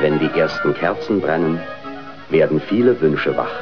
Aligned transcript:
Wenn 0.00 0.18
die 0.18 0.30
ersten 0.38 0.72
Kerzen 0.72 1.20
brennen, 1.20 1.60
werden 2.30 2.58
viele 2.68 2.98
Wünsche 3.02 3.36
wach. 3.36 3.52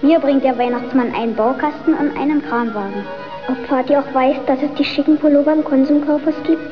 Mir 0.00 0.18
bringt 0.20 0.42
der 0.42 0.56
Weihnachtsmann 0.56 1.14
einen 1.14 1.34
Baukasten 1.34 1.92
und 1.92 2.16
einen 2.16 2.42
Kranwagen. 2.48 3.04
Ob 3.46 3.68
Vati 3.68 3.94
auch 3.94 4.14
weiß, 4.14 4.36
dass 4.46 4.58
es 4.62 4.72
die 4.78 4.84
schicken 4.84 5.18
Pullover 5.18 5.52
im 5.52 5.64
Konsumkaufhaus 5.64 6.34
gibt? 6.46 6.62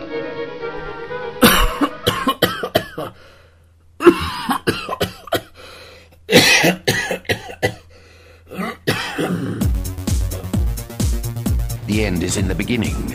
The 11.86 12.04
end 12.04 12.23
is 12.23 12.36
in 12.36 12.48
the 12.48 12.54
beginning, 12.54 13.14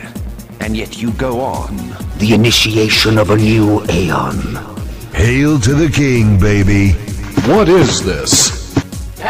and 0.59 0.75
yet 0.75 0.97
you 0.97 1.11
go 1.11 1.39
on. 1.41 1.77
The 2.19 2.33
initiation 2.33 3.17
of 3.17 3.31
a 3.31 3.35
new 3.35 3.83
aeon. 3.89 4.70
Hail 5.31 5.57
to 5.61 5.75
the 5.75 5.89
king, 5.89 6.37
baby. 6.37 6.91
What 7.47 7.69
is 7.69 8.03
this? 8.03 8.51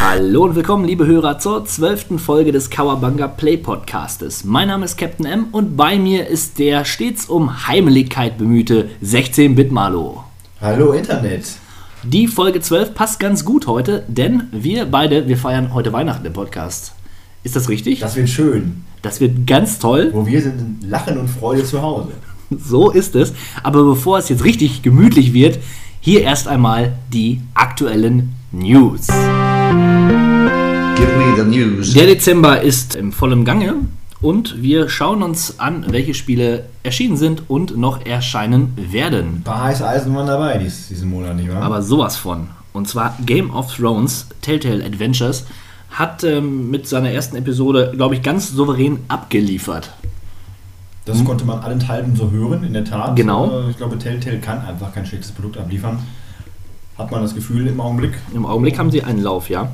Hallo 0.00 0.44
und 0.44 0.54
willkommen, 0.54 0.86
liebe 0.86 1.04
Hörer, 1.04 1.38
zur 1.38 1.66
zwölften 1.66 2.18
Folge 2.18 2.50
des 2.50 2.70
Kawabanga 2.70 3.28
Play 3.28 3.58
Podcastes. 3.58 4.44
Mein 4.44 4.68
Name 4.68 4.86
ist 4.86 4.96
Captain 4.96 5.26
M 5.26 5.48
und 5.52 5.76
bei 5.76 5.98
mir 5.98 6.26
ist 6.26 6.58
der 6.58 6.86
stets 6.86 7.26
um 7.26 7.68
Heimeligkeit 7.68 8.38
bemühte 8.38 8.88
16-Bit-Malo. 9.04 10.24
Hallo 10.62 10.92
Internet. 10.92 11.44
Die 12.02 12.28
Folge 12.28 12.62
12 12.62 12.94
passt 12.94 13.20
ganz 13.20 13.44
gut 13.44 13.66
heute, 13.66 14.04
denn 14.08 14.48
wir 14.52 14.86
beide, 14.86 15.28
wir 15.28 15.36
feiern 15.36 15.74
heute 15.74 15.92
Weihnachten 15.92 16.24
im 16.24 16.32
Podcast. 16.32 16.94
Ist 17.44 17.56
das 17.56 17.68
richtig? 17.68 18.00
Das 18.00 18.14
wird 18.14 18.28
schön. 18.28 18.84
Das 19.02 19.20
wird 19.20 19.46
ganz 19.46 19.80
toll. 19.80 20.10
Wo 20.12 20.24
wir 20.26 20.40
sind 20.40 20.60
in 20.60 20.88
Lachen 20.88 21.18
und 21.18 21.28
Freude 21.28 21.64
zu 21.64 21.82
Hause. 21.82 22.12
So 22.54 22.90
ist 22.90 23.16
es. 23.16 23.32
Aber 23.62 23.82
bevor 23.82 24.18
es 24.18 24.28
jetzt 24.28 24.44
richtig 24.44 24.82
gemütlich 24.82 25.32
wird, 25.32 25.58
hier 26.00 26.20
erst 26.20 26.48
einmal 26.48 26.92
die 27.10 27.40
aktuellen 27.54 28.34
News. 28.52 29.06
Give 29.06 29.16
me 31.16 31.34
the 31.34 31.44
news. 31.44 31.94
Der 31.94 32.04
Dezember 32.04 32.60
ist 32.60 32.94
im 32.94 33.10
vollen 33.10 33.46
Gange 33.46 33.76
und 34.20 34.60
wir 34.60 34.90
schauen 34.90 35.22
uns 35.22 35.58
an, 35.60 35.86
welche 35.88 36.12
Spiele 36.12 36.66
erschienen 36.82 37.16
sind 37.16 37.48
und 37.48 37.78
noch 37.78 38.04
erscheinen 38.04 38.74
werden. 38.76 39.36
Ein 39.36 39.42
paar 39.44 39.64
heiße 39.64 39.88
Eisen 39.88 40.14
waren 40.14 40.26
dabei 40.26 40.58
dies, 40.58 40.88
diesen 40.88 41.08
Monat, 41.08 41.36
nicht 41.36 41.50
wahr? 41.50 41.62
Aber 41.62 41.80
sowas 41.80 42.16
von. 42.16 42.48
Und 42.74 42.86
zwar 42.86 43.16
Game 43.24 43.50
of 43.50 43.74
Thrones 43.74 44.26
Telltale 44.42 44.84
Adventures 44.84 45.46
hat 45.92 46.24
ähm, 46.24 46.70
mit 46.70 46.88
seiner 46.88 47.10
ersten 47.10 47.36
Episode, 47.36 47.92
glaube 47.94 48.14
ich, 48.14 48.22
ganz 48.22 48.50
souverän 48.50 48.98
abgeliefert. 49.08 49.90
das 51.04 51.24
konnte 51.24 51.44
man 51.44 51.60
allenthalben 51.60 52.16
so 52.16 52.30
hören, 52.30 52.64
in 52.64 52.72
der 52.72 52.84
Tat. 52.84 53.16
Genau. 53.16 53.66
Äh, 53.66 53.70
Ich 53.70 53.76
glaube, 53.76 53.98
Telltale 53.98 54.38
kann 54.40 54.64
einfach 54.64 54.92
kein 54.94 55.04
schlechtes 55.06 55.32
Produkt 55.32 55.58
abliefern. 55.58 55.98
Hat 56.98 57.10
man 57.10 57.22
das 57.22 57.34
Gefühl 57.34 57.66
im 57.66 57.80
Augenblick. 57.80 58.12
Im 58.34 58.46
Augenblick 58.46 58.78
haben 58.78 58.90
sie 58.90 59.02
einen 59.02 59.22
Lauf, 59.22 59.48
ja. 59.50 59.68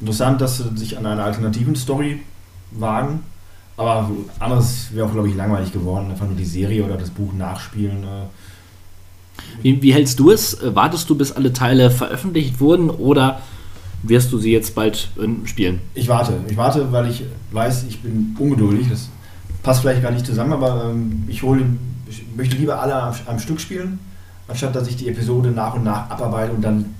Interessant, 0.00 0.40
dass 0.40 0.58
sie 0.58 0.76
sich 0.76 0.98
an 0.98 1.06
einer 1.06 1.24
alternativen 1.24 1.76
Story 1.76 2.20
wagen. 2.72 3.20
Aber 3.76 4.10
anderes 4.38 4.88
wäre 4.92 5.06
auch, 5.06 5.12
glaube 5.12 5.28
ich, 5.28 5.34
langweilig 5.34 5.72
geworden. 5.72 6.10
Einfach 6.10 6.26
nur 6.26 6.36
die 6.36 6.44
Serie 6.44 6.84
oder 6.84 6.96
das 6.96 7.10
Buch 7.10 7.32
nachspielen. 7.32 8.04
äh. 8.04 9.62
Wie, 9.62 9.82
wie 9.82 9.92
hältst 9.94 10.18
du 10.20 10.30
es? 10.30 10.58
Wartest 10.62 11.08
du, 11.10 11.16
bis 11.16 11.32
alle 11.32 11.52
Teile 11.52 11.90
veröffentlicht 11.90 12.60
wurden 12.60 12.90
oder 12.90 13.40
wirst 14.08 14.32
du 14.32 14.38
sie 14.38 14.52
jetzt 14.52 14.74
bald 14.74 15.10
äh, 15.20 15.46
spielen? 15.46 15.80
Ich 15.94 16.08
warte. 16.08 16.34
Ich 16.48 16.56
warte, 16.56 16.90
weil 16.92 17.08
ich 17.10 17.24
weiß, 17.52 17.84
ich 17.88 18.00
bin 18.02 18.36
ungeduldig. 18.38 18.88
Das 18.90 19.08
passt 19.62 19.80
vielleicht 19.80 20.02
gar 20.02 20.10
nicht 20.12 20.26
zusammen, 20.26 20.52
aber 20.52 20.90
ähm, 20.90 21.24
ich 21.28 21.42
hole, 21.42 21.64
ich 22.08 22.24
möchte 22.36 22.56
lieber 22.56 22.80
alle 22.80 22.94
am, 22.94 23.14
am 23.26 23.38
Stück 23.38 23.60
spielen, 23.60 23.98
anstatt 24.48 24.74
dass 24.74 24.88
ich 24.88 24.96
die 24.96 25.08
Episode 25.08 25.50
nach 25.50 25.74
und 25.74 25.84
nach 25.84 26.10
abarbeite 26.10 26.52
und 26.52 26.62
dann 26.62 26.94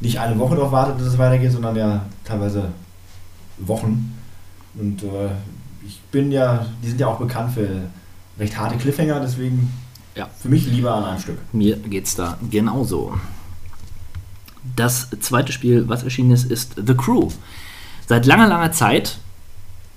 nicht 0.00 0.18
eine 0.18 0.38
Woche 0.38 0.56
darauf 0.56 0.72
warte, 0.72 0.92
dass 0.98 1.06
es 1.12 1.18
weitergeht, 1.18 1.52
sondern 1.52 1.76
ja 1.76 2.02
teilweise 2.24 2.64
Wochen. 3.58 4.12
Und 4.74 5.02
äh, 5.02 5.28
ich 5.86 6.00
bin 6.10 6.32
ja, 6.32 6.66
die 6.82 6.88
sind 6.88 7.00
ja 7.00 7.06
auch 7.08 7.18
bekannt 7.18 7.52
für 7.52 7.68
recht 8.38 8.56
harte 8.58 8.76
Cliffhanger, 8.76 9.20
deswegen 9.20 9.70
Ja. 10.16 10.28
für 10.38 10.48
mich 10.48 10.66
lieber 10.66 10.94
an 10.94 11.04
einem 11.04 11.20
Stück. 11.20 11.38
Mir 11.52 11.76
geht's 11.76 12.14
da 12.16 12.38
genauso. 12.50 13.14
Das 14.76 15.08
zweite 15.20 15.52
Spiel, 15.52 15.88
was 15.88 16.02
erschienen 16.02 16.32
ist, 16.32 16.50
ist 16.50 16.74
The 16.76 16.94
Crew. 16.94 17.28
Seit 18.06 18.26
langer, 18.26 18.48
langer 18.48 18.72
Zeit 18.72 19.18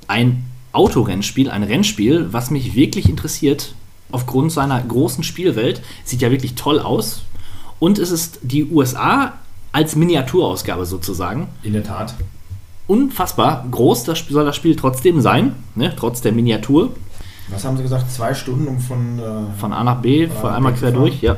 ein 0.07 0.46
Autorennspiel, 0.72 1.50
ein 1.50 1.63
Rennspiel, 1.63 2.31
was 2.31 2.51
mich 2.51 2.75
wirklich 2.75 3.09
interessiert 3.09 3.75
aufgrund 4.12 4.52
seiner 4.52 4.81
großen 4.81 5.23
Spielwelt. 5.23 5.81
Sieht 6.03 6.22
ja 6.22 6.31
wirklich 6.31 6.56
toll 6.56 6.79
aus. 6.79 7.23
Und 7.79 8.00
es 8.00 8.12
ist 8.12 8.40
die 8.41 8.66
USA 8.66 9.34
als 9.72 9.96
Miniaturausgabe 9.96 10.85
sozusagen. 10.85 11.47
In 11.63 11.73
der 11.73 11.84
Tat. 11.84 12.16
Unfassbar 12.88 13.66
groß 13.69 14.03
das 14.03 14.19
Spiel, 14.19 14.34
soll 14.34 14.46
das 14.46 14.56
Spiel 14.56 14.75
trotzdem 14.75 15.22
sein, 15.22 15.56
ne? 15.75 15.94
trotz 15.96 16.22
der 16.22 16.31
Miniatur. 16.31 16.91
Was 17.50 17.66
haben 17.66 17.78
sie 17.78 17.84
gesagt? 17.84 18.12
Zwei 18.12 18.34
Stunden 18.34 18.68
um 18.68 18.79
von. 18.79 19.19
Äh, 19.19 19.59
Von 19.59 19.73
A 19.73 19.84
nach 19.84 20.02
B, 20.02 20.28
Von 20.28 20.52
einmal 20.52 20.73
quer 20.73 20.91
durch, 20.91 21.22
ja. 21.22 21.38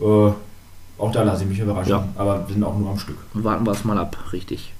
äh, 0.00 0.32
auch 0.98 1.12
da 1.12 1.22
lasse 1.22 1.42
ich 1.44 1.48
mich 1.50 1.58
überraschen, 1.58 1.90
Ja. 1.90 2.08
aber 2.16 2.46
wir 2.48 2.54
sind 2.54 2.64
auch 2.64 2.78
nur 2.78 2.90
am 2.90 2.98
Stück. 2.98 3.18
Warten 3.34 3.66
wir 3.66 3.72
es 3.72 3.84
mal 3.84 3.98
ab, 3.98 4.16
richtig. 4.32 4.72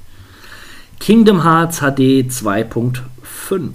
Kingdom 0.99 1.43
Hearts 1.43 1.81
HD 1.81 2.31
2.5 2.31 3.73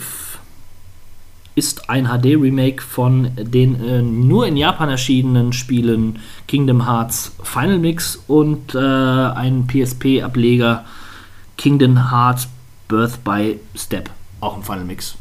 ist 1.56 1.90
ein 1.90 2.08
HD-Remake 2.08 2.82
von 2.82 3.32
den 3.38 3.82
äh, 3.82 4.02
nur 4.02 4.46
in 4.46 4.58
Japan 4.58 4.90
erschienenen 4.90 5.54
Spielen 5.54 6.20
Kingdom 6.48 6.86
Hearts 6.86 7.32
Final 7.44 7.80
Mix 7.80 8.22
und 8.28 8.76
äh, 8.76 8.80
ein 8.80 9.66
PSP-Ableger 9.68 10.86
Kingdom 11.58 12.12
Hearts 12.12 12.50
Birth 12.88 13.24
by 13.24 13.60
Step, 13.74 14.10
auch 14.42 14.58
im 14.58 14.64
Final 14.64 14.86
Mix. 14.86 15.16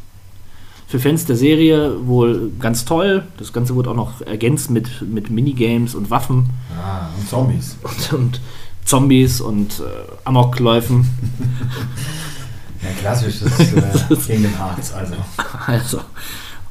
Für 0.87 0.99
Fans 0.99 1.25
der 1.25 1.37
Serie 1.37 2.07
wohl 2.07 2.53
ganz 2.61 2.85
toll. 2.85 3.25
Das 3.39 3.53
Ganze 3.53 3.75
wurde 3.75 3.91
auch 3.91 3.97
noch 3.97 4.21
ergänzt 4.21 4.71
mit, 4.71 5.03
mit 5.03 5.31
Minigames 5.31 5.95
und 5.95 6.11
Waffen. 6.11 6.51
Ah, 6.77 7.09
und 7.17 7.29
Zombies. 7.29 7.77
Und, 7.83 8.13
und 8.13 8.41
Zombies 8.85 9.41
und 9.41 9.81
äh, 9.81 9.83
Amokläufen. 10.25 11.09
Ja, 12.85 12.91
klassisch, 13.01 13.41
das 13.41 13.59
ist 13.61 14.29
äh, 14.29 14.33
Kingdom 14.35 14.57
Hearts, 14.59 14.93
also. 14.93 15.15
Also, 15.67 16.01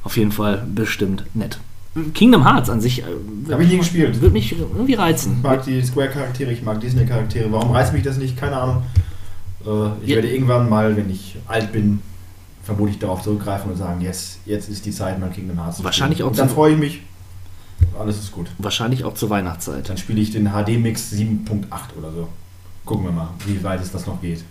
auf 0.02 0.16
jeden 0.16 0.32
Fall 0.32 0.64
bestimmt 0.74 1.24
nett. 1.34 1.58
Kingdom 2.12 2.44
Hearts 2.44 2.70
an 2.70 2.80
sich 2.80 3.00
äh, 3.02 3.04
Habe 3.50 3.62
ich 3.64 3.70
nie 3.70 3.78
gespielt. 3.78 4.20
wird 4.20 4.32
mich 4.32 4.52
irgendwie 4.58 4.94
reizen. 4.94 5.34
Ich 5.38 5.42
mag 5.42 5.62
die 5.64 5.82
Square-Charaktere, 5.82 6.52
ich 6.52 6.62
mag 6.62 6.80
Disney-Charaktere. 6.80 7.50
Warum 7.52 7.70
reizt 7.72 7.92
mich 7.92 8.02
das 8.02 8.16
nicht? 8.16 8.36
Keine 8.36 8.56
Ahnung. 8.56 8.82
Äh, 9.64 9.68
ich 10.02 10.08
Ja. 10.10 10.16
werde 10.16 10.30
irgendwann 10.32 10.68
mal, 10.68 10.96
wenn 10.96 11.08
ich 11.10 11.36
alt 11.46 11.72
bin, 11.72 12.00
vermutlich 12.64 12.98
darauf 12.98 13.22
zurückgreifen 13.22 13.70
und 13.70 13.76
sagen, 13.76 14.00
yes, 14.00 14.38
jetzt 14.46 14.68
ist 14.68 14.84
die 14.86 14.90
Zeit, 14.90 15.18
mal 15.20 15.30
Kingdom 15.30 15.58
Hearts 15.62 15.76
zu 15.78 15.84
Wahrscheinlich 15.84 16.18
spielen. 16.18 16.26
auch 16.28 16.30
Und 16.32 16.38
dann 16.38 16.48
freue 16.48 16.72
ich 16.72 16.78
mich. 16.78 17.02
Alles 17.98 18.18
ist 18.18 18.32
gut. 18.32 18.46
Wahrscheinlich 18.58 19.04
auch 19.04 19.14
zur 19.14 19.30
Weihnachtszeit. 19.30 19.88
Dann 19.88 19.96
spiele 19.98 20.20
ich 20.20 20.30
den 20.32 20.48
HD-Mix 20.50 21.12
7.8 21.12 21.96
oder 21.98 22.10
so. 22.12 22.28
Gucken 22.84 23.04
wir 23.04 23.12
mal, 23.12 23.28
wie 23.46 23.62
weit 23.62 23.80
es 23.82 23.92
das 23.92 24.06
noch 24.06 24.20
geht. 24.20 24.42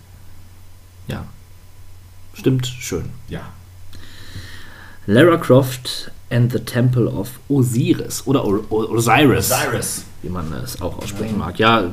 Ja. 1.08 1.24
Stimmt, 2.34 2.66
schön. 2.66 3.04
Ja. 3.28 3.40
Lara 5.06 5.36
Croft 5.36 6.10
and 6.30 6.50
the 6.52 6.58
Temple 6.60 7.06
of 7.08 7.30
Osiris. 7.48 8.26
Oder 8.26 8.44
o 8.44 8.64
o 8.70 8.76
Osiris, 8.94 9.48
Cyrus 9.48 10.04
wie 10.22 10.28
man 10.30 10.50
es 10.54 10.80
auch 10.80 10.98
aussprechen 10.98 11.38
mag. 11.38 11.58
Ja, 11.58 11.84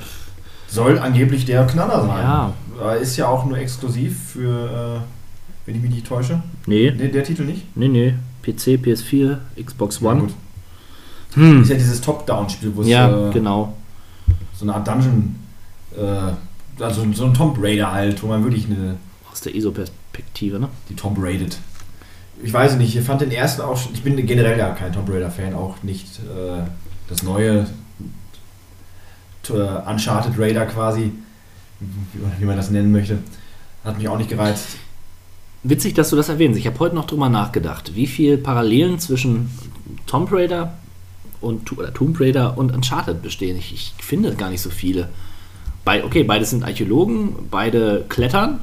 soll 0.67 0.97
angeblich 0.99 1.43
der 1.45 1.65
Knaller 1.67 2.01
sein. 2.01 2.17
Ja. 2.17 2.53
Äh, 2.81 3.01
Ist 3.01 3.17
ja 3.17 3.27
auch 3.27 3.45
nur 3.45 3.57
exklusiv 3.57 4.17
für, 4.33 5.01
äh, 5.01 5.65
wenn 5.65 5.75
ich 5.75 5.81
mich 5.81 5.91
nicht 5.91 6.07
täusche. 6.07 6.41
nee, 6.65 6.91
Nee, 6.91 7.09
der 7.09 7.23
Titel 7.25 7.43
nicht? 7.43 7.65
nee, 7.75 7.89
nee. 7.89 8.13
PC, 8.41 8.79
PS4, 8.81 9.37
Xbox 9.63 10.01
One. 10.01 10.21
Gut. 10.21 10.33
Hm. 11.35 11.61
Ist 11.61 11.69
ja 11.69 11.75
dieses 11.75 12.01
Top-Down-Spiel, 12.01 12.71
wo 12.75 12.81
es 12.81 12.87
Ja, 12.87 13.29
äh, 13.29 13.31
genau. 13.31 13.73
so 14.57 14.65
eine 14.65 14.73
Art 14.75 14.87
Dungeon, 14.87 15.35
äh, 15.95 16.81
also 16.83 17.05
so 17.13 17.25
ein 17.25 17.33
Tomb 17.33 17.57
Raider 17.61 17.91
halt, 17.91 18.23
wo 18.23 18.27
man 18.27 18.43
wirklich 18.43 18.65
eine, 18.65 18.95
Aus 19.31 19.41
der 19.41 19.53
ISO-Perspektive, 19.53 20.00
ne? 20.59 20.69
die 20.89 20.95
Tomb 20.95 21.17
Raided. 21.19 21.57
Ich 22.43 22.51
weiß 22.51 22.75
nicht, 22.77 22.95
ich 22.95 23.05
fand 23.05 23.21
den 23.21 23.31
ersten 23.31 23.61
auch 23.61 23.77
schon, 23.77 23.93
ich 23.93 24.01
bin 24.01 24.15
generell 24.25 24.57
ja 24.57 24.71
kein 24.71 24.91
Tomb 24.91 25.09
Raider-Fan, 25.09 25.53
auch 25.53 25.83
nicht 25.83 26.19
äh, 26.19 26.63
das 27.07 27.23
neue 27.23 27.67
äh, 29.49 29.53
Uncharted 29.53 30.37
Raider 30.37 30.65
quasi, 30.65 31.11
wie, 32.39 32.45
man 32.45 32.57
das 32.57 32.69
nennen 32.69 32.91
möchte, 32.91 33.19
hat 33.83 33.97
mich 33.97 34.07
auch 34.07 34.17
nicht 34.17 34.29
gereizt. 34.29 34.77
Witzig, 35.63 35.93
dass 35.93 36.09
du 36.09 36.15
das 36.15 36.29
erwähnst. 36.29 36.57
Ich 36.57 36.65
habe 36.65 36.79
heute 36.79 36.95
noch 36.95 37.05
drüber 37.05 37.29
nachgedacht, 37.29 37.95
wie 37.95 38.07
viel 38.07 38.37
Parallelen 38.37 38.99
zwischen 38.99 39.51
Tomb 40.07 40.31
Raider 40.31 40.73
und 41.39 41.77
oder 41.77 41.93
Tomb 41.93 42.19
Raider 42.19 42.57
und 42.57 42.71
Uncharted 42.71 43.21
bestehen. 43.21 43.57
Ich, 43.57 43.73
ich 43.73 43.93
finde 44.03 44.33
gar 44.35 44.49
nicht 44.49 44.61
so 44.61 44.69
viele. 44.69 45.09
Bei, 45.83 46.03
okay, 46.03 46.23
beide 46.23 46.45
sind 46.45 46.63
Archäologen, 46.63 47.47
beide 47.49 48.05
klettern, 48.09 48.59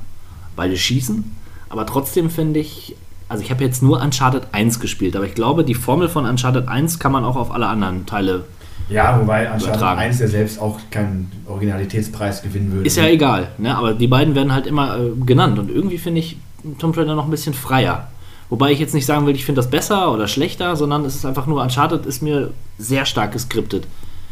beide 0.56 0.76
schießen, 0.76 1.36
aber 1.68 1.86
trotzdem 1.86 2.30
finde 2.30 2.60
ich, 2.60 2.96
also 3.28 3.42
ich 3.42 3.50
habe 3.50 3.64
jetzt 3.64 3.82
nur 3.82 4.00
Uncharted 4.00 4.48
1 4.52 4.80
gespielt, 4.80 5.16
aber 5.16 5.26
ich 5.26 5.34
glaube, 5.34 5.64
die 5.64 5.74
Formel 5.74 6.08
von 6.08 6.24
Uncharted 6.24 6.68
1 6.68 6.98
kann 6.98 7.12
man 7.12 7.24
auch 7.24 7.36
auf 7.36 7.50
alle 7.52 7.66
anderen 7.66 8.06
Teile. 8.06 8.44
Ja, 8.88 9.20
wobei 9.20 9.42
Uncharted 9.42 9.68
Übertragen. 9.68 10.00
1 10.00 10.20
ja 10.20 10.28
selbst 10.28 10.60
auch 10.60 10.78
keinen 10.90 11.30
Originalitätspreis 11.46 12.42
gewinnen 12.42 12.72
würde. 12.72 12.86
Ist 12.86 12.96
ja 12.96 13.06
egal, 13.06 13.48
ne? 13.58 13.76
aber 13.76 13.94
die 13.94 14.06
beiden 14.06 14.34
werden 14.34 14.52
halt 14.52 14.66
immer 14.66 14.98
äh, 14.98 15.10
genannt 15.26 15.58
und 15.58 15.70
irgendwie 15.70 15.98
finde 15.98 16.20
ich 16.20 16.38
Tomb 16.78 16.96
Raider 16.96 17.14
noch 17.14 17.24
ein 17.24 17.30
bisschen 17.30 17.54
freier. 17.54 18.08
Wobei 18.50 18.72
ich 18.72 18.78
jetzt 18.78 18.94
nicht 18.94 19.04
sagen 19.04 19.26
will, 19.26 19.34
ich 19.34 19.44
finde 19.44 19.60
das 19.60 19.68
besser 19.70 20.10
oder 20.10 20.26
schlechter, 20.26 20.74
sondern 20.74 21.04
es 21.04 21.14
ist 21.14 21.26
einfach 21.26 21.46
nur, 21.46 21.62
Uncharted 21.62 22.06
ist 22.06 22.22
mir 22.22 22.50
sehr 22.78 23.04
stark 23.04 23.32
geskriptet. 23.32 23.86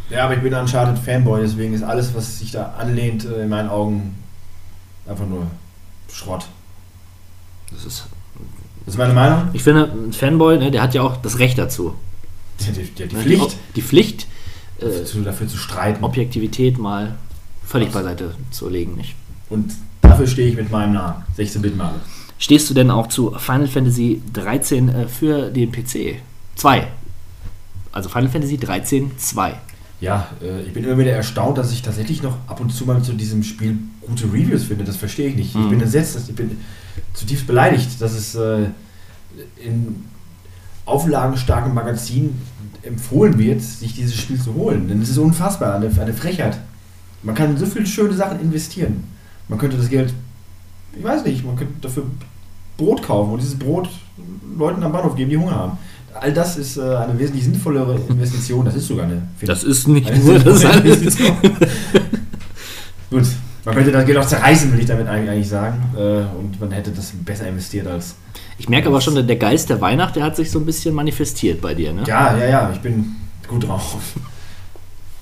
Ja, 0.08 0.24
aber 0.24 0.34
ich 0.34 0.40
bin 0.40 0.54
Uncharted 0.54 0.98
Fanboy, 0.98 1.42
deswegen 1.42 1.74
ist 1.74 1.82
alles, 1.82 2.14
was 2.14 2.38
sich 2.38 2.52
da 2.52 2.74
anlehnt, 2.78 3.26
äh, 3.26 3.42
in 3.42 3.48
meinen 3.48 3.68
Augen 3.68 4.14
einfach 5.06 5.26
nur 5.26 5.46
Schrott. 6.10 6.46
Das 7.70 7.84
ist, 7.84 8.06
Das 8.84 8.94
ist 8.94 8.98
meine 8.98 9.14
Meinung. 9.14 9.48
ich 9.52 9.62
finde, 9.62 9.90
ein 9.92 10.12
Fanboy, 10.12 10.58
ne, 10.58 10.70
der 10.70 10.82
hat 10.82 10.94
ja 10.94 11.02
auch 11.02 11.16
das 11.18 11.38
Recht 11.38 11.58
dazu. 11.58 11.94
Die, 12.60 12.72
die, 12.72 12.82
die, 12.84 13.08
die 13.08 13.14
Ne? 13.16 13.22
Pflicht, 13.22 13.52
Die, 13.52 13.56
die 13.76 13.82
Pflicht, 13.82 14.26
äh, 14.80 15.04
zu, 15.04 15.22
dafür 15.22 15.46
zu 15.48 15.56
streiten. 15.56 16.04
Objektivität 16.04 16.78
mal 16.78 17.16
völlig 17.64 17.90
beiseite 17.90 18.34
zu 18.50 18.68
legen. 18.68 18.94
Nicht? 18.96 19.14
Und 19.50 19.72
dafür 20.02 20.26
stehe 20.26 20.48
ich 20.48 20.56
mit 20.56 20.70
meinem 20.70 20.94
Namen. 20.94 21.22
16-Bit-Male. 21.36 22.00
Stehst 22.38 22.68
du 22.70 22.74
denn 22.74 22.90
auch 22.90 23.06
zu 23.08 23.32
Final 23.38 23.66
Fantasy 23.66 24.20
13 24.32 24.88
äh, 24.88 25.08
für 25.08 25.50
den 25.50 25.72
PC? 25.72 26.16
2. 26.56 26.86
Also 27.92 28.08
Final 28.10 28.28
Fantasy 28.28 28.58
13 28.58 29.12
2. 29.18 29.54
Ja, 30.02 30.28
äh, 30.42 30.62
ich 30.62 30.72
bin 30.74 30.84
immer 30.84 30.98
wieder 30.98 31.12
erstaunt, 31.12 31.56
dass 31.56 31.72
ich 31.72 31.80
tatsächlich 31.80 32.22
noch 32.22 32.36
ab 32.46 32.60
und 32.60 32.70
zu 32.70 32.84
mal 32.84 33.02
zu 33.02 33.14
diesem 33.14 33.42
Spiel 33.42 33.78
gute 34.02 34.24
Reviews 34.26 34.64
finde. 34.64 34.84
Das 34.84 34.96
verstehe 34.96 35.28
ich 35.30 35.36
nicht. 35.36 35.48
Ich 35.50 35.54
Mhm. 35.60 35.70
bin 35.70 35.80
entsetzt, 35.80 36.14
dass- 36.16 36.28
ich 36.28 36.34
bin 36.34 36.58
zutiefst 37.14 37.46
beleidigt, 37.46 38.00
dass 38.00 38.12
es 38.12 38.34
äh, 38.34 38.66
in 39.56 40.04
auflagenstarken 40.84 41.74
Magazinen 41.74 42.40
empfohlen 42.82 43.38
wird, 43.38 43.60
sich 43.62 43.94
dieses 43.94 44.14
Spiel 44.14 44.40
zu 44.40 44.54
holen. 44.54 44.88
Denn 44.88 45.02
es 45.02 45.10
ist 45.10 45.18
unfassbar, 45.18 45.74
eine, 45.74 45.90
eine 46.00 46.14
Frechheit. 46.14 46.58
Man 47.22 47.34
kann 47.34 47.50
in 47.50 47.58
so 47.58 47.66
viele 47.66 47.86
schöne 47.86 48.14
Sachen 48.14 48.40
investieren. 48.40 49.04
Man 49.48 49.58
könnte 49.58 49.76
das 49.76 49.88
Geld, 49.88 50.14
ich 50.96 51.04
weiß 51.04 51.24
nicht, 51.24 51.44
man 51.44 51.56
könnte 51.56 51.74
dafür 51.80 52.04
Brot 52.76 53.02
kaufen 53.02 53.32
und 53.32 53.42
dieses 53.42 53.58
Brot 53.58 53.88
Leuten 54.56 54.82
am 54.82 54.92
Bahnhof 54.92 55.16
geben, 55.16 55.30
die 55.30 55.36
Hunger 55.36 55.54
haben. 55.54 55.78
All 56.14 56.32
das 56.32 56.56
ist 56.56 56.76
äh, 56.78 56.80
eine 56.80 57.18
wesentlich 57.18 57.44
sinnvollere 57.44 57.98
Investition. 58.08 58.64
Das 58.64 58.74
ist 58.74 58.86
sogar 58.86 59.04
eine 59.04 59.22
Das 59.42 59.64
ist 59.64 59.86
nicht 59.88 60.10
eine 60.10 60.18
nur 60.24 60.38
das 60.38 60.64
alles. 60.64 61.16
Gut, 63.10 63.26
man 63.66 63.74
könnte 63.74 63.90
das 63.90 64.06
Geld 64.06 64.16
auch 64.16 64.26
zerreißen, 64.26 64.72
will 64.72 64.78
ich 64.78 64.86
damit 64.86 65.08
eigentlich 65.08 65.48
sagen. 65.48 65.82
Äh, 65.96 66.00
und 66.38 66.58
man 66.60 66.70
hätte 66.70 66.92
das 66.92 67.10
besser 67.24 67.48
investiert 67.48 67.88
als. 67.88 68.14
Ich 68.58 68.68
merke 68.68 68.86
aber 68.88 69.00
schon, 69.00 69.26
der 69.26 69.36
Geist 69.36 69.68
der 69.68 69.80
Weihnacht, 69.80 70.14
der 70.14 70.22
hat 70.22 70.36
sich 70.36 70.52
so 70.52 70.60
ein 70.60 70.64
bisschen 70.64 70.94
manifestiert 70.94 71.60
bei 71.60 71.74
dir. 71.74 71.92
Ne? 71.92 72.04
Ja, 72.06 72.36
ja, 72.36 72.46
ja, 72.46 72.70
ich 72.72 72.78
bin 72.78 73.16
gut 73.48 73.66
drauf. 73.66 73.96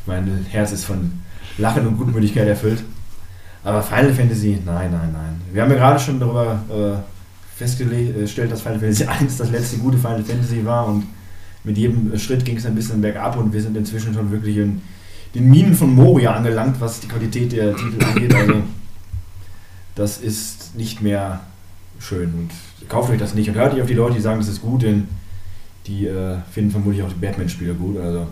Mein 0.05 0.47
Herz 0.51 0.73
ist 0.73 0.85
von 0.85 1.11
Lachen 1.57 1.87
und 1.87 1.97
Gutmütigkeit 1.97 2.47
erfüllt. 2.47 2.85
Aber 3.65 3.83
Final 3.83 4.13
Fantasy, 4.13 4.59
nein, 4.63 4.91
nein, 4.91 5.11
nein. 5.15 5.41
Wir 5.51 5.63
haben 5.63 5.71
ja 5.71 5.79
gerade 5.79 5.99
schon 5.99 6.21
darüber 6.21 6.61
äh, 6.69 7.57
festgestellt, 7.57 8.53
dass 8.53 8.61
Final 8.61 8.79
Fantasy 8.79 9.05
1 9.21 9.39
das 9.39 9.51
letzte 9.51 9.79
gute 9.79 9.97
Final 9.97 10.23
Fantasy 10.23 10.63
war 10.67 10.87
und 10.87 11.05
mit 11.65 11.79
jedem 11.79 12.17
Schritt 12.19 12.45
ging 12.45 12.59
es 12.59 12.67
ein 12.67 12.75
bisschen 12.75 13.01
bergab 13.01 13.39
und 13.39 13.55
wir 13.55 13.63
sind 13.63 13.75
inzwischen 13.75 14.13
schon 14.13 14.31
wirklich 14.31 14.59
in 14.59 14.83
den 15.35 15.51
Minen 15.51 15.75
von 15.75 15.95
Moria 15.95 16.35
angelangt, 16.35 16.81
was 16.81 17.01
die 17.01 17.09
Qualität 17.09 17.53
der 17.53 17.77
Titel 17.77 18.05
angeht. 18.05 18.35
Also 18.35 18.63
das 19.95 20.19
ist 20.19 20.77
nicht 20.77 21.03
mehr 21.03 21.41
schön 22.01 22.33
und 22.35 22.89
kauft 22.89 23.11
euch 23.11 23.19
das 23.19 23.35
nicht 23.35 23.49
und 23.49 23.55
hört 23.55 23.73
nicht 23.73 23.83
auf 23.83 23.89
die 23.89 23.95
Leute, 23.95 24.17
die 24.17 24.21
sagen, 24.21 24.39
das 24.39 24.49
ist 24.49 24.63
gut, 24.63 24.83
denn 24.83 25.09
die 25.87 26.07
äh, 26.07 26.39
finden 26.51 26.71
vermutlich 26.71 27.03
auch 27.03 27.09
die 27.09 27.15
Batman-Spieler 27.15 27.75
gut. 27.75 27.99
Also 27.99 28.27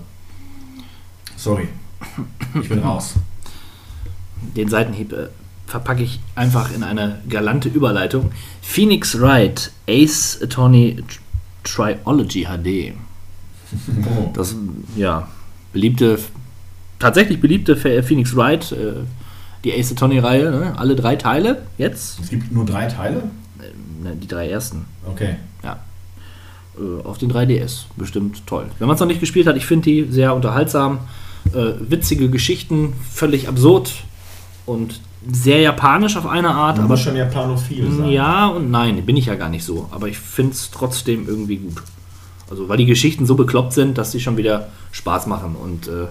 sorry, 1.37 1.69
ich 2.61 2.69
bin 2.69 2.79
raus. 2.83 3.15
Den 4.57 4.69
Seitenhieb 4.69 5.13
äh, 5.13 5.29
verpacke 5.67 6.03
ich 6.03 6.21
einfach 6.35 6.73
in 6.75 6.83
eine 6.83 7.21
galante 7.29 7.69
Überleitung. 7.69 8.33
Phoenix 8.61 9.19
Wright, 9.21 9.73
Ace 9.89 10.41
Attorney 10.43 11.03
Triology 11.65 12.45
HD. 12.45 12.95
Oh. 14.05 14.31
Das, 14.35 14.55
ja, 14.97 15.29
beliebte, 15.73 16.19
tatsächlich 17.03 17.41
beliebte 17.41 17.77
Phoenix 17.77 18.35
Wright, 18.37 18.73
äh, 18.73 18.95
die 19.65 19.73
Ace 19.79 19.93
Attorney-Reihe, 19.93 20.51
ne? 20.51 20.73
alle 20.77 20.97
drei 20.97 21.17
Teile 21.17 21.63
jetzt, 21.79 22.19
Es 22.21 22.31
gibt 22.31 22.51
nur 22.53 22.65
drei 22.65 22.87
Teile? 22.87 23.25
ne, 24.03 24.17
die 24.17 24.27
drei 24.27 24.49
ersten, 24.49 24.87
Okay. 25.07 25.37
äh, 25.65 27.05
auf 27.07 27.19
den 27.19 27.31
3DS. 27.31 27.85
Bestimmt 27.97 28.47
toll. 28.47 28.67
Wenn 28.79 28.89
man 28.89 28.95
es 28.95 29.01
noch 29.01 29.07
nicht 29.07 29.21
gespielt 29.21 29.47
hat, 29.47 29.57
ich 29.57 29.67
finde 29.67 29.85
die 29.91 30.07
sehr 30.11 30.35
unterhaltsam. 30.35 31.01
Äh, 31.53 31.73
witzige 31.81 32.31
Geschichten, 32.31 32.95
völlig 33.13 33.49
absurd 33.49 33.93
und 34.65 35.01
sehr 35.31 35.61
japanisch 35.61 36.17
auf 36.17 36.27
eine 36.27 36.51
Art, 36.51 36.77
Aber 36.79 36.85
aber 36.87 36.97
schon 36.97 37.15
japanophil 37.17 37.91
sein. 37.93 38.09
Ja 38.11 38.47
und 38.49 38.71
nein, 38.71 39.05
bin 39.05 39.17
ich 39.17 39.27
ja 39.27 39.35
gar 39.35 39.49
nicht 39.51 39.65
so. 39.65 39.89
Aber 39.91 40.09
ich 40.09 40.19
finde 40.19 40.53
es 40.53 40.71
trotzdem 40.71 41.29
irgendwie 41.29 41.57
gut. 41.57 41.83
Also, 42.51 42.69
weil 42.69 42.77
die 42.79 42.87
Geschichten 42.87 43.27
so 43.27 43.35
bekloppt 43.35 43.73
sind, 43.73 43.99
dass 43.99 44.13
sie 44.13 44.21
schon 44.21 44.37
wieder 44.37 44.69
Spaß 44.93 45.27
machen. 45.27 45.57
Und 45.57 45.89
äh, 45.89 46.07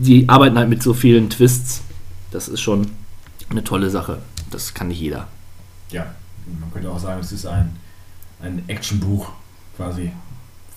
die 0.00 0.28
arbeiten 0.28 0.58
halt 0.58 0.68
mit 0.68 0.82
so 0.82 0.94
vielen 0.94 1.30
Twists. 1.30 1.82
Das 2.30 2.48
ist 2.48 2.60
schon 2.60 2.90
eine 3.48 3.64
tolle 3.64 3.90
Sache. 3.90 4.18
Das 4.50 4.74
kann 4.74 4.88
nicht 4.88 5.00
jeder. 5.00 5.28
Ja, 5.90 6.06
man 6.60 6.72
könnte 6.72 6.90
auch 6.90 6.98
sagen, 6.98 7.20
es 7.20 7.32
ist 7.32 7.46
ein, 7.46 7.76
ein 8.42 8.62
Actionbuch 8.68 9.30
quasi. 9.76 10.12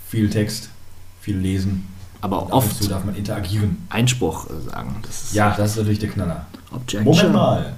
Viel 0.09 0.29
Text, 0.29 0.69
viel 1.21 1.37
Lesen. 1.37 1.87
Aber 2.21 2.43
Und 2.43 2.51
oft 2.51 2.91
darf 2.91 3.03
man 3.05 3.15
interagieren. 3.15 3.85
Einspruch 3.89 4.47
sagen. 4.65 4.95
Das 5.01 5.23
ist 5.23 5.33
Ja, 5.33 5.55
das 5.55 5.71
ist 5.71 5.77
natürlich 5.77 5.99
der 5.99 6.09
Knaller. 6.09 6.45
Objection. 6.71 7.03
Moment 7.03 7.33
mal. 7.33 7.75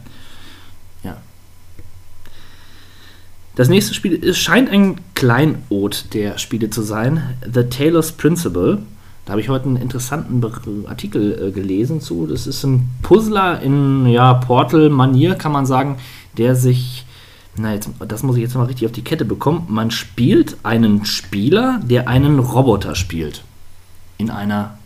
Das 3.56 3.70
nächste 3.70 3.94
Spiel 3.94 4.22
es 4.22 4.38
scheint 4.38 4.70
ein 4.70 5.00
Kleinod 5.14 6.14
der 6.14 6.38
Spiele 6.38 6.70
zu 6.70 6.82
sein. 6.82 7.38
The 7.42 7.64
Taylor's 7.64 8.12
Principle. 8.12 8.80
Da 9.26 9.32
habe 9.32 9.42
ich 9.42 9.50
heute 9.50 9.66
einen 9.66 9.78
interessanten 9.78 10.44
Artikel 10.88 11.48
äh, 11.48 11.52
gelesen 11.52 12.00
zu. 12.00 12.28
Das 12.28 12.46
ist 12.46 12.64
ein 12.64 12.90
Puzzler 13.02 13.60
in 13.62 14.06
ja, 14.06 14.36
Portal-Manier, 14.36 15.36
kann 15.36 15.52
man 15.52 15.66
sagen, 15.66 15.98
der 16.38 16.56
sich, 16.56 17.06
na 17.58 17.74
jetzt, 17.74 17.90
das 18.08 18.22
muss 18.22 18.36
ich 18.36 18.44
jetzt 18.44 18.56
mal 18.56 18.66
richtig 18.66 18.86
auf 18.86 18.92
die 18.92 19.04
Kette 19.04 19.26
bekommen. 19.26 19.66
Man 19.68 19.90
spielt 19.90 20.58
einen 20.62 21.06
Spieler, 21.06 21.82
der 21.84 22.08
einen 22.08 22.38
Roboter 22.38 22.94
spielt. 22.94 23.44
In 24.18 24.30
einer 24.30 24.78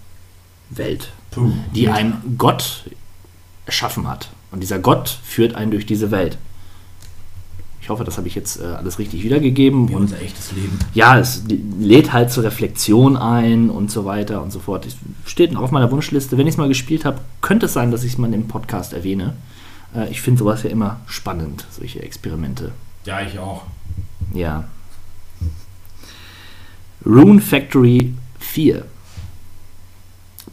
Welt, 0.70 1.10
Puh. 1.32 1.52
die 1.76 1.90
ein 1.90 2.22
Gott 2.38 2.86
erschaffen 3.66 4.08
hat. 4.08 4.30
Und 4.52 4.62
dieser 4.62 4.80
Gott 4.80 5.10
führt 5.24 5.54
einen 5.54 5.72
durch 5.72 5.86
diese 5.86 6.12
Welt. 6.12 6.38
Ich 7.90 7.92
hoffe, 7.92 8.04
das 8.04 8.20
habe 8.20 8.28
ich 8.28 8.36
jetzt 8.36 8.62
äh, 8.62 8.66
alles 8.66 9.00
richtig 9.00 9.24
wiedergegeben. 9.24 9.90
Wie 9.90 9.96
und 9.96 10.04
unser 10.04 10.22
echtes 10.22 10.52
Leben. 10.52 10.78
ja, 10.94 11.18
es 11.18 11.44
lädt 11.80 12.14
halt 12.14 12.30
zur 12.30 12.44
Reflexion 12.44 13.18
ein 13.18 13.72
und 13.72 13.90
so 13.90 14.06
weiter 14.06 14.44
und 14.44 14.52
so 14.52 14.60
fort. 14.60 14.86
Es 14.86 14.96
steht 15.26 15.54
noch 15.54 15.64
auf 15.64 15.72
meiner 15.72 15.90
Wunschliste. 15.90 16.38
Wenn 16.38 16.46
ich 16.46 16.54
es 16.54 16.58
mal 16.60 16.68
gespielt 16.68 17.04
habe, 17.04 17.18
könnte 17.42 17.66
es 17.66 17.74
sein, 17.74 17.90
dass 17.90 18.04
ich 18.04 18.12
es 18.12 18.18
mal 18.20 18.32
im 18.32 18.48
Podcast 18.48 18.94
erwähne. 18.94 19.38
Äh, 19.96 20.08
ich 20.12 20.22
finde 20.22 20.38
sowas 20.38 20.62
ja 20.62 20.70
immer 20.70 21.00
spannend, 21.08 21.66
solche 21.72 22.04
Experimente. 22.04 22.74
Ja, 23.06 23.22
ich 23.22 23.40
auch. 23.40 23.64
Ja. 24.36 24.66
Rune 27.04 27.42
Factory 27.42 28.14
4. 28.38 28.86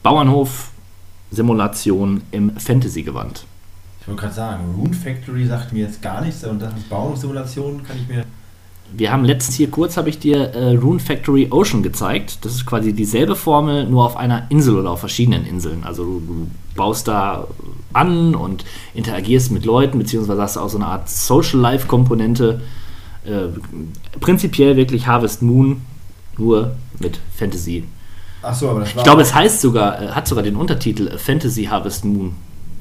Bauernhof 0.03 0.71
Simulation 1.31 2.23
im 2.31 2.57
Fantasy-Gewand. 2.59 3.45
Ich 4.07 4.09
wollte 4.09 4.23
gerade 4.23 4.35
sagen, 4.35 4.75
Rune 4.79 4.95
Factory 4.95 5.47
sagt 5.47 5.73
mir 5.73 5.85
jetzt 5.85 6.01
gar 6.01 6.21
nichts 6.21 6.45
und 6.45 6.63
das 6.63 6.73
ist 6.75 6.89
Bausimulation 6.89 7.83
kann 7.83 7.97
ich 7.97 8.07
mir. 8.07 8.25
Wir 8.93 9.11
haben 9.11 9.25
letztens 9.25 9.57
hier 9.57 9.69
kurz, 9.69 9.97
habe 9.97 10.09
ich 10.09 10.21
dir 10.21 10.55
äh, 10.55 10.77
Rune 10.77 11.01
Factory 11.01 11.49
Ocean 11.51 11.83
gezeigt. 11.83 12.45
Das 12.45 12.55
ist 12.55 12.67
quasi 12.67 12.93
dieselbe 12.93 13.35
Formel, 13.35 13.85
nur 13.85 14.05
auf 14.05 14.17
einer 14.17 14.47
Insel 14.49 14.77
oder 14.79 14.93
auf 14.93 15.01
verschiedenen 15.01 15.45
Inseln. 15.45 15.83
Also 15.83 16.05
du, 16.05 16.21
du 16.21 16.51
baust 16.77 17.09
da 17.09 17.49
an 17.95 18.37
und 18.37 18.65
interagierst 18.95 19.51
mit 19.51 19.65
Leuten, 19.65 19.99
beziehungsweise 19.99 20.41
hast 20.41 20.55
du 20.55 20.61
auch 20.61 20.69
so 20.69 20.79
eine 20.79 20.87
Art 20.87 21.09
Social 21.11 21.59
Life 21.59 21.89
Komponente. 21.89 22.61
Äh, 23.25 23.49
prinzipiell 24.21 24.77
wirklich 24.77 25.09
Harvest 25.09 25.43
Moon, 25.43 25.83
nur 26.39 26.77
mit 27.01 27.19
Fantasy. 27.35 27.83
Ach 28.41 28.55
so, 28.55 28.71
aber 28.71 28.79
das 28.79 28.95
war. 28.95 29.01
Ich 29.01 29.05
glaube, 29.05 29.23
es 29.23 29.35
heißt 29.35 29.61
sogar, 29.61 30.01
äh, 30.01 30.09
hat 30.11 30.29
sogar 30.29 30.45
den 30.45 30.55
Untertitel 30.55 31.09
äh, 31.09 31.19
Fantasy 31.19 31.65
Harvest 31.65 32.05
Moon. 32.05 32.37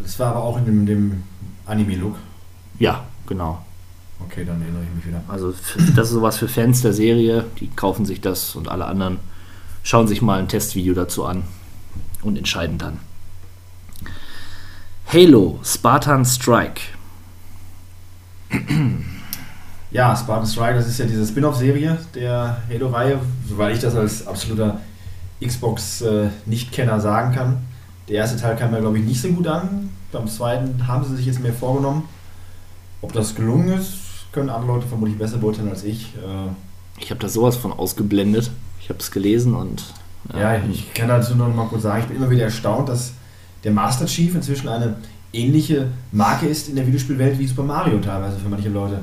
Das 0.06 0.20
war 0.20 0.28
aber 0.36 0.44
auch 0.44 0.58
in 0.58 0.66
dem, 0.66 0.86
dem 0.86 1.24
Anime-Look. 1.66 2.16
Ja, 2.78 3.06
genau. 3.26 3.66
Okay, 4.20 4.46
dann 4.46 4.62
erinnere 4.62 4.84
ich 4.84 4.96
mich 4.96 5.08
wieder. 5.08 5.24
Also 5.28 5.52
das 5.96 6.08
ist 6.08 6.14
sowas 6.14 6.38
für 6.38 6.48
Fans 6.48 6.84
der 6.84 6.94
Serie, 6.94 7.46
die 7.60 7.68
kaufen 7.68 8.06
sich 8.06 8.22
das 8.22 8.56
und 8.56 8.70
alle 8.70 8.86
anderen 8.86 9.20
schauen 9.84 10.08
sich 10.08 10.22
mal 10.22 10.40
ein 10.40 10.48
Testvideo 10.48 10.94
dazu 10.94 11.26
an 11.26 11.44
und 12.22 12.38
entscheiden 12.38 12.78
dann. 12.78 13.00
Halo 15.12 15.60
Spartan 15.64 16.24
Strike. 16.24 16.82
Ja, 19.92 20.16
Spartan 20.16 20.48
Strike, 20.48 20.76
das 20.76 20.88
ist 20.88 21.00
ja 21.00 21.06
diese 21.06 21.26
Spin-off-Serie 21.26 21.98
der 22.14 22.62
Halo-Reihe, 22.70 23.20
soweit 23.48 23.76
ich 23.76 23.82
das 23.82 23.96
als 23.96 24.28
absoluter 24.28 24.82
Xbox-Nicht-Kenner 25.44 27.02
sagen 27.02 27.34
kann. 27.36 27.58
Der 28.08 28.16
erste 28.18 28.40
Teil 28.40 28.56
kam 28.56 28.72
mir, 28.72 28.82
glaube 28.82 29.00
ich, 29.00 29.06
nicht 29.06 29.22
so 29.22 29.30
gut 29.30 29.48
an. 29.48 29.90
Beim 30.12 30.28
zweiten 30.28 30.88
haben 30.88 31.04
sie 31.06 31.16
sich 31.16 31.26
jetzt 31.26 31.40
mehr 31.42 31.54
vorgenommen. 31.54 32.04
Ob 33.02 33.14
das 33.14 33.36
gelungen 33.36 33.70
ist, 33.80 33.94
können 34.32 34.50
andere 34.50 34.74
Leute 34.74 34.88
vermutlich 34.88 35.18
besser 35.18 35.38
beurteilen 35.38 35.70
als 35.70 35.84
ich. 35.84 36.14
Äh, 36.16 37.02
Ich 37.02 37.10
habe 37.10 37.20
da 37.20 37.28
sowas 37.30 37.56
von 37.58 37.74
ausgeblendet. 37.74 38.52
Ich 38.82 38.90
habe 38.90 39.00
es 39.00 39.12
gelesen 39.12 39.56
und 39.56 39.84
Ja, 40.38 40.56
ich 40.72 40.94
kann 40.94 41.08
dazu 41.08 41.36
noch 41.36 41.54
mal 41.54 41.68
kurz 41.68 41.84
sagen, 41.84 42.02
ich 42.02 42.08
bin 42.08 42.18
immer 42.18 42.30
wieder 42.30 42.44
erstaunt, 42.46 42.90
dass 42.90 43.14
der 43.64 43.72
Master 43.72 44.06
Chief 44.06 44.34
inzwischen 44.36 44.70
eine 44.70 44.96
ähnliche 45.34 45.88
Marke 46.12 46.46
ist 46.48 46.70
in 46.70 46.76
der 46.76 46.86
Videospielwelt 46.88 47.38
wie 47.40 47.48
Super 47.48 47.64
Mario 47.64 47.98
teilweise 48.00 48.38
für 48.38 48.48
manche 48.50 48.70
Leute. 48.70 49.00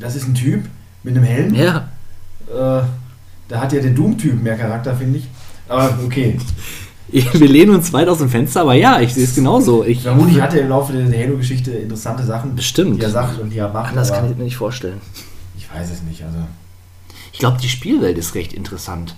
Das 0.00 0.14
ist 0.16 0.26
ein 0.28 0.34
Typ 0.34 0.64
mit 1.02 1.16
einem 1.16 1.24
Helm. 1.24 1.54
ja, 1.54 1.88
Äh, 2.48 2.82
da 3.48 3.60
hat 3.60 3.72
ja 3.72 3.80
der 3.80 3.92
Doom-Typ 3.92 4.42
mehr 4.42 4.56
Charakter, 4.56 4.94
finde 4.94 5.18
ich. 5.18 5.28
Aber 5.68 5.96
okay. 6.04 6.38
Wir 7.08 7.48
lehnen 7.48 7.74
uns 7.74 7.92
weit 7.92 8.08
aus 8.08 8.18
dem 8.18 8.28
Fenster, 8.28 8.62
aber 8.62 8.74
ja, 8.74 9.00
ich 9.00 9.14
sehe 9.14 9.24
es 9.24 9.34
genauso. 9.34 9.84
Ich, 9.84 10.02
Vermutlich 10.02 10.40
hat 10.40 10.54
er 10.54 10.62
im 10.62 10.68
Laufe 10.68 10.92
der 10.92 11.18
Halo-Geschichte 11.26 11.70
interessante 11.70 12.24
Sachen, 12.24 12.56
Bestimmt. 12.56 13.00
die 13.00 13.04
er 13.04 13.10
sagt 13.10 13.38
und 13.40 13.50
die 13.50 13.58
er 13.58 13.72
macht. 13.72 13.90
Anders 13.90 14.12
kann 14.12 14.30
ich 14.30 14.36
mir 14.36 14.44
nicht 14.44 14.56
vorstellen. 14.56 15.00
ich 15.56 15.72
weiß 15.72 15.90
es 15.90 16.02
nicht. 16.02 16.22
Also 16.24 16.38
Ich 17.32 17.38
glaube, 17.38 17.58
die 17.62 17.68
Spielwelt 17.68 18.18
ist 18.18 18.34
recht 18.34 18.52
interessant. 18.52 19.14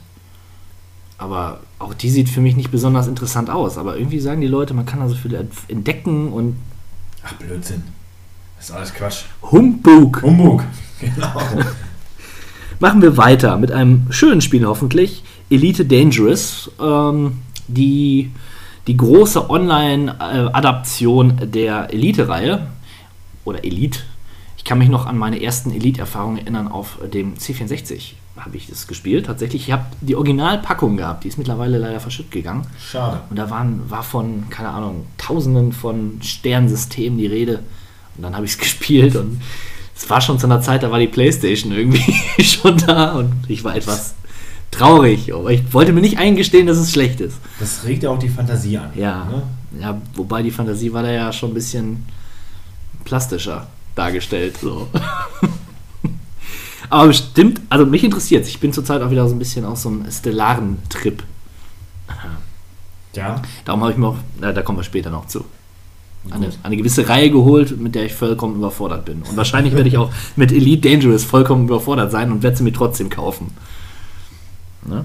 Aber 1.17 1.61
auch 1.81 1.95
die 1.95 2.11
sieht 2.11 2.29
für 2.29 2.41
mich 2.41 2.55
nicht 2.57 2.71
besonders 2.71 3.09
interessant 3.09 3.51
aus. 3.51 3.77
Aber 3.77 3.97
irgendwie 3.97 4.21
sagen 4.21 4.41
die 4.41 4.47
Leute, 4.47 4.73
man 4.75 4.87
kann 4.87 5.01
da 5.01 5.09
so 5.09 5.17
viel 5.17 5.35
entdecken 5.69 6.33
und 6.33 6.57
ach 7.25 7.33
Blödsinn. 7.35 7.83
Das 8.57 8.69
ist 8.71 8.75
alles 8.75 8.95
Quatsch. 8.95 9.23
Humbug. 9.43 10.23
Humbug. 10.23 10.65
Genau. 11.01 11.41
Machen 12.81 13.03
wir 13.03 13.17
weiter 13.17 13.57
mit 13.57 13.71
einem 13.71 14.07
schönen 14.11 14.41
Spiel 14.41 14.67
hoffentlich. 14.67 15.23
Elite 15.49 15.85
Dangerous. 15.85 16.71
Ähm, 16.81 17.39
die, 17.69 18.31
die 18.87 18.97
große 18.97 19.49
Online-Adaption 19.49 21.51
der 21.53 21.93
Elite-Reihe. 21.93 22.67
Oder 23.45 23.65
Elite. 23.65 24.01
Ich 24.57 24.65
kann 24.65 24.79
mich 24.79 24.89
noch 24.89 25.07
an 25.07 25.17
meine 25.17 25.43
ersten 25.43 25.71
Elite-Erfahrungen 25.71 26.39
erinnern 26.39 26.69
auf 26.69 26.99
dem 27.13 27.35
C64 27.35 28.15
habe 28.45 28.57
ich 28.57 28.69
das 28.69 28.87
gespielt. 28.87 29.27
Tatsächlich, 29.27 29.69
ich 29.69 29.73
habe 29.73 29.85
die 30.01 30.17
Originalpackung 30.17 30.97
gehabt, 30.97 31.25
die 31.25 31.29
ist 31.29 31.39
mittlerweile 31.39 31.79
leider 31.79 32.01
verschütt 32.01 32.31
gegangen. 32.31 32.67
Schade. 32.79 33.21
Und 33.31 33.37
da 33.37 33.51
waren, 33.51 33.89
war 33.91 34.03
von, 34.03 34.49
keine 34.51 34.71
Ahnung, 34.71 35.07
tausenden 35.17 35.73
von 35.73 36.21
Sternsystemen 36.23 37.19
die 37.19 37.27
Rede. 37.27 37.61
Und 38.17 38.23
dann 38.23 38.35
habe 38.35 38.47
ich 38.47 38.53
es 38.53 38.59
gespielt 38.59 39.17
und 39.17 39.41
es 39.97 40.09
war 40.09 40.21
schon 40.21 40.39
zu 40.39 40.47
einer 40.47 40.61
Zeit, 40.61 40.85
da 40.85 40.93
war 40.93 40.99
die 40.99 41.09
Playstation 41.09 41.73
irgendwie 41.73 42.15
schon 42.43 42.79
da 42.79 43.13
und 43.13 43.33
ich 43.49 43.65
war 43.65 43.75
etwas 43.75 44.15
traurig. 44.79 45.33
Aber 45.35 45.51
ich 45.51 45.73
wollte 45.73 45.93
mir 45.93 46.01
nicht 46.01 46.19
eingestehen, 46.19 46.67
dass 46.67 46.79
es 46.79 46.91
schlecht 46.93 47.21
ist. 47.21 47.37
Das 47.61 47.85
regt 47.85 48.03
ja 48.03 48.11
auch 48.11 48.19
die 48.19 48.29
Fantasie 48.29 48.79
an. 48.79 48.91
Ja, 48.95 49.25
Ne? 49.25 49.43
ja 49.81 50.01
wobei 50.15 50.43
die 50.43 50.51
Fantasie 50.51 50.93
war 50.93 51.03
da 51.03 51.11
ja 51.11 51.33
schon 51.33 51.51
ein 51.51 51.55
bisschen 51.55 52.07
plastischer 53.05 53.67
dargestellt. 53.95 54.59
So. 54.61 54.89
Aber 56.91 57.09
bestimmt, 57.09 57.61
also 57.69 57.85
mich 57.85 58.03
interessiert 58.03 58.47
Ich 58.47 58.61
bin 58.61 58.73
zurzeit 58.73 59.03
auch 59.03 59.11
wieder 59.11 59.29
so 59.29 59.35
ein 59.35 59.39
bisschen 59.39 59.65
auf 59.65 59.79
so 59.79 59.91
einem 59.91 60.11
stellaren 60.11 60.79
Trip. 60.89 61.23
Ja. 63.15 63.43
Darum 63.65 63.83
habe 63.83 63.93
ich 63.93 63.99
mir 63.99 64.07
auch, 64.07 64.17
na, 64.41 64.53
da 64.53 64.63
kommen 64.63 64.79
wir 64.79 64.85
später 64.85 65.11
noch 65.11 65.27
zu, 65.27 65.45
eine, 66.31 66.51
eine 66.63 66.77
gewisse 66.77 67.09
Reihe 67.09 67.31
geholt, 67.31 67.79
mit 67.81 67.95
der 67.95 68.05
ich 68.05 68.15
vollkommen 68.15 68.57
überfordert 68.57 69.05
bin. 69.07 69.23
Und 69.23 69.37
wahrscheinlich 69.37 69.75
werde 69.75 69.89
ich 69.89 69.99
auch 69.99 70.13
mit 70.37 70.53
Elite 70.53 70.89
Dangerous 70.89 71.25
vollkommen 71.25 71.65
überfordert 71.65 72.13
sein 72.13 72.31
und 72.31 72.43
werde 72.43 72.57
sie 72.57 72.63
mir 72.63 72.73
trotzdem 72.73 73.11
kaufen. 73.11 73.51
Ne? 74.87 75.05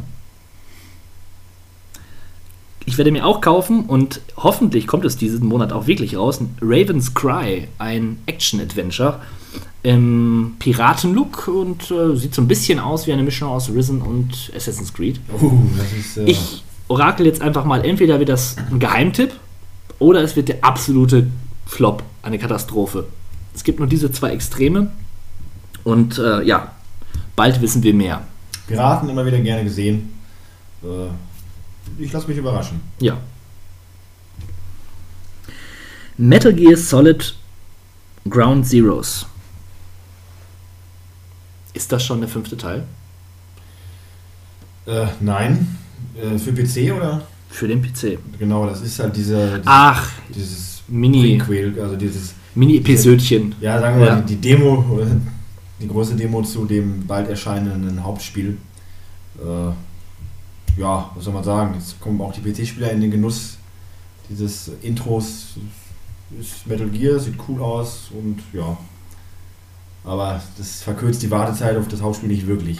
Ich 2.85 2.97
werde 2.97 3.11
mir 3.11 3.25
auch 3.25 3.39
kaufen 3.39 3.85
und 3.85 4.19
hoffentlich 4.35 4.87
kommt 4.87 5.05
es 5.05 5.15
diesen 5.15 5.47
Monat 5.47 5.71
auch 5.71 5.87
wirklich 5.87 6.17
raus. 6.17 6.41
Raven's 6.61 7.13
Cry, 7.13 7.69
ein 7.77 8.19
Action-Adventure 8.25 9.19
im 9.83 10.55
Piratenlook 10.59 11.47
und 11.47 11.91
äh, 11.91 12.15
sieht 12.15 12.33
so 12.35 12.41
ein 12.41 12.47
bisschen 12.47 12.79
aus 12.79 13.07
wie 13.07 13.13
eine 13.13 13.23
Mischung 13.23 13.49
aus 13.49 13.69
Risen 13.69 14.01
und 14.01 14.51
Assassin's 14.55 14.93
Creed. 14.93 15.19
Das 15.77 15.93
ist. 15.93 16.17
Äh, 16.17 16.23
Ich 16.31 16.63
orakel 16.89 17.25
jetzt 17.25 17.41
einfach 17.41 17.63
mal, 17.65 17.83
entweder 17.85 18.19
wird 18.19 18.29
das 18.29 18.55
ein 18.71 18.79
Geheimtipp 18.79 19.31
oder 19.99 20.21
es 20.21 20.35
wird 20.35 20.49
der 20.49 20.63
absolute 20.63 21.27
Flop, 21.65 22.03
eine 22.21 22.37
Katastrophe. 22.37 23.05
Es 23.55 23.63
gibt 23.63 23.79
nur 23.79 23.87
diese 23.87 24.11
zwei 24.11 24.31
Extreme 24.31 24.91
und 25.83 26.17
äh, 26.17 26.43
ja, 26.43 26.71
bald 27.35 27.61
wissen 27.61 27.83
wir 27.83 27.93
mehr. 27.93 28.23
Piraten 28.67 29.09
immer 29.09 29.25
wieder 29.25 29.39
gerne 29.39 29.63
gesehen. 29.63 30.13
Äh, 30.83 31.07
ich 32.01 32.11
lasse 32.13 32.27
mich 32.27 32.37
überraschen. 32.37 32.81
Ja. 32.99 33.17
Metal 36.17 36.53
Gear 36.53 36.77
Solid 36.77 37.35
Ground 38.29 38.65
Zeroes. 38.67 39.25
Ist 41.73 41.91
das 41.91 42.05
schon 42.05 42.19
der 42.21 42.29
fünfte 42.29 42.55
Teil? 42.55 42.83
Äh, 44.85 45.07
nein. 45.19 45.75
Äh, 46.15 46.37
für 46.37 46.53
PC 46.53 46.93
oder? 46.95 47.25
Für 47.49 47.67
den 47.67 47.81
PC. 47.81 48.19
Genau, 48.39 48.65
das 48.67 48.81
ist 48.81 48.99
halt 48.99 49.15
dieser, 49.15 49.47
dieses, 49.59 49.63
Ach, 49.65 50.09
dieses 50.33 50.81
Mini- 50.87 51.37
Prequel, 51.37 51.79
also 51.81 51.95
dieses, 51.95 52.33
Mini-Episödchen. 52.55 53.55
ja, 53.61 53.79
sagen 53.79 53.99
wir 53.99 54.05
Ja. 54.07 54.15
mal, 54.15 54.21
die 54.23 54.35
Demo, 54.35 54.99
äh, 55.01 55.05
die 55.83 55.89
große 55.89 56.15
Demo 56.15 56.41
zu 56.41 56.65
dem 56.65 57.05
bald 57.05 57.29
erscheinenden 57.29 58.03
Hauptspiel. 58.03 58.57
Äh, 59.37 60.79
ja, 60.79 61.11
was 61.13 61.23
soll 61.23 61.33
man 61.33 61.43
sagen? 61.43 61.75
Jetzt 61.75 61.99
kommen 61.99 62.19
auch 62.21 62.33
die 62.33 62.41
PC-Spieler 62.41 62.91
in 62.91 63.01
den 63.01 63.11
Genuss 63.11 63.57
dieses 64.29 64.71
Intros. 64.81 65.57
Ist 66.39 66.65
Metal 66.65 66.89
Gear, 66.89 67.19
sieht 67.19 67.35
cool 67.47 67.61
aus 67.61 68.09
und 68.11 68.39
ja. 68.53 68.75
Aber 70.03 70.41
das 70.57 70.81
verkürzt 70.81 71.21
die 71.21 71.29
Wartezeit 71.29 71.77
auf 71.77 71.87
das 71.87 72.01
Hauptspiel 72.01 72.29
nicht 72.29 72.47
wirklich. 72.47 72.79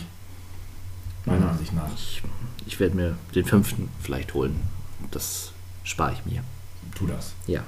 Meiner 1.26 1.52
Ansicht 1.52 1.74
nach. 1.74 1.94
Ich, 1.96 2.22
ich 2.66 2.80
werde 2.80 2.96
mir 2.96 3.18
den 3.36 3.46
fünften 3.46 3.90
vielleicht 4.02 4.34
holen. 4.34 4.56
Das 5.12 5.52
spare 5.84 6.14
ich 6.14 6.32
mir. 6.32 6.44
Tu 6.96 7.06
das. 7.06 7.34
Ja. 7.48 7.64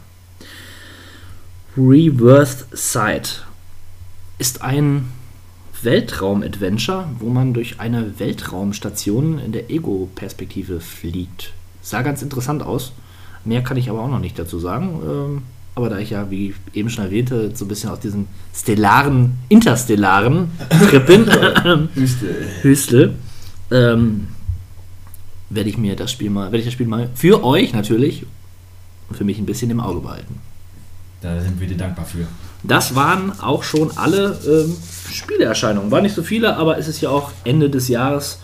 Reversed 1.78 2.66
Sight 2.72 3.46
ist 4.38 4.62
ein 4.62 5.12
Weltraum-Adventure, 5.86 7.08
wo 7.20 7.30
man 7.30 7.54
durch 7.54 7.80
eine 7.80 8.20
Weltraumstation 8.20 9.40
in 9.40 9.52
der 9.52 9.70
Ego-Perspektive 9.70 10.82
fliegt. 10.82 11.54
Sah 11.82 12.02
ganz 12.02 12.22
interessant 12.22 12.64
aus. 12.64 12.92
Mehr 13.46 13.62
kann 13.64 13.78
ich 13.78 13.90
aber 13.90 14.02
auch 14.02 14.10
noch 14.10 14.20
nicht 14.20 14.38
dazu 14.38 14.60
sagen. 14.60 15.00
Ähm, 15.08 15.42
aber 15.76 15.90
da 15.90 16.00
ich 16.00 16.12
ja, 16.12 16.32
wie 16.32 16.56
eben 16.74 16.90
schon 16.90 17.04
erwähnte, 17.04 17.52
so 17.54 17.66
ein 17.66 17.68
bisschen 17.68 17.90
aus 17.90 18.00
diesem 18.00 18.28
stellaren, 18.54 19.38
interstellaren 19.50 20.50
Trip 20.90 21.06
bin, 21.06 21.28
Wüste. 21.94 22.36
Hüstle, 22.62 23.14
ähm, 23.72 24.30
werde 25.50 25.70
ich 25.70 25.78
mir 25.78 25.96
das 25.96 26.12
Spiel 26.12 26.30
mal, 26.30 26.46
werde 26.46 26.60
ich 26.60 26.66
das 26.66 26.74
Spiel 26.74 26.88
mal 26.88 27.10
für 27.14 27.44
euch 27.44 27.74
natürlich 27.74 28.26
und 29.10 29.18
für 29.18 29.26
mich 29.26 29.38
ein 29.38 29.46
bisschen 29.46 29.70
im 29.70 29.82
Auge 29.82 30.00
behalten. 30.00 30.40
Da 31.22 31.42
sind 31.42 31.60
wir 31.60 31.68
dir 31.68 31.78
dankbar 31.78 32.06
für. 32.06 32.26
Das 32.68 32.96
waren 32.96 33.40
auch 33.40 33.64
schon 33.64 33.96
alle 33.98 34.38
ähm, 34.48 34.76
Spieleerscheinungen. 35.12 35.92
Waren 35.92 36.04
nicht 36.04 36.16
so 36.16 36.24
viele, 36.24 36.56
aber 36.56 36.78
es 36.78 36.88
ist 36.88 37.02
ja 37.02 37.10
auch 37.10 37.32
Ende 37.44 37.70
des 37.70 37.88
Jahres 37.88 38.40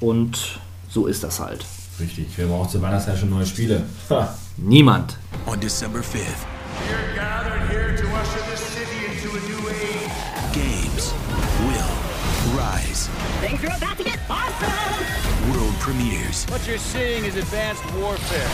und 0.00 0.58
so 0.88 1.06
ist 1.06 1.22
das 1.24 1.40
halt. 1.40 1.64
Richtig. 2.00 2.26
Wir 2.36 2.46
brauchen 2.46 2.68
zur 2.68 2.82
Weihnachtszeit 2.82 3.18
schon 3.18 3.30
neue 3.30 3.46
Spiele. 3.46 3.82
Ha. 4.10 4.34
Niemand. 4.56 5.16
On 5.46 5.58
December 5.60 6.00
5th, 6.00 6.46
We're 6.88 7.14
gathered 7.14 7.68
here 7.70 7.96
to 7.96 8.04
usher 8.06 8.40
this 8.50 8.60
city 8.60 9.06
into 9.06 9.28
a 9.36 9.40
new 9.48 9.68
age. 9.68 10.54
games 10.54 11.12
will 11.66 12.56
rise. 12.56 13.08
Things 13.42 13.62
are 13.64 13.76
about 13.76 13.96
to 13.98 14.04
get 14.04 14.18
awesome! 14.30 14.87
Premieres, 15.80 16.46
What 16.50 16.66
you're 16.66 16.78
seeing 16.78 17.24
is 17.24 17.36
advanced 17.36 17.82
warfare. 18.00 18.48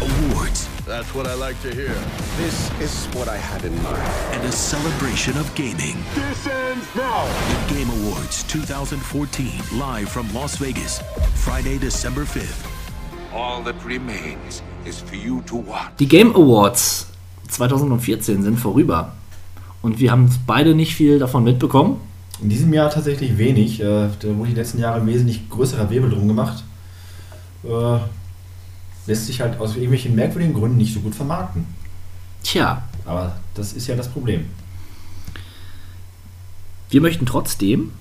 awards, 0.00 0.66
That's 0.86 1.14
what 1.14 1.26
I 1.26 1.34
like 1.34 1.56
to 1.62 1.70
hear. 1.74 1.94
This 2.36 2.70
is 2.80 3.06
what 3.14 3.28
I 3.28 3.36
had 3.38 3.64
in 3.64 3.74
mind. 3.82 4.02
and 4.32 4.42
a 4.44 4.52
celebration 4.52 5.36
of 5.38 5.46
gaming. 5.54 5.96
This 6.14 6.46
ends 6.46 6.86
now. 6.96 7.24
The 7.68 7.74
Game 7.74 7.90
Awards 7.90 8.44
2014, 8.48 9.50
live 9.78 10.08
from 10.08 10.26
Las 10.34 10.56
Vegas, 10.60 11.00
Friday, 11.34 11.78
December 11.78 12.22
5th. 12.24 12.66
All 13.32 13.62
that 13.64 13.76
remains 13.84 14.62
is 14.84 15.00
for 15.00 15.16
you 15.16 15.42
to 15.46 15.56
watch. 15.56 15.90
Die 16.00 16.06
Game 16.08 16.34
Awards 16.34 17.06
2014 17.48 18.42
sind 18.42 18.58
vorüber. 18.58 19.12
Und 19.82 19.98
wir 20.00 20.10
haben 20.10 20.28
beide 20.46 20.74
nicht 20.74 20.94
viel 20.94 21.18
davon 21.18 21.44
mitbekommen. 21.44 22.00
In 22.42 22.48
diesem 22.48 22.72
Jahr 22.72 22.90
tatsächlich 22.90 23.36
wenig. 23.38 23.80
Äh, 23.80 24.08
Da 24.18 24.28
wurde 24.36 24.48
die 24.50 24.56
letzten 24.56 24.78
Jahre 24.80 25.04
wesentlich 25.06 25.48
größerer 25.50 25.88
Wirbel 25.90 26.10
drum 26.10 26.26
gemacht. 26.26 26.64
Äh, 27.64 27.98
Lässt 29.06 29.26
sich 29.26 29.40
halt 29.40 29.58
aus 29.58 29.70
irgendwelchen 29.74 30.14
merkwürdigen 30.14 30.54
Gründen 30.54 30.76
nicht 30.76 30.92
so 30.94 31.00
gut 31.00 31.14
vermarkten. 31.14 31.64
Tja, 32.42 32.82
Aber 33.06 33.36
das 33.54 33.72
ist 33.72 33.86
ja 33.86 33.96
das 33.96 34.08
Problem. 34.08 34.46
wir 36.90 37.00
möchten 37.00 37.24
trotzdem, 37.26 37.92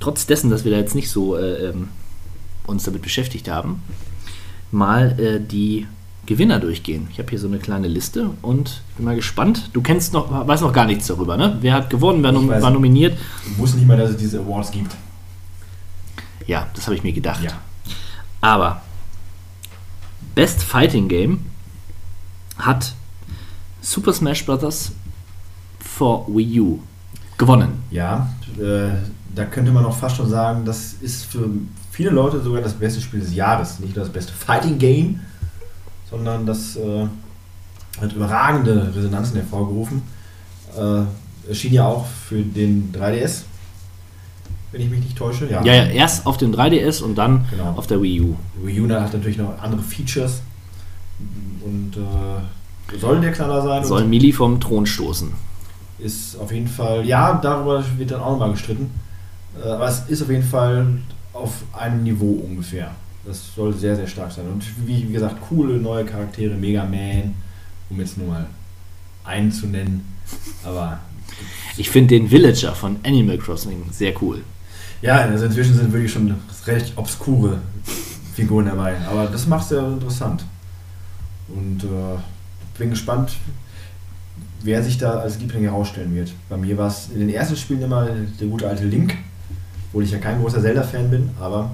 trotz 0.00 0.26
dessen, 0.26 0.50
dass 0.50 0.64
wir 0.64 0.70
da 0.72 0.78
jetzt 0.78 0.94
nicht 0.94 1.10
so 1.10 1.36
äh, 1.36 1.68
ähm, 1.68 1.88
uns 2.66 2.84
damit 2.84 3.02
beschäftigt 3.02 3.48
haben, 3.48 3.82
mal 4.70 5.18
äh, 5.18 5.40
die 5.40 5.86
Gewinner 6.26 6.60
durchgehen. 6.60 7.08
Ich 7.10 7.18
habe 7.18 7.30
hier 7.30 7.38
so 7.38 7.48
eine 7.48 7.58
kleine 7.58 7.88
Liste 7.88 8.30
und 8.42 8.82
bin 8.96 9.06
mal 9.06 9.16
gespannt. 9.16 9.70
Du 9.72 9.82
kennst 9.82 10.12
noch, 10.12 10.46
weißt 10.46 10.62
noch 10.62 10.72
gar 10.72 10.86
nichts 10.86 11.06
darüber, 11.08 11.36
ne? 11.36 11.58
Wer 11.60 11.74
hat 11.74 11.90
gewonnen, 11.90 12.22
wer 12.22 12.30
Ich 12.30 12.34
nom 12.36 12.48
weiß 12.48 12.62
war 12.62 12.70
nominiert? 12.70 13.18
Ich 13.50 13.58
wusste 13.58 13.76
nicht 13.78 13.88
mal, 13.88 13.96
dass 13.96 14.10
es 14.10 14.16
diese 14.18 14.40
Awards 14.40 14.70
gibt. 14.70 14.94
Ja, 16.46 16.68
das 16.74 16.86
habe 16.86 16.94
ich 16.96 17.02
mir 17.02 17.12
gedacht. 17.12 17.42
Ja. 17.42 17.52
Aber 18.42 18.82
Best 20.34 20.62
Fighting 20.62 21.08
Game 21.08 21.46
hat 22.58 22.94
Super 23.80 24.12
Smash 24.12 24.44
Bros. 24.44 24.92
for 25.80 26.26
Wii 26.28 26.60
U 26.60 26.80
gewonnen. 27.38 27.82
Ja, 27.90 28.28
äh, 28.58 28.90
da 29.34 29.44
könnte 29.46 29.70
man 29.70 29.84
auch 29.84 29.96
fast 29.96 30.16
schon 30.16 30.28
sagen, 30.28 30.64
das 30.64 30.94
ist 31.00 31.24
für 31.24 31.48
viele 31.90 32.10
Leute 32.10 32.40
sogar 32.42 32.62
das 32.62 32.74
beste 32.74 33.00
Spiel 33.00 33.20
des 33.20 33.34
Jahres. 33.34 33.78
Nicht 33.78 33.96
nur 33.96 34.04
das 34.04 34.12
beste 34.12 34.32
Fighting 34.32 34.78
Game, 34.78 35.20
sondern 36.10 36.44
das 36.44 36.76
äh, 36.76 37.06
hat 38.00 38.12
überragende 38.12 38.92
Resonanzen 38.94 39.36
hervorgerufen. 39.36 40.02
Äh, 40.76 41.48
erschien 41.48 41.72
ja 41.72 41.86
auch 41.86 42.06
für 42.06 42.42
den 42.42 42.92
3DS, 42.92 43.42
wenn 44.72 44.80
ich 44.80 44.90
mich 44.90 45.00
nicht 45.00 45.16
täusche. 45.16 45.48
Ja, 45.50 45.62
ja, 45.62 45.84
erst 45.84 46.26
auf 46.26 46.36
dem 46.38 46.52
3DS 46.52 47.02
und 47.02 47.14
dann 47.16 47.44
Genau. 47.50 47.74
auf 47.76 47.86
der 47.86 48.02
Wii 48.02 48.20
U. 48.22 48.36
Wii 48.64 48.80
U 48.80 48.88
hat 48.90 49.12
natürlich 49.12 49.38
noch 49.38 49.58
andere 49.60 49.82
Features 49.82 50.42
und 51.64 51.96
äh, 51.96 52.98
soll 52.98 53.20
der 53.20 53.32
Knaller 53.32 53.62
sein. 53.62 53.84
Soll 53.84 54.04
Mili 54.04 54.32
vom 54.32 54.60
Thron 54.60 54.86
stoßen. 54.86 55.32
ist 55.98 56.36
auf 56.36 56.50
jeden 56.52 56.66
Fall, 56.68 57.06
ja, 57.06 57.38
darüber 57.42 57.84
wird 57.96 58.10
dann 58.10 58.20
auch 58.20 58.32
nochmal 58.32 58.52
gestritten. 58.52 58.90
Äh, 59.62 59.68
aber 59.68 59.88
es 59.88 60.00
ist 60.08 60.22
auf 60.22 60.30
jeden 60.30 60.42
Fall 60.42 60.86
auf 61.32 61.52
einem 61.72 62.02
Niveau 62.02 62.42
ungefähr. 62.44 62.90
Das 63.24 63.54
soll 63.54 63.72
sehr, 63.72 63.94
sehr 63.94 64.06
stark 64.08 64.32
sein. 64.32 64.46
Und 64.52 64.64
wie, 64.86 65.08
wie 65.08 65.12
gesagt, 65.12 65.36
coole 65.48 65.74
neue 65.78 66.04
Charaktere, 66.04 66.54
Mega 66.54 66.84
Man, 66.84 67.34
um 67.88 68.00
jetzt 68.00 68.18
nur 68.18 68.28
mal 68.28 68.46
einen 69.24 69.52
zu 69.52 69.66
nennen. 69.66 70.04
Aber 70.64 70.98
Ich 71.76 71.88
finde 71.88 72.16
den 72.18 72.30
Villager 72.30 72.74
von 72.74 72.96
Animal 73.04 73.38
Crossing 73.38 73.84
sehr 73.92 74.12
cool. 74.22 74.42
Ja, 75.02 75.16
also 75.16 75.44
inzwischen 75.44 75.74
sind 75.74 75.92
wirklich 75.92 76.12
schon 76.12 76.34
recht 76.66 76.92
obskure 76.96 77.58
Figuren 78.34 78.66
dabei. 78.66 78.96
Aber 79.08 79.26
das 79.26 79.46
macht 79.46 79.64
es 79.64 79.68
sehr 79.70 79.86
interessant. 79.86 80.44
Und 81.48 81.84
äh, 81.84 82.78
bin 82.78 82.90
gespannt, 82.90 83.36
wer 84.62 84.82
sich 84.82 84.98
da 84.98 85.20
als 85.20 85.38
Liebling 85.38 85.64
herausstellen 85.64 86.14
wird. 86.14 86.32
Bei 86.48 86.56
mir 86.56 86.78
war 86.78 86.88
es 86.88 87.10
in 87.12 87.20
den 87.20 87.28
ersten 87.28 87.56
Spielen 87.56 87.82
immer 87.82 88.06
der 88.40 88.46
gute 88.46 88.68
alte 88.68 88.84
Link, 88.84 89.16
obwohl 89.88 90.04
ich 90.04 90.10
ja 90.10 90.18
kein 90.18 90.40
großer 90.40 90.62
Zelda-Fan 90.62 91.10
bin, 91.10 91.30
aber 91.40 91.70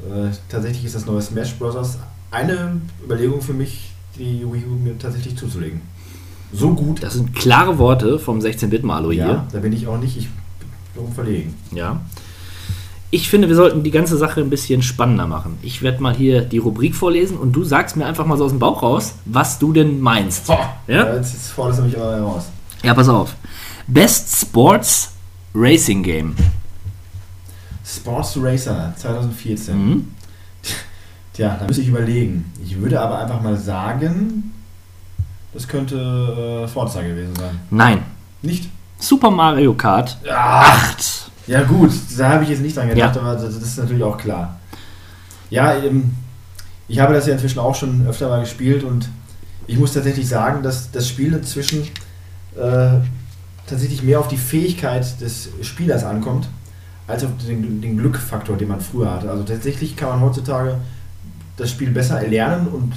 äh, 0.00 0.30
tatsächlich 0.48 0.84
ist 0.84 0.94
das 0.94 1.06
neue 1.06 1.22
Smash 1.22 1.54
Bros. 1.54 1.98
eine 2.30 2.80
Überlegung 3.04 3.40
für 3.40 3.52
mich, 3.52 3.92
die 4.18 4.40
Wii 4.40 4.64
U 4.66 4.74
mir 4.74 4.98
tatsächlich 4.98 5.36
zuzulegen. 5.36 5.80
So 6.52 6.74
gut. 6.74 7.02
Das 7.02 7.14
sind 7.14 7.34
klare 7.34 7.78
Worte 7.78 8.18
vom 8.18 8.40
16-Bit-Malo 8.40 9.10
ja, 9.10 9.24
hier. 9.24 9.46
da 9.52 9.58
bin 9.60 9.72
ich 9.72 9.86
auch 9.86 9.98
nicht, 9.98 10.16
ich 10.16 10.28
bin 10.94 11.12
verlegen. 11.12 11.54
Ja. 11.70 12.00
Ich 13.14 13.28
finde, 13.28 13.46
wir 13.48 13.56
sollten 13.56 13.82
die 13.82 13.90
ganze 13.90 14.16
Sache 14.16 14.40
ein 14.40 14.48
bisschen 14.48 14.82
spannender 14.82 15.26
machen. 15.26 15.58
Ich 15.60 15.82
werde 15.82 16.02
mal 16.02 16.16
hier 16.16 16.40
die 16.40 16.56
Rubrik 16.56 16.94
vorlesen 16.94 17.36
und 17.36 17.52
du 17.52 17.62
sagst 17.62 17.94
mir 17.94 18.06
einfach 18.06 18.24
mal 18.24 18.38
so 18.38 18.46
aus 18.46 18.52
dem 18.52 18.58
Bauch 18.58 18.82
raus, 18.82 19.16
was 19.26 19.58
du 19.58 19.74
denn 19.74 20.00
meinst. 20.00 20.48
Ja? 20.48 20.76
Ja? 20.86 21.14
Jetzt, 21.16 21.50
fordert 21.50 21.78
es 21.78 21.84
mich 21.84 21.98
aber 21.98 22.16
heraus. 22.16 22.46
Ja, 22.82 22.94
pass 22.94 23.10
auf. 23.10 23.34
Best 23.86 24.40
Sports 24.40 25.12
Racing 25.54 26.02
Game. 26.02 26.34
Sports 27.84 28.38
Racer 28.40 28.94
2014. 28.96 29.76
Mhm. 29.76 30.14
Tja, 31.34 31.58
da 31.60 31.66
müsste 31.66 31.82
ich 31.82 31.88
überlegen. 31.88 32.50
Ich 32.64 32.80
würde 32.80 32.98
aber 32.98 33.18
einfach 33.18 33.42
mal 33.42 33.58
sagen, 33.58 34.54
das 35.52 35.68
könnte 35.68 36.64
äh, 36.64 36.66
Forza 36.66 37.02
gewesen 37.02 37.36
sein. 37.36 37.60
Nein. 37.68 38.04
Nicht? 38.40 38.70
Super 38.98 39.30
Mario 39.30 39.74
Kart 39.74 40.16
8. 40.26 41.30
ja 41.46 41.62
gut, 41.62 41.90
da 42.16 42.30
habe 42.30 42.44
ich 42.44 42.50
jetzt 42.50 42.62
nicht 42.62 42.76
dran 42.76 42.88
gedacht, 42.88 43.16
Ja. 43.16 43.22
aber 43.22 43.34
das, 43.34 43.54
ist 43.56 43.78
natürlich 43.78 44.02
auch 44.02 44.18
klar. 44.18 44.58
Ja, 45.50 45.74
ähm, 45.74 46.12
ich 46.88 46.98
habe 46.98 47.14
das 47.14 47.26
ja 47.26 47.34
inzwischen 47.34 47.58
auch 47.58 47.74
schon 47.74 48.06
öfter 48.06 48.28
mal 48.28 48.40
gespielt 48.40 48.84
und 48.84 49.08
ich 49.66 49.78
muss 49.78 49.92
tatsächlich 49.92 50.28
sagen, 50.28 50.62
dass 50.62 50.90
das 50.90 51.08
Spiel 51.08 51.32
inzwischen 51.32 51.82
äh, 52.56 52.98
tatsächlich 53.66 54.02
mehr 54.02 54.20
auf 54.20 54.28
die 54.28 54.36
Fähigkeit 54.36 55.20
des 55.20 55.48
Spielers 55.62 56.04
ankommt, 56.04 56.48
als 57.06 57.24
auf 57.24 57.30
den, 57.46 57.80
den 57.80 57.98
Glückfaktor, 57.98 58.56
den 58.56 58.68
man 58.68 58.80
früher 58.80 59.10
hatte. 59.10 59.30
Also 59.30 59.42
tatsächlich 59.44 59.96
kann 59.96 60.08
man 60.10 60.20
heutzutage 60.20 60.76
das 61.56 61.70
Spiel 61.70 61.90
besser 61.90 62.20
erlernen 62.20 62.68
und 62.68 62.92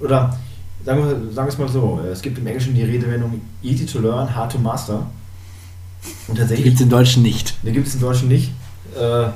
oder 0.00 0.36
sagen 0.84 1.00
wir, 1.00 1.32
sagen 1.32 1.46
wir 1.46 1.52
es 1.52 1.58
mal 1.58 1.68
so, 1.68 2.00
es 2.10 2.22
gibt 2.22 2.38
im 2.38 2.46
Englischen 2.46 2.74
die 2.74 2.82
Redewendung 2.82 3.40
easy 3.62 3.86
to 3.86 3.98
learn, 4.00 4.34
hard 4.34 4.52
to 4.52 4.58
master. 4.58 5.06
Und 6.28 6.36
Die 6.36 6.40
tatsächlich 6.40 6.64
gibt 6.64 6.76
es 6.76 6.82
im 6.82 6.90
Deutschen 6.90 7.22
nicht. 7.22 7.54
die 7.62 7.72
gibt 7.72 7.86
es 7.86 7.94
im 7.94 8.00
Deutschen 8.00 8.28
nicht. 8.28 8.52
Äh, 8.98 9.26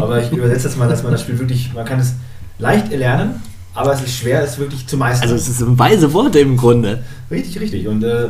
aber 0.00 0.22
ich 0.22 0.30
übersetze 0.32 0.64
das 0.64 0.76
mal, 0.76 0.88
dass 0.88 1.02
man 1.02 1.12
das 1.12 1.22
Spiel 1.22 1.38
wirklich, 1.38 1.72
man 1.74 1.84
kann 1.84 1.98
es 1.98 2.14
leicht 2.58 2.92
erlernen, 2.92 3.42
aber 3.74 3.92
es 3.92 4.00
ist 4.02 4.16
schwer, 4.16 4.42
es 4.42 4.58
wirklich 4.58 4.86
zu 4.86 4.96
meistern. 4.96 5.30
Also 5.30 5.50
es 5.50 5.58
sind 5.58 5.78
weise 5.78 6.12
Worte 6.12 6.40
im 6.40 6.56
Grunde. 6.56 7.02
richtig, 7.30 7.58
richtig. 7.60 7.88
Und 7.88 8.02
äh, 8.04 8.28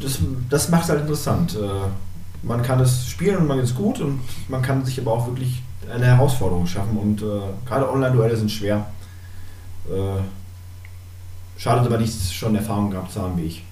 das, 0.00 0.18
das 0.50 0.68
macht 0.70 0.84
es 0.84 0.88
halt 0.90 1.00
interessant. 1.02 1.54
Äh, 1.56 2.46
man 2.46 2.62
kann 2.62 2.80
es 2.80 3.06
spielen 3.08 3.36
und 3.36 3.46
man 3.46 3.60
ist 3.60 3.74
gut 3.76 4.00
und 4.00 4.20
man 4.48 4.62
kann 4.62 4.84
sich 4.84 4.98
aber 5.00 5.12
auch 5.12 5.26
wirklich 5.28 5.62
eine 5.92 6.06
Herausforderung 6.06 6.66
schaffen. 6.66 6.96
Und 6.96 7.22
äh, 7.22 7.24
gerade 7.66 7.90
Online-Duelle 7.90 8.36
sind 8.36 8.50
schwer. 8.50 8.86
Äh, 9.86 10.20
schadet 11.60 11.86
aber 11.86 11.98
nichts, 11.98 12.32
schon 12.32 12.56
Erfahrung 12.56 12.90
gehabt 12.90 13.12
zu 13.12 13.20
haben 13.22 13.36
wie 13.38 13.46
ich. 13.46 13.64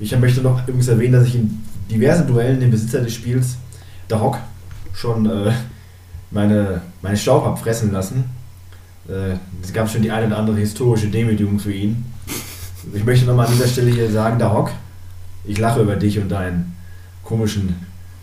Ich 0.00 0.16
möchte 0.18 0.42
noch 0.42 0.60
übrigens 0.62 0.88
erwähnen, 0.88 1.14
dass 1.14 1.26
ich 1.26 1.36
in 1.36 1.64
diversen 1.90 2.26
Duellen 2.26 2.60
den 2.60 2.70
Besitzer 2.70 3.00
des 3.00 3.14
Spiels, 3.14 3.56
der 4.10 4.20
Hock, 4.20 4.38
schon 4.94 5.26
äh, 5.26 5.52
meine, 6.30 6.82
meine 7.02 7.16
Staub 7.16 7.44
habe 7.44 7.56
fressen 7.56 7.92
lassen. 7.92 8.24
Äh, 9.08 9.36
Es 9.62 9.72
gab 9.72 9.90
schon 9.90 10.02
die 10.02 10.10
eine 10.10 10.26
oder 10.26 10.38
andere 10.38 10.58
historische 10.58 11.08
Demütigung 11.08 11.58
für 11.58 11.72
ihn. 11.72 12.04
Ich 12.94 13.04
möchte 13.04 13.26
nochmal 13.26 13.46
an 13.46 13.52
dieser 13.52 13.68
Stelle 13.68 13.90
hier 13.90 14.10
sagen, 14.10 14.38
da 14.38 14.52
Hock, 14.52 14.70
ich 15.44 15.58
lache 15.58 15.80
über 15.80 15.96
dich 15.96 16.18
und 16.18 16.28
deinen 16.28 16.76
komischen, 17.24 17.74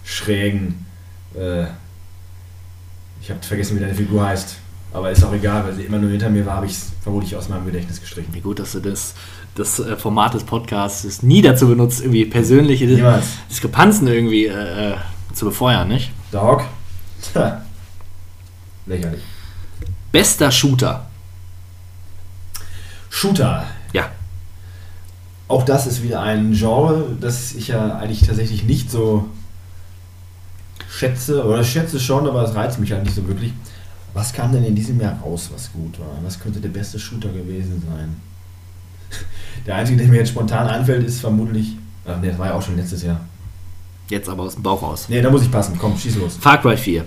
schrägen, 0.03 0.85
äh, 1.35 1.65
ich 3.21 3.31
habe 3.31 3.41
vergessen, 3.41 3.75
wie 3.75 3.79
deine 3.79 3.95
Figur 3.95 4.25
heißt. 4.25 4.57
Aber 4.93 5.11
ist 5.11 5.23
auch 5.23 5.33
egal, 5.33 5.65
weil 5.65 5.73
sie 5.73 5.81
immer 5.83 5.97
nur 5.97 6.11
hinter 6.11 6.29
mir 6.29 6.45
war, 6.45 6.57
habe 6.57 6.67
ich 6.67 6.73
es 6.73 6.91
vermutlich 7.01 7.35
aus 7.35 7.49
meinem 7.49 7.65
Gedächtnis 7.65 7.99
gestrichen. 7.99 8.33
Wie 8.33 8.39
gut, 8.39 8.59
dass 8.59 8.73
du 8.73 8.79
das, 8.79 9.13
das 9.55 9.79
äh, 9.79 9.95
Format 9.95 10.33
des 10.33 10.43
Podcasts 10.43 11.23
nie 11.23 11.41
dazu 11.41 11.67
benutzt, 11.67 12.01
irgendwie 12.01 12.25
persönliche 12.25 12.85
Niemals. 12.85 13.25
Diskrepanzen 13.49 14.07
irgendwie 14.07 14.45
äh, 14.45 14.91
äh, 14.91 14.95
zu 15.33 15.45
befeuern, 15.45 15.87
nicht? 15.87 16.11
Tja, 17.21 17.61
lächerlich. 18.85 19.23
Bester 20.11 20.51
Shooter. 20.51 21.07
Shooter. 23.09 23.65
Ja. 23.93 24.11
Auch 25.47 25.63
das 25.63 25.87
ist 25.87 26.03
wieder 26.03 26.21
ein 26.21 26.53
Genre, 26.53 27.15
das 27.19 27.53
ich 27.53 27.69
ja 27.69 27.97
eigentlich 27.97 28.27
tatsächlich 28.27 28.63
nicht 28.63 28.91
so 28.91 29.29
schätze, 30.89 31.45
oder 31.45 31.63
schätze 31.63 31.99
schon, 31.99 32.27
aber 32.27 32.43
es 32.43 32.55
reizt 32.55 32.79
mich 32.79 32.91
halt 32.91 33.03
nicht 33.03 33.15
so 33.15 33.25
wirklich. 33.27 33.53
Was 34.13 34.33
kam 34.33 34.51
denn 34.51 34.63
in 34.63 34.75
diesem 34.75 34.99
Jahr 34.99 35.19
raus, 35.21 35.49
was 35.53 35.71
gut 35.71 35.99
war? 35.99 36.17
Was 36.23 36.39
könnte 36.39 36.59
der 36.59 36.69
beste 36.69 36.99
Shooter 36.99 37.29
gewesen 37.29 37.83
sein? 37.89 38.15
Der 39.65 39.75
einzige, 39.75 39.97
der 39.97 40.07
mir 40.07 40.17
jetzt 40.17 40.29
spontan 40.29 40.67
einfällt, 40.67 41.03
ist 41.05 41.19
vermutlich. 41.21 41.75
Ach 42.07 42.17
nee, 42.21 42.29
das 42.29 42.37
war 42.37 42.47
ja 42.47 42.53
auch 42.53 42.61
schon 42.61 42.75
letztes 42.75 43.03
Jahr. 43.03 43.19
Jetzt 44.09 44.29
aber 44.29 44.43
aus 44.43 44.53
dem 44.53 44.63
Bauch 44.63 44.81
raus. 44.83 45.05
Nee, 45.09 45.21
da 45.21 45.31
muss 45.31 45.41
ich 45.41 45.51
passen. 45.51 45.77
Komm, 45.79 45.97
schieß 45.97 46.17
los. 46.17 46.37
Far 46.39 46.61
Cry 46.61 46.77
4. 46.77 47.03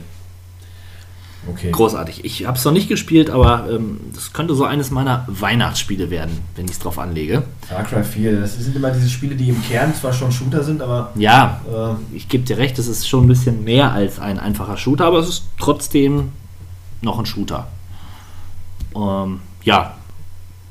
Okay. 1.49 1.71
Großartig. 1.71 2.25
Ich 2.25 2.47
habe 2.47 2.59
es 2.59 2.65
noch 2.65 2.73
nicht 2.73 2.89
gespielt, 2.89 3.31
aber 3.31 3.69
ähm, 3.71 4.01
das 4.13 4.33
könnte 4.33 4.55
so 4.55 4.65
eines 4.65 4.91
meiner 4.91 5.25
Weihnachtsspiele 5.29 6.11
werden, 6.11 6.41
wenn 6.57 6.65
ich 6.65 6.73
es 6.73 6.79
drauf 6.81 6.99
anlege. 6.99 7.45
Far 7.69 7.85
Cry 7.85 8.03
4, 8.03 8.41
das 8.41 8.57
sind 8.59 8.75
immer 8.75 8.91
diese 8.91 9.09
Spiele, 9.09 9.37
die 9.37 9.49
im 9.49 9.63
Kern 9.63 9.95
zwar 9.95 10.13
schon 10.13 10.33
Shooter 10.33 10.65
sind, 10.65 10.83
aber. 10.83 11.13
Ja, 11.15 11.61
Äh, 11.73 12.17
ich 12.17 12.29
gebe 12.29 12.43
dir 12.45 12.59
recht, 12.59 12.79
es 12.79 12.89
ist 12.89 13.09
schon 13.09 13.25
ein 13.25 13.29
bisschen 13.29 13.63
mehr 13.63 13.93
als 13.93 14.19
ein 14.19 14.39
einfacher 14.41 14.77
Shooter, 14.77 15.05
aber 15.07 15.21
es 15.21 15.29
ist 15.29 15.45
trotzdem 15.59 16.33
noch 17.03 17.19
ein 17.21 17.27
Shooter. 17.27 17.69
Ähm, 18.97 19.41
ja, 19.63 19.95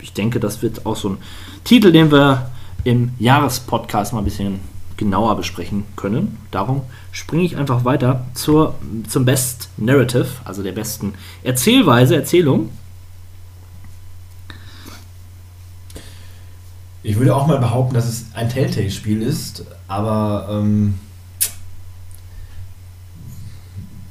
ich 0.02 0.14
denke, 0.14 0.40
das 0.40 0.62
wird 0.62 0.86
auch 0.86 0.96
so 0.96 1.10
ein 1.10 1.18
Titel, 1.64 1.92
den 1.92 2.12
wir 2.12 2.50
im 2.84 3.12
Jahrespodcast 3.20 4.14
mal 4.14 4.20
ein 4.20 4.26
bisschen 4.26 4.60
genauer 4.98 5.38
besprechen 5.38 5.84
können. 5.96 6.38
Darum 6.52 6.82
springe 7.12 7.44
ich 7.44 7.56
einfach 7.56 7.86
weiter 7.86 8.26
zur, 8.34 8.76
zum 9.08 9.26
Best 9.26 9.70
Narrative, 9.78 10.28
also 10.44 10.64
der 10.64 10.72
besten 10.72 11.14
Erzählweise, 11.44 12.16
Erzählung. 12.16 12.70
Ich 17.04 17.18
würde 17.18 17.36
auch 17.36 17.48
mal 17.48 17.60
behaupten, 17.60 17.94
dass 17.94 18.06
es 18.06 18.26
ein 18.34 18.50
Telltale-Spiel 18.50 19.22
ist, 19.22 19.64
aber 19.88 20.48
ähm, 20.52 20.96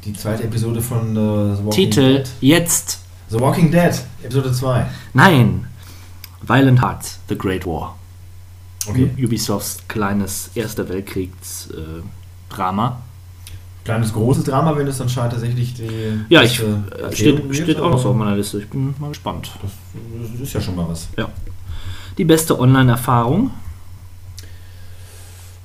die 0.05 0.15
zweite 0.15 0.45
Episode 0.45 0.81
von 0.81 1.11
äh, 1.11 1.57
The 1.57 1.65
Walking 1.65 1.71
Titel 1.73 2.17
Dead. 2.19 2.29
jetzt. 2.41 3.01
The 3.29 3.41
Walking 3.41 3.71
Dead, 3.73 3.93
Episode 4.23 4.53
2. 4.53 4.87
Nein, 5.15 5.67
Violent 6.47 6.81
Hearts, 6.83 7.19
The 7.29 7.37
Great 7.37 7.67
War. 7.67 7.97
Okay. 8.89 9.11
Ubisofts 9.19 9.79
kleines 9.89 10.51
Erster 10.55 10.89
Weltkriegs-Drama. 10.89 13.01
Kleines, 13.85 14.13
großes 14.13 14.45
Drama, 14.45 14.77
wenn 14.77 14.87
es 14.89 14.99
dann 14.99 15.09
scheint 15.09 15.33
tatsächlich 15.33 15.75
die. 15.75 15.89
ja, 16.29 16.43
ich, 16.43 16.61
äh, 16.61 16.65
steht, 17.13 17.55
steht 17.55 17.81
auch 17.81 17.91
noch 17.91 18.01
so 18.03 18.11
auf 18.11 18.17
meiner 18.17 18.35
Liste. 18.37 18.59
Ich 18.59 18.69
bin 18.69 18.95
mal 18.99 19.09
gespannt. 19.09 19.51
Das, 19.63 19.71
das 20.33 20.41
ist 20.41 20.53
ja 20.55 20.61
schon 20.61 20.75
mal 20.77 20.89
was. 20.89 21.09
Ja. 21.17 21.29
Die 22.19 22.25
beste 22.25 22.59
Online-Erfahrung, 22.59 23.51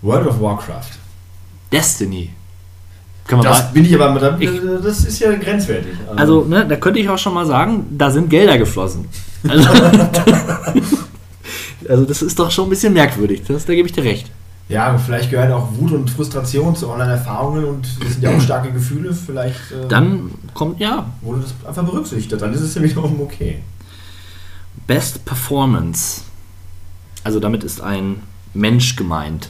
World 0.02 0.28
of 0.28 0.40
Warcraft. 0.42 0.92
Destiny. 1.72 2.32
Kann 3.28 3.40
man 3.40 3.48
Das 3.48 3.64
mal, 3.64 3.70
bin 3.74 3.86
ich 3.86 4.00
aber, 4.00 4.20
da- 4.20 4.38
Ich- 4.40 4.62
das 4.84 5.06
ist 5.06 5.20
ja 5.20 5.34
grenzwertig. 5.36 5.94
also, 6.16 6.44
ne, 6.44 6.68
da 6.68 6.76
könnte 6.76 7.00
ich 7.00 7.08
auch 7.10 7.18
schon 7.18 7.34
mal 7.34 7.46
sagen, 7.46 7.86
da 7.92 8.12
sind 8.12 8.30
Gelder 8.30 8.58
geflossen. 8.58 9.08
Also, 9.48 9.70
also 11.90 12.06
das 12.06 12.22
ist 12.22 12.38
doch 12.38 12.52
schon 12.52 12.68
ein 12.68 12.70
bisschen 12.70 12.94
merkwürdig. 12.94 13.44
Das, 13.48 13.66
da 13.66 13.74
gebe 13.74 13.88
ich 13.88 13.94
dir 13.94 14.04
recht. 14.04 14.30
Ja, 14.70 14.98
vielleicht 14.98 15.30
gehört 15.30 15.52
auch 15.52 15.68
Wut 15.78 15.92
und 15.92 16.10
Frustration 16.10 16.76
zu 16.76 16.90
Online-Erfahrungen 16.90 17.66
und 17.66 17.86
das 18.02 18.14
sind 18.14 18.24
ja 18.24 18.36
auch 18.36 18.40
starke 18.40 18.72
Gefühle. 18.72 19.14
Vielleicht 19.14 19.60
äh, 19.72 19.88
Dann 19.90 20.32
kommt, 20.54 20.80
ja, 20.80 21.12
wurde 21.22 21.42
das 21.42 21.54
einfach 21.68 21.84
berücksichtigt. 21.84 22.42
Dann 22.42 22.54
ist 22.54 22.62
es 22.62 22.76
ja 22.76 22.82
wiederum 22.82 23.20
okay. 23.20 23.62
Best 24.88 25.26
Performance. 25.26 26.22
Also 27.24 27.42
damit 27.42 27.66
ist 27.66 27.82
ein 27.82 28.22
Mensch 28.54 28.96
gemeint. 28.96 29.50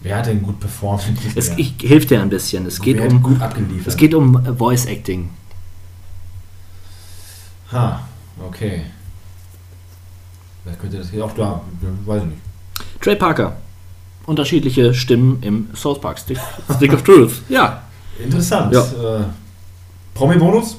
Wer 0.00 0.16
hat 0.18 0.26
denn 0.26 0.42
gut 0.42 0.60
performt? 0.60 1.04
Es, 1.34 1.50
ich 1.56 1.74
helfe 1.82 2.06
dir 2.06 2.22
ein 2.22 2.28
bisschen. 2.28 2.66
Es 2.66 2.80
geht 2.80 2.98
Wer 2.98 3.10
um, 3.10 3.22
gut 3.22 3.40
abgeliefert? 3.40 3.86
es 3.86 3.96
geht 3.96 4.14
um 4.14 4.56
Voice 4.56 4.86
Acting. 4.86 5.30
Ha, 7.72 8.00
okay. 8.46 8.82
Wer 10.64 10.74
könnte 10.74 10.98
das 10.98 11.10
hier 11.10 11.24
auch 11.24 11.32
da? 11.32 11.60
Weiß 12.04 12.22
ich 12.22 12.28
nicht. 12.28 12.40
Trey 13.00 13.16
Parker. 13.16 13.56
Unterschiedliche 14.26 14.92
Stimmen 14.92 15.38
im 15.42 15.68
South 15.74 16.00
Park 16.00 16.18
Stick, 16.18 16.38
Stick 16.76 16.92
of 16.92 17.02
Truth. 17.02 17.42
Ja. 17.48 17.82
Interessant. 18.22 18.72
Ja. 18.72 18.80
Äh, 18.80 19.24
Promi-Bonus? 20.14 20.76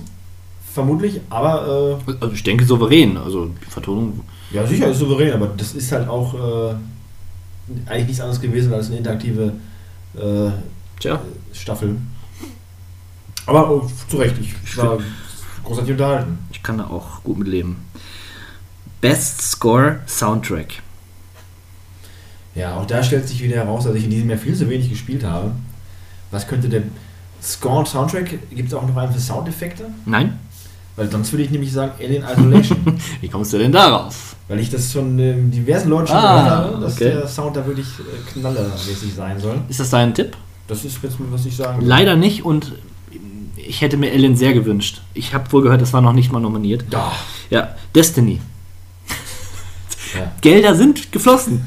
Vermutlich, 0.74 1.20
aber 1.30 2.00
Also 2.20 2.34
ich 2.34 2.44
denke 2.44 2.66
souverän. 2.66 3.18
Also 3.18 3.46
die 3.48 3.72
Vertonung. 3.72 4.24
äh, 4.52 4.56
ja, 4.58 4.68
sicher 4.68 4.88
ist 4.88 5.00
souverän, 5.00 5.34
aber 5.34 5.48
das 5.48 5.74
ist 5.74 5.92
halt 5.92 6.08
auch 6.08 6.34
äh, 6.34 6.76
eigentlich 7.86 8.08
nichts 8.08 8.22
anderes 8.22 8.42
gewesen 8.42 8.74
als 8.74 8.88
eine 8.88 8.98
interaktive 8.98 9.54
äh. 10.16 10.52
Staffel. 11.54 11.96
Aber 13.46 13.72
oh, 13.72 13.90
zu 14.10 14.18
Recht, 14.18 14.36
ich 14.40 14.78
war 14.78 15.00
großartig 15.64 15.92
unterhalten. 15.94 16.38
Ich 16.60 16.64
kann 16.64 16.78
da 16.78 16.88
auch 16.88 17.24
gut 17.24 17.38
mit 17.38 17.48
leben. 17.48 17.78
Best 19.00 19.42
Score 19.42 20.02
Soundtrack. 20.08 20.82
Ja, 22.54 22.76
auch 22.76 22.86
da 22.86 23.02
stellt 23.02 23.26
sich 23.30 23.42
wieder 23.42 23.56
heraus, 23.56 23.86
dass 23.86 23.96
ich 23.96 24.04
in 24.04 24.10
diesem 24.10 24.30
Jahr 24.30 24.38
viel 24.38 24.54
zu 24.54 24.70
wenig 24.70 24.90
gespielt 24.90 25.24
habe. 25.24 25.52
Was 26.32 26.46
könnte 26.50 26.68
der 26.68 26.84
Score 27.42 27.86
Soundtrack? 27.86 28.38
Gibt 28.54 28.68
es 28.68 28.74
auch 28.74 28.86
noch 28.86 28.98
einen 28.98 29.14
für 29.14 29.22
Soundeffekte? 29.22 29.86
Nein? 30.06 30.38
Weil 30.98 31.10
sonst 31.10 31.32
würde 31.32 31.44
ich 31.44 31.50
nämlich 31.50 31.72
sagen 31.72 31.94
Alien 31.98 32.26
Isolation. 32.26 33.00
Wie 33.22 33.30
kommst 33.30 33.54
du 33.54 33.58
denn 33.58 33.72
darauf? 33.72 34.36
Weil 34.50 34.60
ich 34.60 34.70
das 34.70 34.92
von 34.92 35.18
ähm, 35.18 35.50
diversen 35.50 35.90
Leuten 35.90 36.08
schon 36.08 36.18
Ah, 36.18 36.44
gehört 36.44 36.52
habe, 36.52 36.82
dass 36.82 36.96
okay. 36.96 37.12
der 37.12 37.26
Sound 37.30 37.56
da 37.56 37.66
wirklich 37.66 37.88
äh, 38.00 38.32
knallermäßig 38.34 39.14
sein 39.16 39.40
soll. 39.40 39.62
Ist 39.70 39.80
das 39.80 39.92
dein 39.92 40.14
Tipp? 40.14 40.36
Das 40.68 40.84
ist 40.84 41.02
jetzt, 41.02 41.16
was 41.20 41.46
ich 41.46 41.56
sagen 41.56 41.86
Leider 41.86 42.18
nicht 42.18 42.44
und 42.44 42.74
ich 43.70 43.82
hätte 43.82 43.98
mir 43.98 44.12
Ellen 44.12 44.36
sehr 44.36 44.54
gewünscht. 44.54 45.02
Ich 45.14 45.34
habe 45.36 45.52
wohl 45.52 45.62
gehört, 45.62 45.82
es 45.84 45.94
war 45.94 46.02
noch 46.02 46.14
nicht 46.14 46.32
mal 46.32 46.40
nominiert. 46.40 46.86
Ja. 46.92 47.12
Ja, 47.52 47.76
Destiny. 47.94 48.42
Ja. 50.16 50.32
Gelder 50.42 50.74
sind 50.76 51.12
geflossen. 51.12 51.66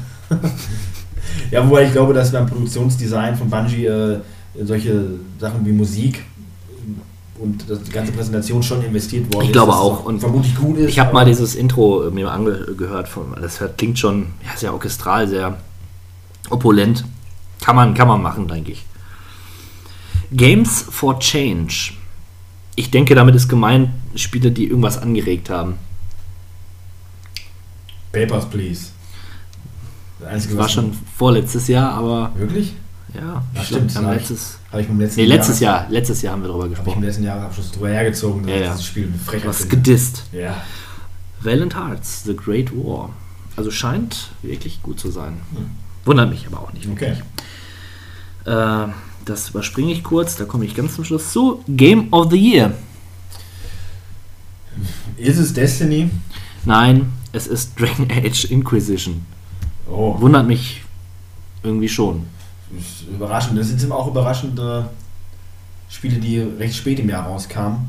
Ja, 1.49 1.65
wobei 1.67 1.85
ich 1.85 1.93
glaube, 1.93 2.13
dass 2.13 2.31
beim 2.31 2.45
Produktionsdesign 2.45 3.37
von 3.37 3.49
Bungie 3.49 3.85
äh, 3.85 4.19
solche 4.63 5.11
Sachen 5.39 5.65
wie 5.65 5.71
Musik 5.71 6.23
und 7.39 7.69
das, 7.69 7.81
die 7.83 7.91
ganze 7.91 8.11
Präsentation 8.11 8.61
schon 8.61 8.83
investiert 8.83 9.33
worden 9.33 9.43
Ich 9.43 9.49
ist. 9.49 9.53
glaube 9.53 9.71
dass 9.71 9.79
es 9.79 9.85
auch. 9.85 10.05
Und 10.05 10.19
vermutlich 10.19 10.55
gut 10.55 10.77
ist. 10.77 10.89
Ich 10.89 10.99
habe 10.99 11.13
mal 11.13 11.25
dieses 11.25 11.55
Intro 11.55 12.09
mir 12.11 12.29
angehört. 12.29 13.07
Von, 13.07 13.35
das 13.41 13.61
klingt 13.77 13.97
schon 13.97 14.27
ja, 14.43 14.57
sehr 14.57 14.73
orchestral, 14.73 15.27
sehr 15.27 15.57
opulent. 16.49 17.05
Kann 17.61 17.77
man, 17.77 17.93
kann 17.93 18.09
man 18.09 18.21
machen, 18.21 18.47
denke 18.47 18.73
ich. 18.73 18.85
Games 20.35 20.85
for 20.89 21.19
Change. 21.19 21.93
Ich 22.75 22.89
denke, 22.91 23.13
damit 23.15 23.35
ist 23.35 23.47
gemeint 23.47 23.89
Spiele, 24.15 24.51
die 24.51 24.67
irgendwas 24.67 24.97
angeregt 24.97 25.49
haben. 25.49 25.75
Papers, 28.11 28.49
please. 28.49 28.87
Das 30.19 30.29
Einzige, 30.29 30.55
Das 30.55 30.61
war 30.63 30.69
schon 30.69 30.93
vorletztes 31.17 31.67
Jahr, 31.67 31.91
aber 31.93 32.31
Wirklich? 32.35 32.73
ja, 33.13 33.43
ich 33.55 33.63
stimmt. 33.67 33.95
haben 33.95 34.05
Hab 34.07 34.13
letztes, 34.15 34.59
ich- 34.71 34.79
ich 34.79 34.89
letzten 34.97 35.19
nee, 35.21 35.25
letztes 35.27 35.59
Jahr, 35.59 35.85
letztes 35.89 36.21
Jahr 36.21 36.33
haben 36.33 36.41
wir 36.43 36.47
darüber 36.47 36.63
Habe 36.65 36.73
ich 36.73 36.79
im 36.79 36.85
gesprochen. 36.85 37.03
letzten 37.03 37.23
Jahresabschluss 37.23 37.71
drüber 37.71 37.89
hergezogen, 37.89 38.43
dass 38.43 38.51
Ja, 38.51 38.57
ja. 38.61 38.71
dieses 38.71 38.85
Spiel 38.85 39.07
eine 39.07 39.17
Frechheit 39.17 39.49
Was 39.49 39.67
gedisst. 39.69 40.23
Ja. 40.31 40.61
Valiant 41.41 41.75
Hearts, 41.75 42.23
The 42.23 42.35
Great 42.35 42.71
War. 42.73 43.09
Also 43.55 43.69
scheint 43.69 44.29
wirklich 44.41 44.81
gut 44.81 44.99
zu 44.99 45.11
sein. 45.11 45.33
Hm. 45.55 45.69
Wundert 46.05 46.29
mich 46.29 46.47
aber 46.47 46.59
auch 46.61 46.73
nicht. 46.73 46.87
Okay. 46.89 47.15
Äh, 48.45 48.87
das 49.25 49.49
überspringe 49.49 49.91
ich 49.91 50.03
kurz, 50.03 50.35
da 50.35 50.45
komme 50.45 50.65
ich 50.65 50.75
ganz 50.75 50.95
zum 50.95 51.05
Schluss 51.05 51.31
zu. 51.31 51.63
Game 51.67 52.11
of 52.11 52.29
the 52.31 52.37
Year. 52.37 52.73
Ist 55.17 55.37
es 55.37 55.53
Destiny? 55.53 56.09
Nein, 56.65 57.11
es 57.31 57.47
ist 57.47 57.79
Dragon 57.79 58.07
Age 58.11 58.45
Inquisition. 58.45 59.25
Oh, 59.89 60.19
Wundert 60.19 60.47
mich 60.47 60.81
irgendwie 61.61 61.89
schon. 61.89 62.25
ist 62.77 63.07
überraschend. 63.09 63.57
Das 63.57 63.67
sind 63.67 63.91
auch 63.91 64.07
überraschende 64.07 64.89
Spiele, 65.89 66.17
die 66.17 66.39
recht 66.39 66.75
spät 66.75 66.99
im 66.99 67.09
Jahr 67.09 67.27
rauskamen. 67.27 67.79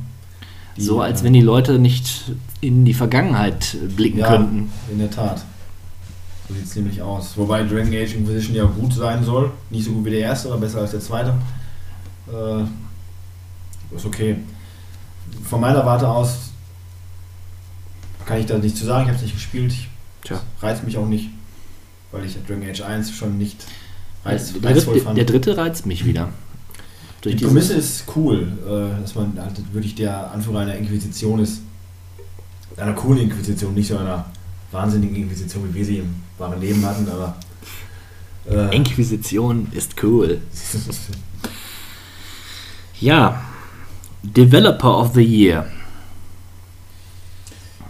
Die, 0.77 0.83
so 0.83 1.01
als 1.01 1.21
äh, 1.21 1.25
wenn 1.25 1.33
die 1.33 1.41
Leute 1.41 1.79
nicht 1.79 2.33
in 2.61 2.85
die 2.85 2.95
Vergangenheit 2.95 3.77
blicken 3.97 4.19
ja, 4.19 4.29
könnten. 4.29 4.71
in 4.91 4.99
der 4.99 5.11
Tat. 5.11 5.45
So 6.49 6.55
sieht 6.55 6.65
es 6.65 6.77
nämlich 6.77 7.01
aus. 7.01 7.37
Wobei 7.37 7.63
Dragon 7.63 7.89
Age 7.89 8.15
Inquisition 8.15 8.55
ja 8.55 8.65
gut 8.65 8.93
sein 8.93 9.25
soll. 9.25 9.51
Nicht 9.71 9.85
so 9.87 9.93
gut 9.93 10.05
wie 10.05 10.11
der 10.11 10.21
erste, 10.21 10.49
aber 10.49 10.59
besser 10.59 10.81
als 10.81 10.91
der 10.91 11.01
zweite. 11.01 11.35
Äh, 12.29 12.65
ist 13.97 14.05
okay. 14.05 14.37
Von 15.49 15.61
meiner 15.61 15.85
Warte 15.87 16.09
aus 16.09 16.51
kann 18.27 18.39
ich 18.41 18.47
da 18.47 18.59
nichts 18.59 18.79
zu 18.79 18.87
sagen. 18.87 19.03
Ich 19.03 19.09
habe 19.09 19.17
es 19.17 19.23
nicht 19.23 19.35
gespielt. 19.35 19.75
Tja. 20.23 20.41
Reizt 20.61 20.85
mich 20.85 20.97
auch 20.97 21.07
nicht, 21.07 21.31
weil 22.13 22.25
ich 22.25 22.37
Dragon 22.47 22.69
Age 22.69 22.81
1 22.83 23.11
schon 23.13 23.39
nicht 23.39 23.65
reiz, 24.25 24.53
Der, 24.55 24.71
reizvoll 24.71 25.01
fand. 25.01 25.19
der 25.19 25.25
dritte 25.27 25.57
reizt 25.57 25.87
mich 25.87 26.05
wieder. 26.07 26.31
Durch 27.21 27.37
Die 27.37 27.45
Prämisse 27.45 27.75
ist 27.75 28.05
cool, 28.17 28.53
äh, 28.67 29.01
dass 29.01 29.15
man 29.15 29.39
halt 29.39 29.73
wirklich 29.73 29.95
der 29.95 30.31
Anführer 30.31 30.61
einer 30.61 30.77
Inquisition 30.77 31.41
ist. 31.41 31.61
Einer 32.77 32.93
coolen 32.95 33.21
Inquisition, 33.21 33.73
nicht 33.75 33.89
so 33.89 33.97
einer 33.99 34.27
wahnsinnigen 34.75 35.17
Inquisition, 35.17 35.69
wie 35.71 35.75
wir 35.79 35.85
sie 35.85 35.99
im 35.99 36.15
wahren 36.37 36.61
Leben 36.61 36.85
hatten, 36.85 37.09
aber. 37.09 37.37
Äh, 38.47 38.77
Inquisition 38.77 39.69
ist 39.73 39.95
cool. 40.03 40.41
Ja. 43.01 43.43
Developer 44.23 44.99
of 45.01 45.15
the 45.15 45.23
Year. 45.23 45.67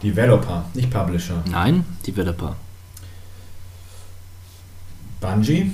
Developer, 0.02 0.64
nicht 0.74 0.90
Publisher. 0.90 1.42
Nein, 1.48 1.84
Developer. 2.04 2.56
Bungie, 5.20 5.70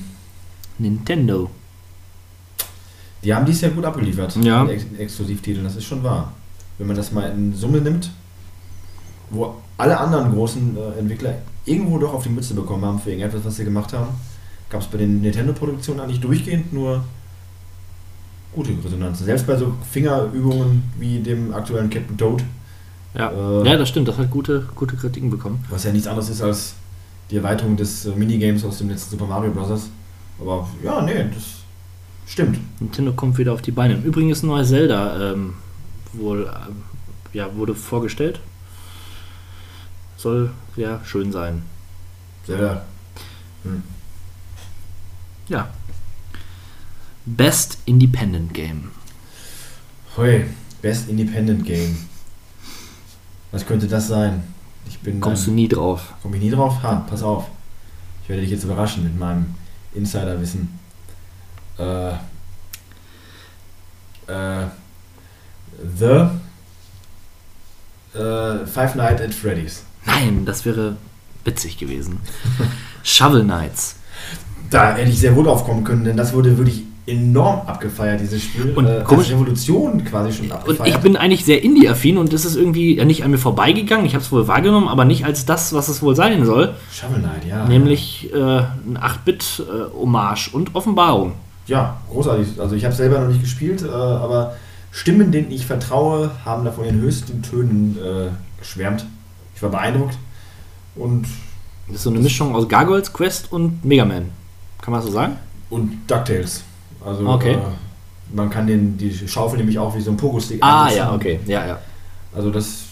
Nintendo. 0.79 1.51
die 3.25 3.35
haben 3.35 3.47
dies 3.47 3.63
Jahr 3.63 3.71
gut 3.71 3.85
abgeliefert. 3.85 4.37
Ja. 4.37 4.67
Ex 4.67 4.85
Exklusivtiteln, 4.99 5.65
das 5.65 5.77
ist 5.77 5.85
schon 5.85 6.03
wahr. 6.03 6.33
Wenn 6.79 6.87
man 6.87 6.97
das 6.97 7.11
mal 7.11 7.31
in 7.31 7.55
Summe 7.55 7.81
nimmt, 7.81 8.11
wo 9.31 9.55
alle 9.77 9.99
anderen 9.99 10.33
großen 10.33 10.77
äh, 10.77 10.99
Entwickler 10.99 11.35
irgendwo 11.65 11.99
doch 11.99 12.15
auf 12.15 12.23
die 12.23 12.29
Mütze 12.29 12.55
bekommen 12.55 12.85
haben 12.85 12.99
für 12.99 13.11
irgendetwas, 13.11 13.45
was 13.45 13.57
sie 13.57 13.65
gemacht 13.65 13.93
haben, 13.93 14.09
gab 14.69 14.81
es 14.81 14.87
bei 14.89 14.99
den 14.99 15.21
Nintendo-Produktionen 15.21 16.01
eigentlich 16.01 16.21
durchgehend 16.21 16.73
nur 16.73 17.05
gute 18.53 18.73
Resonanzen. 18.85 19.27
Selbst 19.27 19.47
bei 19.47 19.57
so 19.57 19.75
Fingerübungen 19.91 20.83
wie 20.99 21.21
dem 21.21 21.55
aktuellen 21.55 21.89
Captain 21.91 22.17
Toad, 22.17 22.43
Ja. 23.15 23.31
Äh, 23.31 23.69
ja, 23.69 23.77
das 23.77 23.89
stimmt. 23.89 24.09
Das 24.09 24.19
hat 24.19 24.31
gute, 24.31 24.67
gute 24.75 24.97
Kritiken 24.97 25.31
bekommen. 25.31 25.65
was 25.71 25.85
ja 25.85 25.93
nichts 25.93 26.07
anderes 26.09 26.29
ist 26.31 26.43
als 26.43 26.75
die 27.31 27.37
Erweiterung 27.37 27.77
des 27.77 28.07
äh, 28.07 28.11
Minigames 28.11 28.65
aus 28.65 28.79
dem 28.79 28.89
letzten 28.91 29.11
Super 29.11 29.27
Mario 29.27 29.53
Bros. 29.53 29.91
Aber 30.41 30.69
ja, 30.83 31.01
nee, 31.03 31.27
das 31.33 31.45
stimmt. 32.27 32.59
Nintendo 32.81 33.13
kommt 33.13 33.39
wieder 33.39 33.53
auf 33.53 33.63
die 33.63 33.71
Beine. 33.73 33.95
Im 33.95 34.03
Übrigen 34.03 34.31
ist 34.31 34.43
ein 34.43 34.49
neues 34.49 34.69
Zelda 34.69 35.33
ähm, 35.33 35.55
wohl, 36.13 36.51
ähm, 36.69 36.77
ja, 37.33 37.55
wurde 37.55 37.75
vorgestellt. 37.75 38.41
Soll 40.21 40.51
ja 40.77 41.01
schön 41.05 41.33
sein. 41.33 41.63
Zelda. 42.45 42.85
Hm. 43.63 43.83
Ja. 45.49 45.69
Best 47.25 47.79
Independent 47.87 48.53
Game. 48.53 48.91
Hui, 50.17 50.45
Best 50.83 51.09
Independent 51.09 51.65
Game. 51.65 51.97
Was 53.51 53.65
könnte 53.67 53.89
das 53.89 54.09
sein? 54.09 54.43
Ich 54.87 54.99
bin 54.99 55.21
Kommst 55.21 55.47
du 55.47 55.53
ein- 55.53 55.55
nie 55.55 55.69
drauf. 55.69 56.13
Komm 56.23 56.35
ich 56.35 56.41
nie 56.43 56.51
drauf? 56.51 56.83
Ha, 56.83 57.07
pass 57.09 57.23
auf. 57.23 57.47
Ich 58.23 58.29
werde 58.29 58.43
dich 58.43 58.51
jetzt 58.51 58.65
überraschen 58.65 59.03
mit 59.05 59.19
meinem 59.19 59.55
Insiderwissen. 59.95 60.79
Äh, 61.79 62.11
äh, 64.27 64.67
The 65.97 66.29
äh, 68.19 68.67
Five 68.67 68.95
Nights 68.97 69.23
at 69.23 69.33
Freddy's. 69.35 69.85
Nein, 70.13 70.43
das 70.45 70.65
wäre 70.65 70.97
witzig 71.45 71.79
gewesen. 71.79 72.19
Shovel 73.03 73.45
Knights. 73.45 73.97
Da 74.71 74.95
hätte 74.95 75.11
ich 75.11 75.19
sehr 75.19 75.35
wohl 75.35 75.45
drauf 75.45 75.65
kommen 75.65 75.85
können, 75.85 76.05
denn 76.05 76.17
das 76.17 76.33
wurde 76.33 76.57
wirklich 76.57 76.83
enorm 77.07 77.63
abgefeiert, 77.67 78.21
dieses 78.21 78.43
Spiel. 78.45 78.73
Und 78.77 78.87
äh, 78.87 79.03
komisch- 79.05 79.25
als 79.27 79.33
Revolution 79.33 80.05
quasi 80.05 80.33
schon 80.33 80.47
Und 80.47 80.53
abgefeiert. 80.53 80.89
ich 80.97 80.97
bin 80.99 81.17
eigentlich 81.17 81.45
sehr 81.45 81.63
Indie-affin 81.65 82.19
und 82.19 82.33
das 82.33 82.45
ist 82.45 82.55
irgendwie 82.57 83.03
nicht 83.05 83.25
an 83.25 83.33
mir 83.33 83.39
vorbeigegangen. 83.39 84.07
Ich 84.07 84.15
habe 84.15 84.23
es 84.23 84.31
wohl 84.31 84.47
wahrgenommen, 84.47 84.87
aber 84.87 85.05
nicht 85.05 85.25
als 85.25 85.45
das, 85.45 85.73
was 85.73 85.89
es 85.89 86.03
wohl 86.03 86.15
sein 86.15 86.45
soll. 86.45 86.75
Shovel 86.93 87.19
Knight, 87.21 87.45
ja. 87.49 87.67
Nämlich 87.67 88.33
äh, 88.33 88.37
ein 88.37 88.99
8-Bit-Hommage 88.99 90.51
und 90.53 90.75
Offenbarung. 90.75 91.33
Ja, 91.67 91.97
großartig. 92.11 92.61
Also 92.61 92.75
ich 92.77 92.85
habe 92.85 92.95
selber 92.95 93.19
noch 93.21 93.29
nicht 93.29 93.43
gespielt, 93.43 93.83
äh, 93.83 93.89
aber 93.89 94.55
Stimmen, 94.93 95.33
denen 95.33 95.51
ich 95.51 95.67
vertraue, 95.67 96.31
haben 96.45 96.65
davon 96.65 96.85
in 96.85 97.01
höchsten 97.01 97.43
Tönen 97.43 97.97
äh, 97.99 98.29
geschwärmt. 98.61 99.05
Ich 99.61 99.63
war 99.63 99.71
beeindruckt 99.73 100.17
und, 100.97 101.27
Das 101.87 101.97
ist 101.97 102.03
so 102.05 102.11
eine 102.11 102.21
Mischung 102.21 102.55
aus 102.55 102.67
Gargoyles 102.67 103.13
Quest 103.13 103.53
und 103.53 103.85
Mega 103.85 104.07
Man. 104.07 104.31
Kann 104.81 104.93
man 104.93 105.01
das 105.03 105.05
so 105.09 105.13
sagen? 105.13 105.37
und 105.69 106.01
DuckTales. 106.11 106.63
Also 107.05 107.29
Okay. 107.29 107.53
äh, 107.57 107.59
man 108.35 108.49
kann 108.49 108.67
den, 108.67 108.97
die 108.97 109.13
Schaufel 109.29 109.59
nämlich 109.59 109.79
auch 109.79 109.95
wie 109.95 110.01
so 110.01 110.11
ein 110.13 110.17
Pogo-Stick 110.17 110.63
Ah, 110.63 110.85
einsetzen. 110.85 110.99
ja, 110.99 111.13
okay. 111.15 111.41
Ja, 111.47 111.67
ja. 111.67 111.79
Also 112.35 112.51
das, 112.51 112.85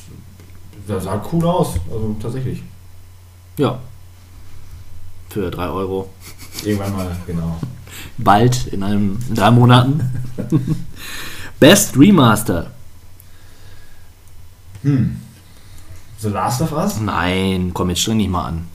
das 0.87 1.05
sah 1.05 1.25
cool 1.33 1.47
aus, 1.47 1.77
also 1.91 2.15
tatsächlich. 2.21 2.63
Ja. 3.57 3.79
Für 5.31 5.51
3 5.51 5.69
Euro. 5.71 6.11
Irgendwann 6.65 6.93
mal, 6.93 7.17
genau. 7.27 7.57
Bald, 8.19 8.67
in, 8.67 8.83
einem, 8.83 9.19
in 9.31 9.35
drei 9.35 9.51
Monaten. 9.51 10.03
Best 11.61 11.97
Remaster. 11.99 12.71
Hm. 14.83 15.17
The 16.21 16.29
Last 16.29 16.61
of 16.63 16.73
Us? 16.73 17.01
Nein, 17.01 17.71
komm, 17.73 17.91
jetzt 17.91 18.01
streng 18.01 18.19
dich 18.19 18.29
mal 18.29 18.47
an. 18.47 18.67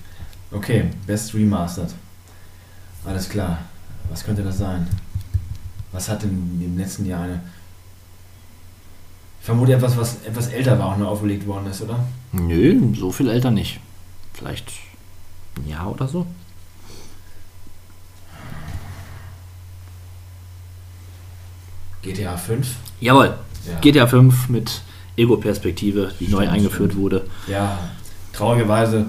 Okay, 0.51 0.91
Best 1.05 1.33
Remastered. 1.33 1.93
Alles 3.05 3.27
klar. 3.27 3.59
Was 4.09 4.23
könnte 4.23 4.43
das 4.43 4.59
sein? 4.59 4.87
Was 5.91 6.07
hat 6.09 6.23
denn 6.23 6.59
im 6.63 6.77
letzten 6.77 7.05
Jahr 7.05 7.23
eine. 7.23 7.41
Ich 9.39 9.45
vermute 9.45 9.73
etwas, 9.73 9.97
was 9.97 10.23
etwas 10.23 10.47
älter 10.47 10.79
war 10.79 10.93
und 10.93 10.99
nur 10.99 11.09
aufgelegt 11.09 11.45
worden 11.45 11.67
ist, 11.67 11.81
oder? 11.81 11.99
Nö, 12.31 12.93
so 12.95 13.11
viel 13.11 13.29
älter 13.29 13.51
nicht. 13.51 13.79
Vielleicht 14.33 14.71
ein 15.57 15.67
Jahr 15.67 15.91
oder 15.91 16.07
so. 16.07 16.25
GTA 22.03 22.37
5? 22.37 22.67
Jawohl. 23.01 23.37
Ja. 23.67 23.79
GTA 23.79 24.07
5 24.07 24.49
mit 24.49 24.81
Ego-Perspektive, 25.17 26.11
die 26.19 26.27
neu 26.27 26.37
Stimmt, 26.39 26.51
eingeführt 26.51 26.91
stimmt. 26.91 27.03
wurde. 27.03 27.25
Ja, 27.47 27.77
traurigerweise, 28.33 29.05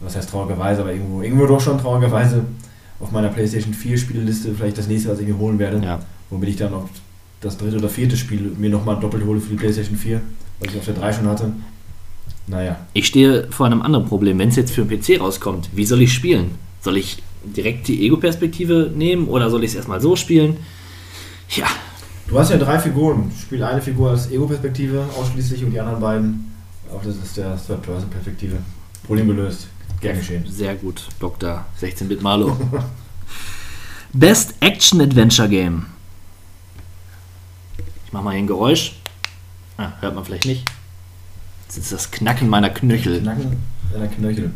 was 0.00 0.16
heißt 0.16 0.30
traurigerweise, 0.30 0.80
aber 0.82 0.92
irgendwo, 0.92 1.22
irgendwo 1.22 1.46
doch 1.46 1.60
schon 1.60 1.78
traurigerweise 1.80 2.44
auf 3.00 3.10
meiner 3.12 3.28
PlayStation 3.28 3.74
4 3.74 3.98
Spielliste 3.98 4.54
vielleicht 4.54 4.78
das 4.78 4.86
nächste, 4.88 5.10
was 5.10 5.18
ich 5.20 5.26
mir 5.26 5.36
holen 5.38 5.58
werde. 5.58 5.84
Ja. 5.84 6.00
Womit 6.30 6.48
ich 6.48 6.56
dann 6.56 6.72
noch 6.72 6.88
das 7.40 7.56
dritte 7.58 7.76
oder 7.76 7.88
vierte 7.88 8.16
Spiel 8.16 8.52
mir 8.58 8.70
nochmal 8.70 8.98
doppelt 8.98 9.24
hole 9.24 9.40
für 9.40 9.50
die 9.50 9.56
PlayStation 9.56 9.96
4, 9.96 10.20
was 10.60 10.72
ich 10.72 10.78
auf 10.78 10.84
der 10.86 10.94
3 10.94 11.12
schon 11.12 11.28
hatte. 11.28 11.52
Naja, 12.48 12.76
Ich 12.92 13.06
stehe 13.08 13.48
vor 13.50 13.66
einem 13.66 13.82
anderen 13.82 14.06
Problem. 14.06 14.38
Wenn 14.38 14.48
es 14.50 14.56
jetzt 14.56 14.70
für 14.72 14.84
den 14.84 15.00
PC 15.00 15.20
rauskommt, 15.20 15.68
wie 15.74 15.84
soll 15.84 16.00
ich 16.02 16.12
spielen? 16.12 16.52
Soll 16.80 16.96
ich 16.96 17.22
direkt 17.44 17.88
die 17.88 18.06
Ego-Perspektive 18.06 18.92
nehmen 18.94 19.26
oder 19.28 19.50
soll 19.50 19.64
ich 19.64 19.70
es 19.70 19.76
erstmal 19.76 20.00
so 20.00 20.14
spielen? 20.16 20.56
Ja, 21.50 21.66
du 22.28 22.38
hast 22.38 22.50
ja 22.50 22.58
drei 22.58 22.78
Figuren. 22.78 23.30
Spiel 23.40 23.62
eine 23.62 23.80
Figur 23.80 24.10
als 24.10 24.30
Ego-Perspektive 24.30 25.04
ausschließlich 25.16 25.64
und 25.64 25.70
die 25.70 25.80
anderen 25.80 26.00
beiden, 26.00 26.54
auch 26.92 27.02
das 27.02 27.16
ist 27.16 27.36
der 27.36 27.56
Third-Person-Perspektive. 27.56 28.58
Problem 29.06 29.28
gelöst. 29.28 29.68
Gern 30.00 30.18
geschehen. 30.18 30.44
sehr 30.46 30.74
gut, 30.74 31.06
Dr. 31.20 31.64
16-Bit 31.80 32.22
Marlo. 32.22 32.56
Best 34.12 34.54
Action 34.60 35.00
Adventure 35.00 35.48
Game. 35.48 35.86
Ich 38.04 38.12
mach 38.12 38.22
mal 38.22 38.32
hier 38.32 38.40
ein 38.40 38.46
Geräusch. 38.46 38.94
Ah, 39.78 39.92
hört 40.00 40.14
man 40.14 40.24
vielleicht 40.24 40.46
nicht. 40.46 40.64
Das 41.66 41.78
ist 41.78 41.92
das 41.92 42.10
Knacken 42.10 42.48
meiner 42.48 42.70
Knöchel. 42.70 43.20
Knacken 43.20 43.56
deiner 43.92 44.08
Knöchel. 44.08 44.50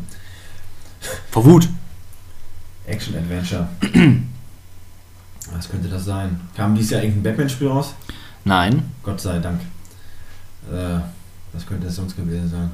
Vor 1.31 1.45
Wut. 1.45 1.69
Action-Adventure. 2.87 3.69
Was 5.55 5.69
könnte 5.69 5.89
das 5.89 6.05
sein? 6.05 6.41
Kam 6.57 6.75
dieses 6.75 6.91
Jahr 6.91 7.03
irgendein 7.03 7.33
Batman-Spiel 7.33 7.69
raus? 7.69 7.95
Nein. 8.45 8.83
Gott 9.03 9.21
sei 9.21 9.39
Dank. 9.39 9.61
Äh, 10.73 11.01
was 11.53 11.67
könnte 11.67 11.89
es 11.89 11.97
sonst 11.97 12.17
gewesen 12.17 12.49
sein? 12.49 12.71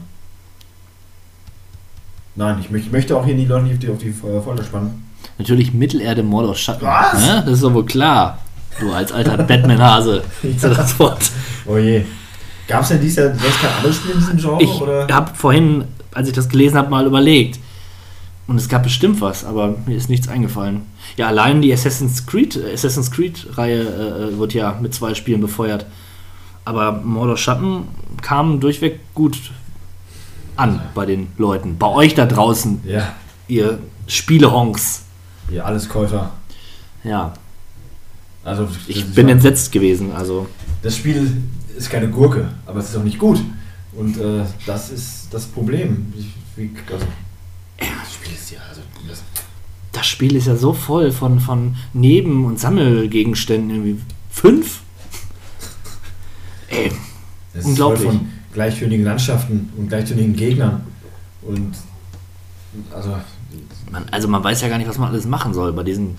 Nein, 2.35 2.59
ich 2.61 2.71
möchte, 2.71 2.91
möchte 2.91 3.17
auch 3.17 3.25
hier 3.25 3.35
die 3.35 3.47
Leute 3.47 3.65
nicht 3.65 3.75
auf 3.75 3.79
die, 3.81 3.91
auf 3.91 3.99
die 3.99 4.12
Folter 4.12 4.62
spannen. 4.62 5.05
Natürlich 5.39 5.73
Mittelerde 5.73 6.23
Mord 6.23 6.47
aus 6.49 6.61
Schatten. 6.61 6.85
Was? 6.85 7.21
Ne? 7.21 7.43
Das 7.45 7.55
ist 7.55 7.62
doch 7.62 7.73
wohl 7.73 7.87
klar. 7.87 8.39
Du 8.79 8.93
als 8.93 9.11
alter 9.11 9.39
Batman-Hase. 9.43 10.23
Ja 10.43 10.69
das 10.69 10.99
Wort. 10.99 11.31
Oh 11.65 11.79
je. 11.79 12.05
Gab 12.69 12.83
es 12.83 12.89
denn 12.89 13.01
dieses 13.01 13.17
Jahr 13.17 13.35
sonst 13.35 13.61
kein 13.61 13.73
anderes 13.77 13.97
Spiel 13.97 14.12
in 14.12 14.19
diesem 14.19 14.37
Genre? 14.37 15.07
Ich 15.09 15.15
habe 15.15 15.35
vorhin, 15.35 15.85
als 16.12 16.29
ich 16.29 16.35
das 16.35 16.49
gelesen 16.49 16.77
habe, 16.77 16.91
mal 16.91 17.07
überlegt. 17.07 17.59
Und 18.47 18.57
es 18.57 18.69
gab 18.69 18.83
bestimmt 18.83 19.21
was, 19.21 19.45
aber 19.45 19.77
mir 19.87 19.97
ist 19.97 20.09
nichts 20.09 20.29
eingefallen. 20.29 20.83
Ja, 21.16 21.29
allein 21.29 21.62
die 21.62 21.73
Assassin's 21.73 22.27
Creed, 22.27 22.59
Assassin's 22.73 23.11
Creed-Reihe 23.11 24.31
äh, 24.35 24.38
wird 24.38 24.53
ja 24.55 24.77
mit 24.81 24.92
zwei 24.95 25.14
Spielen 25.14 25.40
befeuert. 25.40 25.87
Aber 26.64 26.92
Mordor 26.92 27.37
Schatten 27.37 27.85
kam 28.23 28.61
durchweg 28.61 29.01
gut 29.14 29.53
an 30.57 30.81
bei 30.95 31.07
den 31.07 31.29
Leuten. 31.38 31.79
Bei 31.79 31.88
euch 31.88 32.14
da 32.14 32.27
draußen, 32.27 32.81
Ja, 32.85 33.14
ihr 33.49 33.79
Spielehonks. 34.09 35.03
ihr 35.51 35.64
Alleskäufer. 35.64 36.33
Ja, 37.05 37.35
Also, 38.45 38.69
ich 38.88 39.05
bin 39.14 39.29
entsetzt 39.29 39.71
gewesen. 39.73 40.12
Also, 40.12 40.47
Das 40.83 40.97
Spiel 40.97 41.31
ist 41.77 41.90
keine 41.90 42.09
Gurke, 42.09 42.49
aber 42.66 42.81
es 42.81 42.90
ist 42.90 42.97
auch 42.97 43.03
nicht 43.05 43.19
gut. 43.19 43.40
Und 43.92 44.19
äh, 44.19 44.45
das 44.66 44.90
ist 44.90 45.29
das 45.31 45.47
Problem. 45.47 46.12
Ich, 46.19 46.27
wie, 46.57 46.71
also, 46.92 47.07
das 47.79 48.12
Spiel 48.14 48.33
ist 48.35 48.51
ja, 48.51 48.59
also, 48.69 48.81
das, 49.09 49.23
das 49.97 50.07
Spiel 50.07 50.37
ist 50.37 50.47
ja 50.47 50.57
so 50.57 50.75
voll 50.75 51.11
von, 51.11 51.41
von 51.41 51.77
Neben- 51.95 52.45
und 52.45 52.61
Sammelgegenständen. 52.61 53.71
Irgendwie 53.71 54.03
fünf? 54.31 54.81
Ey, 56.69 56.93
das 57.55 57.65
Unglaublich. 57.65 58.01
ist 58.01 58.07
voll 58.07 58.19
von 58.19 58.29
gleichtönigen 58.53 59.05
Landschaften 59.07 59.73
und 59.77 59.89
gleichtönigen 59.89 60.37
Gegnern. 60.37 60.83
Und 61.43 61.73
also, 62.93 63.17
man, 63.91 64.05
also 64.11 64.29
man 64.29 64.45
weiß 64.45 64.61
ja 64.61 64.69
gar 64.69 64.77
nicht, 64.77 64.89
was 64.89 64.99
man 64.99 65.09
alles 65.09 65.25
machen 65.27 65.55
soll 65.55 65.73
bei 65.73 65.83
diesen 65.83 66.19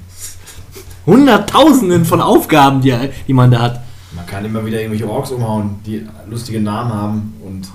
Hunderttausenden 1.06 2.04
von 2.04 2.20
Aufgaben, 2.20 2.82
die, 2.82 2.98
die 3.28 3.34
man 3.34 3.52
da 3.52 3.62
hat. 3.62 3.84
man 4.16 4.26
kann 4.26 4.44
immer 4.44 4.66
wieder 4.66 4.80
irgendwelche 4.80 5.08
Orks 5.10 5.30
umhauen, 5.32 5.76
die 5.86 6.08
lustige 6.28 6.60
Namen 6.60 6.94
haben. 6.94 7.34
Und 7.46 7.68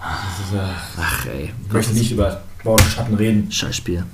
das 0.00 0.46
ist, 0.48 0.54
äh, 0.54 0.72
Ach 0.98 1.26
ey, 1.26 1.52
ich 1.66 1.72
möchte 1.72 1.94
nicht 1.94 2.10
über 2.10 2.42
Mordor 2.64 2.84
Schatten 2.86 3.14
reden. 3.14 3.50
Scheißspiel. 3.50 4.04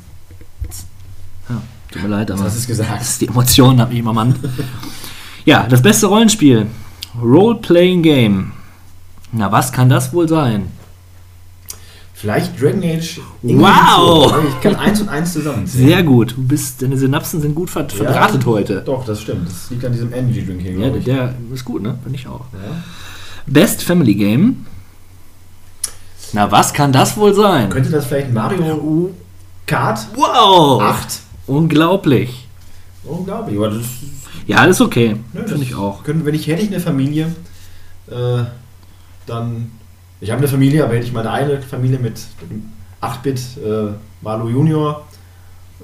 Ja, 1.48 1.62
tut 1.90 2.02
mir 2.02 2.08
leid, 2.08 2.30
aber 2.30 2.44
du's 2.44 2.66
gesagt. 2.66 2.90
das 3.00 3.08
ist 3.10 3.20
die 3.22 3.28
Emotionen 3.28 3.80
hat 3.80 3.90
mich 3.90 3.98
übermannt. 4.00 4.36
ja, 5.44 5.66
das 5.68 5.82
beste 5.82 6.06
Rollenspiel. 6.06 6.66
Role-Playing 7.22 8.02
Game. 8.02 8.52
Na, 9.32 9.50
was 9.50 9.72
kann 9.72 9.88
das 9.88 10.12
wohl 10.12 10.28
sein? 10.28 10.68
Vielleicht 12.14 12.60
Dragon 12.60 12.82
Age. 12.82 13.20
Wow! 13.42 14.34
Ich 14.48 14.60
kann 14.60 14.74
eins 14.74 15.00
und 15.00 15.08
eins 15.08 15.32
zusammenzählen. 15.32 15.86
Sehr 15.88 16.02
gut. 16.02 16.32
Du 16.36 16.42
bist, 16.42 16.82
deine 16.82 16.96
Synapsen 16.96 17.40
sind 17.40 17.54
gut 17.54 17.70
ver 17.70 17.88
verdrahtet 17.88 18.44
heute. 18.44 18.82
Doch, 18.84 19.04
das 19.04 19.20
stimmt. 19.22 19.46
Das 19.48 19.70
liegt 19.70 19.84
an 19.84 19.92
diesem 19.92 20.12
Energy 20.12 20.44
Drink 20.44 20.60
hier, 20.60 20.72
Ja, 20.72 20.78
glaube 20.78 20.98
ich. 20.98 21.04
der 21.04 21.34
ist 21.54 21.64
gut, 21.64 21.80
ne? 21.82 21.96
Finde 22.02 22.18
ich 22.18 22.26
auch. 22.26 22.40
Ja. 22.52 22.82
Best 23.46 23.84
Family 23.84 24.14
Game. 24.16 24.66
Na, 26.32 26.50
was 26.50 26.72
kann 26.74 26.92
das 26.92 27.16
wohl 27.16 27.32
sein? 27.34 27.70
Könnte 27.70 27.90
das 27.90 28.06
vielleicht 28.06 28.32
Mario 28.34 29.14
Kart 29.68 30.08
Wow! 30.14 30.80
8? 30.82 31.20
Unglaublich. 31.46 32.48
Unglaublich, 33.04 33.56
aber 33.56 33.68
das, 33.68 33.86
Ja, 34.46 34.66
das 34.66 34.76
ist 34.76 34.80
okay. 34.80 35.16
Finde 35.32 35.62
ich 35.62 35.74
auch. 35.74 36.02
Könnte, 36.02 36.24
wenn 36.24 36.34
ich 36.34 36.46
hätte 36.46 36.62
ich 36.62 36.68
eine 36.68 36.80
Familie, 36.80 37.26
äh, 38.10 38.44
dann. 39.26 39.72
Ich 40.20 40.30
habe 40.30 40.38
eine 40.38 40.48
Familie, 40.48 40.82
aber 40.82 40.94
hätte 40.94 41.06
ich 41.06 41.12
meine 41.12 41.30
eine 41.30 41.60
Familie 41.62 41.98
mit 41.98 42.18
8-Bit 43.00 43.40
äh, 43.64 43.92
Mario 44.22 44.48
Junior, 44.48 45.06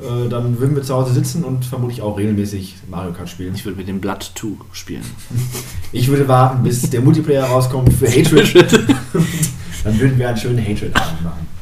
äh, 0.00 0.28
dann 0.28 0.58
würden 0.58 0.74
wir 0.74 0.82
zu 0.82 0.94
Hause 0.94 1.12
sitzen 1.12 1.44
und 1.44 1.64
vermutlich 1.64 2.00
auch 2.00 2.18
regelmäßig 2.18 2.76
Mario 2.90 3.12
Kart 3.12 3.28
spielen. 3.28 3.54
Ich 3.54 3.64
würde 3.64 3.76
mit 3.78 3.86
dem 3.86 4.00
Blood 4.00 4.32
2 4.34 4.48
spielen. 4.72 5.04
Ich 5.92 6.08
würde 6.08 6.26
warten, 6.26 6.64
bis 6.64 6.90
der 6.90 7.02
Multiplayer 7.02 7.44
rauskommt 7.44 7.92
für 7.92 8.08
Hatred. 8.08 8.72
dann 9.84 10.00
würden 10.00 10.18
wir 10.18 10.28
einen 10.28 10.38
schönen 10.38 10.58
Hatred-Abend 10.58 11.22
machen. 11.22 11.53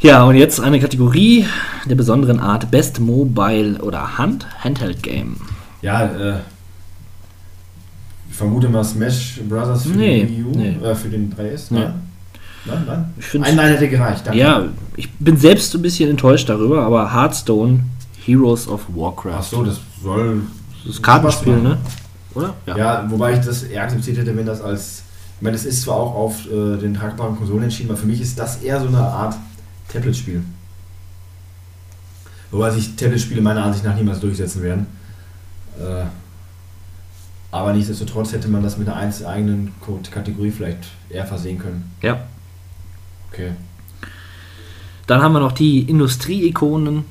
Ja, 0.00 0.24
und 0.24 0.36
jetzt 0.36 0.60
eine 0.60 0.78
Kategorie 0.78 1.46
der 1.86 1.94
besonderen 1.94 2.38
Art 2.38 2.70
Best 2.70 3.00
Mobile 3.00 3.78
oder 3.82 4.18
Hand 4.18 4.46
Handheld 4.62 5.02
Game. 5.02 5.36
Ja, 5.82 6.04
äh, 6.04 6.34
ich 8.30 8.36
vermute 8.36 8.68
mal 8.68 8.84
Smash 8.84 9.40
Brothers 9.48 9.84
für 9.84 9.88
Nee, 9.96 10.24
den 10.26 10.36
Wii 10.36 10.44
U, 10.44 10.50
nee. 10.56 10.86
äh, 10.86 10.94
für 10.94 11.08
den 11.08 11.32
3S. 11.34 11.68
Nee. 11.70 11.78
Nein, 11.80 11.92
nein. 12.66 12.82
nein. 12.86 13.14
Ich 13.18 13.24
find's- 13.24 13.48
Ein 13.48 13.56
Nein 13.56 13.68
hätte 13.68 13.88
gereicht. 13.88 14.26
Danke. 14.26 14.38
Ja, 14.38 14.64
ich 14.96 15.10
bin 15.14 15.38
selbst 15.38 15.74
ein 15.74 15.82
bisschen 15.82 16.10
enttäuscht 16.10 16.48
darüber, 16.48 16.82
aber 16.82 17.12
Hearthstone 17.14 17.80
Heroes 18.24 18.68
of 18.68 18.82
Warcraft. 18.94 19.34
Ach 19.38 19.42
so, 19.42 19.64
das 19.64 19.80
soll. 20.02 20.42
das 20.86 21.00
Kartenspiel, 21.00 21.56
ne? 21.56 21.78
Oder? 22.34 22.54
Ja. 22.66 23.06
wobei 23.10 23.32
ich 23.32 23.40
das 23.44 23.62
eher 23.62 23.82
akzeptiert 23.84 24.18
hätte, 24.18 24.36
wenn 24.36 24.46
das 24.46 24.60
als. 24.60 25.02
Ich 25.36 25.42
meine, 25.42 25.56
es 25.56 25.64
ist 25.64 25.82
zwar 25.82 25.96
auch 25.96 26.14
auf 26.14 26.46
äh, 26.46 26.78
den 26.78 26.94
tragbaren 26.94 27.36
Konsolen 27.36 27.64
entschieden, 27.64 27.90
aber 27.90 27.98
für 27.98 28.06
mich 28.06 28.20
ist 28.20 28.38
das 28.38 28.62
eher 28.62 28.80
so 28.80 28.88
eine 28.88 29.00
Art 29.00 29.36
Tablet-Spiel. 29.88 30.42
Wobei 32.50 32.70
sich 32.70 32.96
Tablet-Spiele 32.96 33.42
meiner 33.42 33.64
Ansicht 33.64 33.84
nach 33.84 33.94
niemals 33.94 34.20
durchsetzen 34.20 34.62
werden. 34.62 34.86
Äh, 35.78 36.06
aber 37.50 37.72
nichtsdestotrotz 37.72 38.32
hätte 38.32 38.48
man 38.48 38.62
das 38.62 38.78
mit 38.78 38.88
einer 38.88 39.12
eigenen 39.26 39.72
Kategorie 40.10 40.50
vielleicht 40.50 40.88
eher 41.10 41.26
versehen 41.26 41.58
können. 41.58 41.90
Ja. 42.02 42.24
Okay. 43.30 43.52
Dann 45.06 45.22
haben 45.22 45.32
wir 45.32 45.40
noch 45.40 45.52
die 45.52 45.82
Industrieikonen. 45.82 47.04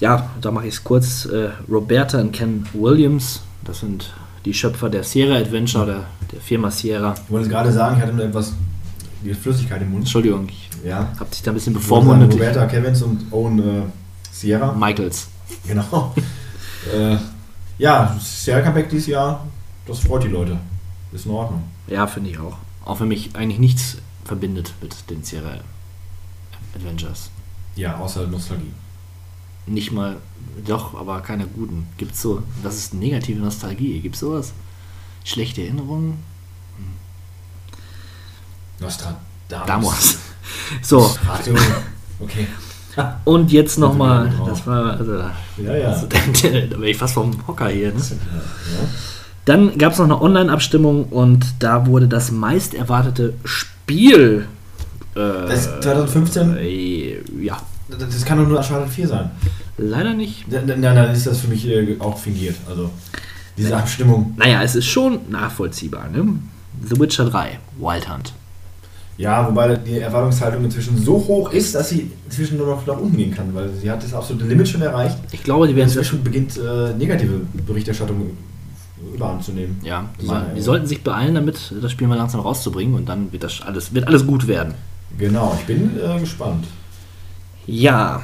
Ja, 0.00 0.30
da 0.40 0.50
mache 0.50 0.66
ich 0.66 0.74
es 0.74 0.84
kurz. 0.84 1.24
Äh, 1.26 1.50
Roberta 1.68 2.20
und 2.20 2.32
Ken 2.32 2.66
Williams, 2.72 3.42
das 3.64 3.80
sind 3.80 4.12
die 4.44 4.54
Schöpfer 4.54 4.88
der 4.88 5.04
Sierra 5.04 5.36
Adventure, 5.36 5.86
der, 5.86 6.04
der 6.32 6.40
Firma 6.40 6.70
Sierra. 6.70 7.14
Ich 7.24 7.30
wollte 7.30 7.46
es 7.46 7.50
gerade 7.52 7.72
sagen, 7.72 7.96
ich 7.96 8.02
hatte 8.02 8.12
nur 8.14 8.24
etwas 8.24 8.52
die 9.24 9.34
Flüssigkeit 9.34 9.82
im 9.82 9.90
Mund. 9.90 10.02
Entschuldigung, 10.04 10.48
ich 10.48 10.68
Ja. 10.84 11.08
habe 11.18 11.30
dich 11.30 11.42
da 11.42 11.50
ein 11.50 11.54
bisschen 11.54 11.74
bevormundet. 11.74 12.32
Roberta 12.32 12.66
Kevins 12.66 13.02
und 13.02 13.32
Owen 13.32 13.58
äh, 13.58 13.82
Sierra. 14.30 14.72
Michaels. 14.72 15.28
Genau. 15.66 16.14
äh, 16.94 17.16
ja, 17.78 18.16
Sierra 18.20 18.60
Comeback 18.60 18.88
dieses 18.90 19.06
Jahr, 19.08 19.46
das 19.86 20.00
freut 20.00 20.22
die 20.24 20.28
Leute. 20.28 20.58
Ist 21.12 21.26
in 21.26 21.32
Ordnung. 21.32 21.62
Ja, 21.86 22.06
finde 22.06 22.30
ich 22.30 22.38
auch. 22.38 22.56
Auch 22.84 23.00
wenn 23.00 23.08
mich 23.08 23.30
eigentlich 23.34 23.58
nichts 23.58 23.96
verbindet 24.24 24.74
mit 24.82 24.94
den 25.10 25.22
Sierra 25.22 25.54
Adventures. 26.74 27.30
Ja, 27.76 27.96
außer 27.98 28.26
Nostalgie. 28.26 28.72
Nicht 29.68 29.92
mal, 29.92 30.16
doch, 30.66 30.98
aber 30.98 31.20
keine 31.20 31.46
guten. 31.46 31.86
Gibt's 31.98 32.22
so, 32.22 32.42
das 32.62 32.76
ist 32.76 32.94
negative 32.94 33.40
Nostalgie. 33.40 34.00
Gibt's 34.00 34.20
sowas? 34.20 34.52
Schlechte 35.24 35.62
Erinnerungen? 35.62 36.18
Nostradamus. 38.80 39.66
Damals. 39.66 40.18
So. 40.82 41.14
Okay. 42.20 42.46
und 43.24 43.52
jetzt 43.52 43.78
nochmal, 43.78 44.28
Also, 44.28 44.46
das 44.46 44.66
war, 44.66 44.98
also, 44.98 45.12
Ja, 45.58 45.76
ja. 45.76 45.88
also, 45.88 46.06
da 46.42 46.70
wäre 46.70 46.88
ich 46.88 46.96
fast 46.96 47.14
vom 47.14 47.46
Hocker 47.46 47.68
hier. 47.68 47.92
Ne? 47.92 48.00
Dann 49.44 49.76
gab 49.78 49.92
es 49.92 49.98
noch 49.98 50.06
eine 50.06 50.20
Online-Abstimmung 50.20 51.04
und 51.04 51.44
da 51.58 51.86
wurde 51.86 52.08
das 52.08 52.30
meist 52.30 52.74
erwartete 52.74 53.34
Spiel. 53.44 54.46
Äh, 55.14 55.18
Das 55.48 55.60
ist 55.66 55.82
2015, 55.82 56.56
äh, 56.56 57.20
ja, 57.40 57.58
das 57.88 58.24
kann 58.24 58.38
doch 58.38 58.46
nur 58.46 58.58
Uncharted 58.58 58.88
4 58.90 59.08
sein. 59.08 59.30
leider 59.76 60.14
nicht. 60.14 60.50
Nein, 60.50 60.66
nein, 60.66 60.82
dann 60.82 61.10
ist 61.10 61.26
das 61.26 61.40
für 61.40 61.48
mich 61.48 61.66
äh, 61.66 61.96
auch 61.98 62.18
fingiert. 62.18 62.56
Also, 62.68 62.90
diese 63.56 63.76
Abstimmung. 63.76 64.34
Naja, 64.36 64.62
es 64.62 64.74
ist 64.74 64.86
schon 64.86 65.20
nachvollziehbar. 65.30 66.08
Ne? 66.08 66.38
The 66.88 66.98
Witcher 67.00 67.24
3, 67.24 67.58
Wild 67.78 68.12
Hunt. 68.12 68.32
Ja, 69.16 69.48
wobei 69.48 69.74
die 69.74 69.98
Erwartungshaltung 69.98 70.64
inzwischen 70.64 70.96
so 70.96 71.14
hoch 71.14 71.50
ist, 71.50 71.74
dass 71.74 71.88
sie 71.88 72.08
inzwischen 72.26 72.56
nur 72.56 72.68
noch 72.68 72.86
nach 72.86 72.98
unten 72.98 73.16
gehen 73.16 73.34
kann, 73.34 73.52
weil 73.52 73.68
sie 73.70 73.90
hat 73.90 74.02
das 74.02 74.14
absolute 74.14 74.44
Limit 74.44 74.68
schon 74.68 74.80
erreicht. 74.80 75.18
Ich 75.32 75.42
glaube, 75.42 75.66
die 75.66 75.74
werden 75.74 75.88
Inzwischen 75.88 76.22
beginnt 76.22 76.56
äh, 76.56 76.94
negative 76.94 77.40
Berichterstattung 77.66 78.30
überhand 79.12 79.42
zu 79.42 79.50
nehmen. 79.50 79.80
Ja, 79.82 80.08
die, 80.20 80.26
soll, 80.26 80.42
die 80.54 80.60
sollten 80.60 80.86
sich 80.86 81.02
beeilen, 81.02 81.34
damit 81.34 81.74
das 81.82 81.90
Spiel 81.90 82.06
mal 82.06 82.14
langsam 82.16 82.40
rauszubringen 82.40 82.94
und 82.94 83.08
dann 83.08 83.32
wird 83.32 83.42
das 83.42 83.60
alles, 83.60 83.92
wird 83.92 84.06
alles 84.06 84.24
gut 84.24 84.46
werden. 84.46 84.74
Genau, 85.18 85.56
ich 85.58 85.66
bin 85.66 85.98
äh, 85.98 86.20
gespannt. 86.20 86.64
Ja. 87.68 88.22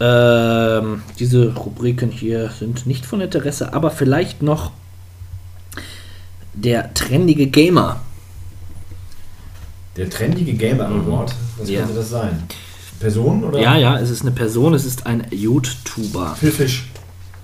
Ähm, 0.00 1.02
diese 1.18 1.52
Rubriken 1.54 2.10
hier 2.10 2.50
sind 2.50 2.86
nicht 2.86 3.04
von 3.06 3.20
Interesse, 3.20 3.72
aber 3.74 3.90
vielleicht 3.90 4.40
noch 4.42 4.70
der 6.54 6.94
trendige 6.94 7.48
Gamer. 7.48 8.00
Der 9.96 10.08
trendige 10.08 10.54
Gamer 10.54 10.86
Award, 10.86 11.34
was 11.58 11.68
Ja. 11.68 11.80
könnte 11.80 11.94
das 11.96 12.10
sein? 12.10 12.42
Person 13.00 13.42
oder? 13.44 13.58
Ja, 13.60 13.76
ja, 13.76 13.98
es 13.98 14.10
ist 14.10 14.22
eine 14.22 14.30
Person, 14.30 14.74
es 14.74 14.84
ist 14.84 15.06
ein 15.06 15.26
YouTuber. 15.30 16.36
Phil 16.38 16.52
Fish. 16.52 16.88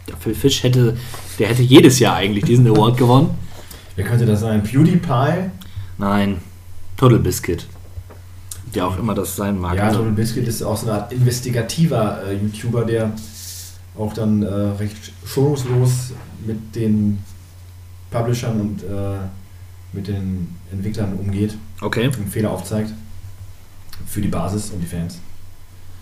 Der 0.08 0.16
Phil 0.16 0.34
Fish 0.34 0.62
hätte, 0.62 0.96
der 1.38 1.48
hätte 1.48 1.62
jedes 1.62 1.98
Jahr 1.98 2.14
eigentlich 2.16 2.44
diesen 2.44 2.66
Award 2.68 2.96
gewonnen. 2.96 3.30
Wer 3.96 4.04
könnte 4.04 4.24
das 4.26 4.40
sein? 4.40 4.62
PewDiePie? 4.62 5.50
Nein, 5.98 6.38
Total 6.96 7.18
Biscuit. 7.18 7.66
Der 8.74 8.86
auch 8.86 8.98
immer 8.98 9.14
das 9.14 9.36
sein 9.36 9.58
mag. 9.58 9.76
Ja, 9.76 9.84
Also, 9.84 9.98
Total 9.98 10.12
Biscuit 10.12 10.46
ist 10.46 10.62
auch 10.62 10.76
so 10.76 10.86
eine 10.90 11.02
Art 11.02 11.12
investigativer 11.12 12.22
äh, 12.26 12.34
YouTuber, 12.34 12.84
der 12.84 13.12
auch 13.98 14.12
dann 14.12 14.42
äh, 14.42 14.46
recht 14.48 15.12
schonungslos 15.24 16.12
mit 16.46 16.74
den 16.74 17.18
Publishern 18.10 18.60
und 18.60 18.82
äh, 18.82 19.18
mit 19.92 20.06
den 20.08 20.56
Entwicklern 20.72 21.14
umgeht 21.14 21.56
okay. 21.80 22.06
und 22.06 22.28
Fehler 22.28 22.50
aufzeigt. 22.50 22.92
für 24.06 24.20
die 24.20 24.28
Basis 24.28 24.70
und 24.70 24.80
die 24.80 24.86
Fans. 24.86 25.18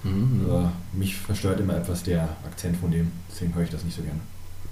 Mhm. 0.04 0.42
Aber 0.46 0.72
mich 0.92 1.16
verstört 1.16 1.60
immer 1.60 1.76
etwas 1.76 2.02
der 2.02 2.28
Akzent 2.46 2.76
von 2.76 2.90
dem, 2.90 3.10
deswegen 3.30 3.54
höre 3.54 3.64
ich 3.64 3.70
das 3.70 3.84
nicht 3.84 3.96
so 3.96 4.02
gerne. 4.02 4.20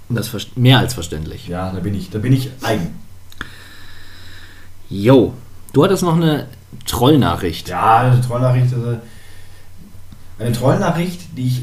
Das 0.09 0.33
ist 0.33 0.57
mehr 0.57 0.79
als 0.79 0.93
verständlich. 0.93 1.47
Ja, 1.47 1.71
da 1.71 1.79
bin 1.79 1.93
ich, 1.93 2.09
da 2.09 2.19
bin 2.19 2.31
ich 2.31 2.49
eigen. 2.61 2.95
Jo, 4.89 5.33
du 5.73 5.83
hattest 5.83 6.03
noch 6.03 6.15
eine 6.15 6.47
Trollnachricht. 6.85 7.69
Ja, 7.69 7.99
eine 7.99 8.21
Trollnachricht. 8.21 8.73
Also 8.73 8.97
eine 10.39 10.51
Trollnachricht, 10.51 11.21
die 11.37 11.47
ich 11.47 11.61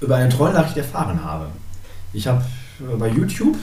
über 0.00 0.16
eine 0.16 0.28
Trollnachricht 0.28 0.76
erfahren 0.76 1.22
habe. 1.24 1.46
Ich 2.12 2.26
habe 2.26 2.44
bei 2.98 3.08
YouTube 3.08 3.56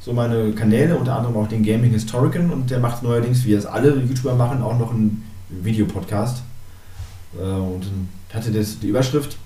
so 0.00 0.12
meine 0.12 0.52
Kanäle, 0.52 0.96
unter 0.96 1.16
anderem 1.16 1.36
auch 1.36 1.48
den 1.48 1.62
Gaming 1.62 1.90
Historican 1.90 2.50
und 2.50 2.70
der 2.70 2.78
macht 2.78 3.02
neuerdings, 3.02 3.44
wie 3.44 3.52
es 3.54 3.66
alle 3.66 3.96
YouTuber 3.96 4.34
machen, 4.34 4.62
auch 4.62 4.78
noch 4.78 4.90
einen 4.90 5.24
Videopodcast. 5.48 6.42
Äh, 7.38 7.42
Und 7.42 7.86
hatte 8.32 8.50
das 8.50 8.78
die 8.78 8.88
Überschrift 8.88 9.36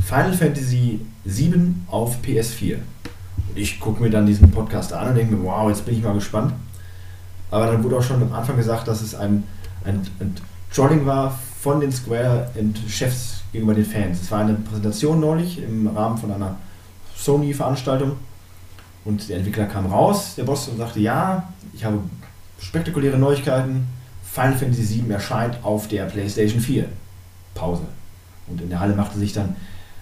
Final 0.00 0.32
Fantasy 0.32 1.00
VII 1.24 1.74
auf 1.88 2.18
PS4. 2.22 2.76
Und 2.76 3.56
ich 3.56 3.80
gucke 3.80 4.02
mir 4.02 4.10
dann 4.10 4.26
diesen 4.26 4.50
Podcast 4.50 4.92
an 4.92 5.08
und 5.08 5.14
denke 5.16 5.34
mir, 5.34 5.44
wow, 5.44 5.68
jetzt 5.68 5.84
bin 5.84 5.96
ich 5.96 6.02
mal 6.02 6.14
gespannt. 6.14 6.52
Aber 7.50 7.66
dann 7.66 7.82
wurde 7.82 7.98
auch 7.98 8.02
schon 8.02 8.22
am 8.22 8.32
Anfang 8.32 8.56
gesagt, 8.56 8.88
dass 8.88 9.00
es 9.00 9.14
ein, 9.14 9.44
ein, 9.84 10.06
ein 10.20 10.34
Trolling 10.72 11.06
war 11.06 11.38
von 11.60 11.80
den 11.80 11.92
Square-Chefs 11.92 13.42
gegenüber 13.52 13.74
den 13.74 13.86
Fans. 13.86 14.20
Es 14.22 14.30
war 14.30 14.40
eine 14.40 14.54
Präsentation 14.54 15.20
neulich 15.20 15.62
im 15.62 15.86
Rahmen 15.88 16.18
von 16.18 16.30
einer 16.30 16.56
Sony-Veranstaltung 17.16 18.12
und 19.04 19.28
der 19.28 19.38
Entwickler 19.38 19.66
kam 19.66 19.86
raus, 19.86 20.34
der 20.36 20.44
Boss, 20.44 20.68
und 20.68 20.76
sagte, 20.76 21.00
ja, 21.00 21.52
ich 21.72 21.84
habe 21.84 21.98
spektakuläre 22.60 23.16
Neuigkeiten. 23.18 23.86
Final 24.22 24.56
Fantasy 24.56 25.02
VII 25.02 25.10
erscheint 25.10 25.58
auf 25.64 25.88
der 25.88 26.04
PlayStation 26.04 26.60
4. 26.60 26.84
Pause. 27.54 27.82
Und 28.46 28.60
in 28.60 28.68
der 28.68 28.80
Halle 28.80 28.94
machte 28.94 29.18
sich 29.18 29.32
dann, 29.32 29.56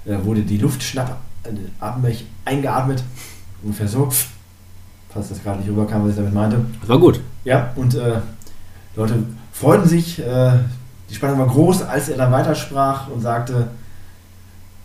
äh, 0.05 0.17
wurde 0.25 0.43
die 0.43 0.59
Luft 0.59 0.83
schnapp 0.83 1.21
äh, 1.45 2.15
eingeatmet. 2.45 3.05
Ungefähr 3.63 3.89
so. 3.89 4.11
Falls 5.17 5.31
das 5.31 5.43
gerade 5.43 5.61
nicht 5.61 5.71
rüberkam, 5.71 6.03
was 6.03 6.11
ich 6.11 6.17
damit 6.17 6.35
meinte. 6.35 6.61
Das 6.81 6.91
war 6.91 6.99
gut. 6.99 7.21
Ja, 7.43 7.73
und 7.75 7.95
äh, 7.95 8.21
Leute 8.97 9.15
freuten 9.51 9.89
sich. 9.89 10.19
Äh, 10.19 10.53
die 11.09 11.15
Spannung 11.15 11.39
war 11.39 11.47
groß, 11.47 11.85
als 11.85 12.11
er 12.11 12.19
dann 12.19 12.31
weitersprach 12.31 13.09
und 13.09 13.23
sagte, 13.23 13.69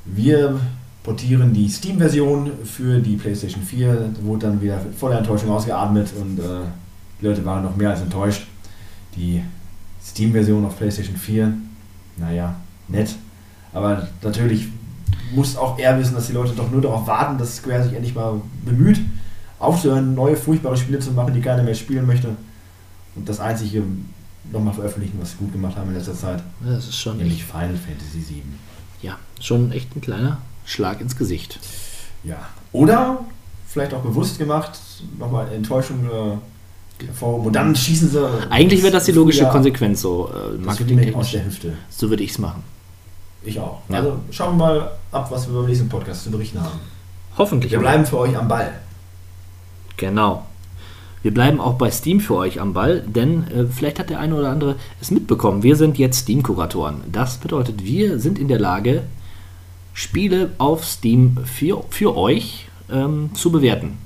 wir 0.06 0.58
portieren 1.04 1.52
die 1.52 1.68
Steam-Version 1.68 2.50
für 2.64 3.00
die 3.00 3.18
PlayStation 3.18 3.62
4. 3.62 3.94
Da 3.94 4.24
wurde 4.24 4.48
dann 4.48 4.62
wieder 4.62 4.80
voller 4.98 5.18
Enttäuschung 5.18 5.50
ausgeatmet 5.50 6.14
und 6.18 6.40
äh, 6.40 6.44
die 7.20 7.26
Leute 7.26 7.44
waren 7.44 7.64
noch 7.64 7.76
mehr 7.76 7.90
als 7.90 8.00
enttäuscht. 8.00 8.48
Die 9.18 9.44
Steam-Version 10.02 10.64
auf 10.64 10.78
PlayStation 10.78 11.18
4, 11.18 11.52
naja, 12.16 12.56
nett. 12.88 13.16
Aber 13.74 14.08
natürlich 14.22 14.70
muss 15.36 15.58
auch 15.58 15.78
er 15.78 16.00
wissen, 16.00 16.16
dass 16.16 16.28
die 16.28 16.34
Leute 16.34 16.54
doch 16.54 16.72
nur 16.72 16.82
darauf 16.82 17.06
warten, 17.06 17.38
dass 17.38 17.58
Square 17.58 17.84
sich 17.84 17.94
endlich 17.94 18.16
mal 18.16 18.40
bemüht, 18.64 19.02
aufzuhören, 19.62 20.16
neue 20.16 20.36
furchtbare 20.36 20.76
Spiele 20.78 21.00
zu 21.00 21.12
machen, 21.12 21.34
die 21.34 21.42
keiner 21.42 21.64
mehr 21.64 21.76
spielen 21.76 22.06
möchte. 22.08 22.30
Und 23.16 23.28
das 23.28 23.40
einzige 23.40 23.84
nochmal 24.52 24.74
veröffentlichen, 24.74 25.18
was 25.22 25.32
sie 25.32 25.38
gut 25.38 25.52
gemacht 25.52 25.76
haben 25.78 25.90
in 25.90 25.96
letzter 25.96 26.16
Zeit. 26.16 26.42
Ja, 26.66 26.76
Das 26.76 26.88
ist 26.88 26.96
schon 26.98 27.18
Nämlich 27.18 27.40
echt, 27.42 27.52
Final 27.52 27.76
Fantasy 27.76 28.26
VII. 28.28 28.44
ja, 29.02 29.18
schon 29.40 29.72
echt 29.72 29.96
ein 29.96 30.02
kleiner 30.02 30.40
Schlag 30.66 31.02
ins 31.02 31.16
Gesicht. 31.16 31.60
Ja. 32.24 32.38
Oder 32.72 33.20
vielleicht 33.68 33.94
auch 33.94 34.02
bewusst 34.02 34.38
gemacht, 34.38 34.80
nochmal 35.20 35.52
Enttäuschung 35.54 36.06
äh, 36.06 37.06
hervorhoben. 37.06 37.48
Und 37.48 37.54
dann 37.54 37.76
schießen 37.76 38.10
sie. 38.10 38.30
Eigentlich 38.50 38.82
wäre 38.82 38.94
das 38.94 39.06
die 39.06 39.12
logische 39.12 39.44
Ja, 39.44 39.50
Konsequenz 39.50 40.02
so 40.02 40.30
äh, 40.30 40.70
Remake 40.84 41.16
aus 41.16 41.32
der 41.32 41.46
Hüfte. 41.46 41.74
So 41.90 42.10
würde 42.10 42.24
ich 42.24 42.32
es 42.32 42.38
machen. 42.40 42.64
Ich 43.44 43.60
auch. 43.60 43.82
Ja. 43.90 43.98
Also 43.98 44.20
schauen 44.30 44.58
wir 44.58 44.66
mal 44.66 44.92
ab, 45.12 45.30
was 45.32 45.48
wir 45.48 45.56
beim 45.56 45.66
nächsten 45.66 45.90
Podcast 45.90 46.24
zu 46.24 46.32
berichten 46.32 46.62
haben. 46.62 46.80
Hoffentlich. 47.38 47.72
Wir 47.72 47.80
bleiben 47.80 48.06
für 48.06 48.20
euch 48.20 48.38
am 48.38 48.48
Ball. 48.48 48.72
Genau. 49.98 50.46
Wir 51.24 51.34
bleiben 51.34 51.60
auch 51.60 51.76
bei 51.76 51.92
Steam 51.92 52.20
für 52.20 52.36
euch 52.36 52.60
am 52.60 52.74
Ball, 52.74 53.02
denn 53.02 53.48
äh, 53.48 53.66
vielleicht 53.66 54.00
hat 54.00 54.10
der 54.10 54.20
eine 54.20 54.36
oder 54.36 54.50
andere 54.50 54.76
es 55.00 55.12
mitbekommen. 55.12 55.62
Wir 55.62 55.76
sind 55.76 56.00
jetzt 56.00 56.22
Steam-Kuratoren. 56.22 57.02
Das 57.12 57.38
bedeutet, 57.38 57.86
wir 57.86 58.20
sind 58.20 58.40
in 58.40 58.48
der 58.48 58.60
Lage, 58.60 59.04
Spiele 59.94 60.52
auf 60.58 60.84
Steam 60.86 61.38
für, 61.44 61.84
für 61.90 62.18
euch 62.18 62.68
ähm, 62.92 63.30
zu 63.34 63.52
bewerten. 63.52 63.98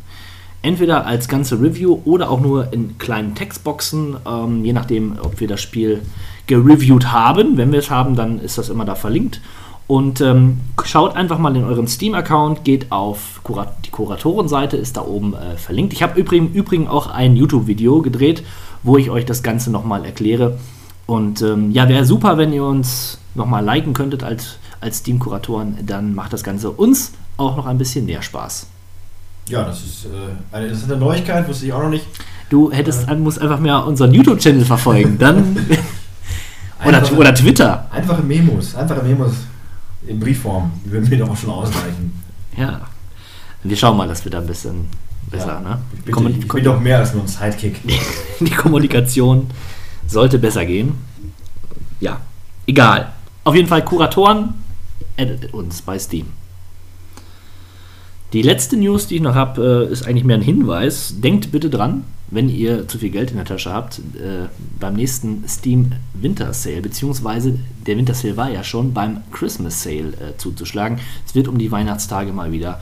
Entweder 0.61 1.05
als 1.05 1.27
ganze 1.27 1.61
Review 1.61 2.01
oder 2.05 2.29
auch 2.29 2.41
nur 2.41 2.73
in 2.73 2.97
kleinen 2.97 3.36
Textboxen, 3.36 4.17
ähm, 4.27 4.65
je 4.65 4.73
nachdem, 4.73 5.17
ob 5.21 5.39
wir 5.39 5.47
das 5.47 5.61
Spiel 5.61 6.01
gereviewt 6.47 7.11
haben. 7.11 7.55
Wenn 7.55 7.71
wir 7.71 7.79
es 7.79 7.91
haben, 7.91 8.15
dann 8.15 8.39
ist 8.39 8.57
das 8.57 8.69
immer 8.69 8.83
da 8.83 8.95
verlinkt. 8.95 9.41
Und 9.88 10.19
ähm, 10.19 10.61
schaut 10.83 11.15
einfach 11.15 11.38
mal 11.38 11.55
in 11.55 11.63
euren 11.63 11.88
Steam-Account, 11.88 12.63
geht 12.63 12.91
auf 12.91 13.41
Kurat 13.43 13.73
die 13.86 13.91
Kuratorenseite, 13.91 14.77
ist 14.77 14.97
da 14.97 15.01
oben 15.01 15.36
äh, 15.36 15.57
verlinkt. 15.57 15.93
Ich 15.93 16.01
habe 16.01 16.19
übrigens 16.19 16.55
übrigens 16.55 16.89
auch 16.89 17.07
ein 17.07 17.36
YouTube-Video 17.36 18.01
gedreht, 18.01 18.43
wo 18.81 18.97
ich 18.97 19.11
euch 19.11 19.25
das 19.25 19.43
Ganze 19.43 19.69
nochmal 19.69 20.03
erkläre. 20.03 20.57
Und 21.05 21.43
ähm, 21.43 21.69
ja, 21.69 21.88
wäre 21.88 22.03
super, 22.03 22.39
wenn 22.39 22.51
ihr 22.51 22.63
uns 22.63 23.19
nochmal 23.36 23.63
liken 23.63 23.93
könntet 23.93 24.23
als, 24.23 24.57
als 24.81 24.97
Steam-Kuratoren. 24.97 25.77
Dann 25.86 26.15
macht 26.15 26.33
das 26.33 26.43
Ganze 26.43 26.71
uns 26.71 27.11
auch 27.38 27.55
noch 27.55 27.67
ein 27.67 27.77
bisschen 27.77 28.07
mehr 28.07 28.23
Spaß. 28.23 28.65
Ja, 29.49 29.65
das 29.65 29.83
ist 29.83 30.05
äh, 30.05 30.09
eine 30.55 30.65
interessante 30.65 30.97
Neuigkeit, 30.97 31.47
wusste 31.47 31.67
ich 31.67 31.73
auch 31.73 31.83
noch 31.83 31.89
nicht. 31.89 32.07
Du 32.49 32.71
hättest, 32.71 33.07
musst 33.17 33.39
einfach 33.39 33.59
mehr 33.59 33.86
unseren 33.86 34.11
YouTube-Channel 34.11 34.65
verfolgen. 34.65 35.19
Dann. 35.19 35.55
oder, 36.83 36.97
Einfache- 36.97 37.15
oder 37.15 37.36
Twitter. 37.36 37.88
Einfache 37.91 38.23
Memos, 38.23 38.73
einfache 38.73 39.03
Memos 39.03 39.33
in 40.08 40.20
Briefform, 40.20 40.72
würden 40.86 41.10
mir 41.10 41.18
doch 41.20 41.30
auch 41.30 41.38
schon 41.38 41.49
ausreichen. 41.49 42.22
Ja. 42.58 42.82
Wir 43.64 43.76
schauen 43.76 43.97
mal, 43.97 44.08
dass 44.08 44.24
wir 44.24 44.32
da 44.32 44.39
ein 44.39 44.47
bisschen 44.47 44.88
besser, 45.32 45.47
Ja, 45.47 45.60
ne? 45.60 45.82
Ich 45.97 46.03
bin, 46.06 46.14
Kommun- 46.16 46.39
ich 46.39 46.47
bin 46.47 46.64
doch 46.64 46.80
mehr 46.80 46.99
als 46.99 47.14
nur 47.14 47.24
ein 47.24 47.28
Sidekick. 47.28 47.80
die 48.39 48.51
Kommunikation 48.51 49.47
sollte 50.08 50.38
besser 50.39 50.66
gehen. 50.66 50.93
Ja, 51.99 52.22
egal. 52.68 53.12
Auf 53.43 53.56
jeden 53.56 53.68
Fall 53.68 53.84
Kuratoren 53.84 54.53
addet 55.18 55.53
uns 55.53 55.82
bei 55.82 55.97
Steam. 55.97 56.28
Die 58.34 58.41
letzte 58.41 58.76
News, 58.78 59.08
die 59.08 59.16
ich 59.16 59.22
noch 59.22 59.36
habe, 59.36 59.88
äh, 59.89 59.91
ist 59.91 60.06
eigentlich 60.08 60.24
mehr 60.26 60.38
ein 60.38 60.41
Hinweis. 60.43 61.16
Denkt 61.18 61.51
bitte 61.51 61.70
dran, 61.70 62.03
wenn 62.32 62.49
ihr 62.49 62.88
zu 62.88 62.97
viel 62.97 63.11
Geld 63.11 63.32
in 63.32 63.38
der 63.38 63.45
Tasche 63.45 63.71
habt, 63.71 63.99
äh, 63.99 64.47
beim 64.80 64.95
nächsten 64.95 65.47
Steam 65.47 65.91
Winter 66.13 66.53
Sale, 66.53 66.82
beziehungsweise 66.82 67.59
der 67.86 67.97
Winter 67.97 68.13
Sale 68.13 68.36
war 68.36 68.49
ja 68.49 68.63
schon 68.63 68.93
beim 68.93 69.21
Christmas 69.32 69.84
Sale 69.84 70.13
äh, 70.13 70.38
zuzuschlagen. 70.38 70.99
Es 71.26 71.36
wird 71.36 71.47
um 71.47 71.57
die 71.57 71.71
Weihnachtstage 71.71 72.34
mal 72.34 72.51
wieder 72.51 72.82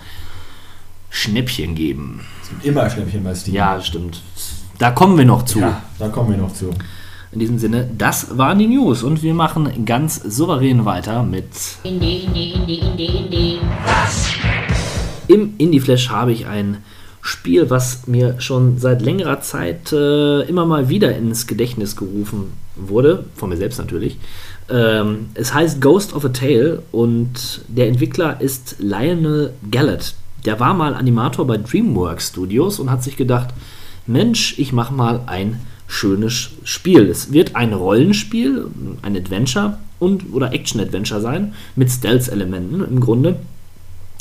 Schnäppchen 1.10 1.76
geben. 1.76 2.22
Es 2.42 2.50
gibt 2.50 2.66
immer 2.66 2.90
Schnäppchen 2.90 3.24
bei 3.24 3.36
Steam. 3.36 3.56
Ja, 3.56 3.82
stimmt. 3.82 4.22
Da 4.80 4.92
kommen 4.92 5.18
wir 5.18 5.26
noch 5.26 5.44
zu. 5.44 5.60
Ja, 5.60 5.84
da 6.00 6.08
kommen 6.08 6.32
wir 6.32 6.38
noch 6.38 6.54
zu. 6.54 6.72
In 7.32 7.40
diesem 7.40 7.58
Sinne, 7.58 7.90
das 7.98 8.38
waren 8.38 8.60
die 8.60 8.68
News 8.68 9.04
und 9.04 9.24
wir 9.24 9.34
machen 9.34 9.86
ganz 9.86 10.16
souverän 10.16 10.86
weiter 10.86 11.24
mit. 11.24 11.46
Indie, 11.84 12.26
Indie, 12.26 12.52
Indie, 12.52 12.80
Indie, 12.80 13.06
Indie. 13.06 13.60
Im 15.28 15.54
Indie 15.58 15.80
Flash 15.80 16.10
habe 16.10 16.32
ich 16.32 16.46
ein 16.46 16.78
Spiel, 17.26 17.70
was 17.70 18.06
mir 18.06 18.42
schon 18.42 18.80
seit 18.80 19.02
längerer 19.02 19.40
Zeit 19.40 19.94
äh, 19.94 20.42
immer 20.42 20.66
mal 20.66 20.90
wieder 20.90 21.16
ins 21.16 21.48
Gedächtnis 21.48 21.96
gerufen 21.96 22.52
wurde, 22.76 23.24
von 23.36 23.48
mir 23.48 23.56
selbst 23.56 23.78
natürlich. 23.80 24.18
Ähm, 24.70 25.28
es 25.34 25.54
heißt 25.54 25.80
Ghost 25.80 26.14
of 26.14 26.26
a 26.26 26.30
Tale 26.30 26.84
und 26.92 27.62
der 27.70 27.88
Entwickler 27.88 28.42
ist 28.42 28.76
Lionel 28.80 29.54
Gallet. 29.72 30.16
Der 30.44 30.60
war 30.60 30.74
mal 30.74 30.96
Animator 30.96 31.48
bei 31.48 31.56
DreamWorks 31.56 32.28
Studios 32.28 32.80
und 32.80 32.92
hat 32.92 33.04
sich 33.04 33.16
gedacht, 33.16 33.54
Mensch, 34.06 34.60
ich 34.60 34.74
mache 34.74 34.94
mal 34.94 35.22
ein 35.26 35.62
schönes 35.88 36.50
Spiel. 36.66 37.10
Es 37.10 37.32
wird 37.32 37.56
ein 37.56 37.72
Rollenspiel, 37.72 38.68
ein 39.02 39.16
Adventure 39.16 39.78
und 39.98 40.34
oder 40.34 40.52
Action-Adventure 40.52 41.22
sein, 41.22 41.54
mit 41.78 41.90
Stealth-Elementen 41.90 42.84
im 42.84 43.00
Grunde. 43.00 43.40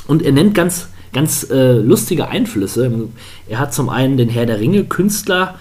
Und 0.07 0.22
er 0.22 0.30
nennt 0.30 0.55
ganz, 0.55 0.88
ganz 1.12 1.48
äh, 1.50 1.72
lustige 1.74 2.28
Einflüsse. 2.28 3.08
Er 3.48 3.58
hat 3.58 3.74
zum 3.74 3.88
einen 3.88 4.16
den 4.16 4.28
Herr 4.28 4.46
der 4.46 4.60
Ringe-Künstler 4.60 5.56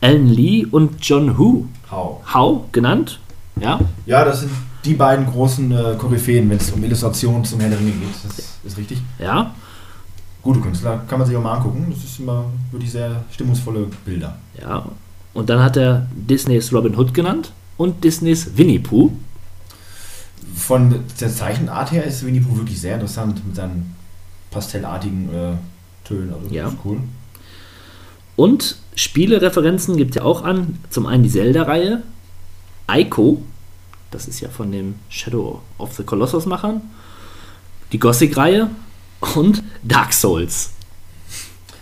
Alan 0.00 0.28
Lee 0.28 0.66
und 0.70 1.04
John 1.04 1.38
Hu 1.38 1.66
Hau. 1.90 2.22
Hau 2.32 2.68
genannt. 2.72 3.20
Ja, 3.60 3.80
Ja, 4.06 4.24
das 4.24 4.40
sind 4.40 4.50
die 4.84 4.94
beiden 4.94 5.26
großen 5.26 5.70
äh, 5.72 5.94
Koryphäen, 5.96 6.50
wenn 6.50 6.56
es 6.56 6.70
um 6.72 6.82
Illustrationen 6.82 7.44
zum 7.44 7.60
Herr 7.60 7.70
der 7.70 7.78
Ringe 7.78 7.92
geht. 7.92 8.08
Das 8.22 8.38
ist 8.64 8.76
richtig. 8.78 8.98
ja, 9.18 9.54
Gute 10.42 10.60
Künstler, 10.60 11.02
kann 11.08 11.18
man 11.18 11.26
sich 11.26 11.36
auch 11.36 11.42
mal 11.42 11.54
angucken. 11.54 11.86
Das 11.90 12.04
ist 12.04 12.18
immer 12.18 12.44
wirklich 12.70 12.92
sehr 12.92 13.24
stimmungsvolle 13.30 13.86
Bilder. 14.04 14.36
ja. 14.60 14.84
Und 15.32 15.50
dann 15.50 15.60
hat 15.60 15.76
er 15.76 16.06
Disneys 16.14 16.72
Robin 16.72 16.96
Hood 16.96 17.12
genannt 17.12 17.52
und 17.76 18.04
Disneys 18.04 18.56
Winnie 18.56 18.78
Pooh. 18.78 19.10
Von 20.54 20.94
der 21.20 21.28
Zeichenart 21.28 21.90
her 21.90 22.04
ist 22.04 22.24
Winnie 22.24 22.40
Pooh 22.40 22.56
wirklich 22.56 22.80
sehr 22.80 22.94
interessant 22.94 23.44
mit 23.44 23.56
seinen 23.56 23.96
pastellartigen 24.54 25.28
äh, 25.34 26.06
Tönen. 26.06 26.32
Also 26.32 26.54
Ja. 26.54 26.64
das 26.64 26.72
ist 26.74 26.78
cool. 26.84 27.00
Und 28.36 28.76
Spielereferenzen 28.96 29.96
gibt 29.96 30.16
er 30.16 30.24
auch 30.24 30.42
an. 30.42 30.78
Zum 30.90 31.06
einen 31.06 31.22
die 31.24 31.30
Zelda-Reihe, 31.30 32.02
Ico, 32.90 33.42
Das 34.10 34.28
ist 34.28 34.40
ja 34.40 34.48
von 34.48 34.70
dem 34.70 34.94
Shadow 35.08 35.60
of 35.78 35.94
the 35.94 36.04
Colossus 36.04 36.46
Machern. 36.46 36.80
Die 37.92 37.98
Gothic-Reihe 37.98 38.70
und 39.34 39.62
Dark 39.82 40.12
Souls. 40.12 40.70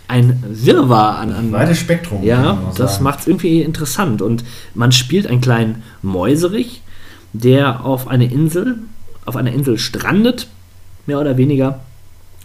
Ein 0.07 0.43
Wirrwarr 0.47 1.17
an, 1.19 1.31
an 1.31 1.51
Weites 1.51 1.79
Spektrum. 1.79 2.23
ja, 2.23 2.57
das 2.77 2.99
macht 2.99 3.21
es 3.21 3.27
irgendwie 3.27 3.61
interessant. 3.61 4.21
Und 4.21 4.43
man 4.75 4.91
spielt 4.91 5.27
einen 5.27 5.41
kleinen 5.41 5.83
Mäuserich, 6.01 6.81
der 7.33 7.83
auf 7.85 8.07
eine 8.07 8.25
Insel, 8.31 8.79
auf 9.25 9.35
einer 9.35 9.51
Insel 9.51 9.77
strandet, 9.77 10.47
mehr 11.05 11.19
oder 11.19 11.37
weniger, 11.37 11.79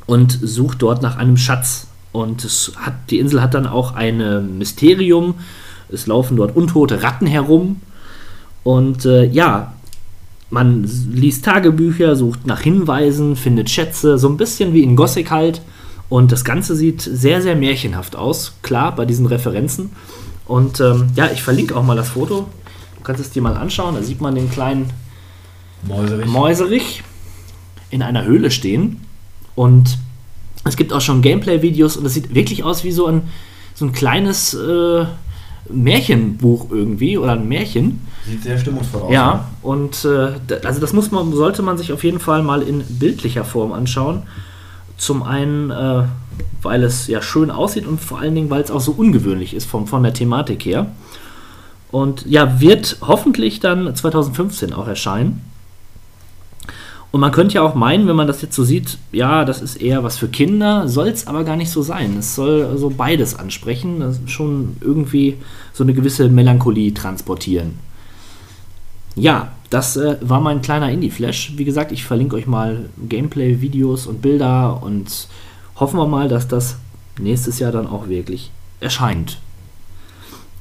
und 0.09 0.39
sucht 0.43 0.81
dort 0.81 1.03
nach 1.03 1.17
einem 1.17 1.37
Schatz. 1.37 1.87
Und 2.13 2.43
es 2.43 2.73
hat, 2.77 2.95
die 3.11 3.19
Insel 3.19 3.43
hat 3.43 3.53
dann 3.53 3.67
auch 3.67 3.95
ein 3.95 4.59
Mysterium. 4.59 5.35
Es 5.93 6.07
laufen 6.07 6.37
dort 6.37 6.57
untote 6.57 7.03
Ratten 7.03 7.27
herum. 7.27 7.83
Und 8.65 9.05
äh, 9.05 9.27
ja, 9.27 9.75
man 10.49 10.89
liest 11.13 11.45
Tagebücher, 11.45 12.17
sucht 12.17 12.47
nach 12.47 12.63
Hinweisen, 12.63 13.37
findet 13.37 13.69
Schätze, 13.69 14.19
so 14.19 14.31
ein 14.31 14.39
bisschen 14.39 14.73
wie 14.73 14.83
in 14.83 14.97
Gothic 14.97 15.31
halt. 15.31 15.61
Und 16.09 16.33
das 16.33 16.43
Ganze 16.43 16.75
sieht 16.75 17.03
sehr, 17.03 17.43
sehr 17.43 17.55
märchenhaft 17.55 18.17
aus, 18.17 18.55
klar, 18.63 18.97
bei 18.97 19.05
diesen 19.05 19.27
Referenzen. 19.27 19.91
Und 20.47 20.81
ähm, 20.81 21.09
ja, 21.17 21.31
ich 21.31 21.43
verlinke 21.43 21.77
auch 21.77 21.85
mal 21.85 21.97
das 21.97 22.09
Foto. 22.09 22.49
Du 22.97 23.03
kannst 23.05 23.21
es 23.21 23.31
dir 23.31 23.43
mal 23.43 23.59
anschauen. 23.59 23.95
Da 23.95 24.03
sieht 24.03 24.23
man 24.23 24.35
den 24.35 24.51
kleinen 24.51 24.89
Mäuserich. 25.87 26.27
Mäuserich 26.27 27.03
in 27.91 28.03
einer 28.03 28.25
Höhle 28.25 28.51
stehen. 28.51 29.03
Und 29.59 29.99
es 30.63 30.77
gibt 30.77 30.93
auch 30.93 31.01
schon 31.01 31.21
Gameplay-Videos 31.21 31.97
und 31.97 32.07
es 32.07 32.15
sieht 32.15 32.33
wirklich 32.33 32.63
aus 32.63 32.85
wie 32.85 32.93
so 32.93 33.07
ein, 33.07 33.23
so 33.75 33.87
ein 33.87 33.93
kleines 33.93 34.55
äh, 34.55 35.05
Märchenbuch 35.69 36.71
irgendwie 36.71 37.19
oder 37.19 37.33
ein 37.33 37.49
Märchen. 37.49 38.07
Sieht 38.25 38.45
sehr 38.45 38.57
stimmungsvoll 38.57 39.03
aus. 39.03 39.13
Ja, 39.13 39.49
und 39.63 40.05
äh, 40.05 40.35
also 40.65 40.81
das 40.81 40.93
muss 40.93 41.11
man, 41.11 41.33
sollte 41.33 41.63
man 41.63 41.77
sich 41.77 41.93
auf 41.93 42.05
jeden 42.05 42.21
Fall 42.21 42.45
mal 42.45 42.63
in 42.63 42.85
bildlicher 43.01 43.45
Form 43.45 43.73
anschauen. 43.73 44.23
Zum 44.97 45.25
einen, 45.25 45.73
äh, 45.73 46.05
weil 46.63 46.85
es 46.85 47.09
ja 47.09 47.21
schön 47.21 47.51
aussieht 47.51 47.85
und 47.85 48.01
vor 48.01 48.21
allen 48.21 48.37
Dingen, 48.37 48.51
weil 48.51 48.63
es 48.63 48.71
auch 48.71 48.81
so 48.81 48.93
ungewöhnlich 48.93 49.55
ist 49.55 49.67
vom, 49.69 49.89
von 49.89 50.05
der 50.05 50.15
Thematik 50.15 50.65
her. 50.67 50.87
Und 51.91 52.27
ja, 52.27 52.61
wird 52.61 52.99
hoffentlich 53.01 53.59
dann 53.59 53.93
2015 53.93 54.73
auch 54.73 54.87
erscheinen. 54.87 55.41
Und 57.11 57.21
man 57.21 57.33
könnte 57.33 57.55
ja 57.55 57.63
auch 57.63 57.75
meinen, 57.75 58.07
wenn 58.07 58.17
man 58.17 58.27
das 58.27 58.43
jetzt 58.43 58.55
so 58.55 58.65
sieht, 58.65 58.99
ja, 59.13 59.47
das 59.47 59.63
ist 59.63 59.77
eher 59.77 60.05
was 60.05 60.19
für 60.19 60.29
Kinder, 60.29 60.89
soll 60.89 61.09
es 61.09 61.27
aber 61.27 61.45
gar 61.45 61.57
nicht 61.57 61.71
so 61.71 61.81
sein. 61.81 62.17
Es 62.19 62.35
soll 62.35 62.77
so 62.77 62.91
beides 62.91 63.35
ansprechen, 63.35 64.01
das 64.01 64.21
schon 64.27 64.77
irgendwie 64.83 65.39
so 65.73 65.85
eine 65.85 65.95
gewisse 65.95 66.29
Melancholie 66.29 66.93
transportieren. 66.93 67.79
Ja, 69.17 69.53
das 69.71 69.97
äh, 69.97 70.17
war 70.21 70.41
mein 70.41 70.61
kleiner 70.61 70.91
Indie-Flash. 70.91 71.55
Wie 71.57 71.65
gesagt, 71.65 71.93
ich 71.93 72.05
verlinke 72.05 72.37
euch 72.37 72.47
mal 72.47 72.89
Gameplay-Videos 73.09 74.07
und 74.07 74.21
Bilder 74.21 74.83
und 74.83 75.29
hoffen 75.77 75.99
wir 75.99 76.07
mal, 76.07 76.29
dass 76.29 76.47
das 76.47 76.77
nächstes 77.19 77.59
Jahr 77.59 77.73
dann 77.73 77.87
auch 77.87 78.09
wirklich 78.09 78.51
erscheint. 78.81 79.39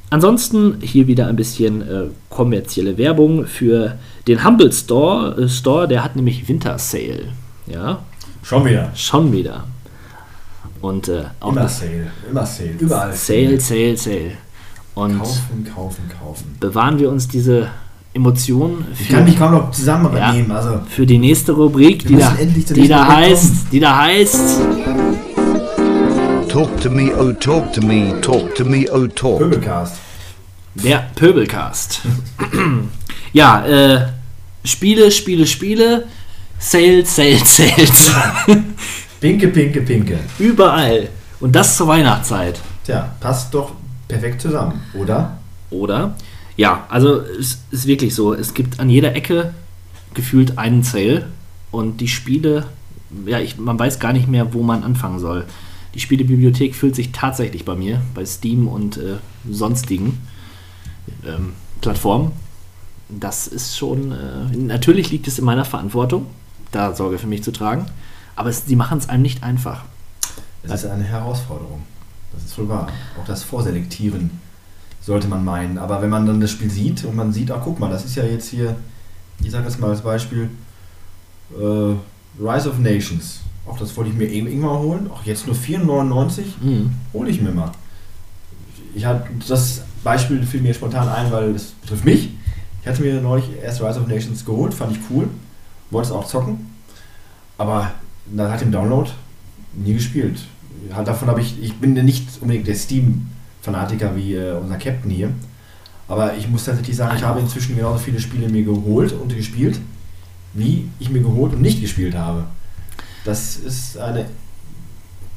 Ansonsten 0.09 0.77
hier 0.81 1.07
wieder 1.07 1.27
ein 1.27 1.35
bisschen 1.35 1.81
äh, 1.81 2.03
kommerzielle 2.29 2.97
Werbung 2.97 3.45
für 3.45 3.97
den 4.27 4.43
Humble 4.45 4.71
Store. 4.71 5.35
Äh, 5.43 5.49
Store, 5.49 5.87
der 5.87 6.03
hat 6.03 6.15
nämlich 6.15 6.47
Winter 6.47 6.77
Sale. 6.79 7.29
Ja, 7.65 7.99
Schon 8.41 8.65
wieder. 8.65 8.91
schon 8.95 9.31
wieder. 9.33 9.65
Und 10.79 11.09
äh, 11.09 11.23
auch 11.41 11.51
Immer 11.51 11.67
Sale. 11.67 12.07
Immer 12.29 12.45
Sale. 12.45 12.69
Überall. 12.79 13.13
Sale, 13.13 13.59
Sale, 13.59 13.97
Sale. 13.97 14.31
Und 14.95 15.19
Kaufen, 15.19 15.67
kaufen, 15.75 16.03
kaufen. 16.19 16.55
bewahren 16.59 16.97
wir 16.97 17.09
uns 17.11 17.27
diese 17.27 17.67
Emotionen 18.13 18.85
Ich 18.99 19.09
kann 19.09 19.25
mich 19.25 19.37
kaum 19.37 19.51
noch 19.51 19.69
zusammennehmen. 19.69 20.49
Also, 20.51 20.79
für 20.89 21.05
die 21.05 21.19
nächste 21.19 21.51
Rubrik, 21.51 22.07
die 22.07 22.15
da, 22.15 22.31
die 22.39 22.45
nächsten 22.45 22.87
da 22.87 23.07
heißt, 23.07 23.53
die 23.71 23.79
da 23.79 23.95
heißt 23.97 24.59
Talk 26.57 26.81
to 26.81 26.89
me, 26.89 27.13
oh 27.13 27.33
talk 27.33 27.71
to 27.73 27.81
me, 27.81 28.19
talk 28.19 28.55
to 28.55 28.65
me, 28.65 28.87
oh 28.89 29.05
talk. 29.05 29.37
Pöbelcast. 29.41 29.99
der 30.73 31.07
Pöbelcast. 31.13 32.01
ja, 33.31 33.63
äh, 33.67 34.07
Spiele, 34.63 35.11
Spiele, 35.11 35.45
Spiele, 35.45 36.07
Sales, 36.57 37.15
Sales, 37.15 37.57
Sales. 37.57 38.11
Pinke, 39.21 39.49
pinke, 39.49 39.81
pinke. 39.81 40.17
Überall. 40.39 41.09
Und 41.39 41.55
das 41.55 41.77
zur 41.77 41.89
Weihnachtszeit. 41.89 42.59
Tja, 42.83 43.15
passt 43.19 43.53
doch 43.53 43.73
perfekt 44.07 44.41
zusammen, 44.41 44.81
oder? 44.95 45.37
Oder? 45.69 46.15
Ja, 46.55 46.87
also 46.89 47.21
es 47.21 47.59
ist 47.69 47.85
wirklich 47.85 48.15
so. 48.15 48.33
Es 48.33 48.55
gibt 48.55 48.79
an 48.79 48.89
jeder 48.89 49.13
Ecke 49.13 49.53
gefühlt 50.15 50.57
einen 50.57 50.81
Sale 50.81 51.27
und 51.69 52.01
die 52.01 52.07
Spiele, 52.07 52.65
ja, 53.27 53.37
ich, 53.37 53.59
man 53.59 53.77
weiß 53.77 53.99
gar 53.99 54.11
nicht 54.11 54.27
mehr, 54.27 54.55
wo 54.55 54.63
man 54.63 54.83
anfangen 54.83 55.19
soll. 55.19 55.45
Die 55.93 55.99
Spielebibliothek 55.99 56.75
füllt 56.75 56.95
sich 56.95 57.11
tatsächlich 57.11 57.65
bei 57.65 57.75
mir, 57.75 58.01
bei 58.13 58.25
Steam 58.25 58.67
und 58.67 58.97
äh, 58.97 59.17
sonstigen 59.49 60.19
ähm, 61.25 61.53
Plattformen. 61.81 62.31
Das 63.09 63.47
ist 63.47 63.77
schon, 63.77 64.11
äh, 64.11 64.55
natürlich 64.57 65.11
liegt 65.11 65.27
es 65.27 65.39
in 65.39 65.45
meiner 65.45 65.65
Verantwortung, 65.65 66.27
da 66.71 66.93
Sorge 66.93 67.17
für 67.17 67.27
mich 67.27 67.43
zu 67.43 67.51
tragen, 67.51 67.85
aber 68.35 68.49
es, 68.49 68.65
sie 68.65 68.75
machen 68.75 68.97
es 68.97 69.07
einem 69.07 69.21
nicht 69.21 69.43
einfach. 69.43 69.85
Das 70.63 70.83
ist 70.83 70.89
eine 70.89 71.03
Herausforderung. 71.03 71.83
Das 72.33 72.43
ist 72.43 72.57
wohl 72.57 72.67
wahr. 72.67 72.87
Auch 73.19 73.25
das 73.25 73.43
Vorselektieren 73.43 74.29
sollte 75.01 75.27
man 75.27 75.45
meinen. 75.45 75.77
Aber 75.77 76.01
wenn 76.01 76.09
man 76.09 76.25
dann 76.25 76.41
das 76.41 76.51
Spiel 76.51 76.69
sieht 76.69 77.05
und 77.05 77.15
man 77.15 77.31
sieht, 77.31 77.49
ach 77.51 77.61
guck 77.63 77.79
mal, 77.79 77.89
das 77.89 78.03
ist 78.03 78.15
ja 78.15 78.25
jetzt 78.25 78.49
hier, 78.49 78.75
ich 79.41 79.51
sage 79.51 79.65
jetzt 79.65 79.79
mal 79.79 79.89
als 79.89 80.01
Beispiel, 80.01 80.49
äh, 81.57 81.95
Rise 82.39 82.69
of 82.69 82.77
Nations. 82.79 83.39
Auch 83.67 83.77
das 83.77 83.95
wollte 83.97 84.11
ich 84.11 84.17
mir 84.17 84.27
eben 84.29 84.47
irgendwann 84.47 84.79
holen. 84.79 85.11
Auch 85.11 85.23
jetzt 85.23 85.45
nur 85.45 85.55
4,99 85.55 86.43
Mhm. 86.61 86.91
hole 87.13 87.29
ich 87.29 87.41
mir 87.41 87.51
mal. 87.51 87.71
Ich 88.95 89.05
hatte 89.05 89.27
das 89.47 89.81
Beispiel 90.03 90.41
fiel 90.43 90.61
mir 90.61 90.73
spontan 90.73 91.07
ein, 91.09 91.31
weil 91.31 91.53
das 91.53 91.65
betrifft 91.81 92.05
mich. 92.05 92.29
Ich 92.81 92.87
hatte 92.87 93.01
mir 93.01 93.19
neulich 93.21 93.45
erst 93.61 93.81
Rise 93.81 93.99
of 93.99 94.07
Nations 94.07 94.45
geholt, 94.45 94.73
fand 94.73 94.93
ich 94.93 94.99
cool, 95.09 95.27
wollte 95.91 96.07
es 96.09 96.13
auch 96.13 96.25
zocken, 96.25 96.67
aber 97.57 97.91
nach 98.31 98.57
dem 98.57 98.71
Download 98.71 99.09
nie 99.73 99.93
gespielt. 99.93 100.39
Halt 100.93 101.07
davon 101.07 101.27
habe 101.27 101.41
ich, 101.41 101.61
ich 101.61 101.73
bin 101.75 101.93
nicht 101.93 102.27
unbedingt 102.39 102.67
der 102.67 102.75
Steam-Fanatiker 102.75 104.15
wie 104.15 104.35
äh, 104.35 104.53
unser 104.53 104.77
Captain 104.77 105.11
hier, 105.11 105.31
aber 106.07 106.35
ich 106.37 106.47
muss 106.47 106.63
tatsächlich 106.63 106.95
sagen, 106.95 107.17
ich 107.17 107.23
habe 107.23 107.39
inzwischen 107.41 107.75
genauso 107.75 107.97
viele 107.99 108.19
Spiele 108.21 108.47
mir 108.47 108.63
geholt 108.63 109.11
und 109.11 109.35
gespielt, 109.35 109.79
wie 110.53 110.87
ich 110.99 111.09
mir 111.09 111.21
geholt 111.21 111.53
und 111.53 111.61
nicht 111.61 111.81
gespielt 111.81 112.15
habe. 112.15 112.45
Das 113.27 113.57
ist 113.57 113.97
eine 113.97 114.25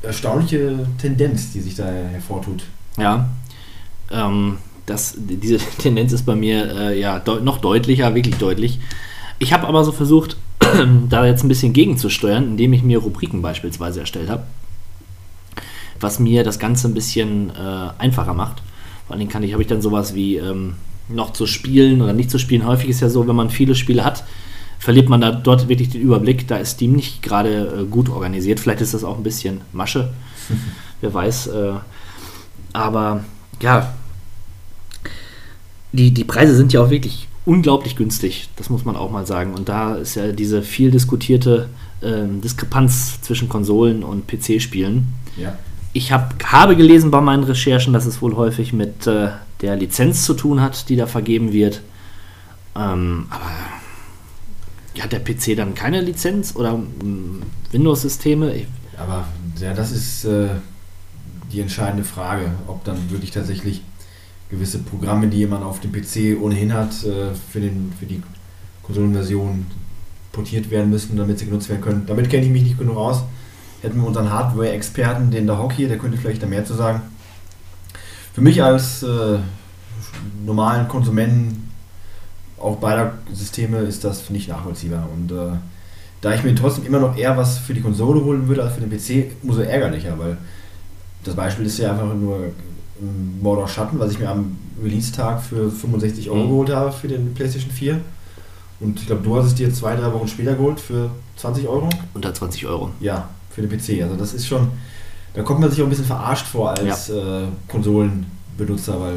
erstaunliche 0.01 0.87
Tendenz, 0.97 1.53
die 1.53 1.61
sich 1.61 1.75
da 1.75 1.87
hervortut. 1.87 2.63
Ja, 2.97 3.29
ähm, 4.13 4.59
das, 4.87 5.17
diese 5.19 5.59
Tendenz 5.79 6.13
ist 6.13 6.25
bei 6.25 6.37
mir 6.37 6.73
äh, 6.73 7.01
ja 7.01 7.19
deu 7.19 7.41
noch 7.41 7.59
deutlicher, 7.59 8.15
wirklich 8.15 8.37
deutlich. 8.37 8.79
Ich 9.41 9.53
habe 9.53 9.67
aber 9.67 9.83
so 9.83 9.91
versucht, 9.91 10.37
da 11.09 11.27
jetzt 11.27 11.43
ein 11.43 11.49
bisschen 11.49 11.73
gegenzusteuern, 11.73 12.45
indem 12.45 12.75
ich 12.75 12.85
mir 12.85 12.99
Rubriken 12.99 13.43
beispielsweise 13.43 13.99
erstellt 13.99 14.31
habe, 14.31 14.45
was 15.99 16.21
mir 16.21 16.45
das 16.45 16.61
Ganze 16.61 16.87
ein 16.87 16.95
bisschen 16.95 17.51
äh, 17.51 17.89
einfacher 17.99 18.35
macht. 18.35 18.63
Vor 19.09 19.17
allen 19.17 19.29
Dingen 19.29 19.43
ich, 19.43 19.53
habe 19.53 19.65
ich 19.65 19.69
dann 19.69 19.83
sowas 19.83 20.15
wie 20.15 20.37
ähm, 20.37 20.75
noch 21.09 21.33
zu 21.33 21.45
spielen 21.49 22.03
oder 22.03 22.13
nicht 22.13 22.31
zu 22.31 22.39
spielen. 22.39 22.65
Häufig 22.65 22.89
ist 22.89 23.01
ja 23.01 23.09
so, 23.09 23.27
wenn 23.27 23.35
man 23.35 23.51
viele 23.51 23.75
Spiele 23.75 24.05
hat, 24.05 24.23
verliert 24.81 25.11
man 25.11 25.21
da 25.21 25.31
dort 25.31 25.69
wirklich 25.69 25.91
den 25.91 26.01
Überblick. 26.01 26.49
Da 26.49 26.57
ist 26.57 26.73
Steam 26.73 26.93
nicht 26.93 27.23
gerade 27.23 27.83
äh, 27.83 27.85
gut 27.85 28.09
organisiert. 28.09 28.59
Vielleicht 28.59 28.81
ist 28.81 28.95
das 28.95 29.05
auch 29.05 29.17
ein 29.17 29.23
bisschen 29.23 29.61
Masche. 29.73 30.11
Wer 31.01 31.15
weiß. 31.15 31.47
Äh, 31.49 31.73
aber 32.73 33.25
ja, 33.61 33.93
die, 35.93 36.13
die 36.13 36.25
Preise 36.25 36.57
sind 36.57 36.73
ja 36.73 36.83
auch 36.83 36.91
wirklich 36.91 37.29
unglaublich 37.45 37.95
günstig. 37.95 38.49
Das 38.57 38.71
muss 38.71 38.85
man 38.87 38.97
auch 38.97 39.11
mal 39.11 39.27
sagen. 39.27 39.53
Und 39.53 39.69
da 39.69 39.97
ist 39.97 40.15
ja 40.15 40.33
diese 40.33 40.63
viel 40.63 40.91
diskutierte 40.91 41.69
ähm, 42.03 42.41
Diskrepanz 42.41 43.21
zwischen 43.21 43.51
Konsolen 43.51 44.03
und 44.03 44.27
PC-Spielen. 44.27 45.13
Ja. 45.37 45.59
Ich 45.93 46.11
hab, 46.11 46.43
habe 46.45 46.75
gelesen 46.75 47.11
bei 47.11 47.21
meinen 47.21 47.45
Recherchen, 47.45 47.93
dass 47.93 48.07
es 48.07 48.23
wohl 48.23 48.35
häufig 48.37 48.73
mit 48.73 49.07
äh, 49.07 49.29
der 49.61 49.77
Lizenz 49.77 50.25
zu 50.25 50.33
tun 50.33 50.63
hat, 50.63 50.89
die 50.89 50.97
da 50.97 51.07
vergeben 51.07 51.53
wird. 51.53 51.83
Ähm, 52.77 53.27
aber 53.29 53.51
hat 54.99 55.13
der 55.13 55.21
PC 55.21 55.57
dann 55.57 55.75
keine 55.75 56.01
Lizenz 56.01 56.57
oder 56.57 56.77
mm, 56.77 57.43
Windows-Systeme? 57.73 58.67
Aber 58.97 59.27
ja, 59.61 59.73
das 59.73 59.93
ist 59.93 60.25
äh, 60.25 60.49
die 61.53 61.61
entscheidende 61.61 62.05
Frage, 62.05 62.53
ob 62.67 62.85
dann 62.85 63.11
wirklich 63.11 63.31
tatsächlich 63.31 63.83
gewisse 64.51 64.79
Programme, 64.81 65.29
die 65.29 65.47
man 65.47 65.63
auf 65.63 65.81
dem 65.81 65.93
PC 65.93 66.41
ohnehin 66.41 66.75
hat, 66.75 67.05
äh, 67.05 67.35
für, 67.51 67.61
den, 67.61 67.93
für 67.99 68.07
die 68.07 68.23
Konsolenversion 68.83 69.67
portiert 70.33 70.71
werden 70.71 70.91
müssen, 70.91 71.17
damit 71.17 71.39
sie 71.39 71.47
genutzt 71.47 71.69
werden 71.69 71.81
können. 71.81 72.05
Damit 72.07 72.29
kenne 72.31 72.45
ich 72.45 72.53
mich 72.53 72.63
nicht 72.63 72.79
genug 72.79 72.97
aus. 72.97 73.23
Hätten 73.83 73.99
wir 74.01 74.07
unseren 74.07 74.31
Hardware-Experten, 74.31 75.31
den 75.31 75.47
der 75.47 75.59
Hock 75.59 75.73
hier, 75.73 75.89
der 75.89 75.99
könnte 75.99 76.19
vielleicht 76.19 76.43
da 76.43 76.47
mehr 76.47 76.65
zu 76.65 76.75
sagen. 76.75 77.03
Für 78.35 78.43
mich 78.43 78.63
als 78.63 79.03
äh, 79.03 79.39
normalen 80.45 80.87
Konsumenten 80.89 81.70
auch 82.61 82.77
beider 82.77 83.15
Systeme 83.33 83.79
ist 83.79 84.05
das 84.05 84.31
nicht 84.31 84.49
nachvollziehbar. 84.49 85.09
Und 85.15 85.33
äh, 85.33 85.57
da 86.21 86.35
ich 86.35 86.43
mir 86.45 86.55
trotzdem 86.55 86.85
immer 86.87 87.01
noch 87.01 87.17
eher 87.17 87.37
was 87.37 87.59
für 87.59 87.73
die 87.75 87.81
Konsole 87.81 88.23
holen 88.25 88.47
würde 88.49 88.63
als 88.63 88.75
für 88.75 88.81
den 88.81 88.91
PC, 88.91 89.33
umso 89.43 89.61
ärgerlicher, 89.63 90.19
weil 90.19 90.37
das 91.25 91.35
Beispiel 91.35 91.67
ist 91.67 91.79
ja 91.79 91.93
einfach 91.93 92.15
nur 92.15 92.37
ähm, 93.01 93.41
Mordor 93.43 93.69
Schatten, 93.69 93.99
was 93.99 94.13
ich 94.13 94.19
mir 94.19 94.29
am 94.29 94.57
Release-Tag 94.83 95.43
für 95.43 95.71
65 95.71 96.31
Euro 96.31 96.45
Mhm. 96.45 96.49
geholt 96.49 96.71
habe 96.71 96.93
für 96.93 97.09
den 97.09 97.35
PlayStation 97.35 97.71
4. 97.71 98.01
Und 98.81 98.99
ich 99.01 99.07
glaube, 99.07 99.23
du 99.23 99.37
hast 99.37 99.47
es 99.47 99.55
dir 99.55 99.73
zwei, 99.75 99.95
drei 99.97 100.11
Wochen 100.13 100.27
später 100.29 100.55
geholt 100.55 100.81
für 100.81 101.11
20 101.37 101.67
Euro. 101.69 101.89
Unter 102.15 102.33
20 102.33 102.67
Euro. 102.67 102.91
Ja, 103.01 103.29
für 103.51 103.61
den 103.63 103.71
PC. 103.71 104.03
Also 104.03 104.17
das 104.17 104.33
ist 104.33 104.47
schon, 104.47 104.69
da 105.35 105.43
kommt 105.43 105.61
man 105.61 105.71
sich 105.71 105.81
auch 105.81 105.87
ein 105.87 105.91
bisschen 105.91 106.07
verarscht 106.07 106.47
vor 106.47 106.71
als 106.71 107.11
äh, 107.11 107.45
Konsolenbenutzer, 107.69 108.99
weil 109.01 109.15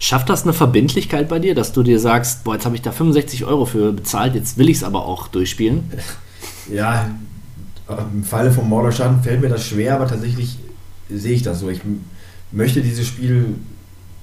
Schafft 0.00 0.28
das 0.28 0.44
eine 0.44 0.52
Verbindlichkeit 0.52 1.28
bei 1.28 1.38
dir, 1.38 1.54
dass 1.54 1.72
du 1.72 1.82
dir 1.82 1.98
sagst, 1.98 2.44
boah, 2.44 2.54
jetzt 2.54 2.64
habe 2.64 2.76
ich 2.76 2.82
da 2.82 2.92
65 2.92 3.44
Euro 3.44 3.64
für 3.64 3.92
bezahlt, 3.92 4.34
jetzt 4.34 4.56
will 4.56 4.68
ich 4.68 4.78
es 4.78 4.84
aber 4.84 5.04
auch 5.04 5.28
durchspielen? 5.28 5.90
Ja, 6.70 7.08
im 7.88 8.22
Falle 8.22 8.52
von 8.52 8.68
Mordor 8.68 8.92
Schatten 8.92 9.22
fällt 9.22 9.40
mir 9.40 9.48
das 9.48 9.66
schwer, 9.66 9.94
aber 9.94 10.06
tatsächlich 10.06 10.58
sehe 11.08 11.32
ich 11.32 11.42
das 11.42 11.60
so. 11.60 11.70
Ich 11.70 11.80
möchte 12.52 12.82
dieses 12.82 13.06
Spiel, 13.06 13.54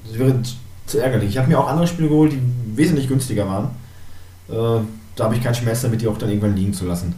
das 0.08 0.20
wäre 0.20 0.40
zu 0.86 1.00
ärgerlich. 1.00 1.30
Ich 1.30 1.38
habe 1.38 1.48
mir 1.48 1.60
auch 1.60 1.68
andere 1.68 1.88
Spiele 1.88 2.10
geholt, 2.10 2.34
die 2.34 2.42
wesentlich 2.78 3.08
günstiger 3.08 3.48
waren. 3.48 3.70
Äh, 4.50 4.84
da 5.16 5.24
habe 5.24 5.36
ich 5.36 5.44
keinen 5.44 5.56
Schmerz 5.56 5.82
damit, 5.82 6.02
die 6.02 6.08
auch 6.08 6.18
dann 6.18 6.30
irgendwann 6.30 6.56
liegen 6.56 6.74
zu 6.74 6.86
lassen. 6.86 7.16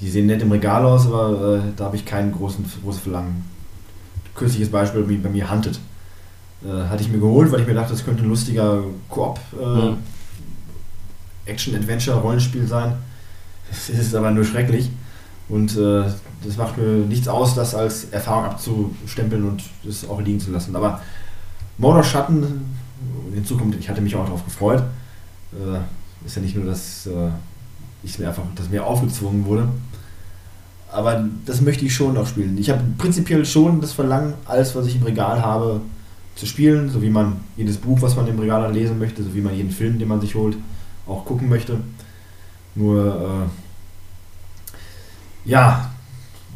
Die 0.00 0.08
sehen 0.08 0.26
nett 0.26 0.42
im 0.42 0.50
Regal 0.50 0.84
aus, 0.84 1.06
aber 1.06 1.58
äh, 1.58 1.72
da 1.76 1.84
habe 1.84 1.96
ich 1.96 2.04
keinen 2.04 2.32
großen, 2.32 2.64
großes 2.82 3.02
Verlangen. 3.02 3.44
Kürzliches 4.34 4.70
Beispiel 4.70 5.02
bei 5.02 5.28
mir 5.28 5.50
Hunted. 5.50 5.78
Äh, 6.64 6.88
hatte 6.88 7.02
ich 7.02 7.08
mir 7.10 7.18
geholt, 7.18 7.50
weil 7.50 7.60
ich 7.60 7.66
mir 7.66 7.74
dachte, 7.74 7.92
das 7.92 8.04
könnte 8.04 8.22
ein 8.22 8.28
lustiger 8.28 8.82
Koop 9.08 9.40
äh, 9.60 9.64
Mhm. 9.64 9.96
Action-Adventure-Rollenspiel 11.46 12.66
sein. 12.66 12.94
Es 13.70 13.88
ist 13.88 14.14
aber 14.14 14.30
nur 14.30 14.44
schrecklich. 14.44 14.90
Und 15.48 15.76
äh, 15.76 16.04
das 16.44 16.56
macht 16.56 16.78
mir 16.78 17.04
nichts 17.06 17.26
aus, 17.28 17.54
das 17.54 17.74
als 17.74 18.04
Erfahrung 18.10 18.44
abzustempeln 18.44 19.44
und 19.44 19.62
das 19.84 20.08
auch 20.08 20.20
liegen 20.20 20.38
zu 20.40 20.50
lassen. 20.52 20.74
Aber 20.76 21.00
Mordor 21.78 22.04
Schatten, 22.04 22.64
hinzu 23.34 23.56
kommt, 23.56 23.74
ich 23.74 23.88
hatte 23.88 24.00
mich 24.00 24.14
auch 24.14 24.24
darauf 24.24 24.44
gefreut. 24.44 24.82
Äh, 25.52 25.78
ist 26.26 26.36
ja 26.36 26.42
nicht 26.42 26.54
nur, 26.54 26.66
dass 26.66 27.06
äh, 27.06 27.30
ich 28.04 28.18
mir 28.18 28.28
einfach, 28.28 28.44
dass 28.54 28.68
mir 28.70 28.86
aufgezwungen 28.86 29.44
wurde. 29.44 29.68
Aber 30.92 31.24
das 31.46 31.60
möchte 31.60 31.84
ich 31.84 31.94
schon 31.94 32.16
auch 32.16 32.26
spielen. 32.26 32.56
Ich 32.58 32.70
habe 32.70 32.82
prinzipiell 32.98 33.44
schon 33.44 33.80
das 33.80 33.92
Verlangen, 33.92 34.34
alles, 34.44 34.76
was 34.76 34.86
ich 34.86 34.96
im 34.96 35.02
Regal 35.02 35.42
habe, 35.42 35.80
zu 36.34 36.46
spielen, 36.46 36.88
so 36.88 37.02
wie 37.02 37.10
man 37.10 37.36
jedes 37.56 37.76
Buch, 37.76 38.00
was 38.00 38.16
man 38.16 38.26
im 38.26 38.38
Regal 38.38 38.62
hat, 38.62 38.74
lesen 38.74 38.98
möchte, 38.98 39.22
so 39.22 39.34
wie 39.34 39.40
man 39.40 39.54
jeden 39.54 39.70
Film, 39.70 39.98
den 39.98 40.08
man 40.08 40.20
sich 40.20 40.34
holt, 40.34 40.56
auch 41.06 41.24
gucken 41.24 41.48
möchte. 41.48 41.78
Nur, 42.74 43.48
äh, 45.46 45.50
ja, 45.50 45.90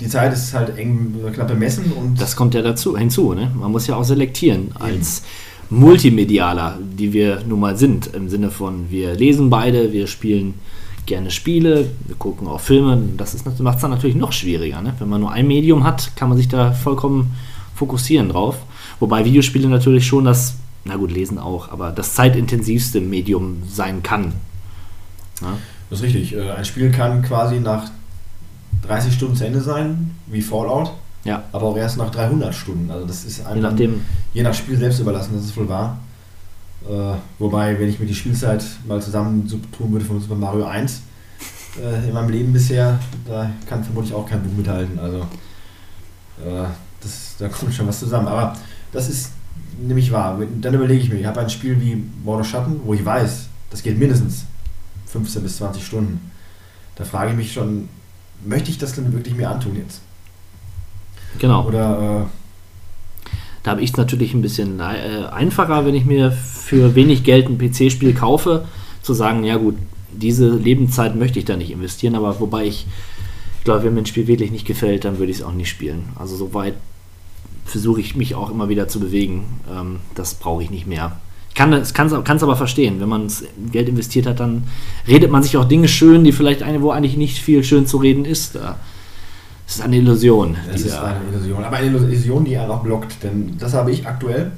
die 0.00 0.08
Zeit 0.08 0.32
ist 0.32 0.54
halt 0.54 0.76
eng 0.78 1.14
knapp 1.32 1.48
bemessen 1.48 1.92
und 1.92 2.20
Das 2.20 2.36
kommt 2.36 2.54
ja 2.54 2.62
dazu 2.62 2.96
hinzu. 2.96 3.34
Ne? 3.34 3.50
Man 3.54 3.72
muss 3.72 3.86
ja 3.86 3.96
auch 3.96 4.04
selektieren 4.04 4.72
als 4.78 5.22
Multimedialer, 5.70 6.78
die 6.80 7.12
wir 7.12 7.42
nun 7.46 7.60
mal 7.60 7.76
sind. 7.76 8.08
Im 8.14 8.28
Sinne 8.28 8.50
von, 8.50 8.90
wir 8.90 9.14
lesen 9.14 9.50
beide, 9.50 9.92
wir 9.92 10.06
spielen 10.06 10.54
gerne 11.06 11.30
Spiele, 11.30 11.90
wir 12.06 12.16
gucken 12.16 12.46
auch 12.46 12.60
Filme. 12.60 13.00
Das 13.16 13.44
macht 13.58 13.76
es 13.76 13.82
dann 13.82 13.90
natürlich 13.90 14.16
noch 14.16 14.32
schwieriger. 14.32 14.82
Ne? 14.82 14.94
Wenn 14.98 15.08
man 15.08 15.20
nur 15.20 15.32
ein 15.32 15.46
Medium 15.46 15.84
hat, 15.84 16.14
kann 16.16 16.28
man 16.28 16.36
sich 16.36 16.48
da 16.48 16.72
vollkommen 16.72 17.34
fokussieren 17.74 18.28
drauf. 18.28 18.58
Wobei 19.00 19.24
Videospiele 19.24 19.68
natürlich 19.68 20.06
schon 20.06 20.24
das, 20.24 20.54
na 20.84 20.96
gut, 20.96 21.10
lesen 21.12 21.38
auch, 21.38 21.70
aber 21.70 21.92
das 21.92 22.14
zeitintensivste 22.14 23.00
Medium 23.00 23.62
sein 23.68 24.02
kann. 24.02 24.32
Ja? 25.42 25.58
Das 25.90 26.00
ist 26.00 26.04
richtig. 26.04 26.34
Äh, 26.34 26.50
Ein 26.52 26.64
Spiel 26.64 26.90
kann 26.90 27.22
quasi 27.22 27.60
nach 27.60 27.90
30 28.86 29.12
Stunden 29.14 29.36
zu 29.36 29.46
Ende 29.46 29.60
sein, 29.60 30.12
wie 30.26 30.40
Fallout, 30.42 30.92
Ja. 31.24 31.42
aber 31.52 31.64
auch 31.66 31.76
erst 31.76 31.96
nach 31.98 32.10
300 32.10 32.54
Stunden. 32.54 32.90
Also 32.90 33.06
das 33.06 33.24
ist 33.24 33.38
Je 33.38 33.44
einem 33.44 33.62
nachdem, 33.62 34.00
je 34.32 34.42
nach 34.42 34.54
Spiel 34.54 34.76
selbst 34.78 34.98
überlassen, 35.00 35.32
das 35.34 35.44
ist 35.44 35.56
wohl 35.56 35.68
wahr. 35.68 35.98
Äh, 36.88 37.14
wobei, 37.38 37.78
wenn 37.80 37.88
ich 37.88 37.98
mir 37.98 38.06
die 38.06 38.14
Spielzeit 38.14 38.64
mal 38.86 39.00
zusammen 39.02 39.46
tun 39.76 39.92
würde 39.92 40.04
von 40.04 40.20
Super 40.20 40.36
Mario 40.36 40.66
1 40.66 41.00
äh, 41.82 42.06
in 42.08 42.14
meinem 42.14 42.28
Leben 42.28 42.52
bisher, 42.52 42.98
da 43.26 43.50
kann 43.68 43.82
vermutlich 43.82 44.14
auch 44.14 44.28
kein 44.28 44.42
Buch 44.42 44.56
mithalten. 44.56 44.98
Also 44.98 45.18
äh, 46.44 46.64
das, 47.00 47.34
da 47.38 47.48
kommt 47.48 47.74
schon 47.74 47.88
was 47.88 47.98
zusammen. 47.98 48.28
Aber 48.28 48.54
das 48.92 49.08
ist 49.08 49.32
nämlich 49.80 50.12
wahr. 50.12 50.40
Dann 50.60 50.74
überlege 50.74 51.02
ich 51.02 51.10
mir, 51.10 51.16
ich 51.16 51.26
habe 51.26 51.40
ein 51.40 51.50
Spiel 51.50 51.80
wie 51.80 52.02
Mordor 52.24 52.44
Schatten, 52.44 52.80
wo 52.84 52.94
ich 52.94 53.04
weiß, 53.04 53.48
das 53.70 53.82
geht 53.82 53.98
mindestens 53.98 54.46
15 55.06 55.42
bis 55.42 55.56
20 55.58 55.84
Stunden. 55.84 56.30
Da 56.96 57.04
frage 57.04 57.30
ich 57.30 57.36
mich 57.36 57.52
schon, 57.52 57.88
möchte 58.44 58.70
ich 58.70 58.78
das 58.78 58.94
denn 58.94 59.12
wirklich 59.12 59.34
mir 59.34 59.50
antun 59.50 59.76
jetzt? 59.76 60.00
genau. 61.38 61.66
Oder 61.66 62.26
äh, 63.26 63.30
Da 63.62 63.72
habe 63.72 63.82
ich 63.82 63.90
es 63.90 63.96
natürlich 63.96 64.32
ein 64.34 64.42
bisschen 64.42 64.80
äh, 64.80 65.26
einfacher, 65.30 65.84
wenn 65.84 65.94
ich 65.94 66.04
mir 66.04 66.32
für 66.32 66.94
wenig 66.94 67.24
Geld 67.24 67.48
ein 67.48 67.58
PC-Spiel 67.58 68.14
kaufe, 68.14 68.66
zu 69.02 69.12
sagen, 69.12 69.44
ja 69.44 69.56
gut, 69.56 69.76
diese 70.12 70.48
Lebenszeit 70.48 71.14
möchte 71.14 71.38
ich 71.38 71.44
da 71.44 71.56
nicht 71.56 71.70
investieren, 71.70 72.14
aber 72.14 72.40
wobei 72.40 72.64
ich 72.64 72.86
glaube, 73.64 73.84
wenn 73.84 73.94
mir 73.94 74.00
ein 74.00 74.06
Spiel 74.06 74.26
wirklich 74.26 74.50
nicht 74.50 74.66
gefällt, 74.66 75.04
dann 75.04 75.18
würde 75.18 75.30
ich 75.30 75.38
es 75.38 75.44
auch 75.44 75.52
nicht 75.52 75.68
spielen. 75.68 76.04
Also 76.16 76.36
soweit 76.36 76.74
versuche 77.66 78.00
ich 78.00 78.16
mich 78.16 78.34
auch 78.34 78.50
immer 78.50 78.68
wieder 78.68 78.88
zu 78.88 79.00
bewegen. 79.00 79.44
Ähm, 79.70 79.96
das 80.14 80.34
brauche 80.34 80.62
ich 80.62 80.70
nicht 80.70 80.86
mehr. 80.86 81.16
Ich 81.50 81.54
kann 81.54 81.72
es 81.72 81.94
kann's, 81.94 82.12
aber 82.42 82.56
verstehen, 82.56 83.00
wenn 83.00 83.08
man 83.08 83.30
Geld 83.72 83.88
investiert 83.88 84.26
hat, 84.26 84.40
dann 84.40 84.64
redet 85.08 85.30
man 85.30 85.42
sich 85.42 85.56
auch 85.56 85.64
Dinge 85.64 85.88
schön, 85.88 86.22
die 86.24 86.32
vielleicht 86.32 86.62
eine, 86.62 86.82
wo 86.82 86.90
eigentlich 86.90 87.16
nicht 87.16 87.38
viel 87.38 87.64
schön 87.64 87.86
zu 87.86 87.96
reden 87.98 88.24
ist. 88.24 88.54
Da- 88.54 88.76
Das 89.66 89.76
ist 89.76 89.82
eine 89.82 89.96
Illusion. 89.96 90.56
Das 90.70 90.82
ist 90.82 90.92
eine 90.96 91.20
Illusion. 91.32 91.64
Aber 91.64 91.76
eine 91.76 91.86
Illusion, 91.88 92.44
die 92.44 92.56
einen 92.56 92.70
auch 92.70 92.82
blockt. 92.82 93.22
Denn 93.22 93.56
das 93.58 93.72
habe 93.74 93.90
ich 93.90 94.06
aktuell 94.06 94.52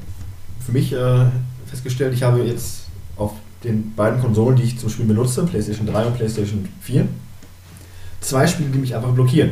für 0.64 0.72
mich 0.72 0.92
äh, 0.92 1.24
festgestellt. 1.66 2.12
Ich 2.14 2.22
habe 2.24 2.40
jetzt 2.42 2.82
auf 3.16 3.32
den 3.64 3.94
beiden 3.94 4.20
Konsolen, 4.20 4.56
die 4.56 4.64
ich 4.64 4.78
zum 4.78 4.90
Spiel 4.90 5.06
benutze, 5.06 5.44
PlayStation 5.44 5.86
3 5.86 6.04
und 6.06 6.16
PlayStation 6.16 6.68
4, 6.82 7.06
zwei 8.20 8.46
Spiele, 8.46 8.70
die 8.70 8.78
mich 8.78 8.94
einfach 8.94 9.10
blockieren. 9.10 9.50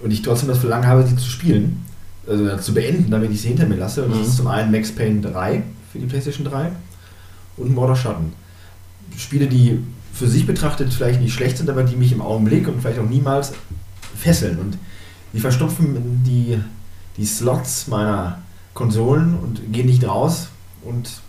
Und 0.00 0.12
ich 0.12 0.22
trotzdem 0.22 0.48
das 0.48 0.58
Verlangen 0.58 0.86
habe, 0.86 1.06
sie 1.06 1.16
zu 1.16 1.28
spielen, 1.28 1.84
also 2.28 2.56
zu 2.58 2.74
beenden, 2.74 3.10
damit 3.10 3.30
ich 3.30 3.40
sie 3.42 3.48
hinter 3.48 3.66
mir 3.66 3.76
lasse. 3.76 4.02
Und 4.04 4.10
das 4.10 4.18
Mhm. 4.18 4.24
ist 4.24 4.36
zum 4.36 4.46
einen 4.48 4.70
Max 4.72 4.92
Payne 4.92 5.20
3 5.20 5.62
für 5.92 5.98
die 5.98 6.06
PlayStation 6.06 6.44
3 6.46 6.70
und 7.56 7.74
Mordor 7.74 7.96
Schatten. 7.96 8.32
Spiele, 9.16 9.46
die 9.46 9.78
für 10.12 10.26
sich 10.28 10.46
betrachtet 10.46 10.92
vielleicht 10.92 11.20
nicht 11.20 11.32
schlecht 11.34 11.58
sind, 11.58 11.68
aber 11.70 11.82
die 11.84 11.96
mich 11.96 12.12
im 12.12 12.20
Augenblick 12.22 12.66
und 12.68 12.80
vielleicht 12.80 12.98
auch 12.98 13.08
niemals 13.08 13.52
fesseln. 14.16 14.58
Und 14.58 14.78
die 15.32 15.40
verstopfen 15.40 16.22
die, 16.26 16.58
die 17.16 17.24
Slots 17.26 17.86
meiner 17.86 18.38
Konsolen 18.74 19.34
und 19.38 19.72
gehen 19.72 19.86
nicht 19.86 20.06
raus. 20.06 20.48
Und 20.84 21.20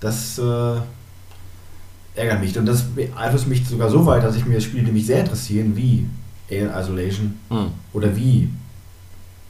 das 0.00 0.38
äh, 0.38 0.76
ärgert 2.14 2.40
mich. 2.40 2.56
Und 2.58 2.66
das 2.66 2.82
beeinflusst 2.82 3.46
mich 3.48 3.66
sogar 3.66 3.90
so 3.90 4.04
weit, 4.06 4.22
dass 4.24 4.36
ich 4.36 4.46
mir 4.46 4.60
Spiele, 4.60 4.84
die 4.84 4.92
mich 4.92 5.06
sehr 5.06 5.20
interessieren, 5.20 5.76
wie 5.76 6.06
Alien 6.50 6.70
Isolation 6.74 7.34
Hm. 7.50 7.66
oder 7.92 8.14
wie 8.16 8.48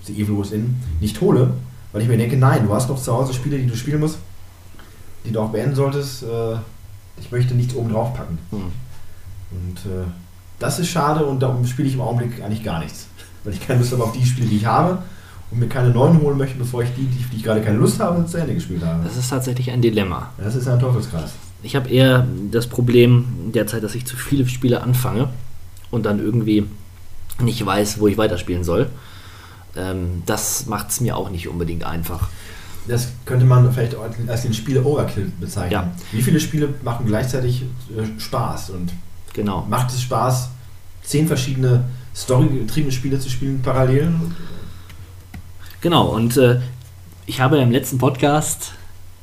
The 0.08 0.20
Evil 0.20 0.38
Within, 0.38 0.76
nicht 1.00 1.20
hole, 1.20 1.52
weil 1.92 2.02
ich 2.02 2.08
mir 2.08 2.16
denke, 2.16 2.36
nein, 2.36 2.66
du 2.66 2.74
hast 2.74 2.88
noch 2.88 3.00
zu 3.00 3.12
Hause 3.12 3.32
Spiele, 3.32 3.58
die 3.58 3.66
du 3.66 3.76
spielen 3.76 4.00
musst, 4.00 4.18
die 5.24 5.32
du 5.32 5.40
auch 5.40 5.50
beenden 5.50 5.74
solltest. 5.74 6.22
Äh, 6.22 6.56
ich 7.20 7.30
möchte 7.30 7.54
nichts 7.54 7.74
oben 7.74 7.90
drauf 7.90 8.14
packen. 8.14 8.38
Hm. 8.50 8.72
Und 9.50 9.90
äh, 9.90 10.06
das 10.58 10.78
ist 10.78 10.88
schade 10.88 11.24
und 11.24 11.40
darum 11.40 11.64
spiele 11.66 11.88
ich 11.88 11.94
im 11.94 12.00
Augenblick 12.00 12.42
eigentlich 12.42 12.64
gar 12.64 12.80
nichts. 12.80 13.06
Weil 13.44 13.54
ich 13.54 13.66
keine 13.66 13.80
Lust 13.80 13.92
habe 13.92 14.04
auf 14.04 14.12
die 14.12 14.24
Spiele, 14.24 14.48
die 14.48 14.56
ich 14.56 14.66
habe 14.66 15.02
und 15.50 15.60
mir 15.60 15.68
keine 15.68 15.90
neuen 15.90 16.20
holen 16.20 16.36
möchte, 16.36 16.58
bevor 16.58 16.82
ich 16.82 16.90
die, 16.96 17.06
die, 17.06 17.24
die 17.30 17.36
ich 17.36 17.42
gerade 17.42 17.62
keine 17.62 17.78
Lust 17.78 18.00
habe, 18.00 18.24
zu 18.26 18.36
Ende 18.36 18.54
gespielt 18.54 18.84
habe. 18.84 19.04
Das 19.04 19.16
ist 19.16 19.30
tatsächlich 19.30 19.70
ein 19.70 19.80
Dilemma. 19.80 20.30
Das 20.36 20.54
ist 20.54 20.68
ein 20.68 20.78
Teufelskreis. 20.78 21.32
Ich 21.62 21.74
habe 21.74 21.88
eher 21.88 22.26
das 22.50 22.66
Problem 22.66 23.50
derzeit, 23.54 23.82
dass 23.82 23.94
ich 23.94 24.06
zu 24.06 24.16
viele 24.16 24.46
Spiele 24.46 24.82
anfange 24.82 25.28
und 25.90 26.06
dann 26.06 26.18
irgendwie 26.18 26.66
nicht 27.40 27.64
weiß, 27.64 28.00
wo 28.00 28.08
ich 28.08 28.18
weiterspielen 28.18 28.64
soll. 28.64 28.88
Ähm, 29.78 30.22
das 30.26 30.66
macht 30.66 30.90
es 30.90 31.00
mir 31.00 31.16
auch 31.16 31.30
nicht 31.30 31.48
unbedingt 31.48 31.84
einfach. 31.84 32.28
Das 32.86 33.08
könnte 33.26 33.44
man 33.44 33.70
vielleicht 33.72 33.94
auch 33.94 34.04
als 34.28 34.42
den 34.42 34.54
Spiele 34.54 34.82
Overkill 34.82 35.30
bezeichnen. 35.38 35.72
Ja. 35.72 35.92
Wie 36.10 36.22
viele 36.22 36.40
Spiele 36.40 36.74
machen 36.82 37.06
gleichzeitig 37.06 37.62
äh, 37.96 38.18
Spaß 38.18 38.70
und 38.70 38.92
Genau. 39.34 39.66
macht 39.68 39.90
es 39.90 40.02
Spaß, 40.02 40.48
zehn 41.02 41.26
verschiedene 41.26 41.84
storygetriebene 42.16 42.92
Spiele 42.92 43.20
zu 43.20 43.28
spielen 43.30 43.60
parallel? 43.62 44.10
Genau, 45.80 46.08
und 46.08 46.36
äh, 46.38 46.60
ich 47.26 47.40
habe 47.40 47.58
im 47.58 47.70
letzten 47.70 47.98
Podcast 47.98 48.72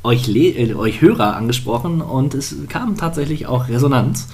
euch, 0.03 0.28
Le 0.28 0.49
äh, 0.49 0.74
euch 0.76 1.01
Hörer 1.01 1.36
angesprochen 1.36 2.01
und 2.01 2.34
es 2.34 2.56
kam 2.70 2.95
tatsächlich 2.97 3.47
auch 3.47 3.68
Resonanz. 3.68 4.28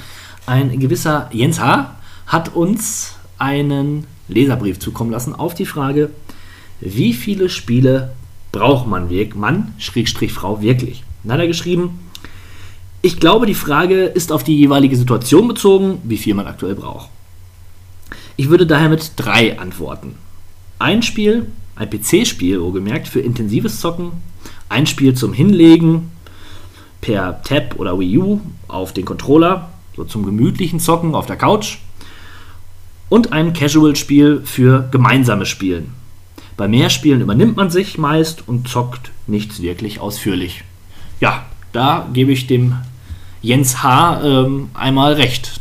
Ein 0.45 0.77
gewisser 0.79 1.29
Jens 1.31 1.59
H. 1.59 1.95
hat 2.27 2.53
uns 2.53 3.13
einen 3.37 4.05
Leserbrief 4.31 4.79
zukommen 4.79 5.11
lassen 5.11 5.35
auf 5.35 5.53
die 5.53 5.65
Frage, 5.65 6.09
wie 6.79 7.13
viele 7.13 7.49
Spiele 7.49 8.13
braucht 8.51 8.87
man, 8.87 9.09
Mann, 9.35 9.73
Schrägstrich 9.77 10.33
Frau, 10.33 10.61
wirklich? 10.61 11.03
Dann 11.23 11.33
hat 11.33 11.41
er 11.41 11.47
geschrieben, 11.47 11.99
Ich 13.03 13.19
glaube, 13.19 13.45
die 13.45 13.55
Frage 13.55 14.03
ist 14.03 14.31
auf 14.31 14.43
die 14.43 14.57
jeweilige 14.57 14.95
Situation 14.95 15.47
bezogen, 15.47 15.99
wie 16.03 16.17
viel 16.17 16.33
man 16.33 16.47
aktuell 16.47 16.75
braucht. 16.75 17.09
Ich 18.37 18.49
würde 18.49 18.67
daher 18.67 18.89
mit 18.89 19.13
drei 19.15 19.59
antworten. 19.59 20.15
Ein 20.79 21.03
Spiel, 21.03 21.47
ein 21.75 21.89
PC-Spiel, 21.89 22.61
wohlgemerkt, 22.61 23.07
für 23.07 23.19
intensives 23.19 23.79
Zocken. 23.79 24.11
Ein 24.69 24.87
Spiel 24.87 25.13
zum 25.15 25.33
Hinlegen 25.33 26.11
per 27.01 27.41
Tab 27.43 27.79
oder 27.79 27.99
Wii 27.99 28.17
U 28.19 28.39
auf 28.67 28.93
den 28.93 29.05
Controller, 29.05 29.69
so 29.95 30.03
zum 30.03 30.25
gemütlichen 30.25 30.79
Zocken 30.79 31.15
auf 31.15 31.25
der 31.25 31.37
Couch. 31.37 31.79
Und 33.11 33.33
ein 33.33 33.51
Casual-Spiel 33.51 34.43
für 34.45 34.87
gemeinsames 34.89 35.49
Spielen. 35.49 35.91
Bei 36.55 36.69
mehr 36.69 36.89
Spielen 36.89 37.19
übernimmt 37.19 37.57
man 37.57 37.69
sich 37.69 37.97
meist 37.97 38.47
und 38.47 38.69
zockt 38.69 39.11
nichts 39.27 39.61
wirklich 39.61 39.99
ausführlich. 39.99 40.63
Ja, 41.19 41.45
da 41.73 42.07
gebe 42.13 42.31
ich 42.31 42.47
dem 42.47 42.77
Jens 43.41 43.83
H. 43.83 44.21
Ähm, 44.23 44.69
einmal 44.73 45.15
recht. 45.15 45.59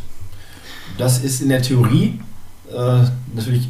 Das 0.97 1.21
ist 1.25 1.41
in 1.41 1.49
der 1.49 1.61
Theorie 1.61 2.21
äh, 2.73 3.03
natürlich 3.35 3.67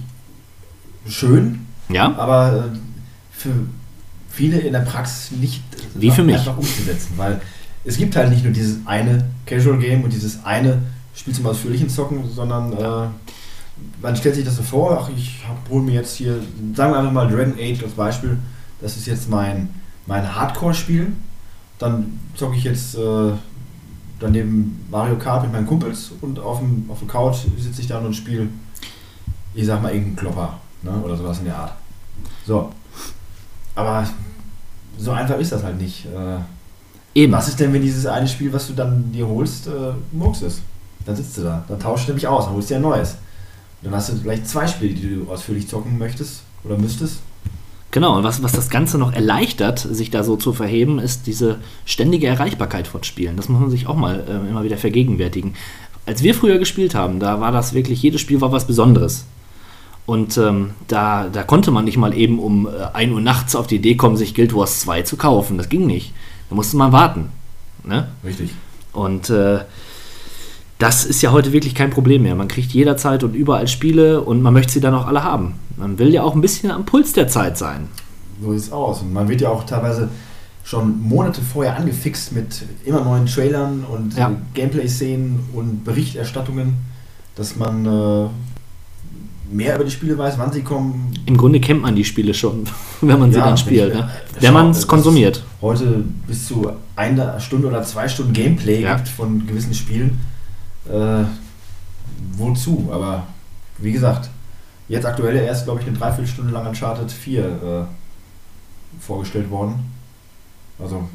schön, 1.07 1.65
Ja, 1.89 2.15
aber 2.17 2.69
äh, 2.71 2.77
für 3.31 3.49
viele 4.29 4.59
in 4.59 4.73
der 4.73 4.81
Praxis 4.81 5.31
nicht 5.31 5.63
Wie 5.95 6.11
für 6.11 6.23
mich. 6.23 6.35
einfach 6.35 6.55
umzusetzen, 6.55 7.13
weil 7.17 7.41
es 7.83 7.97
gibt 7.97 8.15
halt 8.15 8.29
nicht 8.29 8.43
nur 8.43 8.53
dieses 8.53 8.77
eine 8.85 9.25
Casual 9.47 9.79
Game 9.79 10.03
und 10.03 10.13
dieses 10.13 10.45
eine 10.45 10.83
Spiel 11.15 11.33
zum 11.33 11.47
ausführlichen 11.47 11.89
Zocken, 11.89 12.29
sondern 12.31 12.73
äh, 12.73 13.07
man 14.01 14.15
stellt 14.15 14.35
sich 14.35 14.45
das 14.45 14.55
so 14.55 14.63
vor, 14.63 14.99
ach, 14.99 15.09
ich 15.15 15.41
hole 15.69 15.83
mir 15.83 15.93
jetzt 15.93 16.15
hier, 16.15 16.39
sagen 16.75 16.93
wir 16.93 16.99
einfach 16.99 17.11
mal 17.11 17.29
Dragon 17.29 17.53
Age 17.53 17.83
als 17.83 17.93
Beispiel, 17.93 18.37
das 18.81 18.97
ist 18.97 19.07
jetzt 19.07 19.29
mein, 19.29 19.69
mein 20.07 20.35
Hardcore-Spiel, 20.35 21.11
dann 21.77 22.19
zocke 22.35 22.57
ich 22.57 22.63
jetzt 22.63 22.95
äh, 22.95 23.31
daneben 24.19 24.85
Mario 24.89 25.17
Kart 25.17 25.43
mit 25.43 25.51
meinen 25.51 25.67
Kumpels 25.67 26.11
und 26.21 26.39
auf, 26.39 26.59
dem, 26.59 26.85
auf 26.89 26.99
der 26.99 27.07
Couch 27.07 27.37
sitze 27.57 27.81
ich 27.81 27.87
dann 27.87 28.05
und 28.05 28.15
spiele, 28.15 28.47
ich 29.53 29.65
sag 29.65 29.81
mal, 29.81 29.91
irgendeinen 29.91 30.15
Klopper 30.15 30.59
ne, 30.83 30.91
oder 31.03 31.17
sowas 31.17 31.39
in 31.39 31.45
der 31.45 31.57
Art. 31.57 31.73
So. 32.45 32.71
Aber 33.75 34.07
so 34.97 35.11
einfach 35.11 35.37
ist 35.37 35.51
das 35.51 35.63
halt 35.63 35.79
nicht. 35.79 36.05
Äh, 36.05 37.19
eben. 37.19 37.33
was 37.33 37.47
ist 37.47 37.59
denn, 37.59 37.73
wenn 37.73 37.81
dieses 37.81 38.05
eine 38.05 38.27
Spiel, 38.27 38.53
was 38.53 38.67
du 38.67 38.73
dann 38.73 39.11
dir 39.11 39.27
holst, 39.27 39.67
äh, 39.67 39.93
Murks 40.11 40.41
ist? 40.41 40.61
Dann 41.05 41.15
sitzt 41.15 41.37
du 41.37 41.43
da. 41.43 41.63
Dann 41.67 41.79
tauschst 41.79 42.07
du 42.07 42.11
nämlich 42.11 42.27
aus, 42.27 42.45
dann 42.45 42.53
holst 42.53 42.69
du 42.69 42.73
dir 42.73 42.79
ein 42.79 42.83
neues. 42.83 43.15
Dann 43.83 43.93
hast 43.93 44.09
du 44.09 44.15
vielleicht 44.15 44.47
zwei 44.47 44.67
Spiele, 44.67 44.93
die 44.93 45.15
du 45.15 45.31
ausführlich 45.31 45.67
zocken 45.67 45.97
möchtest 45.97 46.43
oder 46.63 46.77
müsstest. 46.77 47.21
Genau, 47.91 48.17
und 48.17 48.23
was, 48.23 48.41
was 48.41 48.53
das 48.53 48.69
Ganze 48.69 48.97
noch 48.97 49.11
erleichtert, 49.11 49.79
sich 49.79 50.11
da 50.11 50.23
so 50.23 50.37
zu 50.37 50.53
verheben, 50.53 50.97
ist 50.97 51.27
diese 51.27 51.57
ständige 51.85 52.27
Erreichbarkeit 52.27 52.87
von 52.87 53.03
Spielen. 53.03 53.35
Das 53.35 53.49
muss 53.49 53.59
man 53.59 53.69
sich 53.69 53.87
auch 53.87 53.97
mal 53.97 54.23
äh, 54.27 54.49
immer 54.49 54.63
wieder 54.63 54.77
vergegenwärtigen. 54.77 55.55
Als 56.05 56.23
wir 56.23 56.33
früher 56.33 56.57
gespielt 56.57 56.95
haben, 56.95 57.19
da 57.19 57.41
war 57.41 57.51
das 57.51 57.73
wirklich, 57.73 58.01
jedes 58.01 58.21
Spiel 58.21 58.39
war 58.39 58.51
was 58.51 58.65
Besonderes. 58.65 59.25
Und 60.05 60.37
ähm, 60.37 60.71
da, 60.87 61.27
da 61.27 61.43
konnte 61.43 61.69
man 61.71 61.85
nicht 61.85 61.97
mal 61.97 62.15
eben 62.17 62.39
um 62.39 62.65
äh, 62.65 62.69
1 62.93 63.11
Uhr 63.11 63.21
nachts 63.21 63.55
auf 63.55 63.67
die 63.67 63.75
Idee 63.75 63.95
kommen, 63.95 64.15
sich 64.15 64.35
Guild 64.35 64.55
Wars 64.55 64.79
2 64.79 65.01
zu 65.03 65.17
kaufen. 65.17 65.57
Das 65.57 65.69
ging 65.69 65.85
nicht. 65.85 66.13
Da 66.49 66.55
musste 66.55 66.77
man 66.77 66.91
warten. 66.91 67.29
Ne? 67.83 68.07
Richtig. 68.23 68.51
Und 68.93 69.29
äh, 69.29 69.59
das 70.81 71.05
ist 71.05 71.21
ja 71.21 71.31
heute 71.31 71.53
wirklich 71.53 71.75
kein 71.75 71.91
Problem 71.91 72.23
mehr. 72.23 72.33
Man 72.35 72.47
kriegt 72.47 72.71
jederzeit 72.71 73.23
und 73.23 73.35
überall 73.35 73.67
Spiele 73.67 74.21
und 74.21 74.41
man 74.41 74.51
möchte 74.53 74.73
sie 74.73 74.79
dann 74.81 74.95
auch 74.95 75.05
alle 75.05 75.23
haben. 75.23 75.53
Man 75.77 75.99
will 75.99 76.09
ja 76.11 76.23
auch 76.23 76.33
ein 76.33 76.41
bisschen 76.41 76.71
am 76.71 76.85
Puls 76.85 77.13
der 77.13 77.27
Zeit 77.27 77.55
sein. 77.57 77.87
So 78.41 78.51
sieht 78.53 78.63
es 78.63 78.71
aus. 78.71 79.01
Und 79.03 79.13
man 79.13 79.29
wird 79.29 79.41
ja 79.41 79.49
auch 79.49 79.63
teilweise 79.63 80.09
schon 80.63 80.99
Monate 81.01 81.41
vorher 81.41 81.75
angefixt 81.77 82.31
mit 82.33 82.63
immer 82.83 83.03
neuen 83.03 83.27
Trailern 83.27 83.83
und 83.91 84.15
Ja. 84.17 84.29
äh, 84.29 84.33
Gameplay-Szenen 84.55 85.39
und 85.53 85.83
Berichterstattungen, 85.83 86.73
dass 87.35 87.55
man 87.55 87.85
äh, 87.85 88.27
mehr 89.55 89.75
über 89.75 89.83
die 89.83 89.91
Spiele 89.91 90.17
weiß, 90.17 90.39
wann 90.39 90.51
sie 90.51 90.61
kommen. 90.61 91.13
Im 91.27 91.37
Grunde 91.37 91.59
kennt 91.59 91.81
man 91.83 91.95
die 91.95 92.05
Spiele 92.05 92.33
schon, 92.33 92.63
wenn 93.01 93.19
man 93.19 93.31
sie 93.31 93.37
Ja, 93.37 93.45
dann 93.45 93.57
spielt. 93.57 93.93
Ne? 93.93 94.09
Wenn 94.39 94.53
man 94.53 94.71
es 94.71 94.87
konsumiert. 94.87 95.43
Heute 95.61 96.03
bis 96.25 96.47
zu 96.47 96.71
einer 96.95 97.39
Stunde 97.39 97.67
oder 97.67 97.83
zwei 97.83 98.07
Stunden 98.07 98.33
Gameplay 98.33 98.81
Ja. 98.81 98.95
gibt 98.95 99.09
von 99.09 99.45
gewissen 99.45 99.75
Spielen. 99.75 100.17
Äh, 100.89 101.25
wozu? 102.33 102.89
Aber 102.91 103.27
wie 103.77 103.91
gesagt, 103.91 104.29
jetzt 104.87 105.05
aktuell 105.05 105.35
erst, 105.37 105.65
glaube 105.65 105.81
ich, 105.81 105.87
eine 105.87 105.97
Dreiviertelstunde 105.97 106.51
lang 106.51 106.67
Uncharted 106.67 107.11
4 107.11 107.45
äh, 107.45 108.99
vorgestellt 108.99 109.49
worden. 109.49 109.91
Also 110.79 111.07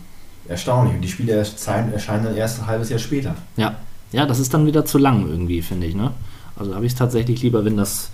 erstaunlich. 0.48 0.94
Und 0.94 1.02
die 1.02 1.08
Spiele 1.08 1.32
erscheinen, 1.32 1.92
erscheinen 1.92 2.24
dann 2.24 2.36
erst 2.36 2.60
ein 2.60 2.66
halbes 2.66 2.90
Jahr 2.90 2.98
später. 2.98 3.34
Ja. 3.56 3.76
ja, 4.12 4.26
das 4.26 4.38
ist 4.38 4.54
dann 4.54 4.66
wieder 4.66 4.84
zu 4.84 4.98
lang 4.98 5.28
irgendwie, 5.28 5.62
finde 5.62 5.86
ich. 5.86 5.94
Ne? 5.94 6.12
Also 6.56 6.74
habe 6.74 6.86
ich 6.86 6.92
es 6.92 6.98
tatsächlich 6.98 7.42
lieber, 7.42 7.64
wenn 7.64 7.76
das 7.76 8.10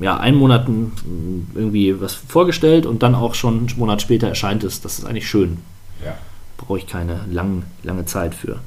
ja, 0.00 0.16
einen 0.16 0.38
Monat 0.38 0.68
m, 0.68 0.92
irgendwie 1.54 2.00
was 2.00 2.14
vorgestellt 2.14 2.86
und 2.86 3.02
dann 3.02 3.14
auch 3.14 3.34
schon 3.34 3.58
einen 3.58 3.78
Monat 3.78 4.02
später 4.02 4.28
erscheint 4.28 4.64
es. 4.64 4.80
Das 4.80 4.98
ist 4.98 5.04
eigentlich 5.04 5.28
schön. 5.28 5.58
Ja. 6.04 6.14
brauche 6.56 6.78
ich 6.78 6.86
keine 6.86 7.20
lang, 7.30 7.64
lange 7.82 8.06
Zeit 8.06 8.34
für. 8.34 8.60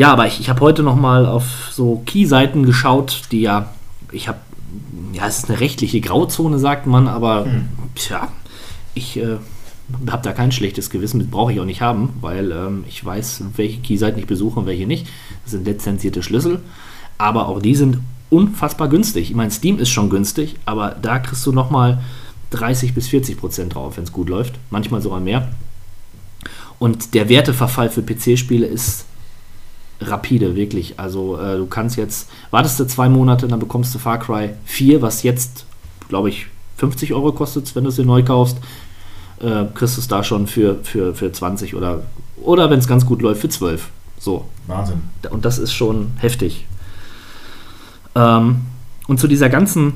Ja, 0.00 0.10
aber 0.12 0.26
ich, 0.26 0.40
ich 0.40 0.48
habe 0.48 0.60
heute 0.62 0.82
noch 0.82 0.96
mal 0.96 1.26
auf 1.26 1.68
so 1.70 2.02
Key-Seiten 2.06 2.64
geschaut, 2.64 3.24
die 3.32 3.42
ja, 3.42 3.68
ich 4.12 4.28
habe, 4.28 4.38
ja, 5.12 5.26
es 5.26 5.40
ist 5.40 5.50
eine 5.50 5.60
rechtliche 5.60 6.00
Grauzone, 6.00 6.58
sagt 6.58 6.86
man, 6.86 7.06
aber 7.06 7.46
tja, 7.96 8.28
ich 8.94 9.18
äh, 9.18 9.36
habe 10.10 10.22
da 10.22 10.32
kein 10.32 10.52
schlechtes 10.52 10.88
Gewissen, 10.88 11.18
mit 11.18 11.30
brauche 11.30 11.52
ich 11.52 11.60
auch 11.60 11.66
nicht 11.66 11.82
haben, 11.82 12.14
weil 12.22 12.50
ähm, 12.50 12.84
ich 12.88 13.04
weiß, 13.04 13.44
welche 13.56 13.82
Key-Seiten 13.82 14.18
ich 14.18 14.26
besuche 14.26 14.60
und 14.60 14.64
welche 14.64 14.86
nicht. 14.86 15.06
Das 15.44 15.50
sind 15.50 15.66
lizenzierte 15.66 16.22
Schlüssel, 16.22 16.60
aber 17.18 17.48
auch 17.48 17.60
die 17.60 17.74
sind 17.74 17.98
unfassbar 18.30 18.88
günstig. 18.88 19.28
Ich 19.28 19.36
meine, 19.36 19.50
Steam 19.50 19.78
ist 19.78 19.90
schon 19.90 20.08
günstig, 20.08 20.56
aber 20.64 20.96
da 21.02 21.18
kriegst 21.18 21.44
du 21.44 21.52
noch 21.52 21.68
mal 21.68 22.02
30 22.52 22.94
bis 22.94 23.08
40 23.08 23.36
Prozent 23.36 23.74
drauf, 23.74 23.98
wenn 23.98 24.04
es 24.04 24.12
gut 24.12 24.30
läuft, 24.30 24.54
manchmal 24.70 25.02
sogar 25.02 25.20
mehr. 25.20 25.50
Und 26.78 27.12
der 27.12 27.28
Werteverfall 27.28 27.90
für 27.90 28.00
PC-Spiele 28.00 28.64
ist 28.64 29.04
rapide, 30.00 30.54
wirklich. 30.56 30.94
Also 30.98 31.38
äh, 31.38 31.56
du 31.56 31.66
kannst 31.66 31.96
jetzt, 31.96 32.28
wartest 32.50 32.80
du 32.80 32.84
zwei 32.86 33.08
Monate, 33.08 33.46
dann 33.48 33.58
bekommst 33.60 33.94
du 33.94 33.98
Far 33.98 34.18
Cry 34.18 34.50
4, 34.64 35.02
was 35.02 35.22
jetzt, 35.22 35.64
glaube 36.08 36.28
ich, 36.30 36.46
50 36.78 37.12
Euro 37.12 37.32
kostet, 37.32 37.74
wenn 37.76 37.84
du 37.84 37.90
es 37.90 37.96
dir 37.96 38.04
neu 38.06 38.22
kaufst. 38.22 38.56
Äh, 39.40 39.64
kriegst 39.74 39.96
du 39.96 40.00
es 40.00 40.08
da 40.08 40.22
schon 40.24 40.46
für, 40.46 40.76
für, 40.82 41.14
für 41.14 41.30
20 41.32 41.74
oder, 41.74 42.02
oder 42.42 42.70
wenn 42.70 42.78
es 42.78 42.86
ganz 42.88 43.04
gut 43.06 43.22
läuft, 43.22 43.40
für 43.42 43.48
12. 43.48 43.88
So. 44.18 44.44
Wahnsinn. 44.66 45.02
Und 45.30 45.44
das 45.44 45.58
ist 45.58 45.72
schon 45.72 46.12
heftig. 46.18 46.66
Ähm, 48.14 48.60
und 49.06 49.18
zu 49.20 49.28
dieser 49.28 49.48
ganzen 49.48 49.94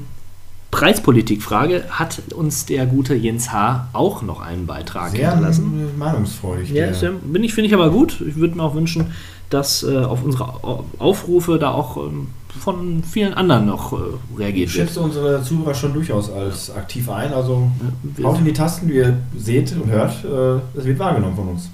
Preispolitikfrage 0.71 1.85
hat 1.91 2.21
uns 2.35 2.67
der 2.67 2.87
gute 2.87 3.15
Jens 3.15 3.53
H. 3.53 3.89
auch 3.93 4.23
noch 4.23 4.41
einen 4.41 4.67
Beitrag 4.67 5.11
Sehr 5.13 5.31
hinterlassen. 5.31 5.97
meinungsfreudig. 5.99 6.71
Ja, 6.71 6.87
der- 6.91 7.11
bin 7.13 7.45
ich, 7.45 7.55
finde 7.55 7.69
ich 7.69 7.75
aber 7.75 7.91
gut. 7.91 8.21
Ich 8.27 8.37
würde 8.37 8.57
mir 8.57 8.63
auch 8.65 8.75
wünschen, 8.75 9.07
dass 9.51 9.83
äh, 9.83 9.99
auf 9.99 10.23
unsere 10.25 10.45
Au- 10.65 10.85
Aufrufe 10.99 11.59
da 11.59 11.71
auch 11.71 11.97
ähm, 11.97 12.29
von 12.59 13.03
vielen 13.03 13.35
anderen 13.35 13.67
noch 13.67 13.93
äh, 13.93 13.97
Ich 14.33 14.39
reagiert 14.39 14.75
wird. 14.75 14.89
schätze 14.89 15.01
unsere 15.01 15.43
Zuhörer 15.43 15.75
schon 15.75 15.93
durchaus 15.93 16.31
als 16.31 16.71
aktiv 16.71 17.09
ein. 17.11 17.33
Also 17.33 17.71
wir- 18.03 18.25
haut 18.25 18.39
in 18.39 18.45
die 18.45 18.53
Tasten, 18.53 18.89
wie 18.89 18.95
ihr 18.95 19.17
seht 19.37 19.73
und 19.73 19.91
hört. 19.91 20.25
Äh, 20.25 20.79
Es 20.79 20.85
wird 20.85 20.99
wahrgenommen 20.99 21.37
von 21.37 21.49
uns. 21.49 21.69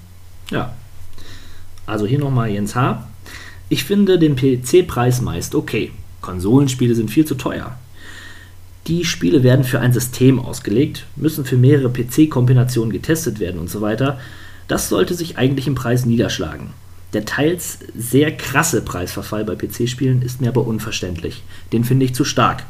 Ja. 0.51 0.73
Also 1.87 2.07
hier 2.07 2.19
nochmal 2.19 2.51
Jens 2.51 2.75
H. 2.75 3.05
Ich 3.69 3.85
finde 3.85 4.19
den 4.19 4.37
PC-Preis 4.37 5.21
meist 5.21 5.55
okay. 5.55 5.93
Konsolenspiele 6.23 6.95
sind 6.95 7.11
viel 7.11 7.25
zu 7.25 7.35
teuer. 7.35 7.77
Die 8.87 9.05
Spiele 9.05 9.43
werden 9.43 9.65
für 9.65 9.81
ein 9.81 9.93
System 9.93 10.39
ausgelegt, 10.41 11.05
müssen 11.15 11.45
für 11.45 11.57
mehrere 11.57 11.91
PC-Kombinationen 11.91 12.91
getestet 12.93 13.39
werden 13.39 13.61
und 13.61 13.71
so 13.71 13.81
weiter. 13.81 14.19
Das 14.69 14.89
sollte 14.89 15.15
sich 15.15 15.37
eigentlich 15.39 15.67
im 15.67 15.75
Preis 15.75 16.07
niederschlagen. 16.07 16.71
Der 17.13 17.25
teils 17.25 17.79
sehr 17.97 18.37
krasse 18.37 18.83
Preisverfall 18.83 19.45
bei 19.45 19.57
PC-Spielen 19.57 20.23
ist 20.23 20.41
mir 20.41 20.49
aber 20.49 20.67
unverständlich. 20.67 21.43
Den 21.73 21.85
finde 21.85 22.05
ich 22.07 22.15
zu 22.15 22.25
stark. 22.25 22.65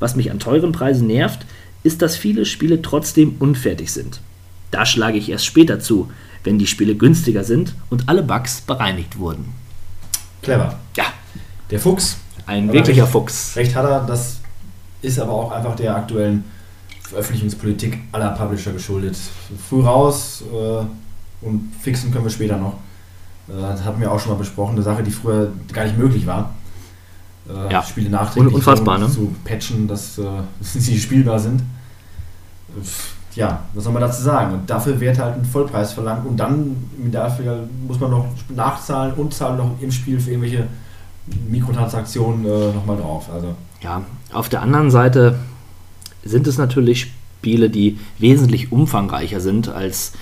Was 0.00 0.16
mich 0.16 0.30
an 0.30 0.38
teuren 0.38 0.72
Preisen 0.72 1.06
nervt, 1.06 1.46
ist, 1.82 2.02
dass 2.02 2.16
viele 2.16 2.44
Spiele 2.44 2.82
trotzdem 2.82 3.36
unfertig 3.38 3.92
sind. 3.92 4.20
Da 4.70 4.84
schlage 4.84 5.16
ich 5.18 5.30
erst 5.30 5.46
später 5.46 5.80
zu, 5.80 6.10
wenn 6.42 6.58
die 6.58 6.66
Spiele 6.66 6.94
günstiger 6.94 7.44
sind 7.44 7.74
und 7.90 8.08
alle 8.08 8.22
Bugs 8.22 8.60
bereinigt 8.60 9.18
wurden. 9.18 9.46
Clever. 10.42 10.78
Ja, 10.96 11.04
Der 11.70 11.80
Fuchs. 11.80 12.18
ein 12.46 12.70
wirklicher 12.72 13.04
recht- 13.04 13.12
Fuchs. 13.12 13.56
Recht 13.56 13.74
hat 13.74 13.84
er, 13.86 14.04
das 14.06 14.40
ist 15.00 15.18
aber 15.18 15.32
auch 15.32 15.52
einfach 15.52 15.74
der 15.76 15.94
aktuellen 15.96 16.44
Veröffentlichungspolitik 17.00 17.98
aller 18.12 18.30
Publisher 18.30 18.72
geschuldet. 18.72 19.16
Früh 19.68 19.82
raus 19.82 20.42
äh, 20.52 21.44
und 21.46 21.72
fixen 21.80 22.10
können 22.12 22.24
wir 22.24 22.30
später 22.30 22.56
noch. 22.58 22.74
Äh, 23.48 23.52
das 23.60 23.84
hatten 23.84 24.00
wir 24.00 24.10
auch 24.10 24.18
schon 24.20 24.32
mal 24.32 24.38
besprochen, 24.38 24.72
eine 24.74 24.82
Sache, 24.82 25.02
die 25.02 25.10
früher 25.10 25.50
gar 25.72 25.84
nicht 25.84 25.98
möglich 25.98 26.26
war. 26.26 26.54
Äh, 27.48 27.72
Ja. 27.72 27.82
Spiele 27.82 28.10
nachträglich 28.10 28.52
Un- 28.52 28.54
unfassbar, 28.56 28.98
so 29.00 29.06
ne? 29.06 29.12
zu 29.12 29.34
patchen, 29.44 29.86
dass, 29.88 30.18
äh, 30.18 30.22
dass 30.60 30.72
sie 30.74 30.98
spielbar 30.98 31.38
sind. 31.38 31.62
ja, 33.34 33.60
was 33.74 33.84
soll 33.84 33.92
man 33.92 34.02
dazu 34.02 34.22
sagen? 34.22 34.54
Und 34.54 34.70
dafür 34.70 34.98
wird 35.00 35.18
halt 35.18 35.36
ein 35.36 35.44
Vollpreis 35.44 35.92
verlangt 35.92 36.26
und 36.26 36.36
dann 36.36 36.76
im 36.98 37.08
Idealfall 37.08 37.68
muss 37.86 37.98
man 38.00 38.10
noch 38.10 38.26
nachzahlen 38.48 39.14
und 39.14 39.34
zahlen 39.34 39.56
noch 39.58 39.70
im 39.80 39.90
Spiel 39.90 40.18
für 40.20 40.30
irgendwelche 40.30 40.66
Mikrotransaktionen 41.48 42.44
äh, 42.44 42.72
nochmal 42.74 42.96
drauf. 42.96 43.28
Also 43.32 43.54
Ja, 43.82 44.02
auf 44.32 44.48
der 44.48 44.62
anderen 44.62 44.90
Seite 44.90 45.36
sind 46.24 46.46
es 46.46 46.58
natürlich 46.58 47.12
Spiele, 47.38 47.70
die 47.70 47.98
wesentlich 48.18 48.72
umfangreicher 48.72 49.40
sind 49.40 49.68
als 49.68 50.12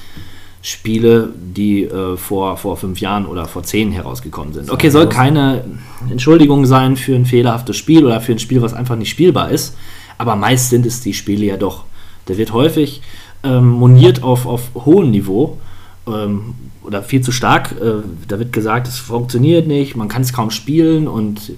Spiele, 0.62 1.30
die 1.36 1.84
äh, 1.84 2.16
vor, 2.16 2.56
vor 2.56 2.76
fünf 2.76 3.00
Jahren 3.00 3.26
oder 3.26 3.46
vor 3.46 3.64
zehn 3.64 3.90
herausgekommen 3.90 4.54
sind. 4.54 4.70
Okay, 4.70 4.90
soll 4.90 5.08
keine 5.08 5.64
Entschuldigung 6.08 6.66
sein 6.66 6.96
für 6.96 7.16
ein 7.16 7.26
fehlerhaftes 7.26 7.76
Spiel 7.76 8.06
oder 8.06 8.20
für 8.20 8.32
ein 8.32 8.38
Spiel, 8.38 8.62
was 8.62 8.72
einfach 8.72 8.94
nicht 8.94 9.10
spielbar 9.10 9.50
ist, 9.50 9.76
aber 10.18 10.36
meist 10.36 10.70
sind 10.70 10.86
es 10.86 11.00
die 11.00 11.14
Spiele 11.14 11.46
ja 11.46 11.56
doch. 11.56 11.84
Der 12.28 12.38
wird 12.38 12.52
häufig 12.52 13.02
ähm, 13.42 13.70
moniert 13.70 14.22
auf, 14.22 14.46
auf 14.46 14.70
hohem 14.74 15.10
Niveau 15.10 15.58
ähm, 16.06 16.54
oder 16.84 17.02
viel 17.02 17.22
zu 17.22 17.32
stark. 17.32 17.72
Äh, 17.72 18.02
da 18.28 18.38
wird 18.38 18.52
gesagt, 18.52 18.86
es 18.86 18.98
funktioniert 18.98 19.66
nicht, 19.66 19.96
man 19.96 20.06
kann 20.06 20.22
es 20.22 20.32
kaum 20.32 20.52
spielen 20.52 21.08
und 21.08 21.54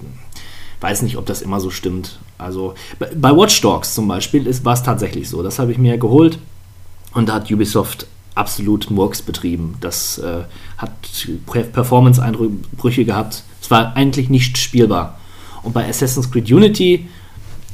weiß 0.81 1.03
nicht, 1.03 1.17
ob 1.17 1.27
das 1.27 1.43
immer 1.43 1.59
so 1.59 1.69
stimmt. 1.69 2.19
Also 2.39 2.73
bei, 2.97 3.09
bei 3.15 3.29
Watch 3.37 3.61
Dogs 3.61 3.93
zum 3.93 4.07
Beispiel 4.07 4.47
ist, 4.47 4.65
war 4.65 4.73
es 4.73 4.81
tatsächlich 4.81 5.29
so. 5.29 5.43
Das 5.43 5.59
habe 5.59 5.71
ich 5.71 5.77
mir 5.77 5.99
geholt 5.99 6.39
und 7.13 7.29
da 7.29 7.35
hat 7.35 7.51
Ubisoft 7.51 8.07
absolut 8.35 8.91
Murks 8.91 9.21
betrieben. 9.21 9.75
Das 9.79 10.17
äh, 10.17 10.43
hat 10.77 10.91
Performance-Einbrüche 11.73 13.05
gehabt. 13.05 13.43
Es 13.61 13.71
war 13.71 13.95
eigentlich 13.95 14.29
nicht 14.29 14.57
spielbar. 14.57 15.17
Und 15.63 15.73
bei 15.73 15.87
Assassin's 15.87 16.29
Creed 16.29 16.51
Unity 16.51 17.07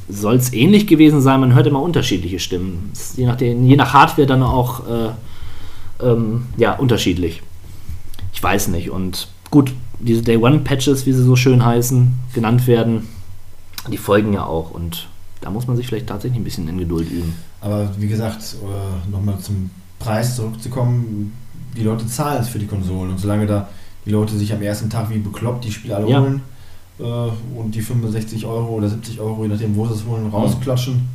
soll 0.07 0.35
es 0.35 0.53
ähnlich 0.53 0.87
gewesen 0.87 1.21
sein. 1.21 1.39
Man 1.39 1.53
hört 1.53 1.67
immer 1.67 1.81
unterschiedliche 1.81 2.39
Stimmen. 2.39 2.91
Je, 3.17 3.25
nachdem, 3.25 3.65
je 3.65 3.75
nach 3.75 3.93
Hardware 3.93 4.27
dann 4.27 4.43
auch 4.43 4.87
äh, 4.87 5.09
ähm, 6.05 6.45
ja, 6.57 6.73
unterschiedlich. 6.73 7.41
Ich 8.33 8.41
weiß 8.41 8.69
nicht. 8.69 8.91
Und 8.91 9.27
gut, 9.49 9.73
diese 9.99 10.21
Day 10.21 10.37
One 10.37 10.59
Patches, 10.59 11.05
wie 11.05 11.13
sie 11.13 11.23
so 11.23 11.35
schön 11.35 11.65
heißen, 11.65 12.13
genannt 12.33 12.67
werden, 12.67 13.07
die 13.91 13.97
folgen 13.97 14.33
ja 14.33 14.45
auch. 14.45 14.71
Und 14.71 15.07
da 15.41 15.49
muss 15.49 15.67
man 15.67 15.75
sich 15.75 15.87
vielleicht 15.87 16.07
tatsächlich 16.07 16.39
ein 16.39 16.43
bisschen 16.43 16.67
in 16.67 16.77
Geduld 16.77 17.09
üben. 17.09 17.35
Aber 17.61 17.91
wie 17.97 18.07
gesagt, 18.07 18.55
äh, 18.63 19.11
nochmal 19.11 19.39
zum 19.39 19.69
Preis 20.03 20.35
zurückzukommen, 20.35 21.33
die 21.75 21.83
Leute 21.83 22.05
zahlen 22.07 22.41
es 22.41 22.49
für 22.49 22.59
die 22.59 22.67
Konsolen 22.67 23.11
und 23.11 23.17
solange 23.19 23.45
da 23.45 23.69
die 24.05 24.09
Leute 24.11 24.35
sich 24.37 24.51
am 24.53 24.61
ersten 24.61 24.89
Tag 24.89 25.09
wie 25.09 25.19
bekloppt 25.19 25.63
die 25.63 25.71
Spiele 25.71 25.95
alle 25.95 26.09
Ja. 26.09 26.19
holen 26.21 26.41
äh, 26.99 27.03
und 27.03 27.73
die 27.75 27.81
65 27.81 28.45
Euro 28.45 28.69
oder 28.69 28.89
70 28.89 29.19
Euro, 29.19 29.43
je 29.43 29.49
nachdem 29.49 29.75
wo 29.75 29.85
sie 29.87 29.93
es 29.93 30.05
holen, 30.05 30.27
rausklatschen, 30.29 31.07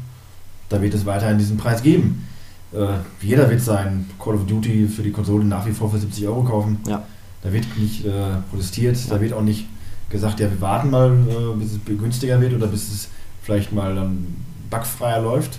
da 0.68 0.80
wird 0.80 0.94
es 0.94 1.04
weiterhin 1.04 1.38
diesen 1.38 1.56
Preis 1.56 1.82
geben. 1.82 2.26
Äh, 2.72 2.86
jeder 3.20 3.48
wird 3.50 3.60
sein 3.60 4.08
Call 4.22 4.34
of 4.34 4.46
Duty 4.46 4.88
für 4.88 5.02
die 5.02 5.12
Konsole 5.12 5.44
nach 5.44 5.66
wie 5.66 5.72
vor 5.72 5.90
für 5.90 5.98
70 5.98 6.26
Euro 6.28 6.42
kaufen. 6.42 6.78
Ja. 6.86 7.02
Da 7.42 7.52
wird 7.52 7.64
nicht 7.78 8.04
äh, 8.04 8.10
protestiert, 8.50 8.98
da 9.10 9.20
wird 9.20 9.32
auch 9.32 9.42
nicht 9.42 9.66
gesagt, 10.10 10.40
ja 10.40 10.48
wir 10.50 10.60
warten 10.60 10.90
mal, 10.90 11.10
äh, 11.12 11.58
bis 11.58 11.72
es 11.72 11.78
günstiger 11.98 12.40
wird 12.40 12.54
oder 12.54 12.66
bis 12.68 12.88
es 12.92 13.08
vielleicht 13.42 13.72
mal 13.72 13.94
dann 13.94 14.26
bugfreier 14.70 15.22
läuft. 15.22 15.58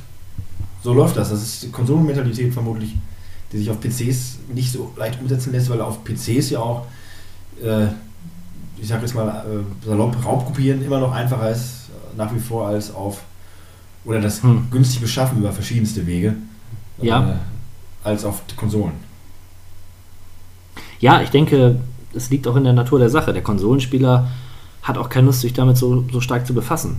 So 0.84 0.94
läuft 0.94 1.18
das. 1.18 1.30
Das 1.30 1.42
ist 1.42 1.64
die 1.64 1.70
Konsolenmentalität 1.72 2.54
vermutlich, 2.54 2.96
die 3.52 3.58
sich 3.60 3.70
auf 3.70 3.80
PCs 3.80 4.40
nicht 4.54 4.72
so 4.72 4.92
leicht 4.98 5.20
umsetzen 5.22 5.52
lässt, 5.54 5.70
weil 5.70 5.82
auf 5.82 6.04
PCs 6.04 6.50
ja 6.52 6.60
auch, 6.60 6.86
äh, 7.64 7.86
ich 8.80 8.88
sag 8.88 9.02
jetzt 9.02 9.16
mal, 9.16 9.28
äh, 9.28 9.86
salopp 9.86 10.16
Raubkopieren 10.26 10.84
immer 10.84 11.00
noch 11.00 11.12
einfacher 11.12 11.50
ist, 11.52 11.90
äh, 11.90 12.18
nach 12.18 12.34
wie 12.34 12.40
vor 12.40 12.68
als 12.68 12.94
auf, 12.94 13.22
oder 14.06 14.22
das 14.22 14.44
Hm. 14.44 14.68
günstig 14.72 15.02
beschaffen 15.02 15.40
über 15.40 15.52
verschiedenste 15.52 16.06
Wege, 16.06 16.36
Ja. 17.02 17.30
äh, 17.32 17.36
als 18.04 18.24
auf 18.26 18.42
Konsolen. 18.56 18.94
Ja, 21.00 21.22
ich 21.22 21.30
denke, 21.30 21.80
es 22.14 22.30
liegt 22.30 22.48
auch 22.48 22.56
in 22.56 22.64
der 22.64 22.74
Natur 22.74 23.00
der 23.00 23.10
Sache. 23.10 23.34
Der 23.34 23.44
Konsolenspieler 23.44 24.28
hat 24.82 24.98
auch 24.98 25.10
keine 25.10 25.28
Lust, 25.28 25.42
sich 25.42 25.54
damit 25.54 25.78
so, 25.78 26.06
so 26.12 26.22
stark 26.22 26.48
zu 26.48 26.54
befassen. 26.54 26.98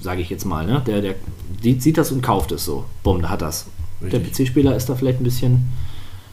Sage 0.00 0.20
ich 0.22 0.30
jetzt 0.30 0.44
mal. 0.44 0.64
Ne? 0.66 0.82
Der, 0.86 1.00
der 1.02 1.14
sieht, 1.62 1.82
sieht 1.82 1.98
das 1.98 2.10
und 2.10 2.22
kauft 2.22 2.52
es 2.52 2.64
so. 2.64 2.84
Bumm, 3.02 3.22
da 3.22 3.28
hat 3.30 3.42
das. 3.42 3.66
Der 4.10 4.20
Richtig. 4.20 4.46
PC-Spieler 4.46 4.74
ist 4.76 4.88
da 4.88 4.94
vielleicht 4.94 5.20
ein 5.20 5.24
bisschen 5.24 5.68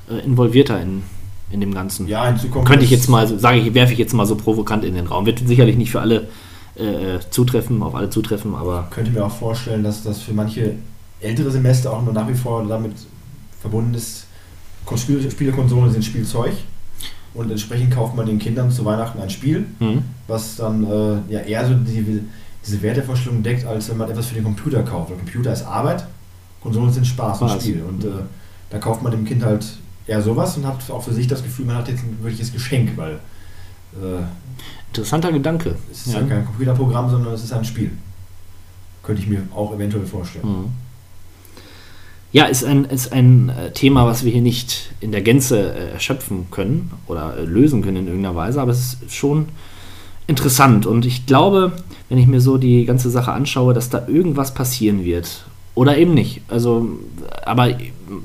äh, 0.09 0.24
involvierter 0.26 0.82
in, 0.82 1.03
in 1.51 1.59
dem 1.61 1.74
Ganzen. 1.74 2.07
Ja, 2.07 2.26
hinzu 2.28 2.47
kommt 2.49 2.67
Könnte 2.67 2.86
ich 2.86 2.91
jetzt 2.91 3.09
mal, 3.09 3.28
so- 3.28 3.38
sage 3.38 3.59
ich, 3.59 3.74
werfe 3.74 3.93
ich 3.93 3.99
jetzt 3.99 4.13
mal 4.13 4.26
so 4.26 4.36
provokant 4.36 4.84
in 4.84 4.95
den 4.95 5.07
Raum. 5.07 5.26
Wird 5.26 5.39
sicherlich 5.47 5.78
nicht 5.78 5.91
für 5.91 6.01
alle 6.01 6.28
äh, 6.76 7.20
zutreffen, 7.30 7.82
auf 7.84 7.95
alle 7.95 8.09
zutreffen, 8.09 8.55
aber 8.55 8.88
könnte 8.91 9.11
mir 9.11 9.26
auch 9.26 9.32
vorstellen, 9.36 9.84
dass 9.84 10.03
das 10.03 10.20
für 10.22 10.34
manche 10.34 10.74
ältere 11.20 11.51
Semester 11.51 11.91
auch 11.91 12.03
noch 12.03 12.13
nach 12.13 12.28
wie 12.30 12.34
vor 12.34 12.65
damit 12.67 12.93
verbunden 13.61 13.93
ist. 13.93 14.26
Kon- 14.86 14.97
Spiel, 14.97 15.30
Spielekonsolen 15.30 15.91
sind 15.91 16.05
Spielzeug 16.05 16.53
und 17.34 17.51
entsprechend 17.51 17.93
kauft 17.93 18.15
man 18.15 18.26
den 18.26 18.39
Kindern 18.39 18.72
zu 18.72 18.86
Weihnachten 18.86 19.20
ein 19.22 19.30
Spiel, 19.30 19.65
Mhm. 19.80 20.03
was 20.28 20.55
dann 20.55 20.84
äh, 20.86 21.34
ja 21.34 21.39
eher 21.41 21.67
so 21.67 21.74
die, 21.76 22.22
diese 22.65 22.82
Wertevorstellung 22.82 23.43
deckt, 23.43 23.65
als 23.65 23.89
wenn 23.89 23.97
man 23.97 24.09
etwas 24.09 24.28
für 24.28 24.36
den 24.36 24.43
Computer 24.45 24.82
kauft. 24.84 25.09
Der 25.11 25.17
Computer 25.17 25.51
ist 25.53 25.63
Arbeit, 25.63 26.05
Konsolen 26.62 26.91
sind 26.91 27.07
Spaß 27.07 27.41
und 27.41 27.49
Spaß. 27.49 27.64
Spiel. 27.64 27.84
Und 27.84 28.03
äh, 28.03 28.10
da 28.70 28.78
kauft 28.78 29.01
man 29.01 29.12
dem 29.12 29.26
Kind 29.26 29.43
halt 29.43 29.66
eher 30.07 30.22
sowas 30.22 30.57
und 30.57 30.66
hat 30.66 30.89
auch 30.89 31.03
für 31.03 31.14
sich 31.14 31.28
das 31.28 31.43
Gefühl, 31.43 31.66
man 31.66 31.78
hat 31.78 31.88
jetzt 31.88 32.03
ein 32.03 32.18
wirkliches 32.22 32.51
Geschenk, 32.51 32.97
weil 32.97 33.20
äh, 33.93 34.24
interessanter 34.89 35.32
Gedanke. 35.32 35.76
es 35.91 36.07
ist 36.07 36.14
ja 36.14 36.22
kein 36.24 36.45
Computerprogramm, 36.45 37.10
sondern 37.10 37.34
es 37.34 37.43
ist 37.43 37.53
ein 37.53 37.66
Spiel. 37.66 37.91
Könnte 39.03 39.22
ich 39.22 39.28
mir 39.28 39.43
auch 39.55 39.74
eventuell 39.74 40.05
vorstellen. 40.05 40.47
Mhm. 40.47 40.66
Ja, 42.32 42.45
ist 42.45 42.64
ein, 42.64 42.86
ist 42.86 43.12
ein 43.12 43.49
äh, 43.49 43.72
Thema, 43.72 44.05
was 44.05 44.24
wir 44.24 44.32
hier 44.32 44.41
nicht 44.41 44.91
in 44.99 45.12
der 45.12 45.22
Gänze 45.22 45.74
äh, 45.74 45.91
erschöpfen 45.93 46.47
können 46.51 46.91
oder 47.07 47.38
äh, 47.38 47.43
lösen 47.43 47.82
können 47.82 47.97
in 47.97 48.07
irgendeiner 48.07 48.36
Weise, 48.36 48.62
aber 48.62 48.72
es 48.72 48.97
ist 49.01 49.16
schon 49.16 49.47
interessant 50.28 50.86
und 50.86 51.07
ich 51.07 51.26
glaube, 51.26 51.72
wenn 52.07 52.20
ich 52.20 52.28
mir 52.28 52.39
so 52.39 52.60
die 52.60 52.86
ganze 52.86 53.10
Sache 53.10 53.32
anschaue, 53.32 53.74
dass 53.74 53.89
da 53.89 54.07
irgendwas 54.07 54.53
passieren 54.53 55.03
wird. 55.03 55.45
Oder 55.80 55.97
eben 55.97 56.13
nicht. 56.13 56.41
Also, 56.49 56.89
aber 57.45 57.69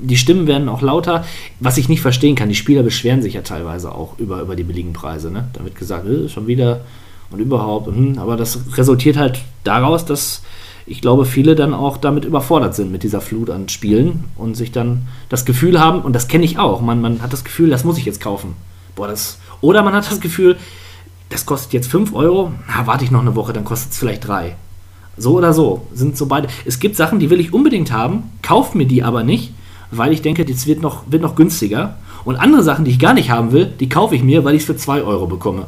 die 0.03 0.17
Stimmen 0.17 0.45
werden 0.45 0.67
auch 0.67 0.81
lauter. 0.81 1.23
Was 1.61 1.77
ich 1.77 1.87
nicht 1.87 2.01
verstehen 2.01 2.35
kann, 2.35 2.49
die 2.49 2.55
Spieler 2.55 2.83
beschweren 2.83 3.21
sich 3.21 3.35
ja 3.35 3.43
teilweise 3.43 3.95
auch 3.95 4.19
über, 4.19 4.41
über 4.41 4.57
die 4.57 4.65
billigen 4.65 4.91
Preise. 4.91 5.31
Ne? 5.31 5.47
Da 5.53 5.63
wird 5.63 5.75
gesagt, 5.75 6.05
äh, 6.05 6.27
schon 6.27 6.47
wieder 6.47 6.81
und 7.31 7.39
überhaupt. 7.39 7.87
hm, 7.87 8.17
aber 8.17 8.35
das 8.35 8.59
resultiert 8.75 9.15
halt 9.15 9.39
daraus, 9.63 10.03
dass 10.03 10.41
ich 10.85 10.99
glaube, 10.99 11.23
viele 11.23 11.55
dann 11.55 11.73
auch 11.73 11.95
damit 11.95 12.25
überfordert 12.25 12.75
sind 12.75 12.91
mit 12.91 13.03
dieser 13.03 13.21
Flut 13.21 13.49
an 13.49 13.69
Spielen 13.69 14.25
und 14.35 14.55
sich 14.55 14.73
dann 14.73 15.07
das 15.29 15.45
Gefühl 15.45 15.79
haben, 15.79 16.01
und 16.01 16.11
das 16.11 16.27
kenne 16.27 16.43
ich 16.43 16.59
auch, 16.59 16.81
man, 16.81 16.99
man 16.99 17.21
hat 17.21 17.31
das 17.31 17.45
Gefühl, 17.45 17.69
das 17.69 17.85
muss 17.85 17.97
ich 17.97 18.03
jetzt 18.03 18.19
kaufen. 18.19 18.55
Boah, 18.97 19.07
das, 19.07 19.39
oder 19.61 19.81
man 19.81 19.93
hat 19.93 20.11
das 20.11 20.19
Gefühl, 20.19 20.57
das 21.29 21.45
kostet 21.45 21.71
jetzt 21.71 21.89
5 21.89 22.13
Euro, 22.13 22.51
na, 22.67 22.85
warte 22.85 23.05
ich 23.05 23.11
noch 23.11 23.21
eine 23.21 23.37
Woche, 23.37 23.53
dann 23.53 23.63
kostet 23.63 23.93
es 23.93 23.97
vielleicht 23.97 24.27
3. 24.27 24.57
So 25.17 25.33
oder 25.33 25.53
so 25.53 25.87
sind 25.93 26.17
so 26.17 26.25
beide. 26.25 26.47
Es 26.65 26.79
gibt 26.79 26.95
Sachen, 26.95 27.19
die 27.19 27.29
will 27.29 27.39
ich 27.39 27.53
unbedingt 27.53 27.91
haben, 27.91 28.31
kaufe 28.41 28.77
mir 28.77 28.85
die 28.85 29.03
aber 29.03 29.23
nicht, 29.23 29.53
weil 29.91 30.11
ich 30.11 30.21
denke, 30.21 30.45
das 30.45 30.67
wird 30.67 30.81
noch, 30.81 31.03
wird 31.09 31.21
noch 31.21 31.35
günstiger. 31.35 31.97
Und 32.25 32.37
andere 32.37 32.63
Sachen, 32.63 32.85
die 32.85 32.91
ich 32.91 32.99
gar 32.99 33.13
nicht 33.13 33.29
haben 33.29 33.51
will, 33.51 33.67
die 33.67 33.87
kaufe 33.87 34.15
ich 34.15 34.23
mir, 34.23 34.43
weil 34.43 34.55
ich 34.55 34.61
es 34.61 34.65
für 34.65 34.75
2 34.75 35.03
Euro 35.03 35.27
bekomme. 35.27 35.67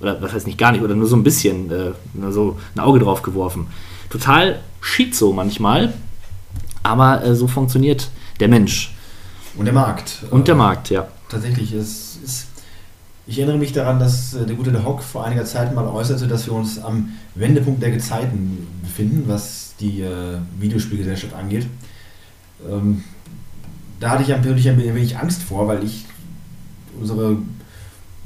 Oder 0.00 0.20
was 0.20 0.32
heißt 0.32 0.46
nicht 0.46 0.58
gar 0.58 0.72
nicht, 0.72 0.82
oder 0.82 0.94
nur 0.94 1.06
so 1.06 1.16
ein 1.16 1.22
bisschen, 1.22 1.70
äh, 1.70 1.92
nur 2.14 2.32
so 2.32 2.58
ein 2.74 2.80
Auge 2.80 2.98
drauf 2.98 3.22
geworfen. 3.22 3.68
Total 4.10 4.60
schizo 4.80 5.32
manchmal, 5.32 5.94
aber 6.82 7.24
äh, 7.24 7.34
so 7.34 7.46
funktioniert 7.46 8.10
der 8.40 8.48
Mensch. 8.48 8.94
Und 9.56 9.66
der 9.66 9.74
Markt. 9.74 10.24
Und 10.30 10.48
der 10.48 10.56
Markt, 10.56 10.90
ja. 10.90 11.06
Tatsächlich, 11.28 11.72
ist. 11.72 12.13
Ich 13.26 13.38
erinnere 13.38 13.58
mich 13.58 13.72
daran, 13.72 13.98
dass 13.98 14.34
äh, 14.34 14.44
der 14.46 14.54
gute 14.56 14.70
Der 14.72 14.84
Hock 14.84 15.02
vor 15.02 15.24
einiger 15.24 15.44
Zeit 15.44 15.74
mal 15.74 15.86
äußerte, 15.86 16.28
dass 16.28 16.46
wir 16.46 16.52
uns 16.52 16.78
am 16.78 17.10
Wendepunkt 17.34 17.82
der 17.82 17.90
Gezeiten 17.90 18.66
befinden, 18.82 19.24
was 19.26 19.74
die 19.80 20.02
äh, 20.02 20.38
Videospielgesellschaft 20.60 21.34
angeht. 21.34 21.66
Ähm, 22.68 23.02
da 24.00 24.10
hatte 24.10 24.22
ich 24.24 24.34
ein 24.34 24.44
wenig, 24.44 24.68
ein 24.68 24.78
wenig 24.78 25.16
Angst 25.16 25.42
vor, 25.42 25.66
weil 25.68 25.82
ich 25.84 26.04
unsere 27.00 27.38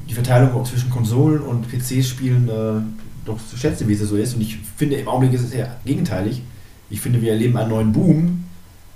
die 0.09 0.15
Verteilung 0.15 0.53
auch 0.55 0.65
zwischen 0.65 0.91
Konsolen 0.91 1.43
und 1.43 1.69
PC-Spielen 1.71 2.49
äh, 2.49 2.81
doch 3.27 3.39
so 3.39 3.57
schätze, 3.57 3.87
wie 3.87 3.95
sie 3.95 4.07
so 4.07 4.17
ist. 4.17 4.35
Und 4.35 4.41
ich 4.41 4.59
finde, 4.77 4.97
im 4.97 5.07
Augenblick 5.07 5.35
ist 5.39 5.45
es 5.47 5.53
eher 5.53 5.77
gegenteilig. 5.85 6.43
Ich 6.91 7.01
finde, 7.01 7.21
wir 7.21 7.33
erleben 7.33 7.57
einen 7.59 7.69
neuen 7.71 7.93
Boom. 7.93 8.45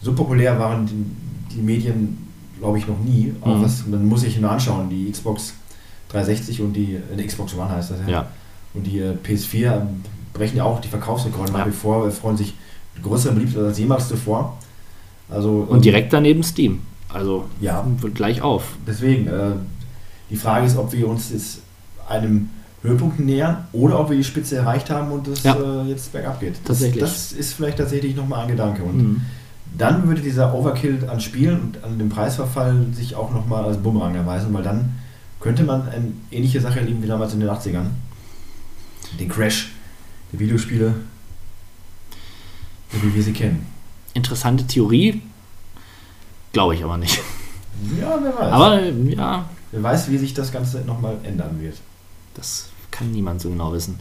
So 0.00 0.14
populär 0.14 0.58
waren 0.58 0.86
die, 0.86 1.54
die 1.54 1.60
Medien, 1.60 2.16
glaube 2.58 2.78
ich, 2.78 2.88
noch 2.88 2.98
nie. 2.98 3.34
Auch 3.42 3.58
Mhm. 3.58 3.62
was, 3.62 3.86
man 3.86 4.06
muss 4.06 4.22
sich 4.22 4.40
nur 4.40 4.50
anschauen, 4.50 4.88
die 4.88 5.10
Xbox 5.10 5.52
360 6.12 6.60
und 6.60 6.72
die, 6.74 6.94
äh, 6.94 7.16
die 7.18 7.26
Xbox 7.26 7.54
One 7.54 7.70
heißt 7.70 7.90
das 7.90 7.98
ja. 8.06 8.08
Ja. 8.12 8.26
Und 8.74 8.84
die 8.86 8.98
äh, 9.00 9.14
PS4 9.24 9.72
ähm, 9.72 10.02
brechen 10.32 10.56
ja 10.56 10.64
auch 10.64 10.80
die 10.80 10.88
Verkaufsrekorde 10.88 11.52
nach 11.52 11.60
Ja. 11.60 11.66
wie 11.66 11.70
vor, 11.72 12.06
äh, 12.06 12.10
freuen 12.10 12.36
sich 12.36 12.54
größer 13.02 13.32
Beliebtheit 13.32 13.64
als 13.64 13.78
jemals 13.78 14.08
zuvor. 14.08 14.56
Also, 15.30 15.62
ähm, 15.68 15.76
Und 15.76 15.84
direkt 15.84 16.12
daneben 16.12 16.42
Steam. 16.42 16.80
Also 17.08 17.44
Ja. 17.60 17.84
wird 18.00 18.14
gleich 18.14 18.40
auf. 18.42 18.64
Deswegen, 18.86 19.26
äh, 19.26 19.50
die 20.30 20.36
Frage 20.36 20.66
ist, 20.66 20.76
ob 20.76 20.92
wir 20.92 21.08
uns 21.08 21.30
jetzt 21.30 21.60
einem 22.08 22.48
Höhepunkt 22.82 23.20
nähern 23.20 23.64
oder 23.72 24.00
ob 24.00 24.10
wir 24.10 24.16
die 24.16 24.24
Spitze 24.24 24.56
erreicht 24.56 24.90
haben 24.90 25.10
und 25.12 25.28
es 25.28 25.42
Ja. 25.42 25.54
äh, 25.56 25.88
jetzt 25.88 26.12
bergab 26.12 26.40
geht. 26.40 26.54
Das, 26.56 26.62
Tatsächlich. 26.64 27.00
Das 27.02 27.32
ist 27.32 27.54
vielleicht 27.54 27.78
tatsächlich 27.78 28.16
nochmal 28.16 28.42
ein 28.44 28.48
Gedanke. 28.48 28.82
Und 28.82 28.96
Mhm. 28.96 29.20
dann 29.78 30.06
würde 30.08 30.20
dieser 30.20 30.54
Overkill 30.54 31.08
an 31.08 31.20
Spielen 31.20 31.60
und 31.60 31.84
an 31.84 31.98
dem 31.98 32.08
Preisverfall 32.08 32.86
sich 32.94 33.14
auch 33.14 33.30
nochmal 33.32 33.64
als 33.64 33.76
Bumerang 33.76 34.14
erweisen, 34.14 34.52
weil 34.52 34.62
dann 34.62 34.92
könnte 35.42 35.64
man 35.64 35.88
eine 35.88 36.12
ähnliche 36.30 36.60
Sache 36.60 36.78
erleben 36.78 37.02
wie 37.02 37.08
damals 37.08 37.34
in 37.34 37.40
den 37.40 37.48
80ern. 37.48 37.86
Den 39.18 39.28
Crash 39.28 39.72
der 40.32 40.40
Videospiele, 40.40 40.94
wie 42.92 43.14
wir 43.14 43.22
sie 43.22 43.32
kennen. 43.32 43.66
Interessante 44.14 44.66
Theorie, 44.66 45.20
glaube 46.52 46.74
ich 46.74 46.84
aber 46.84 46.96
nicht. 46.96 47.20
Ja, 48.00 48.18
wer 48.22 48.38
weiß. 48.38 48.52
Aber 48.52 48.82
ja, 48.82 49.44
wer 49.72 49.82
weiß, 49.82 50.10
wie 50.10 50.18
sich 50.18 50.32
das 50.32 50.52
Ganze 50.52 50.82
nochmal 50.82 51.16
ändern 51.24 51.60
wird. 51.60 51.76
das 52.34 52.68
kann 52.90 53.10
niemand 53.10 53.40
so 53.40 53.50
genau 53.50 53.72
wissen. 53.72 53.98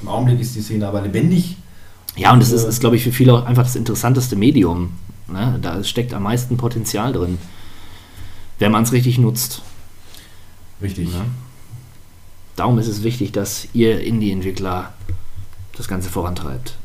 Im 0.00 0.08
Augenblick 0.08 0.40
ist 0.40 0.54
die 0.54 0.62
Szene 0.62 0.86
aber 0.86 1.02
lebendig. 1.02 1.56
Ja, 2.16 2.32
und 2.32 2.40
das 2.40 2.50
Und, 2.50 2.56
ist, 2.56 2.64
äh, 2.64 2.68
ist 2.68 2.80
glaube 2.80 2.96
ich, 2.96 3.02
für 3.02 3.12
viele 3.12 3.34
auch 3.34 3.44
einfach 3.44 3.64
das 3.64 3.76
interessanteste 3.76 4.36
Medium. 4.36 4.92
Ne? 5.28 5.58
Da 5.60 5.82
steckt 5.84 6.14
am 6.14 6.22
meisten 6.22 6.56
Potenzial 6.56 7.12
drin, 7.12 7.38
wenn 8.58 8.72
man 8.72 8.84
es 8.84 8.92
richtig 8.92 9.18
nutzt. 9.18 9.62
Richtig. 10.82 11.12
Ne? 11.12 11.24
Darum 12.56 12.78
ist 12.78 12.88
es 12.88 13.02
wichtig, 13.02 13.32
dass 13.32 13.68
ihr 13.72 14.00
Indie-Entwickler 14.00 14.92
das 15.76 15.88
Ganze 15.88 16.10
vorantreibt. 16.10 16.76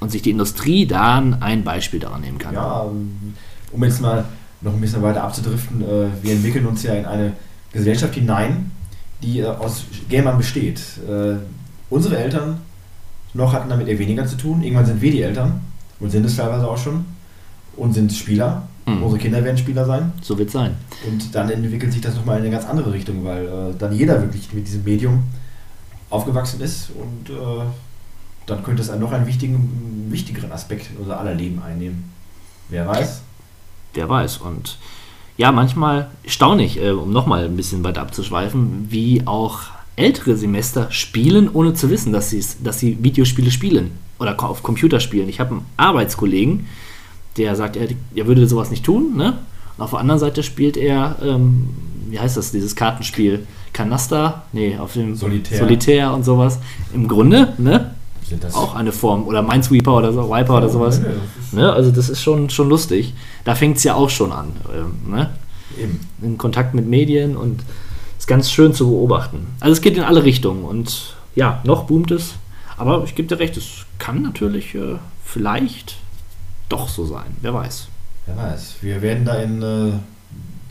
Und 0.00 0.10
sich 0.10 0.22
die 0.22 0.30
Industrie 0.30 0.86
dann 0.86 1.42
ein 1.42 1.64
Beispiel 1.64 2.00
daran 2.00 2.20
nehmen 2.20 2.38
kann. 2.38 2.54
Ja, 2.54 2.84
ähm, 2.84 3.34
um 3.72 3.82
jetzt 3.84 4.00
mal 4.00 4.24
noch 4.60 4.72
ein 4.72 4.80
bisschen 4.80 5.02
weiter 5.02 5.24
abzudriften, 5.24 5.82
äh, 5.82 6.08
wir 6.22 6.32
entwickeln 6.32 6.66
uns 6.66 6.82
ja 6.82 6.94
in 6.94 7.04
eine 7.04 7.32
Gesellschaft 7.72 8.14
hinein, 8.14 8.70
die 9.22 9.40
äh, 9.40 9.46
aus 9.46 9.84
Gamern 10.08 10.38
besteht. 10.38 10.80
Äh, 11.08 11.36
unsere 11.90 12.16
Eltern 12.18 12.60
noch 13.34 13.52
hatten 13.52 13.68
damit 13.68 13.88
eher 13.88 13.98
weniger 13.98 14.26
zu 14.26 14.36
tun. 14.36 14.62
Irgendwann 14.62 14.86
sind 14.86 15.00
wir 15.00 15.10
die 15.10 15.22
Eltern 15.22 15.60
und 16.00 16.10
sind 16.10 16.24
es 16.24 16.36
teilweise 16.36 16.68
auch 16.68 16.78
schon 16.78 17.04
und 17.76 17.92
sind 17.92 18.12
Spieler. 18.12 18.68
Mhm. 18.88 19.02
Unsere 19.02 19.20
Kinder 19.20 19.44
werden 19.44 19.58
Spieler 19.58 19.84
sein. 19.84 20.12
So 20.22 20.38
wird 20.38 20.48
es 20.48 20.54
sein. 20.54 20.76
Und 21.06 21.34
dann 21.34 21.50
entwickelt 21.50 21.92
sich 21.92 22.00
das 22.00 22.14
nochmal 22.14 22.38
in 22.38 22.44
eine 22.44 22.52
ganz 22.52 22.64
andere 22.64 22.92
Richtung, 22.92 23.24
weil 23.24 23.44
äh, 23.44 23.74
dann 23.78 23.92
jeder 23.92 24.20
wirklich 24.20 24.52
mit 24.52 24.66
diesem 24.66 24.84
Medium 24.84 25.24
aufgewachsen 26.10 26.60
ist 26.60 26.90
und 26.90 27.30
äh, 27.30 27.64
dann 28.46 28.62
könnte 28.62 28.82
es 28.82 28.88
einen 28.88 29.02
noch 29.02 29.12
einen 29.12 29.26
wichtigen, 29.26 30.06
wichtigeren 30.10 30.52
Aspekt 30.52 30.90
in 30.90 30.96
unser 30.96 31.20
aller 31.20 31.34
Leben 31.34 31.62
einnehmen. 31.62 32.10
Wer 32.70 32.86
weiß? 32.86 33.22
Wer 33.94 34.08
weiß. 34.08 34.38
Und 34.38 34.78
ja, 35.36 35.52
manchmal 35.52 36.10
erstaunlich, 36.24 36.82
äh, 36.82 36.90
um 36.90 37.12
nochmal 37.12 37.44
ein 37.44 37.56
bisschen 37.56 37.84
weiter 37.84 38.00
abzuschweifen, 38.00 38.86
wie 38.88 39.26
auch 39.26 39.60
ältere 39.96 40.36
Semester 40.36 40.90
spielen, 40.90 41.50
ohne 41.52 41.74
zu 41.74 41.90
wissen, 41.90 42.12
dass, 42.12 42.34
dass 42.62 42.78
sie 42.78 42.98
Videospiele 43.02 43.50
spielen 43.50 43.90
oder 44.18 44.42
auf 44.42 44.62
Computer 44.62 45.00
spielen. 45.00 45.28
Ich 45.28 45.40
habe 45.40 45.56
einen 45.56 45.66
Arbeitskollegen, 45.76 46.66
der 47.38 47.56
sagt, 47.56 47.76
er, 47.76 47.88
er 48.14 48.26
würde 48.26 48.46
sowas 48.46 48.70
nicht 48.70 48.84
tun. 48.84 49.16
Ne? 49.16 49.38
Und 49.76 49.84
auf 49.84 49.90
der 49.90 50.00
anderen 50.00 50.18
Seite 50.18 50.42
spielt 50.42 50.76
er, 50.76 51.16
ähm, 51.22 51.68
wie 52.08 52.18
heißt 52.18 52.36
das, 52.36 52.52
dieses 52.52 52.74
Kartenspiel? 52.74 53.46
Kanaster? 53.72 54.42
Nee, 54.52 54.76
auf 54.78 54.94
dem 54.94 55.14
Solitär. 55.14 55.58
Solitär 55.58 56.12
und 56.14 56.24
sowas. 56.24 56.58
Im 56.92 57.06
Grunde, 57.06 57.54
ne? 57.58 57.94
Sind 58.24 58.44
das 58.44 58.54
Auch 58.54 58.74
eine 58.74 58.92
Form. 58.92 59.26
Oder 59.26 59.42
Minesweeper 59.42 59.96
oder 59.96 60.12
so, 60.12 60.28
Wiper 60.28 60.58
oder 60.58 60.68
sowas. 60.68 61.00
Ne? 61.52 61.72
Also 61.72 61.90
das 61.90 62.10
ist 62.10 62.20
schon, 62.20 62.50
schon 62.50 62.68
lustig. 62.68 63.14
Da 63.44 63.54
fängt 63.54 63.78
es 63.78 63.84
ja 63.84 63.94
auch 63.94 64.10
schon 64.10 64.32
an. 64.32 64.52
Ähm, 64.74 65.10
ne? 65.10 65.30
Eben. 65.80 66.00
In 66.20 66.36
Kontakt 66.36 66.74
mit 66.74 66.86
Medien 66.86 67.36
und 67.36 67.62
ist 68.18 68.26
ganz 68.26 68.50
schön 68.50 68.74
zu 68.74 68.88
beobachten. 68.90 69.46
Also 69.60 69.72
es 69.72 69.80
geht 69.80 69.96
in 69.96 70.02
alle 70.02 70.24
Richtungen 70.24 70.64
und 70.64 71.14
ja, 71.34 71.60
noch 71.64 71.84
boomt 71.84 72.10
es. 72.10 72.34
Aber 72.76 73.02
ich 73.04 73.14
gebe 73.14 73.28
dir 73.28 73.38
recht, 73.38 73.56
es 73.56 73.86
kann 73.98 74.22
natürlich 74.22 74.74
äh, 74.74 74.96
vielleicht 75.24 75.96
doch 76.68 76.88
so 76.88 77.06
sein. 77.06 77.36
Wer 77.40 77.54
weiß. 77.54 77.88
Wer 78.26 78.36
weiß. 78.36 78.76
Wir 78.80 79.00
werden 79.02 79.24
da 79.24 79.34
in 79.34 79.62
äh, 79.62 79.92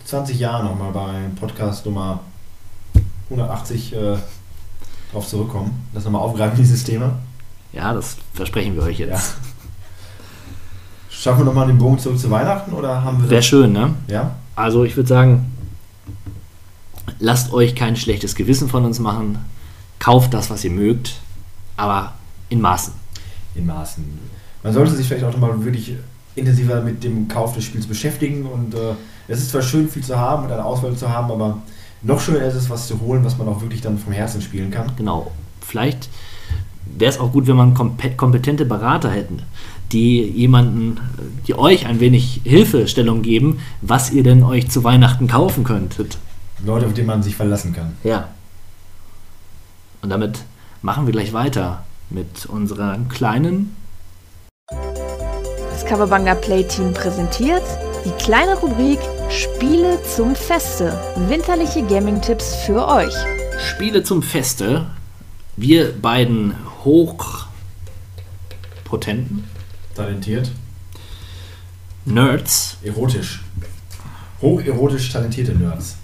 20 0.05 0.39
Jahren 0.39 0.65
nochmal 0.65 0.91
bei 0.91 1.13
Podcast 1.39 1.85
Nummer 1.85 2.21
180 3.29 3.93
äh, 3.93 4.17
drauf 5.11 5.27
zurückkommen. 5.27 5.87
Das 5.93 6.03
nochmal 6.05 6.21
aufgreifen, 6.21 6.57
dieses 6.57 6.83
Thema. 6.83 7.17
Ja, 7.73 7.93
das 7.93 8.17
versprechen 8.33 8.75
wir 8.75 8.83
euch 8.83 8.99
jetzt. 8.99 9.35
Schaffen 11.09 11.39
wir 11.39 11.45
nochmal 11.45 11.67
den 11.67 11.77
Bogen 11.77 11.99
zurück 11.99 12.19
zu 12.19 12.29
Weihnachten 12.29 12.73
oder 12.73 13.03
haben 13.03 13.21
wir 13.23 13.29
Wäre 13.29 13.43
schön, 13.43 13.73
ne? 13.73 13.95
Ja? 14.07 14.35
Also 14.55 14.83
ich 14.83 14.95
würde 14.95 15.09
sagen, 15.09 15.51
lasst 17.19 17.51
euch 17.53 17.75
kein 17.75 17.95
schlechtes 17.95 18.35
Gewissen 18.35 18.69
von 18.69 18.85
uns 18.85 18.99
machen. 18.99 19.39
Kauft 19.99 20.33
das, 20.33 20.49
was 20.49 20.63
ihr 20.63 20.71
mögt, 20.71 21.19
aber 21.75 22.13
in 22.49 22.61
Maßen. 22.61 22.93
in 23.55 23.65
Maßen. 23.65 24.36
Man 24.67 24.73
sollte 24.73 24.97
sich 24.97 25.07
vielleicht 25.07 25.23
auch 25.23 25.31
nochmal 25.31 25.63
wirklich 25.63 25.95
intensiver 26.35 26.81
mit 26.81 27.01
dem 27.01 27.29
Kauf 27.29 27.55
des 27.55 27.63
Spiels 27.63 27.85
beschäftigen 27.87 28.45
und 28.45 28.73
äh, 28.73 28.95
es 29.29 29.39
ist 29.39 29.51
zwar 29.51 29.61
schön, 29.61 29.87
viel 29.87 30.03
zu 30.03 30.19
haben 30.19 30.43
und 30.43 30.51
eine 30.51 30.65
Auswahl 30.65 30.93
zu 30.93 31.07
haben, 31.07 31.31
aber 31.31 31.59
noch 32.01 32.19
schöner 32.19 32.41
ist 32.41 32.55
es, 32.55 32.69
was 32.69 32.85
zu 32.85 32.99
holen, 32.99 33.23
was 33.23 33.37
man 33.37 33.47
auch 33.47 33.61
wirklich 33.61 33.79
dann 33.79 33.97
vom 33.97 34.11
Herzen 34.11 34.41
spielen 34.41 34.69
kann. 34.69 34.91
Genau. 34.97 35.31
Vielleicht 35.61 36.09
wäre 36.97 37.09
es 37.09 37.17
auch 37.17 37.31
gut, 37.31 37.47
wenn 37.47 37.55
man 37.55 37.75
kompe- 37.75 38.17
kompetente 38.17 38.65
Berater 38.65 39.09
hätten, 39.09 39.41
die 39.93 40.21
jemanden, 40.21 40.99
die 41.47 41.57
euch 41.57 41.85
ein 41.85 42.01
wenig 42.01 42.41
Hilfestellung 42.43 43.21
geben, 43.21 43.61
was 43.79 44.11
ihr 44.11 44.23
denn 44.23 44.43
euch 44.43 44.69
zu 44.69 44.83
Weihnachten 44.83 45.29
kaufen 45.29 45.63
könntet. 45.63 46.17
Leute, 46.65 46.87
auf 46.87 46.93
die 46.93 47.03
man 47.03 47.23
sich 47.23 47.37
verlassen 47.37 47.71
kann. 47.71 47.93
Ja. 48.03 48.27
Und 50.01 50.09
damit 50.09 50.39
machen 50.81 51.05
wir 51.05 51.13
gleich 51.13 51.31
weiter 51.31 51.85
mit 52.09 52.45
unserer 52.47 52.97
kleinen 53.07 53.76
Das 55.87 55.93
Coverbanga 55.93 56.35
Playteam 56.35 56.93
präsentiert 56.93 57.63
die 58.03 58.11
kleine 58.21 58.55
Rubrik 58.55 58.99
Spiele 59.29 59.97
zum 60.03 60.35
Feste. 60.35 60.99
Winterliche 61.29 61.81
Gaming-Tipps 61.81 62.55
für 62.65 62.85
euch. 62.85 63.13
Spiele 63.57 64.03
zum 64.03 64.21
Feste. 64.21 64.87
Wir 65.55 65.93
beiden 65.93 66.55
hochpotenten 66.83 67.47
Talentiert, 69.95 70.51
Nerds 72.03 72.75
erotisch. 72.83 73.45
Hocherotisch 74.41 75.09
talentierte 75.13 75.53
Nerds. 75.53 75.95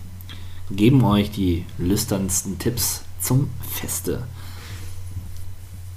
geben 0.71 1.03
euch 1.03 1.29
die 1.29 1.65
lüsternsten 1.77 2.57
Tipps 2.57 3.01
zum 3.19 3.49
Feste. 3.69 4.23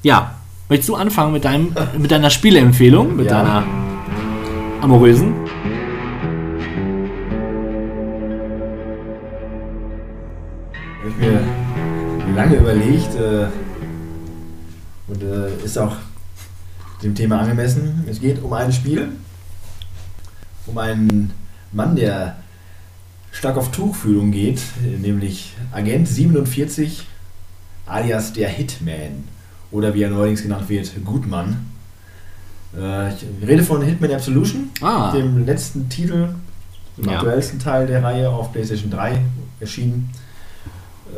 Ja, 0.03 0.41
möchtest 0.69 0.89
du 0.89 0.95
anfangen 0.97 1.33
mit, 1.33 1.45
deinem, 1.45 1.75
mit 1.99 2.11
deiner 2.11 2.31
Spieleempfehlung, 2.31 3.17
mit 3.17 3.27
Ja. 3.27 3.43
deiner 3.43 3.65
amorösen? 4.81 5.35
Habe 11.01 11.09
ich 11.11 11.17
mir 11.17 12.35
lange 12.35 12.57
überlegt 12.57 13.15
äh, 13.15 13.47
und 15.09 15.23
äh, 15.23 15.65
ist 15.65 15.79
auch 15.79 15.97
dem 17.03 17.15
Thema 17.15 17.41
angemessen. 17.41 18.05
Es 18.09 18.21
geht 18.21 18.43
um 18.43 18.53
ein 18.53 18.73
Spiel, 18.73 19.09
um 20.67 20.79
einen 20.79 21.33
Mann, 21.73 21.95
der 21.97 22.37
stark 23.33 23.57
auf 23.57 23.71
Tuchfühlung 23.71 24.33
geht, 24.33 24.61
nämlich 25.01 25.53
Agent 25.73 26.09
47 26.09 27.07
alias 27.87 28.33
der 28.33 28.49
Hitman 28.49 29.29
oder 29.71 29.95
wie 29.95 30.03
er 30.03 30.11
neuerdings 30.11 30.43
genannt 30.43 30.69
wird, 30.69 30.91
Gutmann. 31.05 31.67
Äh, 32.77 33.13
ich 33.15 33.25
rede 33.47 33.63
von 33.63 33.83
Hitman 33.83 34.13
Absolution, 34.13 34.71
Ah. 34.83 35.11
dem 35.13 35.45
letzten 35.47 35.89
Titel, 35.89 36.29
dem 36.97 37.05
Ja. 37.05 37.17
aktuellsten 37.19 37.59
Teil 37.59 37.87
der 37.87 38.03
Reihe 38.03 38.29
auf 38.31 38.53
PlayStation 38.53 38.91
3 38.91 39.21
erschienen. 39.61 40.11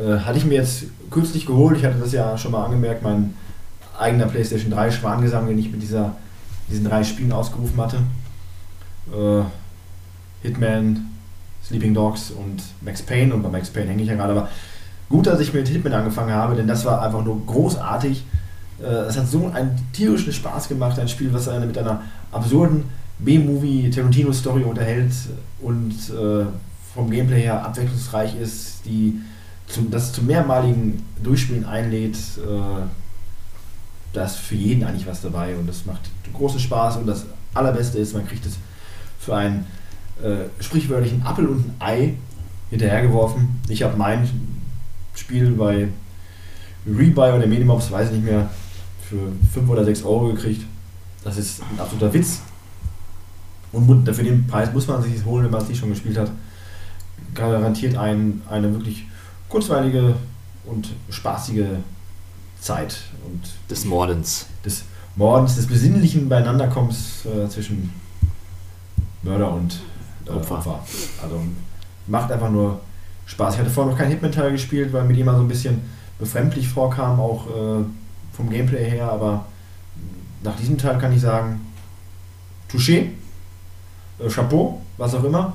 Äh, 0.01 0.19
hatte 0.19 0.37
ich 0.37 0.45
mir 0.45 0.55
jetzt 0.55 0.85
kürzlich 1.11 1.45
geholt, 1.45 1.77
ich 1.77 1.83
hatte 1.85 1.99
das 1.99 2.11
ja 2.13 2.37
schon 2.37 2.51
mal 2.51 2.63
angemerkt, 2.65 3.03
mein 3.03 3.33
eigener 3.97 4.27
PlayStation 4.27 4.71
3 4.71 4.91
Schwangesang, 4.91 5.47
den 5.47 5.57
ich 5.59 5.71
mit 5.71 5.81
dieser, 5.81 6.15
diesen 6.69 6.85
drei 6.85 7.03
Spielen 7.03 7.31
ausgerufen 7.31 7.79
hatte. 7.81 7.97
Äh, 9.11 9.43
Hitman, 10.43 11.09
Sleeping 11.65 11.93
Dogs 11.93 12.31
und 12.31 12.61
Max 12.81 13.01
Payne 13.01 13.33
und 13.33 13.43
bei 13.43 13.49
Max 13.49 13.69
Payne 13.69 13.89
hänge 13.89 14.03
ich 14.03 14.07
ja 14.07 14.15
gerade, 14.15 14.31
aber 14.33 14.49
gut, 15.09 15.27
dass 15.27 15.39
ich 15.39 15.53
mit 15.53 15.67
Hitman 15.67 15.93
angefangen 15.93 16.31
habe, 16.31 16.55
denn 16.55 16.67
das 16.67 16.85
war 16.85 17.01
einfach 17.01 17.23
nur 17.23 17.45
großartig. 17.45 18.23
Äh, 18.81 18.85
Es 18.85 19.17
hat 19.17 19.27
so 19.27 19.47
einen 19.47 19.77
tierischen 19.91 20.31
Spaß 20.31 20.69
gemacht, 20.69 20.99
ein 20.99 21.09
Spiel, 21.09 21.33
was 21.33 21.47
einen 21.47 21.67
mit 21.67 21.77
einer 21.77 22.01
absurden 22.31 22.83
B-Movie 23.19 23.89
Tarantino-Story 23.89 24.63
unterhält 24.63 25.11
und 25.61 25.91
äh, 25.91 26.45
vom 26.93 27.09
Gameplay 27.11 27.41
her 27.41 27.65
abwechslungsreich 27.65 28.39
ist, 28.39 28.85
die 28.85 29.19
zum, 29.67 29.91
das 29.91 30.13
zu 30.13 30.23
mehrmaligen 30.23 31.03
Durchspielen 31.21 31.65
einlädt. 31.65 32.15
Äh, 32.15 32.81
da 34.13 34.25
ist 34.25 34.37
für 34.37 34.55
jeden 34.55 34.83
eigentlich 34.83 35.05
was 35.05 35.21
dabei 35.21 35.55
und 35.55 35.67
das 35.67 35.85
macht 35.85 36.09
großen 36.33 36.59
Spaß 36.59 36.97
und 36.97 37.05
das 37.07 37.25
allerbeste 37.53 37.99
ist, 37.99 38.13
man 38.13 38.25
kriegt 38.25 38.45
es 38.45 38.53
für 39.19 39.35
einen 39.35 39.65
äh, 40.23 40.63
sprichwörtlichen 40.63 41.21
Appel 41.23 41.45
und 41.47 41.59
ein 41.59 41.75
Ei 41.79 42.13
hinterhergeworfen. 42.69 43.59
Ich 43.67 43.83
habe 43.83 43.97
mein 43.97 44.27
Spiel 45.19 45.51
bei 45.51 45.87
Rebuy 46.87 47.31
oder 47.31 47.45
Minimops, 47.47 47.91
weiß 47.91 48.07
ich 48.09 48.15
nicht 48.15 48.25
mehr, 48.25 48.49
für 49.07 49.31
5 49.53 49.69
oder 49.69 49.83
6 49.83 50.03
Euro 50.03 50.27
gekriegt. 50.33 50.65
Das 51.23 51.37
ist 51.37 51.61
ein 51.61 51.79
absoluter 51.79 52.13
Witz. 52.13 52.39
Und 53.71 53.85
mu- 53.87 54.13
für 54.13 54.23
den 54.23 54.47
Preis 54.47 54.71
muss 54.73 54.87
man 54.87 55.01
sich 55.03 55.23
holen, 55.25 55.45
wenn 55.45 55.51
man 55.51 55.61
es 55.61 55.67
nicht 55.69 55.79
schon 55.79 55.89
gespielt 55.89 56.17
hat. 56.17 56.31
Garantiert 57.35 57.95
ein, 57.97 58.41
eine 58.49 58.71
wirklich 58.73 59.05
kurzweilige 59.49 60.15
und 60.65 60.89
spaßige 61.09 61.65
Zeit 62.61 62.97
und 63.25 63.41
Des 63.69 63.85
Mordens. 63.85 64.47
des 64.65 64.83
Mordens, 65.15 65.55
des 65.55 65.67
besinnlichen 65.67 66.29
Beieinanderkommens 66.29 67.25
äh, 67.25 67.47
zwischen 67.49 67.91
Mörder 69.23 69.51
und 69.51 69.79
äh, 70.25 70.29
Opfer. 70.31 70.55
Opfer. 70.57 70.79
Also 71.21 71.41
macht 72.07 72.31
einfach 72.31 72.49
nur 72.49 72.79
Spaß. 73.29 73.53
Ich 73.53 73.59
hatte 73.59 73.69
vorher 73.69 73.91
noch 73.91 73.97
kein 73.99 74.09
Hitman-Teil 74.09 74.51
gespielt, 74.51 74.91
weil 74.91 75.03
mir 75.05 75.13
die 75.13 75.21
immer 75.21 75.35
so 75.35 75.41
ein 75.41 75.47
bisschen 75.47 75.81
befremdlich 76.17 76.67
vorkam, 76.67 77.19
auch 77.19 77.47
äh, 77.47 77.83
vom 78.33 78.49
Gameplay 78.49 78.89
her, 78.89 79.11
aber 79.11 79.45
nach 80.43 80.55
diesem 80.55 80.77
Teil 80.77 80.97
kann 80.97 81.13
ich 81.13 81.21
sagen, 81.21 81.61
Touché, 82.71 83.09
äh, 84.19 84.29
Chapeau, 84.29 84.81
was 84.97 85.13
auch 85.13 85.23
immer, 85.23 85.53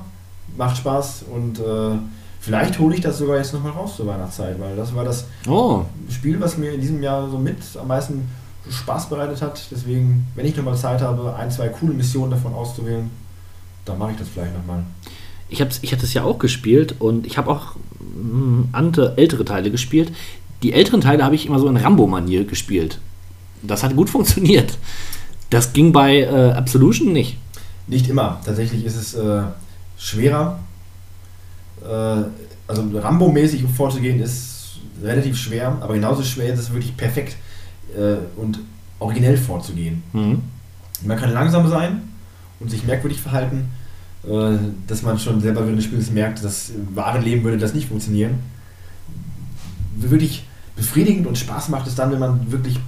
macht 0.57 0.77
Spaß 0.77 1.25
und 1.33 1.59
äh, 1.59 1.97
vielleicht 2.39 2.79
hole 2.79 2.95
ich 2.95 3.01
das 3.01 3.17
sogar 3.17 3.37
jetzt 3.37 3.53
nochmal 3.53 3.73
raus 3.73 3.97
zur 3.97 4.07
Weihnachtszeit, 4.07 4.59
weil 4.59 4.75
das 4.75 4.95
war 4.95 5.03
das 5.03 5.25
Oh, 5.47 5.83
Spiel, 6.09 6.39
was 6.39 6.57
mir 6.57 6.71
in 6.73 6.81
diesem 6.81 7.03
Jahr 7.03 7.29
so 7.29 7.37
mit 7.37 7.57
am 7.79 7.87
meisten 7.87 8.27
Spaß 8.69 9.09
bereitet 9.09 9.41
hat. 9.41 9.67
Deswegen, 9.69 10.27
wenn 10.35 10.45
ich 10.45 10.55
nochmal 10.55 10.75
Zeit 10.77 11.01
habe, 11.01 11.35
ein, 11.35 11.51
zwei 11.51 11.67
coole 11.69 11.93
Missionen 11.93 12.31
davon 12.31 12.53
auszuwählen, 12.53 13.09
dann 13.83 13.97
mache 13.99 14.11
ich 14.11 14.17
das 14.17 14.27
vielleicht 14.29 14.55
nochmal. 14.55 14.83
Ich, 15.49 15.61
hab's, 15.61 15.79
ich 15.81 15.91
hatte 15.91 16.05
es 16.05 16.13
ja 16.13 16.23
auch 16.23 16.39
gespielt 16.39 16.95
und 16.99 17.25
ich 17.25 17.37
habe 17.37 17.51
auch 17.51 17.75
mh, 17.99 18.69
andere, 18.71 19.17
ältere 19.17 19.45
Teile 19.45 19.71
gespielt. 19.71 20.11
Die 20.63 20.73
älteren 20.73 21.01
Teile 21.01 21.23
habe 21.23 21.35
ich 21.35 21.45
immer 21.45 21.59
so 21.59 21.67
in 21.67 21.77
Rambo-Manier 21.77 22.45
gespielt. 22.45 22.99
Das 23.61 23.83
hat 23.83 23.95
gut 23.95 24.09
funktioniert. 24.15 24.77
Das 25.49 25.73
ging 25.73 25.91
bei 25.91 26.21
äh, 26.21 26.51
Absolution 26.51 27.13
nicht. 27.13 27.37
Nicht 27.87 28.09
immer. 28.09 28.41
Tatsächlich 28.43 28.83
ist 28.83 28.95
es 28.95 29.13
äh, 29.13 29.43
schwerer. 29.97 30.59
Äh, 31.83 32.23
also 32.67 32.83
Rambo-mäßig 32.93 33.63
vorzugehen 33.75 34.19
ist 34.21 34.79
relativ 35.03 35.37
schwer, 35.37 35.77
aber 35.81 35.93
genauso 35.93 36.23
schwer 36.23 36.53
ist 36.53 36.59
es 36.59 36.73
wirklich 36.73 36.97
perfekt 36.97 37.35
äh, 37.95 38.15
und 38.39 38.59
originell 38.99 39.37
vorzugehen. 39.37 40.03
Mhm. 40.13 40.41
Man 41.03 41.19
kann 41.19 41.31
langsam 41.31 41.67
sein 41.69 42.01
und 42.59 42.71
sich 42.71 42.85
merkwürdig 42.85 43.19
verhalten, 43.19 43.69
dass 44.87 45.01
man 45.03 45.19
schon 45.19 45.39
selber 45.41 45.61
während 45.61 45.77
des 45.77 45.85
Spiels 45.85 46.11
merkt, 46.11 46.43
dass 46.43 46.69
im 46.71 46.95
wahren 46.95 47.23
Leben 47.23 47.43
würde 47.43 47.57
das 47.57 47.73
nicht 47.73 47.87
funktionieren. 47.87 48.39
Wirklich 49.97 50.45
befriedigend 50.75 51.27
und 51.27 51.37
Spaß 51.37 51.69
macht 51.69 51.87
es 51.87 51.95
dann, 51.95 52.11
wenn 52.11 52.19
man 52.19 52.51
wirklich 52.51 52.79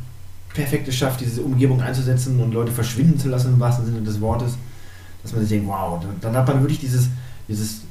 perfekt 0.54 0.88
es 0.88 0.96
schafft, 0.96 1.22
diese 1.22 1.42
Umgebung 1.42 1.82
einzusetzen 1.82 2.40
und 2.40 2.54
Leute 2.54 2.72
verschwinden 2.72 3.20
zu 3.20 3.30
lassen, 3.30 3.54
im 3.54 3.60
wahrsten 3.60 3.86
Sinne 3.86 4.02
des 4.02 4.20
Wortes, 4.20 4.58
dass 5.22 5.32
man 5.32 5.42
sich 5.42 5.50
denkt, 5.50 5.68
wow, 5.68 6.00
dann- 6.02 6.16
dann 6.20 6.36
hat 6.36 6.48
man 6.48 6.62
wirklich 6.62 6.80
dieses, 6.80 7.10
dieses 7.48 7.82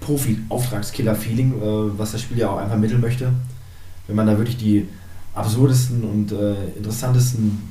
Profi-Auftragskiller-Feeling, 0.00 1.52
äh, 1.54 1.98
was 1.98 2.12
das 2.12 2.20
Spiel 2.20 2.38
ja 2.38 2.50
auch 2.50 2.58
einfach 2.58 2.76
mitteln 2.76 3.00
möchte. 3.00 3.32
Wenn 4.06 4.16
man 4.16 4.26
da 4.26 4.36
wirklich 4.36 4.56
die 4.58 4.86
absurdesten 5.34 6.02
und 6.04 6.32
äh, 6.32 6.66
interessantesten 6.76 7.62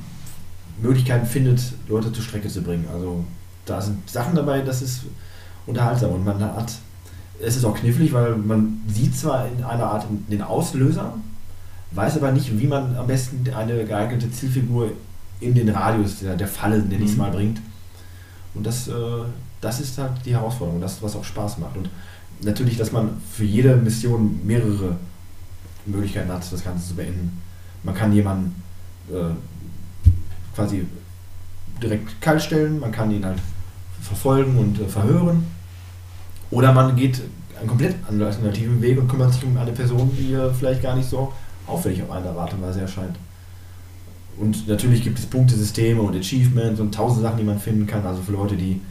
Möglichkeiten 0.81 1.25
findet, 1.25 1.61
Leute 1.87 2.11
zur 2.11 2.23
Strecke 2.23 2.49
zu 2.49 2.61
bringen. 2.61 2.85
Also 2.93 3.23
da 3.65 3.81
sind 3.81 4.09
Sachen 4.09 4.35
dabei, 4.35 4.61
das 4.61 4.81
ist 4.81 5.01
unterhaltsam 5.65 6.11
und 6.11 6.23
man 6.25 6.39
hat, 6.39 6.73
es 7.41 7.55
ist 7.57 7.65
auch 7.65 7.75
knifflig, 7.75 8.13
weil 8.13 8.35
man 8.35 8.81
sieht 8.87 9.15
zwar 9.17 9.47
in 9.47 9.63
einer 9.63 9.85
Art 9.85 10.05
den 10.29 10.41
Auslöser, 10.41 11.13
weiß 11.91 12.17
aber 12.17 12.31
nicht, 12.31 12.57
wie 12.59 12.67
man 12.67 12.95
am 12.95 13.07
besten 13.07 13.43
eine 13.55 13.85
geeignete 13.85 14.31
Zielfigur 14.31 14.91
in 15.39 15.53
den 15.53 15.69
Radius 15.69 16.19
der, 16.19 16.35
der 16.35 16.47
Falle, 16.47 16.79
nenne 16.79 17.03
ich 17.03 17.09
es 17.11 17.15
Mhm. 17.15 17.21
mal, 17.21 17.31
bringt. 17.31 17.59
Und 18.53 18.65
das, 18.65 18.87
äh, 18.87 18.91
das 19.61 19.79
ist 19.81 19.97
halt 19.97 20.11
die 20.25 20.33
Herausforderung, 20.33 20.79
das, 20.79 21.01
was 21.01 21.15
auch 21.15 21.23
Spaß 21.25 21.57
macht. 21.57 21.75
Und 21.75 21.89
natürlich, 22.41 22.77
dass 22.77 22.91
man 22.91 23.09
für 23.31 23.43
jede 23.43 23.75
Mission 23.75 24.39
mehrere 24.45 24.95
Möglichkeiten 25.85 26.31
hat, 26.31 26.51
das 26.51 26.63
Ganze 26.63 26.87
zu 26.87 26.95
beenden. 26.95 27.41
Man 27.83 27.93
kann 27.95 28.13
jemanden 28.13 28.55
äh, 29.11 29.33
quasi 30.55 30.85
direkt 31.81 32.21
kalt 32.21 32.41
stellen, 32.41 32.79
man 32.79 32.91
kann 32.91 33.11
ihn 33.11 33.25
halt 33.25 33.39
verfolgen 34.05 34.57
und 34.57 34.79
äh, 34.79 34.87
verhören. 34.87 35.45
Oder 36.51 36.71
man 36.73 36.95
geht 36.95 37.21
einen 37.59 37.67
komplett 37.67 37.95
alternativen 38.07 38.81
Weg 38.81 38.99
und 38.99 39.07
kümmert 39.07 39.33
sich 39.33 39.43
um 39.43 39.57
eine 39.57 39.71
Person, 39.71 40.11
die 40.17 40.33
äh, 40.33 40.53
vielleicht 40.53 40.81
gar 40.81 40.95
nicht 40.95 41.09
so 41.09 41.33
auffällig 41.67 42.03
auf 42.03 42.11
eine 42.11 42.29
Art 42.29 42.53
und 42.53 42.61
Weise 42.61 42.81
erscheint. 42.81 43.15
Und 44.37 44.67
natürlich 44.67 45.01
gibt 45.01 45.17
es 45.17 45.25
Punktesysteme 45.25 46.01
und 46.01 46.15
Achievements 46.15 46.79
und 46.79 46.93
tausend 46.93 47.21
Sachen, 47.21 47.37
die 47.37 47.43
man 47.43 47.59
finden 47.59 47.87
kann. 47.87 48.05
Also 48.05 48.21
für 48.21 48.33
Leute, 48.33 48.55
die 48.55 48.81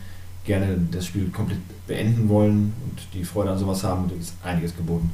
gerne 0.44 0.78
das 0.90 1.06
Spiel 1.06 1.28
komplett 1.28 1.58
beenden 1.86 2.28
wollen 2.28 2.72
und 2.88 3.00
die 3.12 3.24
Freude 3.24 3.50
an 3.50 3.58
sowas 3.58 3.84
haben, 3.84 4.10
ist 4.18 4.34
einiges 4.42 4.74
geboten. 4.76 5.10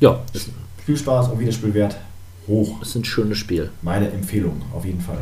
Ja, 0.00 0.20
ist, 0.32 0.50
Spielspaß 0.82 1.28
und 1.28 1.40
Wiederspiel 1.40 1.74
wert 1.74 1.96
hoch. 2.46 2.80
ist 2.82 2.94
ein 2.94 3.04
schönes 3.04 3.38
Spiel. 3.38 3.70
Meine 3.82 4.10
Empfehlung 4.10 4.62
auf 4.74 4.84
jeden 4.84 5.00
Fall. 5.00 5.18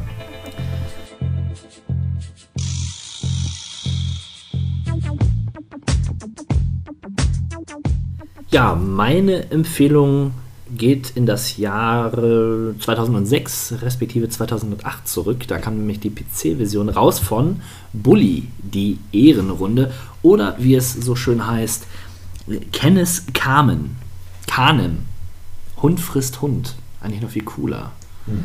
Ja, 8.54 8.76
meine 8.76 9.50
Empfehlung 9.50 10.30
geht 10.70 11.10
in 11.16 11.26
das 11.26 11.56
Jahre 11.56 12.76
2006 12.78 13.82
respektive 13.82 14.28
2008 14.28 15.08
zurück. 15.08 15.48
Da 15.48 15.58
kam 15.58 15.78
nämlich 15.78 15.98
die 15.98 16.10
PC-Version 16.10 16.88
raus 16.88 17.18
von 17.18 17.62
Bully, 17.92 18.46
die 18.58 19.00
Ehrenrunde. 19.10 19.92
Oder 20.22 20.54
wie 20.60 20.76
es 20.76 20.92
so 20.92 21.16
schön 21.16 21.44
heißt, 21.44 21.88
Kenneth 22.70 23.34
Kamen. 23.34 23.96
Kanem. 24.46 24.98
Hund 25.82 25.98
frisst 25.98 26.40
Hund. 26.40 26.76
Eigentlich 27.00 27.22
noch 27.22 27.30
viel 27.30 27.42
cooler. 27.42 27.90
Hm. 28.26 28.44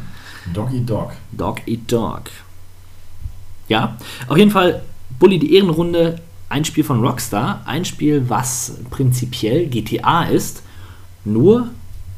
Dog 0.55 0.73
Eat 0.73 0.89
Dog. 0.89 1.11
Dog 1.33 1.67
Eat 1.67 1.81
Dog. 1.91 2.23
Ja, 3.67 3.95
auf 4.27 4.37
jeden 4.39 4.49
Fall 4.49 4.81
Bully 5.19 5.37
die 5.37 5.53
Ehrenrunde, 5.53 6.19
ein 6.49 6.65
Spiel 6.65 6.83
von 6.83 7.03
Rockstar, 7.03 7.61
ein 7.65 7.85
Spiel, 7.85 8.25
was 8.27 8.77
prinzipiell 8.89 9.67
GTA 9.67 10.23
ist, 10.23 10.63
nur 11.23 11.69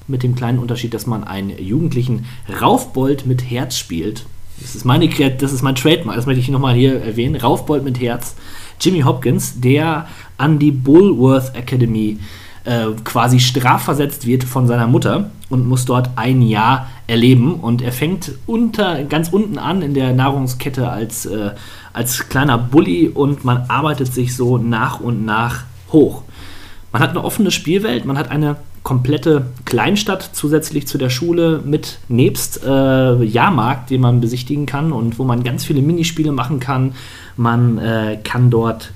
mit 0.08 0.24
dem 0.24 0.36
kleinen 0.36 0.60
Unterschied, 0.60 0.94
dass 0.94 1.06
man 1.06 1.24
einen 1.24 1.58
jugendlichen 1.58 2.26
Raufbold 2.62 3.26
mit 3.26 3.50
Herz 3.50 3.78
spielt. 3.78 4.26
Das 4.60 4.76
ist, 4.76 4.86
meine, 4.86 5.10
das 5.10 5.54
ist 5.54 5.64
mein 5.64 5.76
Trademark, 5.76 6.16
das 6.16 6.26
möchte 6.26 6.42
ich 6.42 6.50
nochmal 6.50 6.76
hier 6.76 7.02
erwähnen. 7.02 7.36
Raufbold 7.36 7.84
mit 7.84 8.00
Herz. 8.00 8.36
Jimmy 8.80 9.02
Hopkins, 9.02 9.60
der 9.60 10.08
an 10.38 10.60
die 10.60 10.72
Bullworth 10.72 11.56
Academy 11.56 12.12
äh, 12.12 12.41
quasi 13.04 13.39
strafversetzt 13.39 14.28
wird 14.28 14.43
von 14.43 14.67
seiner 14.67 14.88
Mutter 14.88 15.32
und 15.50 15.67
muss 15.67 15.86
dort 15.86 16.12
ein 16.16 16.42
Jahr 16.42 16.88
erleben. 17.08 17.55
Und 17.55 17.82
er 17.82 17.92
fängt 17.92 18.32
unter, 18.46 19.04
ganz 19.04 19.29
unten 19.29 19.58
an 19.58 19.82
in 19.82 19.93
der 19.93 20.13
Nahrungskette 20.13 20.89
als, 20.89 21.25
äh, 21.25 21.51
als 21.93 22.29
kleiner 22.29 22.58
Bully 22.58 23.09
und 23.09 23.43
man 23.43 23.66
arbeitet 23.67 24.13
sich 24.13 24.36
so 24.36 24.58
nach 24.58 25.00
und 25.00 25.25
nach 25.25 25.63
hoch. 25.92 26.24
Man 26.92 27.01
hat 27.01 27.12
eine 27.12 27.24
offene 27.24 27.51
Spielwelt, 27.51 28.05
man 28.05 28.17
hat 28.17 28.32
eine 28.32 28.58
komplette 28.83 29.46
Kleinstadt 29.66 30.32
zusätzlich 30.33 30.88
zu 30.88 30.97
der 30.97 31.09
Schule 31.09 31.62
mit 31.63 32.00
nebst 32.08 32.63
äh, 32.66 33.24
Jahrmarkt, 33.24 33.92
den 33.92 34.01
man 34.01 34.21
besichtigen 34.21 34.66
kann 34.66 34.92
und 34.92 35.20
wo 35.20 35.24
man 35.24 35.43
ganz 35.43 35.66
viele 35.66 35.82
Minispiele 35.82 36.32
machen 36.32 36.59
kann. 36.59 36.93
Man 37.38 37.78
äh, 37.78 38.20
kann 38.24 38.50
dort 38.50 38.92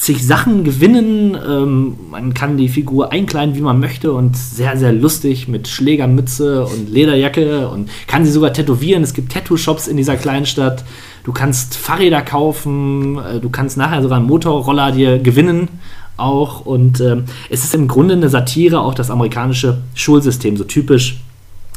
zig 0.00 0.26
Sachen 0.26 0.64
gewinnen, 0.64 1.36
ähm, 1.46 1.96
man 2.10 2.32
kann 2.32 2.56
die 2.56 2.70
Figur 2.70 3.12
einkleiden, 3.12 3.54
wie 3.54 3.60
man 3.60 3.80
möchte 3.80 4.12
und 4.12 4.34
sehr, 4.34 4.78
sehr 4.78 4.94
lustig 4.94 5.46
mit 5.46 5.68
Schlägermütze 5.68 6.64
und 6.64 6.88
Lederjacke 6.88 7.68
und 7.68 7.90
kann 8.06 8.24
sie 8.24 8.32
sogar 8.32 8.54
tätowieren. 8.54 9.02
Es 9.02 9.12
gibt 9.12 9.30
Tattoo-Shops 9.30 9.88
in 9.88 9.98
dieser 9.98 10.16
Kleinstadt. 10.16 10.84
Du 11.22 11.32
kannst 11.32 11.76
Fahrräder 11.76 12.22
kaufen, 12.22 13.18
äh, 13.18 13.40
du 13.40 13.50
kannst 13.50 13.76
nachher 13.76 14.00
sogar 14.00 14.16
einen 14.16 14.26
Motorroller 14.26 14.90
dir 14.92 15.18
gewinnen 15.18 15.68
auch 16.16 16.64
und 16.64 17.00
ähm, 17.00 17.24
es 17.50 17.64
ist 17.64 17.74
im 17.74 17.86
Grunde 17.86 18.14
eine 18.14 18.30
Satire 18.30 18.80
auf 18.80 18.94
das 18.94 19.10
amerikanische 19.10 19.82
Schulsystem, 19.94 20.56
so 20.56 20.64
typisch 20.64 21.20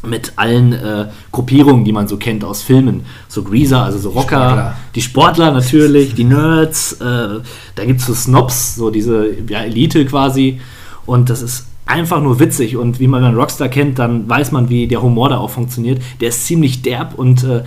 mit 0.05 0.33
allen 0.35 0.73
äh, 0.73 1.07
Gruppierungen, 1.31 1.85
die 1.85 1.91
man 1.91 2.07
so 2.07 2.17
kennt 2.17 2.43
aus 2.43 2.61
Filmen. 2.61 3.05
So 3.27 3.43
Greaser, 3.43 3.83
also 3.83 3.97
so 3.97 4.09
Rocker, 4.09 4.49
Sportler. 4.49 4.75
die 4.95 5.01
Sportler 5.01 5.51
natürlich, 5.51 6.13
die 6.15 6.25
Nerds, 6.25 6.93
äh, 6.93 7.39
da 7.75 7.85
gibt 7.85 8.01
es 8.01 8.05
so 8.05 8.13
Snobs, 8.13 8.75
so 8.75 8.89
diese 8.89 9.27
ja, 9.47 9.61
Elite 9.61 10.05
quasi. 10.05 10.59
Und 11.05 11.29
das 11.29 11.41
ist 11.41 11.67
einfach 11.85 12.21
nur 12.21 12.39
witzig. 12.39 12.77
Und 12.77 12.99
wie 12.99 13.07
man 13.07 13.23
einen 13.23 13.37
Rockstar 13.37 13.69
kennt, 13.69 13.99
dann 13.99 14.29
weiß 14.29 14.51
man, 14.51 14.69
wie 14.69 14.87
der 14.87 15.01
Humor 15.01 15.29
da 15.29 15.37
auch 15.37 15.49
funktioniert. 15.49 16.01
Der 16.21 16.29
ist 16.29 16.45
ziemlich 16.45 16.81
derb 16.81 17.17
und 17.17 17.43
äh, 17.43 17.63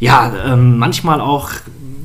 ja, 0.00 0.32
ähm, 0.46 0.78
manchmal 0.78 1.20
auch 1.20 1.50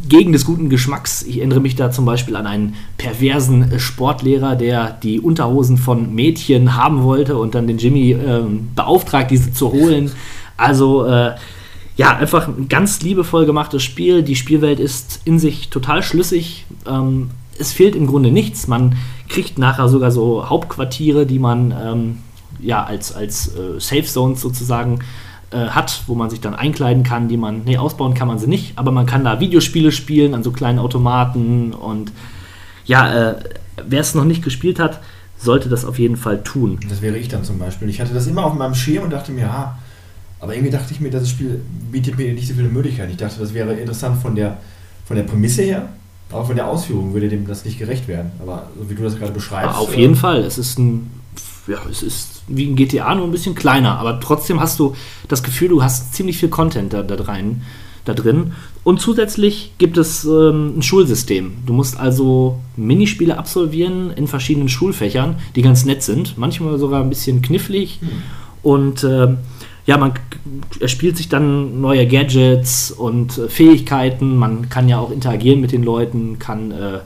gegen 0.08 0.32
des 0.32 0.46
guten 0.46 0.70
Geschmacks. 0.70 1.24
Ich 1.24 1.38
erinnere 1.38 1.60
mich 1.60 1.76
da 1.76 1.92
zum 1.92 2.06
Beispiel 2.06 2.36
an 2.36 2.48
einen 2.48 2.76
perversen 2.98 3.72
äh, 3.72 3.80
Sportlehrer, 3.80 4.56
der 4.56 4.92
die 4.92 5.20
Unterhosen 5.20 5.78
von 5.78 6.14
Mädchen 6.14 6.76
haben 6.76 7.04
wollte 7.04 7.38
und 7.38 7.56
dann 7.56 7.68
den 7.68 7.78
Jimmy 7.78 8.12
ähm, 8.12 8.70
beauftragt, 8.76 9.32
diese 9.32 9.54
zu 9.54 9.72
holen. 9.72 10.12
Also, 10.58 11.06
äh, 11.06 11.36
ja, 11.98 12.16
einfach 12.16 12.48
ein 12.48 12.68
ganz 12.68 13.02
liebevoll 13.02 13.46
gemachtes 13.46 13.84
Spiel. 13.84 14.22
Die 14.22 14.36
Spielwelt 14.36 14.80
ist 14.80 15.22
in 15.24 15.40
sich 15.40 15.70
total 15.70 16.04
schlüssig. 16.04 16.66
Ähm, 16.86 17.30
es 17.58 17.72
fehlt 17.72 17.96
im 17.96 18.08
Grunde 18.08 18.32
nichts. 18.32 18.68
Man 18.68 18.98
kriegt 19.30 19.58
nachher 19.58 19.88
sogar 19.88 20.12
so 20.12 20.50
Hauptquartiere, 20.50 21.26
die 21.26 21.40
man 21.40 21.72
ähm, 21.72 22.18
ja 22.60 22.84
als, 22.84 23.16
als 23.16 23.48
äh, 23.56 23.80
Safe 23.80 24.04
Zones 24.04 24.42
sozusagen 24.42 25.00
äh, 25.56 25.70
hat, 25.70 26.04
wo 26.08 26.16
man 26.16 26.30
sich 26.30 26.42
dann 26.42 26.54
einkleiden 26.54 27.04
kann, 27.04 27.30
die 27.30 27.38
man, 27.38 27.64
nee, 27.64 27.78
ausbauen 27.78 28.14
kann 28.14 28.28
man 28.28 28.40
sie 28.40 28.48
nicht, 28.48 28.78
aber 28.78 28.92
man 28.92 29.06
kann 29.06 29.24
da 29.24 29.40
Videospiele 29.40 29.94
spielen 29.94 30.34
an 30.34 30.44
so 30.44 30.52
kleinen 30.52 30.80
Automaten 30.80 31.72
und 31.74 32.12
ja, 32.86 33.32
äh, 33.32 33.36
wer 33.88 34.02
es 34.02 34.16
noch 34.16 34.26
nicht 34.26 34.44
gespielt 34.44 34.80
hat, 34.80 35.00
sollte 35.38 35.70
das 35.70 35.86
auf 35.86 35.98
jeden 35.98 36.18
Fall 36.18 36.44
tun. 36.44 36.80
Das 36.90 37.02
wäre 37.02 37.18
ich 37.18 37.30
dann 37.30 37.46
zum 37.46 37.58
Beispiel. 37.58 37.88
Ich 37.88 38.02
hatte 38.02 38.14
das 38.14 38.28
immer 38.28 38.44
auf 38.46 38.54
meinem 38.54 38.76
Schirm 38.76 39.06
und 39.06 39.12
dachte 39.12 39.32
mir, 39.32 39.52
ha, 39.52 39.78
aber 40.42 40.54
irgendwie 40.54 40.72
dachte 40.72 40.94
ich 40.94 41.00
mir, 41.00 41.10
das 41.10 41.30
Spiel 41.30 41.62
bietet 41.92 42.18
mir 42.18 42.34
nicht 42.34 42.48
so 42.48 42.54
viele 42.54 42.68
Möglichkeiten. 42.68 43.12
Ich 43.12 43.18
dachte, 43.18 43.40
das 43.40 43.54
wäre 43.54 43.74
interessant 43.74 44.22
von 44.22 44.36
der, 44.36 44.58
von 45.06 45.16
der 45.16 45.24
Prämisse 45.24 45.62
her, 45.62 45.90
aber 46.32 46.46
von 46.46 46.56
der 46.56 46.68
Ausführung 46.68 47.14
würde 47.14 47.30
dem 47.30 47.48
das 47.48 47.64
nicht 47.64 47.80
gerecht 47.80 48.08
werden. 48.08 48.32
Aber 48.42 48.70
so 48.78 48.90
wie 48.90 48.96
du 48.96 49.04
das 49.04 49.18
gerade 49.18 49.32
beschreibst. 49.32 49.78
Auf 49.78 49.96
jeden 49.96 50.14
äh, 50.14 50.18
Fall. 50.18 50.42
Es 50.42 50.58
ist 50.58 50.78
ein, 50.80 51.10
ja, 51.68 51.80
es 51.90 52.04
ist 52.04 52.44
wie 52.48 52.68
ein 52.68 52.76
GTA, 52.76 53.16
nur 53.16 53.26
ein 53.26 53.32
bisschen 53.32 53.56
kleiner. 53.56 53.98
Aber 54.00 54.20
trotzdem 54.20 54.60
hast 54.60 54.80
du 54.80 54.96
das 55.28 55.44
Gefühl, 55.44 55.70
du 55.70 55.84
hast 55.84 56.14
ziemlich 56.14 56.38
viel 56.38 56.50
Content 56.50 56.94
da, 56.94 57.04
da, 57.04 57.16
rein, 57.24 57.64
da 58.06 58.14
drin. 58.14 58.54
Und 58.84 59.02
zusätzlich 59.02 59.74
gibt 59.78 59.98
es 59.98 60.26
ähm, 60.26 60.78
ein 60.78 60.82
Schulsystem. 60.82 61.54
Du 61.66 61.74
musst 61.74 62.00
also 62.00 62.60
Minispiele 62.76 63.38
absolvieren 63.38 64.12
in 64.12 64.28
verschiedenen 64.28 64.70
Schulfächern, 64.70 65.38
die 65.56 65.62
ganz 65.62 65.86
nett 65.86 66.04
sind. 66.04 66.38
Manchmal 66.38 66.78
sogar 66.78 67.02
ein 67.02 67.10
bisschen 67.10 67.42
knifflig. 67.42 68.00
Hm. 68.02 68.10
Und 68.62 69.04
äh, 69.04 69.36
ja, 69.86 69.98
man 69.98 70.14
erspielt 70.80 71.18
sich 71.18 71.30
dann 71.30 71.80
neue 71.82 72.08
Gadgets 72.08 72.92
und 72.92 73.38
äh, 73.38 73.50
Fähigkeiten. 73.50 74.36
Man 74.38 74.70
kann 74.70 74.90
ja 74.90 75.00
auch 75.00 75.12
interagieren 75.12 75.62
mit 75.62 75.72
den 75.72 75.84
Leuten, 75.84 76.40
kann 76.40 76.72
äh, 76.72 77.00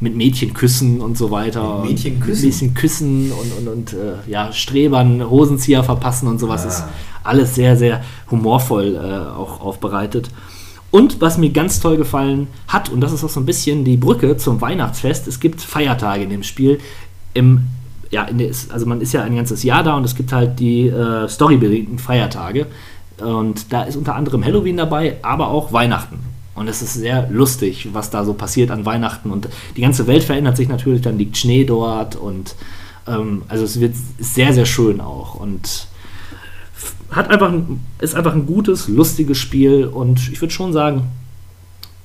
mit 0.00 0.16
Mädchen 0.16 0.54
küssen 0.54 1.00
und 1.00 1.16
so 1.16 1.30
weiter. 1.30 1.80
Mit 1.80 1.90
Mädchen 1.90 2.20
küssen? 2.20 2.46
Mädchen 2.46 2.74
küssen 2.74 3.32
und, 3.32 3.52
und, 3.58 3.68
und 3.68 3.92
äh, 3.92 4.30
ja, 4.30 4.52
Strebern, 4.52 5.28
Hosenzieher 5.28 5.84
verpassen 5.84 6.26
und 6.28 6.38
sowas. 6.38 6.64
Ah. 6.64 6.68
Ist 6.68 6.84
alles 7.22 7.54
sehr, 7.54 7.76
sehr 7.76 8.02
humorvoll 8.30 8.96
äh, 8.96 9.36
auch 9.36 9.60
aufbereitet. 9.60 10.30
Und 10.90 11.20
was 11.20 11.38
mir 11.38 11.50
ganz 11.50 11.78
toll 11.78 11.96
gefallen 11.96 12.48
hat, 12.66 12.88
und 12.88 13.00
das 13.00 13.12
ist 13.12 13.22
auch 13.22 13.28
so 13.28 13.40
ein 13.40 13.46
bisschen 13.46 13.84
die 13.84 13.96
Brücke 13.96 14.36
zum 14.36 14.60
Weihnachtsfest, 14.60 15.28
es 15.28 15.38
gibt 15.38 15.60
Feiertage 15.60 16.24
in 16.24 16.30
dem 16.30 16.42
Spiel. 16.42 16.80
Im 17.34 17.66
ja, 18.10 18.24
der, 18.24 18.50
also 18.70 18.86
man 18.86 19.00
ist 19.00 19.12
ja 19.12 19.22
ein 19.22 19.36
ganzes 19.36 19.62
Jahr 19.62 19.84
da 19.84 19.96
und 19.96 20.04
es 20.04 20.16
gibt 20.16 20.32
halt 20.32 20.58
die 20.58 20.88
äh, 20.88 21.28
storybedingten 21.28 21.98
Feiertage. 21.98 22.66
Und 23.18 23.72
da 23.72 23.82
ist 23.82 23.96
unter 23.96 24.16
anderem 24.16 24.44
Halloween 24.44 24.78
dabei, 24.78 25.18
aber 25.22 25.48
auch 25.48 25.72
Weihnachten. 25.72 26.18
Und 26.54 26.68
es 26.68 26.82
ist 26.82 26.94
sehr 26.94 27.28
lustig, 27.30 27.88
was 27.92 28.10
da 28.10 28.24
so 28.24 28.34
passiert 28.34 28.70
an 28.70 28.84
Weihnachten. 28.84 29.30
Und 29.30 29.48
die 29.76 29.80
ganze 29.80 30.06
Welt 30.06 30.24
verändert 30.24 30.56
sich 30.56 30.68
natürlich, 30.68 31.00
dann 31.02 31.16
liegt 31.16 31.36
Schnee 31.36 31.64
dort 31.64 32.16
und 32.16 32.54
ähm, 33.06 33.42
also 33.48 33.64
es 33.64 33.80
wird 33.80 33.94
sehr, 34.18 34.52
sehr 34.52 34.66
schön 34.66 35.00
auch. 35.00 35.34
Und 35.34 35.86
hat 37.10 37.30
einfach, 37.30 37.52
ist 37.98 38.14
einfach 38.14 38.34
ein 38.34 38.46
gutes, 38.46 38.88
lustiges 38.88 39.38
Spiel 39.38 39.84
und 39.84 40.30
ich 40.30 40.40
würde 40.40 40.52
schon 40.52 40.72
sagen, 40.72 41.04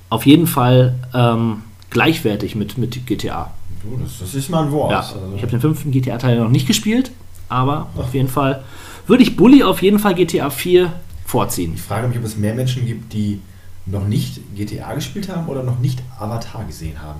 auf 0.09 0.25
jeden 0.25 0.47
Fall 0.47 0.95
ähm, 1.13 1.61
gleichwertig 1.89 2.55
mit, 2.55 2.77
mit 2.77 3.05
GTA. 3.05 3.51
Du, 3.83 3.97
das, 4.03 4.19
das, 4.19 4.35
ist 4.35 4.49
mal 4.49 4.65
ein 4.65 4.71
Wort. 4.71 4.91
Ja, 4.91 4.99
also. 4.99 5.19
Ich 5.35 5.41
habe 5.41 5.51
den 5.51 5.61
fünften 5.61 5.91
GTA-Teil 5.91 6.39
noch 6.39 6.49
nicht 6.49 6.67
gespielt, 6.67 7.11
aber 7.49 7.87
Ach. 7.95 7.99
auf 8.01 8.13
jeden 8.13 8.29
Fall 8.29 8.63
würde 9.07 9.23
ich 9.23 9.35
Bully 9.35 9.63
auf 9.63 9.81
jeden 9.81 9.99
Fall 9.99 10.15
GTA 10.15 10.49
4 10.49 10.91
vorziehen. 11.25 11.73
Ich 11.75 11.81
frage 11.81 12.07
mich, 12.07 12.17
ob 12.17 12.23
es 12.23 12.37
mehr 12.37 12.55
Menschen 12.55 12.85
gibt, 12.85 13.13
die 13.13 13.41
noch 13.85 14.07
nicht 14.07 14.41
GTA 14.55 14.93
gespielt 14.93 15.29
haben 15.29 15.47
oder 15.47 15.63
noch 15.63 15.79
nicht 15.79 16.01
Avatar 16.19 16.65
gesehen 16.65 17.01
haben. 17.01 17.19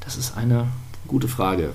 Das 0.00 0.16
ist 0.16 0.36
eine 0.36 0.68
gute 1.06 1.28
Frage. 1.28 1.70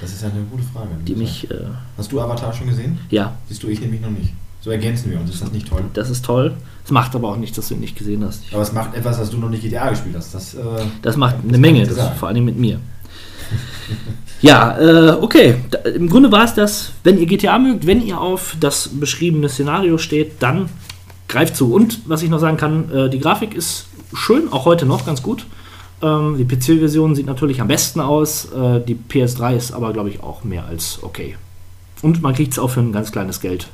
Das 0.00 0.12
ist 0.12 0.24
eine 0.24 0.42
gute 0.50 0.64
Frage. 0.64 0.88
Die 1.06 1.14
mich, 1.14 1.50
äh, 1.50 1.54
Hast 1.96 2.10
du 2.12 2.20
Avatar 2.20 2.52
schon 2.52 2.68
gesehen? 2.68 2.98
Ja. 3.10 3.36
Siehst 3.48 3.62
du, 3.62 3.68
ich 3.68 3.80
nämlich 3.80 4.00
noch 4.00 4.10
nicht. 4.10 4.32
So 4.60 4.70
ergänzen 4.70 5.10
wir 5.10 5.18
uns. 5.18 5.30
Ist 5.30 5.42
das 5.42 5.50
nicht 5.50 5.68
toll? 5.68 5.84
Das 5.92 6.08
ist 6.08 6.24
toll. 6.24 6.54
Es 6.84 6.90
macht 6.92 7.14
aber 7.16 7.28
auch 7.28 7.36
nichts, 7.36 7.56
dass 7.56 7.68
du 7.68 7.74
ihn 7.74 7.80
nicht 7.80 7.96
gesehen 7.96 8.24
hast. 8.24 8.44
Ich 8.46 8.54
aber 8.54 8.62
es 8.62 8.72
macht 8.72 8.94
etwas, 8.94 9.18
dass 9.18 9.30
du 9.30 9.38
noch 9.38 9.48
nicht 9.48 9.62
GTA 9.62 9.90
gespielt 9.90 10.14
hast. 10.16 10.34
Das, 10.34 10.54
äh, 10.54 10.60
das 11.02 11.16
macht 11.16 11.36
eine 11.46 11.58
Menge, 11.58 11.86
das 11.86 12.16
vor 12.16 12.28
allem 12.28 12.44
mit 12.44 12.56
mir. 12.56 12.78
ja, 14.40 14.78
äh, 14.78 15.10
okay. 15.20 15.56
Da, 15.70 15.78
Im 15.78 16.08
Grunde 16.08 16.30
war 16.30 16.44
es 16.44 16.54
das, 16.54 16.92
wenn 17.02 17.18
ihr 17.18 17.26
GTA 17.26 17.58
mögt, 17.58 17.86
wenn 17.86 18.06
ihr 18.06 18.20
auf 18.20 18.56
das 18.60 18.88
beschriebene 18.88 19.48
Szenario 19.48 19.98
steht, 19.98 20.40
dann 20.40 20.68
greift 21.32 21.56
zu. 21.56 21.74
Und 21.74 22.00
was 22.06 22.22
ich 22.22 22.30
noch 22.30 22.38
sagen 22.38 22.56
kann, 22.56 22.90
äh, 22.92 23.10
die 23.10 23.18
Grafik 23.18 23.54
ist 23.54 23.86
schön, 24.14 24.52
auch 24.52 24.64
heute 24.64 24.86
noch 24.86 25.04
ganz 25.04 25.22
gut. 25.22 25.46
Ähm, 26.00 26.36
die 26.38 26.44
PC-Version 26.44 27.14
sieht 27.14 27.26
natürlich 27.26 27.60
am 27.60 27.68
besten 27.68 28.00
aus. 28.00 28.46
Äh, 28.52 28.80
die 28.80 28.94
PS3 28.94 29.56
ist 29.56 29.72
aber, 29.72 29.92
glaube 29.92 30.10
ich, 30.10 30.22
auch 30.22 30.44
mehr 30.44 30.66
als 30.66 31.00
okay. 31.02 31.36
Und 32.02 32.22
man 32.22 32.34
kriegt 32.34 32.52
es 32.52 32.58
auch 32.58 32.68
für 32.68 32.80
ein 32.80 32.92
ganz 32.92 33.10
kleines 33.10 33.40
Geld 33.40 33.68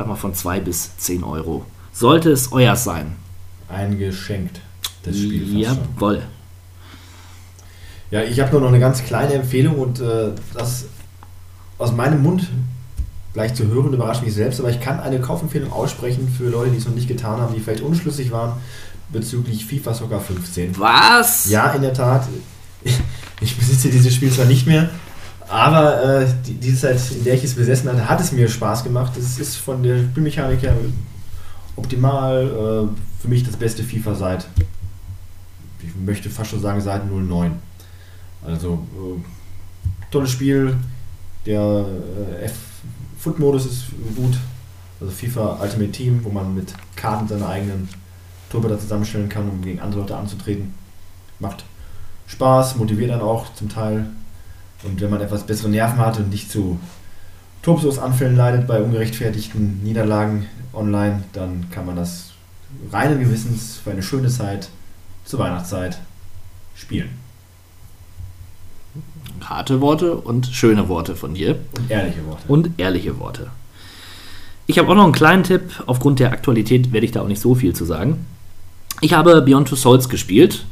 sag 0.00 0.06
mal 0.06 0.16
von 0.16 0.34
2 0.34 0.60
bis 0.60 0.96
10 0.96 1.24
Euro. 1.24 1.66
Sollte 1.92 2.30
es 2.30 2.52
euer 2.52 2.74
sein. 2.74 3.16
Eingeschenkt, 3.68 4.62
das 5.02 5.14
Spiel. 5.14 5.60
Jawohl. 5.60 6.22
Ja, 8.10 8.22
ich 8.22 8.40
habe 8.40 8.50
nur 8.52 8.62
noch 8.62 8.68
eine 8.68 8.80
ganz 8.80 9.04
kleine 9.04 9.34
Empfehlung 9.34 9.78
und 9.78 10.00
äh, 10.00 10.32
das 10.54 10.86
aus 11.76 11.92
meinem 11.92 12.22
Mund 12.22 12.48
gleich 13.32 13.54
zu 13.54 13.66
hören 13.66 13.92
überrascht 13.92 14.22
mich 14.22 14.34
selbst, 14.34 14.60
aber 14.60 14.70
ich 14.70 14.80
kann 14.80 15.00
eine 15.00 15.20
Kaufempfehlung 15.20 15.72
aussprechen 15.72 16.28
für 16.28 16.48
Leute, 16.48 16.72
die 16.72 16.78
es 16.78 16.86
noch 16.86 16.94
nicht 16.94 17.08
getan 17.08 17.40
haben, 17.40 17.54
die 17.54 17.60
vielleicht 17.60 17.82
unschlüssig 17.82 18.32
waren 18.32 18.54
bezüglich 19.12 19.64
FIFA 19.66 19.94
Soccer 19.94 20.20
15. 20.20 20.78
Was? 20.78 21.48
Ja, 21.50 21.72
in 21.72 21.82
der 21.82 21.92
Tat. 21.92 22.26
Ich 23.40 23.56
besitze 23.56 23.88
dieses 23.88 24.14
Spiel 24.14 24.30
zwar 24.30 24.44
nicht 24.44 24.66
mehr, 24.66 24.90
aber 25.48 26.20
äh, 26.22 26.26
die, 26.46 26.54
die 26.54 26.74
Zeit, 26.74 27.00
in 27.10 27.24
der 27.24 27.34
ich 27.34 27.42
es 27.42 27.54
besessen 27.54 27.90
hatte, 27.90 28.08
hat 28.08 28.20
es 28.20 28.32
mir 28.32 28.48
Spaß 28.48 28.84
gemacht. 28.84 29.16
Es 29.16 29.38
ist 29.38 29.56
von 29.56 29.82
der 29.82 29.98
Spielmechanik 29.98 30.62
her 30.62 30.76
optimal. 31.76 32.88
Äh, 32.92 33.20
für 33.20 33.28
mich 33.28 33.44
das 33.44 33.56
beste 33.56 33.82
FIFA 33.82 34.14
seit, 34.14 34.46
ich 35.82 35.94
möchte 36.06 36.30
fast 36.30 36.50
schon 36.50 36.60
sagen, 36.60 36.80
seit 36.80 37.10
09. 37.10 37.52
Also, 38.46 38.86
äh, 38.94 39.20
tolles 40.10 40.30
Spiel. 40.30 40.76
Der 41.46 41.60
äh, 41.60 42.44
F-Foot-Modus 43.20 43.66
ist 43.66 43.84
gut. 44.16 44.34
Also 44.98 45.12
FIFA 45.12 45.58
Ultimate 45.60 45.92
Team, 45.92 46.24
wo 46.24 46.30
man 46.30 46.54
mit 46.54 46.72
Karten 46.96 47.28
seine 47.28 47.46
eigenen 47.46 47.86
Torhüter 48.48 48.78
zusammenstellen 48.78 49.28
kann, 49.28 49.48
um 49.48 49.60
gegen 49.60 49.78
andere 49.78 50.00
Leute 50.00 50.16
anzutreten. 50.16 50.72
Macht 51.38 51.64
Spaß, 52.26 52.76
motiviert 52.76 53.10
dann 53.10 53.20
auch 53.20 53.52
zum 53.54 53.68
Teil 53.68 54.06
und 54.84 55.00
wenn 55.00 55.10
man 55.10 55.20
etwas 55.20 55.44
bessere 55.44 55.68
Nerven 55.68 55.98
hat 55.98 56.18
und 56.18 56.30
nicht 56.30 56.50
zu 56.50 56.78
Tobsuchsanfällen 57.62 58.36
leidet 58.36 58.66
bei 58.66 58.80
ungerechtfertigten 58.80 59.82
Niederlagen 59.82 60.46
online, 60.72 61.24
dann 61.34 61.68
kann 61.70 61.84
man 61.84 61.96
das 61.96 62.30
reinen 62.90 63.20
Gewissens 63.20 63.76
für 63.76 63.90
eine 63.90 64.02
schöne 64.02 64.28
Zeit 64.28 64.70
zur 65.26 65.40
Weihnachtszeit 65.40 65.98
spielen. 66.74 67.10
Harte 69.48 69.80
Worte 69.80 70.16
und 70.16 70.46
schöne 70.46 70.88
Worte 70.88 71.16
von 71.16 71.34
dir. 71.34 71.58
Und 71.76 71.90
ehrliche 71.90 72.26
Worte. 72.26 72.42
Und 72.48 72.70
ehrliche 72.78 73.18
Worte. 73.18 73.46
Ich 74.66 74.78
habe 74.78 74.88
auch 74.88 74.94
noch 74.94 75.04
einen 75.04 75.12
kleinen 75.12 75.44
Tipp. 75.44 75.62
Aufgrund 75.86 76.20
der 76.20 76.32
Aktualität 76.32 76.92
werde 76.92 77.06
ich 77.06 77.12
da 77.12 77.22
auch 77.22 77.28
nicht 77.28 77.40
so 77.40 77.54
viel 77.54 77.74
zu 77.74 77.84
sagen. 77.84 78.26
Ich 79.00 79.14
habe 79.14 79.42
Beyond 79.42 79.68
Two 79.68 79.76
Souls 79.76 80.08
gespielt 80.08 80.64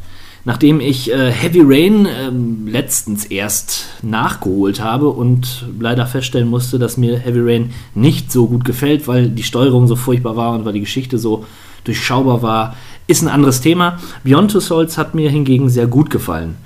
nachdem 0.49 0.81
ich 0.81 1.13
äh, 1.13 1.31
Heavy 1.31 1.61
Rain 1.63 2.07
äh, 2.07 2.31
letztens 2.71 3.27
erst 3.27 3.87
nachgeholt 4.03 4.81
habe 4.81 5.11
und 5.11 5.67
leider 5.79 6.07
feststellen 6.07 6.49
musste, 6.49 6.79
dass 6.79 6.97
mir 6.97 7.19
Heavy 7.19 7.41
Rain 7.41 7.75
nicht 7.95 8.33
so 8.33 8.47
gut 8.47 8.65
gefällt, 8.65 9.09
weil 9.09 9.29
die 9.29 9.43
Steuerung 9.43 9.87
so 9.87 9.95
furchtbar 9.95 10.37
war 10.37 10.53
und 10.53 10.65
weil 10.65 10.73
die 10.73 10.81
Geschichte 10.81 11.19
so 11.19 11.45
durchschaubar 11.85 12.41
war, 12.41 12.77
ist 13.07 13.21
ein 13.23 13.29
anderes 13.29 13.61
Thema. 13.61 13.99
Beyond 14.25 14.53
Two 14.53 14.61
Souls 14.61 14.97
hat 14.97 15.15
mir 15.15 15.31
hingegen 15.31 15.69
sehr 15.69 15.87
gut 15.87 16.09
gefallen. 16.09 16.57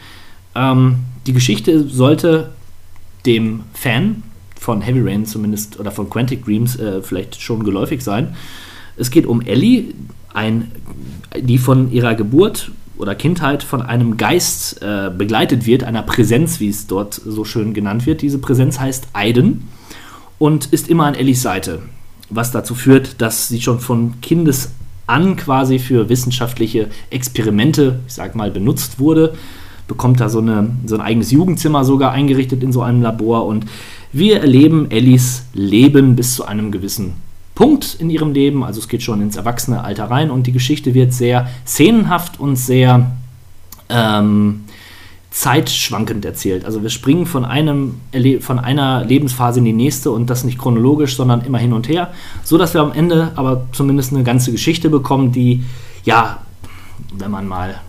Ähm, 0.55 0.99
die 1.27 1.32
Geschichte 1.32 1.86
sollte 1.89 2.51
dem 3.27 3.65
Fan 3.74 4.23
von 4.59 4.81
Heavy 4.81 5.01
Rain 5.01 5.27
zumindest 5.27 5.78
oder 5.78 5.90
von 5.90 6.09
Quantic 6.09 6.44
Dreams 6.44 6.77
äh, 6.77 7.03
vielleicht 7.03 7.40
schon 7.40 7.65
geläufig 7.65 8.03
sein. 8.03 8.36
Es 8.97 9.11
geht 9.11 9.27
um 9.27 9.40
Ellie, 9.40 9.94
ein, 10.32 10.70
die 11.39 11.59
von 11.59 11.90
ihrer 11.90 12.15
Geburt 12.15 12.70
oder 12.97 13.15
Kindheit 13.15 13.62
von 13.62 13.82
einem 13.82 14.16
Geist 14.16 14.81
äh, 14.82 15.11
begleitet 15.11 15.66
wird, 15.66 15.82
einer 15.82 16.03
Präsenz, 16.03 16.61
wie 16.61 16.69
es 16.69 16.86
dort 16.86 17.15
so 17.15 17.44
schön 17.44 17.74
genannt 17.74 18.07
wird. 18.07 18.23
Diese 18.23 18.39
Präsenz 18.39 18.78
heißt 18.78 19.09
Aiden 19.12 19.69
und 20.39 20.66
ist 20.66 20.89
immer 20.89 21.07
an 21.07 21.15
Ellis 21.15 21.43
Seite, 21.43 21.81
was 22.31 22.53
dazu 22.53 22.74
führt, 22.74 23.20
dass 23.20 23.49
sie 23.49 23.61
schon 23.61 23.81
von 23.81 24.20
Kindes 24.20 24.73
an 25.07 25.36
quasi 25.36 25.78
für 25.78 26.09
wissenschaftliche 26.09 26.89
Experimente, 27.11 28.01
ich 28.07 28.15
sag 28.15 28.35
mal, 28.35 28.51
benutzt 28.51 28.99
wurde. 28.99 29.35
Bekommt 29.93 30.20
da 30.20 30.31
so, 30.31 30.39
eine, 30.39 30.70
so 30.86 30.94
ein 30.94 31.02
eigenes 31.02 31.31
Jugendzimmer 31.32 31.85
sogar 31.85 32.12
eingerichtet 32.12 32.62
in 32.62 32.73
so 32.73 32.81
einem 32.81 33.02
Labor 33.02 33.44
und 33.44 33.66
wir 34.10 34.40
erleben 34.40 34.90
Ellis 34.90 35.44
Leben 35.52 36.16
bis 36.16 36.35
zu 36.35 36.47
einem 36.47 36.73
gewissen 36.73 37.12
Punkt 37.55 37.98
in 37.98 38.09
ihrem 38.09 38.32
Leben, 38.32 38.64
also 38.64 38.81
es 38.81 38.89
geht 38.89 39.02
schon 39.02 39.20
ins 39.20 39.36
erwachsene 39.36 39.85
Alter 39.85 40.05
rein 40.10 40.31
und 40.31 40.47
die 40.47 40.52
Geschichte 40.52 40.94
wird 40.94 41.12
sehr 41.12 41.47
szenenhaft 41.66 42.40
und 42.40 42.56
sehr 42.56 43.10
ähm, 43.90 44.64
zeitschwankend 45.31 46.24
erzählt. 46.24 46.64
Also 46.64 46.82
wir 46.82 46.89
springen 46.89 47.27
von, 47.27 47.44
einem, 47.44 48.01
von 48.40 48.59
einer 48.59 49.05
Lebensphase 49.05 49.59
in 49.59 49.66
die 49.66 49.74
nächste 49.74 50.10
und 50.10 50.31
das 50.31 50.44
nicht 50.44 50.59
chronologisch, 50.59 51.16
sondern 51.16 51.43
immer 51.43 51.59
hin 51.59 51.74
und 51.74 51.86
her, 51.86 52.14
so 52.43 52.56
dass 52.56 52.73
wir 52.73 52.81
am 52.81 52.93
Ende 52.93 53.32
aber 53.36 53.66
zumindest 53.73 54.14
eine 54.14 54.24
ganze 54.24 54.52
Geschichte 54.52 54.89
bekommen, 54.89 55.32
die 55.32 55.64
ja, 56.05 56.39
wenn 57.12 57.31
man 57.31 57.47
mal 57.47 57.81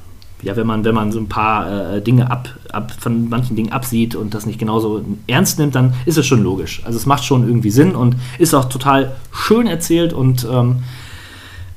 ja, 0.43 0.55
wenn 0.55 0.67
man, 0.67 0.83
wenn 0.83 0.95
man 0.95 1.11
so 1.11 1.19
ein 1.19 1.29
paar 1.29 1.95
äh, 1.95 2.01
Dinge 2.01 2.29
ab, 2.29 2.49
ab, 2.71 2.91
von 2.99 3.29
manchen 3.29 3.55
Dingen 3.55 3.71
absieht 3.71 4.15
und 4.15 4.33
das 4.33 4.45
nicht 4.45 4.59
genauso 4.59 5.03
ernst 5.27 5.59
nimmt, 5.59 5.75
dann 5.75 5.93
ist 6.05 6.17
es 6.17 6.25
schon 6.25 6.43
logisch. 6.43 6.81
Also 6.85 6.97
es 6.97 7.05
macht 7.05 7.23
schon 7.23 7.47
irgendwie 7.47 7.71
Sinn 7.71 7.95
und 7.95 8.15
ist 8.37 8.53
auch 8.53 8.65
total 8.65 9.15
schön 9.31 9.67
erzählt 9.67 10.13
und 10.13 10.47
ähm, 10.51 10.83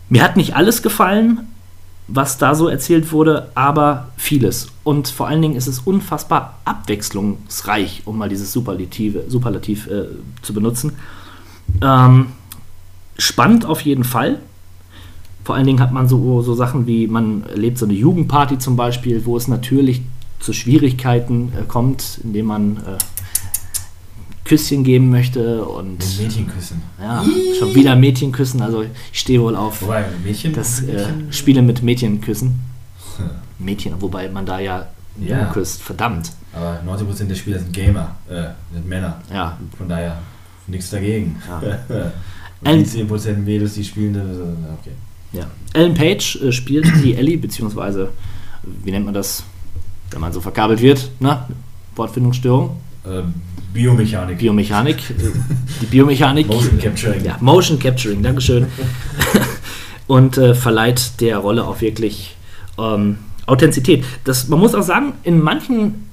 mir 0.09 0.23
hat 0.23 0.37
nicht 0.37 0.55
alles 0.55 0.83
gefallen, 0.83 1.41
was 2.09 2.39
da 2.39 2.55
so 2.55 2.69
erzählt 2.69 3.11
wurde, 3.11 3.51
aber 3.55 4.09
vieles. 4.17 4.69
Und 4.85 5.09
vor 5.09 5.27
allen 5.27 5.43
Dingen 5.43 5.57
ist 5.57 5.67
es 5.67 5.81
unfassbar 5.81 6.59
abwechslungsreich, 6.65 8.03
um 8.05 8.19
mal 8.19 8.29
dieses 8.29 8.53
Superlative, 8.53 9.25
Superlativ 9.29 9.89
äh, 9.89 10.05
zu 10.43 10.55
benutzen. 10.55 10.93
Ähm, 11.83 12.29
spannend 13.19 13.65
auf 13.65 13.81
jeden 13.81 14.05
Fall. 14.05 14.39
Vor 15.47 15.55
allen 15.55 15.65
Dingen 15.69 15.79
hat 15.79 15.93
man 15.93 16.09
so, 16.09 16.43
so 16.43 16.55
Sachen 16.57 16.89
wie, 16.89 17.07
man 17.07 17.45
erlebt 17.45 17.79
so 17.79 17.85
eine 17.85 17.95
Jugendparty 17.95 18.59
zum 18.59 18.75
Beispiel, 18.75 19.25
wo 19.27 19.37
es 19.37 19.47
natürlich 19.47 20.03
zu 20.41 20.53
Schwierigkeiten 20.53 21.53
äh, 21.57 21.63
kommt, 21.69 22.19
indem 22.25 22.47
man 22.47 22.79
äh, 22.79 22.99
Küsschen 24.45 24.83
geben 24.83 25.09
möchte 25.11 25.65
und. 25.65 25.99
Mädchen 26.21 26.49
küssen. 26.49 26.83
Ja, 27.01 27.25
schon 27.61 27.73
wieder 27.77 27.95
Mädchen 27.95 28.33
küssen. 28.33 28.61
Also 28.61 28.83
ich 29.13 29.21
stehe 29.21 29.41
wohl 29.41 29.55
auf 29.55 29.83
Wobei, 29.83 30.05
Mädchen- 30.25 30.53
das 30.53 30.81
äh, 30.81 30.87
Mädchen- 31.13 31.33
Spiele 31.33 31.63
mit 31.63 31.81
Mädchen 31.81 32.21
küssen. 32.21 32.59
Mädchen, 33.61 33.95
wobei 34.01 34.29
man 34.29 34.45
da 34.47 34.59
ja 34.59 34.89
Ja. 35.21 35.45
Küsst, 35.53 35.81
verdammt. 35.81 36.33
Aber 36.53 36.81
90% 36.85 37.25
der 37.29 37.37
Spieler 37.37 37.61
sind 37.61 37.73
Gamer, 37.73 38.17
äh, 38.29 38.49
sind 38.75 38.89
Männer. 38.89 39.21
Ja. 39.33 39.57
Von 39.79 39.89
daher 39.89 40.19
nichts 40.67 40.91
dagegen. 40.91 41.37
Ja. 41.49 41.63
Und 42.73 42.93
die 42.95 43.05
10% 43.05 43.37
Mädels, 43.37 43.75
die 43.75 43.85
spielen, 43.85 44.15
äh, 44.17 44.73
okay. 44.81 44.91
Ja. 45.33 45.47
Ellen 45.73 45.95
Page 45.95 46.37
äh, 46.37 46.53
spielt 46.53 46.87
die 47.03 47.15
Ellie, 47.15 47.37
beziehungsweise, 47.37 48.11
wie 48.85 48.91
nennt 48.91 49.05
man 49.05 49.15
das, 49.15 49.45
wenn 50.11 50.21
man 50.21 50.33
so 50.33 50.41
verkabelt 50.41 50.81
wird, 50.81 51.11
na, 51.21 51.49
Wortfindungsstörung. 51.95 52.77
Ähm, 53.07 53.35
Biomechanik. 53.73 54.39
Biomechanik. 54.39 54.97
die 55.83 55.87
Biomechanik. 55.87 56.47
Motion 56.47 56.79
Capturing. 56.79 57.25
Ja, 57.25 57.37
Motion 57.41 57.79
Capturing, 57.79 58.23
Dankeschön. 58.23 58.67
Und 60.07 60.39
äh, 60.39 60.55
verleiht 60.55 61.21
der 61.21 61.39
Rolle 61.39 61.67
auch 61.67 61.81
wirklich 61.81 62.37
ähm, 62.79 63.19
Authentizität. 63.47 64.05
Das, 64.25 64.49
man 64.49 64.59
muss 64.59 64.75
auch 64.75 64.83
sagen, 64.83 65.15
in 65.25 65.43
manchen, 65.43 66.09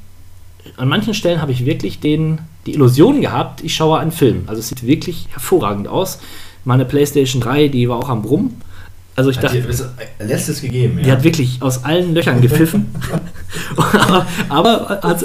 an 0.77 0.89
manchen 0.89 1.13
Stellen 1.13 1.41
habe 1.41 1.51
ich 1.51 1.65
wirklich 1.65 1.99
den, 1.99 2.39
die 2.65 2.73
Illusion 2.73 3.21
gehabt, 3.21 3.63
ich 3.63 3.75
schaue 3.75 3.99
einen 3.99 4.11
Film. 4.11 4.43
Also 4.47 4.59
es 4.59 4.69
sieht 4.69 4.85
wirklich 4.85 5.27
hervorragend 5.31 5.87
aus. 5.87 6.19
Meine 6.65 6.85
PlayStation 6.85 7.41
3, 7.41 7.67
die 7.67 7.87
war 7.87 7.97
auch 7.97 8.09
am 8.09 8.21
Brummen. 8.21 8.61
Also 9.15 9.29
ich 9.29 9.37
dachte, 9.37 9.61
das 9.61 9.87
letztes 10.19 10.61
gegeben, 10.61 10.99
die 11.03 11.07
ja. 11.07 11.15
hat 11.15 11.23
wirklich 11.23 11.61
aus 11.61 11.83
allen 11.83 12.15
Löchern 12.15 12.41
gepfiffen. 12.41 12.87
aber, 14.49 14.49
aber, 14.49 15.03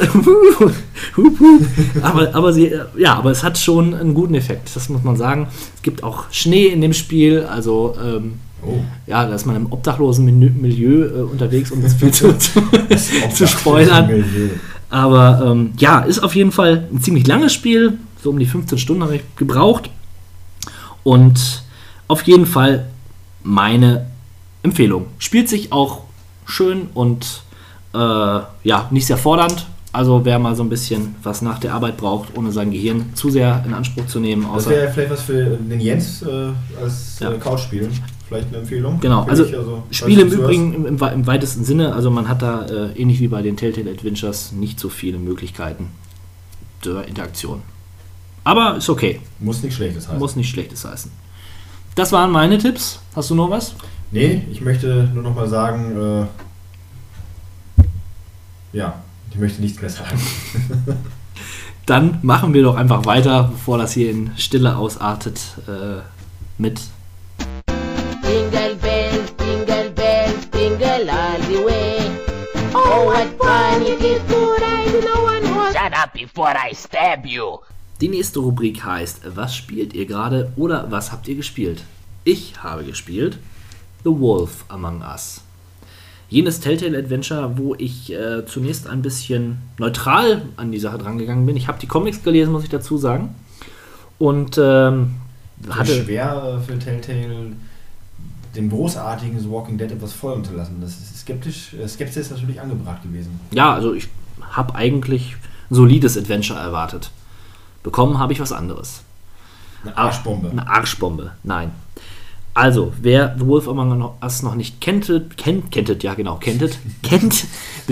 aber, 2.02 2.34
aber, 2.34 2.52
sie, 2.52 2.72
ja, 2.98 3.14
aber 3.14 3.30
es 3.30 3.42
hat 3.42 3.56
schon 3.56 3.94
einen 3.94 4.12
guten 4.12 4.34
Effekt, 4.34 4.70
das 4.74 4.90
muss 4.90 5.02
man 5.02 5.16
sagen. 5.16 5.48
Es 5.74 5.82
gibt 5.82 6.02
auch 6.02 6.24
Schnee 6.30 6.66
in 6.66 6.82
dem 6.82 6.92
Spiel, 6.92 7.44
also 7.44 7.96
ähm, 8.02 8.34
Oh. 8.60 8.80
ja, 9.06 9.24
da 9.24 9.36
ist 9.36 9.46
man 9.46 9.54
im 9.54 9.72
obdachlosen 9.72 10.24
Milieu 10.60 11.04
äh, 11.04 11.22
unterwegs, 11.22 11.70
um 11.70 11.80
das 11.80 11.94
viel 11.94 12.10
zu, 12.10 12.32
zu, 12.38 12.60
zu 13.32 13.46
spoilern. 13.46 14.24
Aber 14.90 15.44
ähm, 15.46 15.70
ja, 15.78 16.00
ist 16.00 16.18
auf 16.18 16.34
jeden 16.34 16.50
Fall 16.50 16.88
ein 16.92 17.00
ziemlich 17.00 17.26
langes 17.26 17.52
Spiel. 17.52 17.98
So 18.20 18.30
um 18.30 18.38
die 18.38 18.46
15 18.46 18.78
Stunden 18.78 19.04
habe 19.04 19.16
ich 19.16 19.22
gebraucht. 19.36 19.90
Und 21.04 21.62
auf 22.08 22.22
jeden 22.22 22.46
Fall 22.46 22.86
meine 23.48 24.06
Empfehlung. 24.62 25.06
Spielt 25.18 25.48
sich 25.48 25.72
auch 25.72 26.02
schön 26.44 26.88
und 26.92 27.42
äh, 27.94 27.98
ja, 27.98 28.88
nicht 28.90 29.06
sehr 29.06 29.16
fordernd. 29.16 29.66
Also 29.90 30.26
wer 30.26 30.38
mal 30.38 30.54
so 30.54 30.62
ein 30.62 30.68
bisschen 30.68 31.14
was 31.22 31.40
nach 31.40 31.58
der 31.58 31.72
Arbeit 31.72 31.96
braucht, 31.96 32.36
ohne 32.36 32.52
sein 32.52 32.70
Gehirn 32.70 33.06
zu 33.14 33.30
sehr 33.30 33.64
in 33.66 33.72
Anspruch 33.72 34.06
zu 34.06 34.20
nehmen. 34.20 34.42
Das 34.42 34.66
Außer, 34.66 34.70
wäre 34.70 34.92
vielleicht 34.92 35.10
was 35.10 35.22
für 35.22 35.56
den 35.56 35.80
Jens 35.80 36.22
äh, 36.22 36.50
als 36.82 37.18
Ja. 37.20 37.32
äh, 37.32 37.38
Couchspiel. 37.38 37.88
Vielleicht 38.28 38.48
eine 38.48 38.58
Empfehlung. 38.58 39.00
Genau, 39.00 39.22
also, 39.22 39.46
falls 39.46 39.96
Spiele 39.96 40.22
im 40.22 40.28
Übrigen 40.32 40.74
im, 40.74 40.86
im, 40.86 41.02
im 41.02 41.26
weitesten 41.26 41.64
Sinne, 41.64 41.94
also 41.94 42.10
man 42.10 42.28
hat 42.28 42.42
da 42.42 42.66
äh, 42.66 43.00
ähnlich 43.00 43.20
wie 43.20 43.28
bei 43.28 43.40
den 43.40 43.56
Telltale 43.56 43.90
Adventures 43.90 44.52
nicht 44.52 44.78
so 44.78 44.90
viele 44.90 45.16
Möglichkeiten 45.18 45.88
der 46.84 47.08
Interaktion. 47.08 47.62
Aber 48.44 48.76
ist 48.76 48.90
okay. 48.90 49.20
Muss 49.40 49.62
nichts 49.62 49.76
Schlechtes 49.76 50.06
heißen. 50.06 50.18
Muss 50.18 50.36
nicht 50.36 50.50
Schlechtes 50.50 50.84
heißen. 50.84 51.10
Das 51.98 52.12
waren 52.12 52.30
meine 52.30 52.58
Tipps. 52.58 53.00
Hast 53.16 53.30
du 53.30 53.34
noch 53.34 53.50
was? 53.50 53.74
Nee, 54.12 54.44
ich 54.52 54.60
möchte 54.60 55.10
nur 55.12 55.24
noch 55.24 55.34
mal 55.34 55.48
sagen, 55.48 56.28
äh, 57.82 57.86
ja, 58.72 59.02
ich 59.32 59.36
möchte 59.36 59.60
nichts 59.60 59.80
mehr 59.80 59.90
sagen. 59.90 60.16
Dann 61.86 62.20
machen 62.22 62.54
wir 62.54 62.62
doch 62.62 62.76
einfach 62.76 63.04
weiter, 63.04 63.48
bevor 63.50 63.78
das 63.78 63.94
hier 63.94 64.12
in 64.12 64.30
Stille 64.36 64.76
ausartet, 64.76 65.40
äh, 65.66 66.02
mit 66.56 66.80
Jingle 68.22 68.76
bells, 68.76 69.32
jingle 69.40 69.90
bells, 69.90 70.48
jingle 70.54 71.10
all 71.10 71.42
the 71.48 71.64
way. 71.64 71.98
Oh, 72.74 73.06
what 73.06 73.26
fun 73.40 73.82
it 73.82 74.00
is 74.00 74.20
to 74.28 74.36
ride 74.36 74.94
in 74.94 75.04
a 75.04 75.20
one 75.20 75.44
horse. 75.52 75.74
Shut 75.74 75.92
up 75.94 76.12
before 76.12 76.54
I 76.54 76.72
stab 76.74 77.26
you. 77.26 77.58
Die 78.00 78.08
nächste 78.08 78.38
Rubrik 78.38 78.84
heißt, 78.84 79.22
was 79.34 79.56
spielt 79.56 79.92
ihr 79.92 80.06
gerade 80.06 80.52
oder 80.54 80.88
was 80.90 81.10
habt 81.10 81.26
ihr 81.26 81.34
gespielt? 81.34 81.82
Ich 82.22 82.62
habe 82.62 82.84
gespielt 82.84 83.38
The 84.04 84.10
Wolf 84.10 84.64
Among 84.68 85.02
Us. 85.02 85.40
Jenes 86.28 86.60
Telltale 86.60 86.96
Adventure, 86.96 87.58
wo 87.58 87.74
ich 87.74 88.12
äh, 88.12 88.46
zunächst 88.46 88.86
ein 88.86 89.02
bisschen 89.02 89.58
neutral 89.78 90.42
an 90.56 90.70
die 90.70 90.78
Sache 90.78 90.98
drangegangen 90.98 91.44
bin. 91.44 91.56
Ich 91.56 91.66
habe 91.66 91.80
die 91.80 91.88
Comics 91.88 92.22
gelesen, 92.22 92.52
muss 92.52 92.62
ich 92.62 92.68
dazu 92.68 92.98
sagen. 92.98 93.34
Und 94.18 94.58
ähm, 94.58 95.14
Hatte 95.68 95.78
hatte, 95.78 96.04
schwer 96.04 96.60
äh, 96.60 96.64
für 96.64 96.78
Telltale 96.78 97.52
dem 98.54 98.70
großartigen 98.70 99.40
The 99.40 99.50
Walking 99.50 99.76
Dead 99.76 99.90
etwas 99.90 100.12
folgen 100.12 100.44
zu 100.44 100.54
lassen. 100.54 100.76
Das 100.80 100.90
ist 100.90 101.18
skeptisch, 101.18 101.74
äh, 101.74 101.88
Skepsis 101.88 102.26
ist 102.26 102.30
natürlich 102.30 102.60
angebracht 102.60 103.02
gewesen. 103.02 103.40
ja, 103.50 103.74
also 103.74 103.94
ich 103.94 104.08
habe 104.40 104.76
eigentlich 104.76 105.34
ein 105.70 105.74
solides 105.74 106.16
Adventure 106.16 106.60
erwartet. 106.60 107.10
Bekommen 107.82 108.18
habe 108.18 108.32
ich 108.32 108.40
was 108.40 108.52
anderes. 108.52 109.02
Eine 109.84 109.96
Arschbombe. 109.96 110.50
Eine 110.50 110.68
Arschbombe, 110.68 111.32
nein. 111.44 111.70
Also, 112.54 112.92
wer 113.00 113.36
The 113.38 113.46
Wolf 113.46 113.68
Among 113.68 114.10
Us 114.20 114.42
noch 114.42 114.56
nicht 114.56 114.80
kennt, 114.80 115.10
kennt, 115.36 115.70
kenntet, 115.70 116.02
ja 116.02 116.14
genau, 116.14 116.36
kenntet, 116.36 116.78
kennt, 117.02 117.44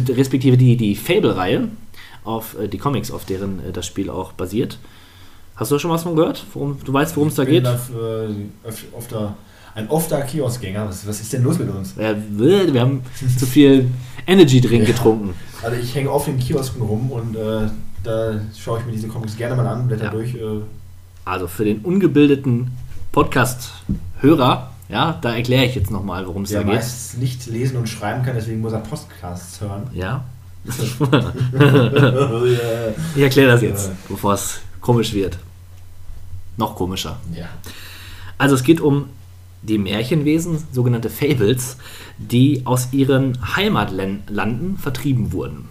respektive 0.09 0.57
die, 0.57 0.77
die 0.77 0.97
Fable-Reihe, 0.97 1.69
auf 2.25 2.59
äh, 2.59 2.67
die 2.67 2.79
Comics, 2.79 3.13
auf 3.13 3.25
deren 3.25 3.61
äh, 3.61 3.73
das 3.73 3.87
Spiel 3.87 4.11
auch 4.11 4.33
basiert. 4.33 4.79
Hast 5.55 5.71
du 5.71 5.79
schon 5.79 5.91
was 5.93 6.03
von 6.03 6.17
gehört? 6.17 6.45
Worum, 6.53 6.79
du 6.85 6.93
weißt, 6.93 7.17
worum 7.17 7.29
es 7.29 7.37
da 7.37 7.43
Ich 7.45 7.49
bin 7.49 7.63
geht? 7.63 7.67
auf, 7.69 7.91
äh, 7.91 8.69
öf- 8.69 8.93
öfter, 8.99 9.37
ein 9.77 9.89
ofter 9.89 10.21
Kioskgänger. 10.23 10.89
Was, 10.89 11.07
was 11.07 11.21
ist 11.21 11.33
denn 11.33 11.45
los 11.45 11.59
mit 11.61 11.71
uns? 11.71 11.95
Ja, 11.97 12.15
wir 12.29 12.81
haben 12.81 13.03
zu 13.39 13.47
viel 13.47 13.89
Energy 14.27 14.61
Drink 14.61 14.87
getrunken. 14.87 15.35
Also 15.63 15.77
ich 15.81 15.95
hänge 15.95 16.11
oft 16.11 16.27
in 16.27 16.39
Kiosken 16.41 16.83
rum 16.83 17.13
und 17.13 17.37
äh, 17.37 17.69
da 18.07 18.41
schaue 18.59 18.79
ich 18.81 18.87
mir 18.87 18.93
diese 18.93 19.09
Comics 19.09 19.37
gerne 19.37 19.55
mal 19.57 19.67
an, 19.67 19.87
blätter 19.89 20.05
Ja. 20.05 20.11
durch. 20.11 20.35
Äh, 20.35 20.61
Also 21.25 21.47
für 21.49 21.65
den 21.65 21.81
ungebildeten 21.81 22.71
Podcast-Hörer, 23.13 24.71
ja, 24.89 25.19
da 25.21 25.35
erkläre 25.35 25.65
ich 25.67 25.75
jetzt 25.75 25.91
nochmal, 25.91 26.27
worum 26.27 26.43
es 26.45 26.51
da 26.51 26.59
der 26.59 26.65
geht. 26.67 26.75
meist 26.77 27.19
nicht 27.19 27.47
lesen 27.47 27.77
und 27.79 27.89
schreiben 27.89 28.23
kann, 28.25 28.35
deswegen 28.37 28.61
muss 28.61 28.73
er 28.73 28.81
Podcasts 28.81 29.61
hören. 29.61 29.85
Ja. 29.93 30.25
Ich 33.15 33.23
erkläre 33.23 33.53
das 33.53 33.63
jetzt, 33.63 33.91
bevor 34.09 34.35
es 34.35 34.61
komisch 34.81 35.13
wird. 35.13 35.39
Noch 36.57 36.75
komischer. 36.75 37.19
Ja. 37.35 37.47
Also 38.39 38.55
es 38.55 38.63
geht 38.65 38.81
um 38.81 39.07
die 39.63 39.79
Märchenwesen, 39.79 40.63
sogenannte 40.73 41.11
Fables, 41.11 41.77
die 42.19 42.63
aus 42.65 42.89
ihren 42.93 43.39
Heimatlanden 43.57 44.79
vertrieben 44.79 45.33
wurden. 45.33 45.69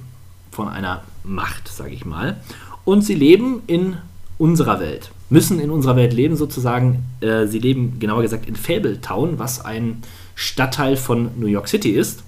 Von 0.51 0.67
einer 0.69 1.03
Macht, 1.25 1.67
sage 1.67 1.91
ich 1.91 2.05
mal. 2.05 2.41
Und 2.83 3.01
sie 3.01 3.15
leben 3.15 3.63
in 3.67 3.97
unserer 4.37 4.79
Welt. 4.79 5.11
Müssen 5.29 5.59
in 5.59 5.71
unserer 5.71 5.95
Welt 5.95 6.13
leben, 6.13 6.35
sozusagen. 6.35 7.03
Äh, 7.21 7.47
sie 7.47 7.59
leben, 7.59 7.99
genauer 7.99 8.21
gesagt, 8.21 8.47
in 8.47 8.55
Fabletown, 8.55 9.39
was 9.39 9.63
ein 9.63 10.03
Stadtteil 10.35 10.97
von 10.97 11.31
New 11.37 11.47
York 11.47 11.67
City 11.67 11.91
ist. 11.91 12.23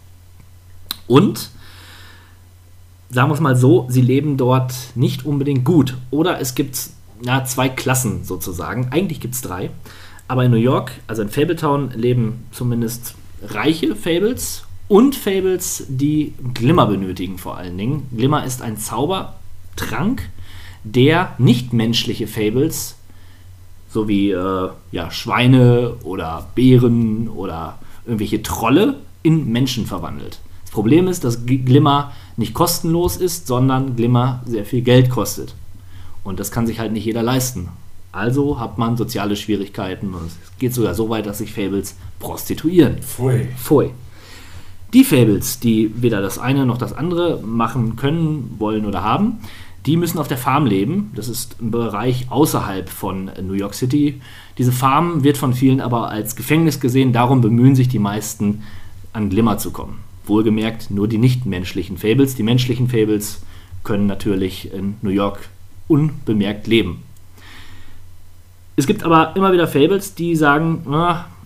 Und 1.06 1.52
sagen 3.10 3.30
wir 3.30 3.36
es 3.36 3.40
mal 3.40 3.56
so, 3.56 3.88
sie 3.90 4.02
leben 4.02 4.38
dort 4.38 4.74
nicht 4.96 5.26
unbedingt 5.26 5.64
gut. 5.64 5.96
Oder 6.10 6.40
es 6.40 6.56
gibt 6.56 6.90
ja, 7.24 7.44
zwei 7.46 7.70
Klassen 7.70 8.24
sozusagen. 8.24 8.90
Eigentlich 8.92 9.20
gibt 9.20 9.36
es 9.36 9.42
drei. 9.42 9.70
Aber 10.28 10.44
in 10.44 10.52
New 10.52 10.58
York, 10.58 10.92
also 11.08 11.22
in 11.22 11.30
Fabletown, 11.30 11.92
leben 11.92 12.46
zumindest 12.52 13.16
reiche 13.44 13.96
Fables 13.96 14.64
und 14.88 15.16
Fables, 15.16 15.86
die 15.88 16.34
Glimmer 16.54 16.88
benötigen 16.88 17.38
vor 17.38 17.58
allen 17.58 17.78
Dingen. 17.78 18.08
Glimmer 18.16 18.46
ist 18.46 18.62
ein 18.62 18.78
Zaubertrank, 18.78 20.30
der 20.84 21.34
nichtmenschliche 21.38 22.28
Fables, 22.28 22.96
so 23.90 24.08
wie 24.08 24.32
äh, 24.32 24.70
ja, 24.92 25.12
Schweine 25.12 25.96
oder 26.04 26.48
Bären 26.56 27.28
oder 27.28 27.80
irgendwelche 28.06 28.42
Trolle, 28.44 28.96
in 29.24 29.52
Menschen 29.52 29.86
verwandelt. 29.86 30.40
Das 30.64 30.72
Problem 30.72 31.08
ist, 31.08 31.24
dass 31.24 31.46
Glimmer 31.46 32.14
nicht 32.38 32.54
kostenlos 32.54 33.18
ist, 33.18 33.48
sondern 33.48 33.96
Glimmer 33.96 34.42
sehr 34.46 34.66
viel 34.66 34.82
Geld 34.82 35.10
kostet. 35.10 35.56
Und 36.24 36.40
das 36.40 36.52
kann 36.52 36.68
sich 36.68 36.80
halt 36.80 36.94
nicht 36.94 37.06
jeder 37.06 37.24
leisten. 37.24 37.70
Also 38.12 38.60
hat 38.60 38.78
man 38.78 38.96
soziale 38.96 39.36
Schwierigkeiten 39.36 40.14
und 40.14 40.28
es 40.28 40.38
geht 40.60 40.74
sogar 40.74 40.94
so 40.94 41.10
weit, 41.10 41.26
dass 41.26 41.40
sich 41.40 41.54
Fables 41.54 41.96
prostituieren. 42.20 43.02
Pfui. 43.02 43.48
Pfui. 43.58 43.92
Die 44.94 45.04
Fables, 45.04 45.60
die 45.60 45.92
weder 46.02 46.22
das 46.22 46.40
eine 46.40 46.66
noch 46.66 46.78
das 46.78 46.94
andere 46.94 47.42
machen 47.42 47.96
können, 47.98 48.56
wollen 48.58 48.86
oder 48.86 49.04
haben, 49.04 49.40
die 49.86 49.98
müssen 49.98 50.20
auf 50.20 50.28
der 50.28 50.38
Farm 50.38 50.66
leben. 50.66 51.12
Das 51.16 51.28
ist 51.28 51.62
ein 51.62 51.72
Bereich 51.72 52.28
außerhalb 52.30 52.90
von 52.90 53.32
New 53.42 53.54
York 53.54 53.74
City. 53.74 54.22
Diese 54.58 54.72
Farm 54.72 55.24
wird 55.24 55.38
von 55.38 55.54
vielen 55.54 55.82
aber 55.82 56.10
als 56.10 56.36
Gefängnis 56.36 56.80
gesehen. 56.80 57.14
Darum 57.14 57.42
bemühen 57.42 57.76
sich 57.76 57.88
die 57.88 58.00
meisten, 58.00 58.64
an 59.14 59.30
Glimmer 59.30 59.58
zu 59.58 59.72
kommen. 59.72 60.00
Wohlgemerkt 60.26 60.92
nur 60.92 61.08
die 61.08 61.18
nichtmenschlichen 61.18 61.98
Fables. 61.98 62.36
Die 62.36 62.44
menschlichen 62.44 62.90
Fables 62.90 63.42
können 63.84 64.08
natürlich 64.08 64.74
in 64.74 64.96
New 65.02 65.10
York 65.10 65.50
unbemerkt 65.88 66.68
leben. 66.68 67.04
Es 68.76 68.86
gibt 68.86 69.04
aber 69.04 69.36
immer 69.36 69.54
wieder 69.54 69.68
Fables, 69.68 70.16
die 70.16 70.36
sagen, 70.36 70.84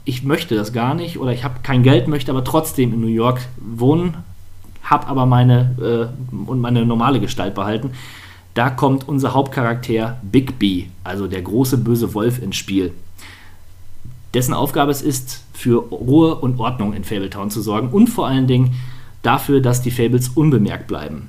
ich 0.06 0.24
möchte 0.24 0.56
das 0.56 0.74
gar 0.74 0.94
nicht 0.96 1.20
oder 1.20 1.32
ich 1.32 1.44
habe 1.44 1.60
kein 1.64 1.84
Geld, 1.84 2.08
möchte 2.08 2.32
aber 2.32 2.44
trotzdem 2.44 2.94
in 2.94 3.02
New 3.02 3.08
York 3.08 3.42
wohnen, 3.58 4.18
habe 4.84 5.08
aber 5.08 5.26
meine 5.26 6.12
äh, 6.14 6.48
und 6.50 6.60
meine 6.60 6.86
normale 6.86 7.20
Gestalt 7.20 7.56
behalten. 7.56 7.92
Da 8.54 8.70
kommt 8.70 9.08
unser 9.08 9.34
Hauptcharakter 9.34 10.18
Big 10.24 10.60
B, 10.60 10.86
also 11.04 11.28
der 11.28 11.42
große 11.42 11.78
böse 11.78 12.14
Wolf, 12.14 12.42
ins 12.42 12.58
Spiel. 12.58 12.92
Dessen 14.34 14.54
Aufgabe 14.54 14.92
es 14.92 15.02
ist, 15.02 15.44
für 15.54 15.78
Ruhe 15.78 16.36
und 16.36 16.60
Ordnung 16.60 16.94
in 16.94 17.04
Fabletown 17.04 17.52
zu 17.52 17.62
sorgen 17.62 17.90
und 17.90 18.08
vor 18.08 18.28
allen 18.28 18.48
Dingen 18.48 18.74
dafür, 19.22 19.62
dass 19.62 19.82
die 19.82 19.92
Fables 19.92 20.30
unbemerkt 20.30 20.88
bleiben. 20.88 21.28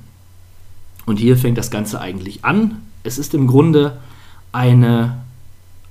Und 1.05 1.19
hier 1.19 1.37
fängt 1.37 1.57
das 1.57 1.69
Ganze 1.69 2.01
eigentlich 2.01 2.43
an. 2.43 2.81
Es 3.03 3.17
ist 3.17 3.33
im 3.33 3.47
Grunde 3.47 3.99
eine 4.51 5.17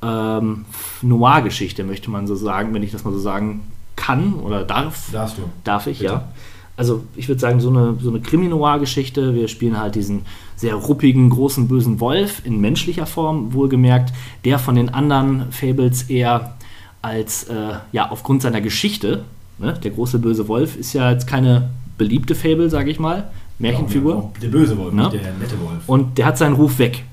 ähm, 0.03 0.65
Noir-Geschichte, 1.03 1.85
möchte 1.85 2.11
man 2.11 2.27
so 2.27 2.35
sagen, 2.35 2.75
wenn 2.75 2.83
ich 2.83 2.91
das 2.93 3.05
mal 3.05 3.13
so 3.13 3.19
sagen 3.21 3.61
kann 3.97 4.35
oder 4.35 4.65
darf. 4.65 5.11
Darfst 5.13 5.39
du. 5.39 5.43
Darf 5.65 5.87
ich, 5.87 5.99
Bitte. 6.01 6.13
ja. 6.13 6.29
Also 6.77 7.05
ich 7.17 7.29
würde 7.29 7.41
sagen, 7.41 7.61
so 7.61 7.69
eine, 7.69 7.97
so 8.01 8.09
eine 8.11 8.21
Krimi-Noir-Geschichte. 8.21 9.35
Wir 9.35 9.47
spielen 9.49 9.79
halt 9.79 9.95
diesen 9.95 10.23
sehr 10.57 10.75
ruppigen, 10.75 11.29
großen, 11.29 11.69
bösen 11.69 12.01
Wolf 12.01 12.43
in 12.45 12.61
menschlicher 12.61 13.07
Form, 13.07 13.53
wohlgemerkt, 13.53 14.13
der 14.45 14.59
von 14.59 14.75
den 14.75 14.89
anderen 14.89 15.53
Fables 15.53 16.05
eher 16.05 16.55
als, 17.03 17.45
äh, 17.45 17.75
ja, 17.93 18.11
aufgrund 18.11 18.43
seiner 18.43 18.61
Geschichte, 18.61 19.25
ne, 19.59 19.75
der 19.75 19.91
große 19.91 20.19
böse 20.19 20.49
Wolf 20.49 20.77
ist 20.77 20.93
ja 20.95 21.11
jetzt 21.11 21.27
keine 21.27 21.71
beliebte 21.99 22.35
Fable, 22.35 22.71
sage 22.71 22.91
ich 22.91 22.99
mal, 22.99 23.31
Märchenfigur. 23.59 24.17
Auch 24.17 24.31
Der 24.41 24.49
böse 24.49 24.77
Wolf, 24.79 24.95
Ne? 24.95 25.03
nicht 25.03 25.15
der 25.15 25.35
nette 25.35 25.61
Wolf. 25.61 25.83
Und 25.87 26.17
der 26.19 26.27
hat 26.27 26.39
seinen 26.39 26.55
Ruf 26.55 26.79
weg. 26.79 27.05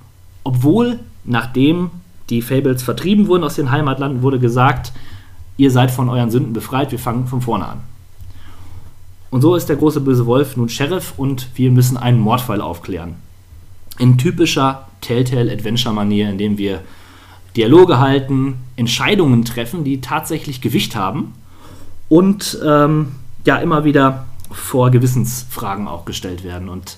Obwohl, 0.44 1.00
nachdem 1.26 1.92
die 2.30 2.42
Fables 2.42 2.84
vertrieben 2.84 3.28
wurden 3.28 3.44
aus 3.44 3.56
den 3.56 3.72
Heimatlanden, 3.72 4.22
wurde 4.22 4.40
gesagt, 4.40 4.92
ihr 5.58 5.72
seid 5.72 5.92
von 5.92 6.10
euren 6.10 6.32
Sünden 6.32 6.54
befreit, 6.54 6.92
wir 6.92 7.00
fangen 7.00 7.28
von 7.28 7.42
vorne 7.42 7.68
an. 7.68 7.82
Und 9.32 9.42
so 9.42 9.56
ist 9.56 9.70
der 9.70 9.76
große 9.76 10.02
böse 10.02 10.26
Wolf 10.26 10.58
nun 10.58 10.70
Sheriff 10.70 11.14
und 11.18 11.50
wir 11.56 11.72
müssen 11.72 11.98
einen 11.98 12.20
Mordfall 12.20 12.62
aufklären. 12.62 13.16
In 14.00 14.18
typischer 14.18 14.88
Telltale-Adventure-Manier, 15.02 16.30
indem 16.30 16.58
wir 16.58 16.82
Dialoge 17.56 18.00
halten, 18.00 18.56
Entscheidungen 18.76 19.46
treffen, 19.46 19.84
die 19.84 20.02
tatsächlich 20.02 20.62
Gewicht 20.62 20.96
haben 20.96 21.34
und 22.08 22.58
ähm, 22.66 23.14
ja 23.46 23.58
immer 23.58 23.84
wieder 23.84 24.26
vor 24.52 24.90
Gewissensfragen 24.92 25.88
auch 25.88 26.06
gestellt 26.06 26.44
werden. 26.44 26.70
Und 26.70 26.98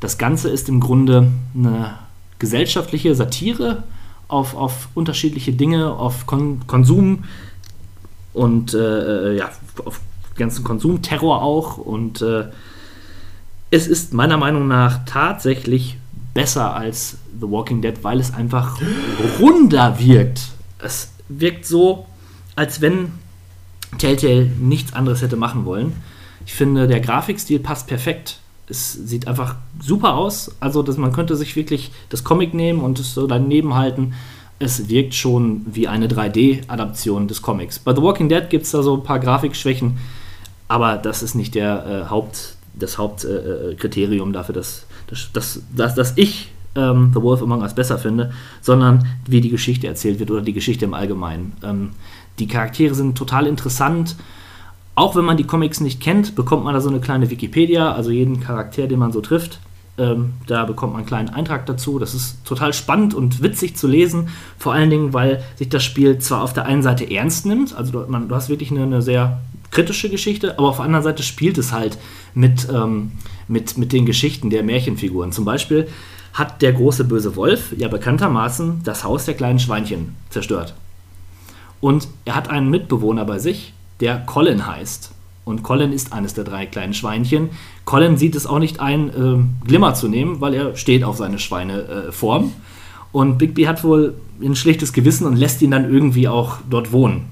das 0.00 0.18
Ganze 0.18 0.50
ist 0.50 0.68
im 0.68 0.80
Grunde 0.80 1.28
eine 1.54 1.98
gesellschaftliche 2.38 3.14
Satire 3.14 3.84
auf, 4.32 4.56
auf 4.56 4.88
unterschiedliche 4.94 5.52
Dinge, 5.52 5.92
auf 5.92 6.26
Kon 6.26 6.66
Konsum 6.66 7.24
und 8.32 8.74
äh, 8.74 9.36
ja, 9.36 9.50
auf 9.84 10.00
ganzen 10.36 10.64
Konsumterror 10.64 11.42
auch. 11.42 11.76
Und 11.76 12.22
äh, 12.22 12.46
es 13.70 13.86
ist 13.86 14.14
meiner 14.14 14.38
Meinung 14.38 14.68
nach 14.68 15.04
tatsächlich 15.04 15.96
besser 16.34 16.74
als 16.74 17.18
The 17.40 17.50
Walking 17.50 17.82
Dead, 17.82 18.02
weil 18.02 18.20
es 18.20 18.32
einfach 18.32 18.80
runder 19.38 19.98
wirkt. 19.98 20.48
Es 20.78 21.12
wirkt 21.28 21.66
so, 21.66 22.06
als 22.56 22.80
wenn 22.80 23.12
Telltale 23.98 24.46
nichts 24.58 24.94
anderes 24.94 25.20
hätte 25.22 25.36
machen 25.36 25.64
wollen. 25.64 25.92
Ich 26.46 26.54
finde, 26.54 26.88
der 26.88 27.00
Grafikstil 27.00 27.58
passt 27.58 27.86
perfekt. 27.86 28.40
Es 28.72 28.94
sieht 28.94 29.28
einfach 29.28 29.56
super 29.80 30.14
aus. 30.14 30.50
Also, 30.60 30.82
dass 30.82 30.96
man 30.96 31.12
könnte 31.12 31.36
sich 31.36 31.54
wirklich 31.56 31.90
das 32.08 32.24
Comic 32.24 32.54
nehmen 32.54 32.80
und 32.80 32.98
es 32.98 33.12
so 33.12 33.26
daneben 33.26 33.74
halten. 33.74 34.14
Es 34.58 34.88
wirkt 34.88 35.14
schon 35.14 35.66
wie 35.66 35.88
eine 35.88 36.08
3D-Adaption 36.08 37.28
des 37.28 37.42
Comics. 37.42 37.78
Bei 37.78 37.94
The 37.94 38.00
Walking 38.00 38.30
Dead 38.30 38.48
gibt 38.48 38.64
es 38.64 38.70
da 38.70 38.82
so 38.82 38.96
ein 38.96 39.02
paar 39.02 39.18
Grafikschwächen, 39.18 39.98
aber 40.68 40.96
das 40.96 41.22
ist 41.22 41.34
nicht 41.34 41.54
der 41.54 41.86
äh, 42.06 42.10
Haupt, 42.10 42.56
das 42.72 42.96
Hauptkriterium 42.96 44.30
äh, 44.30 44.32
dafür, 44.32 44.54
dass, 44.54 44.86
dass, 45.08 45.30
dass, 45.32 45.62
dass, 45.76 45.94
dass 45.94 46.12
ich 46.16 46.50
ähm, 46.76 47.10
The 47.14 47.20
Wolf 47.20 47.42
Among 47.42 47.60
Us 47.60 47.74
besser 47.74 47.98
finde, 47.98 48.32
sondern 48.62 49.06
wie 49.26 49.42
die 49.42 49.50
Geschichte 49.50 49.86
erzählt 49.86 50.18
wird 50.18 50.30
oder 50.30 50.40
die 50.40 50.54
Geschichte 50.54 50.86
im 50.86 50.94
Allgemeinen. 50.94 51.52
Ähm, 51.62 51.90
die 52.38 52.46
Charaktere 52.46 52.94
sind 52.94 53.18
total 53.18 53.46
interessant. 53.46 54.16
Auch 54.94 55.16
wenn 55.16 55.24
man 55.24 55.36
die 55.36 55.44
Comics 55.44 55.80
nicht 55.80 56.00
kennt, 56.00 56.34
bekommt 56.34 56.64
man 56.64 56.74
da 56.74 56.80
so 56.80 56.90
eine 56.90 57.00
kleine 57.00 57.30
Wikipedia, 57.30 57.92
also 57.92 58.10
jeden 58.10 58.40
Charakter, 58.40 58.86
den 58.86 58.98
man 58.98 59.12
so 59.12 59.20
trifft. 59.20 59.58
Ähm, 59.98 60.34
da 60.46 60.64
bekommt 60.64 60.92
man 60.92 61.00
einen 61.00 61.08
kleinen 61.08 61.28
Eintrag 61.30 61.66
dazu. 61.66 61.98
Das 61.98 62.14
ist 62.14 62.44
total 62.44 62.72
spannend 62.72 63.14
und 63.14 63.42
witzig 63.42 63.76
zu 63.76 63.86
lesen. 63.86 64.28
Vor 64.58 64.72
allen 64.72 64.90
Dingen, 64.90 65.12
weil 65.12 65.42
sich 65.56 65.68
das 65.68 65.84
Spiel 65.84 66.18
zwar 66.18 66.42
auf 66.42 66.52
der 66.52 66.66
einen 66.66 66.82
Seite 66.82 67.10
ernst 67.10 67.46
nimmt, 67.46 67.74
also 67.74 67.92
du, 67.92 68.10
man, 68.10 68.28
du 68.28 68.34
hast 68.34 68.48
wirklich 68.48 68.70
eine, 68.70 68.82
eine 68.82 69.02
sehr 69.02 69.40
kritische 69.70 70.10
Geschichte, 70.10 70.58
aber 70.58 70.68
auf 70.68 70.76
der 70.76 70.84
anderen 70.84 71.04
Seite 71.04 71.22
spielt 71.22 71.58
es 71.58 71.72
halt 71.72 71.98
mit, 72.34 72.68
ähm, 72.72 73.12
mit, 73.48 73.78
mit 73.78 73.92
den 73.92 74.06
Geschichten 74.06 74.50
der 74.50 74.62
Märchenfiguren. 74.62 75.32
Zum 75.32 75.44
Beispiel 75.44 75.88
hat 76.34 76.62
der 76.62 76.72
große 76.72 77.04
böse 77.04 77.36
Wolf 77.36 77.74
ja 77.76 77.88
bekanntermaßen 77.88 78.82
das 78.84 79.04
Haus 79.04 79.24
der 79.24 79.34
kleinen 79.34 79.58
Schweinchen 79.58 80.14
zerstört. 80.30 80.74
Und 81.80 82.08
er 82.24 82.36
hat 82.36 82.48
einen 82.48 82.70
Mitbewohner 82.70 83.24
bei 83.24 83.38
sich, 83.38 83.74
der 84.02 84.18
Colin 84.18 84.66
heißt. 84.66 85.12
Und 85.44 85.62
Colin 85.62 85.92
ist 85.92 86.12
eines 86.12 86.34
der 86.34 86.44
drei 86.44 86.66
kleinen 86.66 86.92
Schweinchen. 86.92 87.50
Colin 87.84 88.16
sieht 88.16 88.34
es 88.36 88.46
auch 88.46 88.58
nicht 88.58 88.80
ein, 88.80 89.08
äh, 89.08 89.66
Glimmer 89.66 89.94
zu 89.94 90.08
nehmen, 90.08 90.40
weil 90.40 90.54
er 90.54 90.76
steht 90.76 91.04
auf 91.04 91.16
seine 91.16 91.38
Schweineform. 91.38 92.44
Äh, 92.44 92.48
und 93.12 93.38
Bigby 93.38 93.64
hat 93.64 93.84
wohl 93.84 94.14
ein 94.42 94.56
schlechtes 94.56 94.92
Gewissen 94.92 95.26
und 95.26 95.36
lässt 95.36 95.62
ihn 95.62 95.70
dann 95.70 95.92
irgendwie 95.92 96.28
auch 96.28 96.58
dort 96.68 96.92
wohnen. 96.92 97.26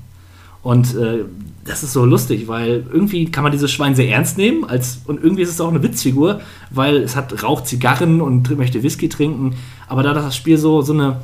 Und 0.62 0.94
äh, 0.94 1.24
das 1.64 1.82
ist 1.82 1.92
so 1.92 2.04
lustig, 2.04 2.48
weil 2.48 2.84
irgendwie 2.92 3.30
kann 3.30 3.42
man 3.42 3.52
dieses 3.52 3.70
Schwein 3.70 3.94
sehr 3.94 4.08
ernst 4.08 4.38
nehmen 4.38 4.64
als, 4.64 5.00
und 5.06 5.22
irgendwie 5.22 5.42
ist 5.42 5.50
es 5.50 5.60
auch 5.60 5.68
eine 5.68 5.82
Witzfigur, 5.82 6.40
weil 6.70 6.96
es 6.98 7.16
hat 7.16 7.42
raucht 7.42 7.66
Zigarren 7.66 8.20
und 8.20 8.56
möchte 8.56 8.82
Whisky 8.82 9.08
trinken. 9.08 9.54
Aber 9.88 10.02
da 10.02 10.14
das 10.14 10.36
Spiel 10.36 10.58
so, 10.58 10.82
so 10.82 10.92
eine 10.92 11.20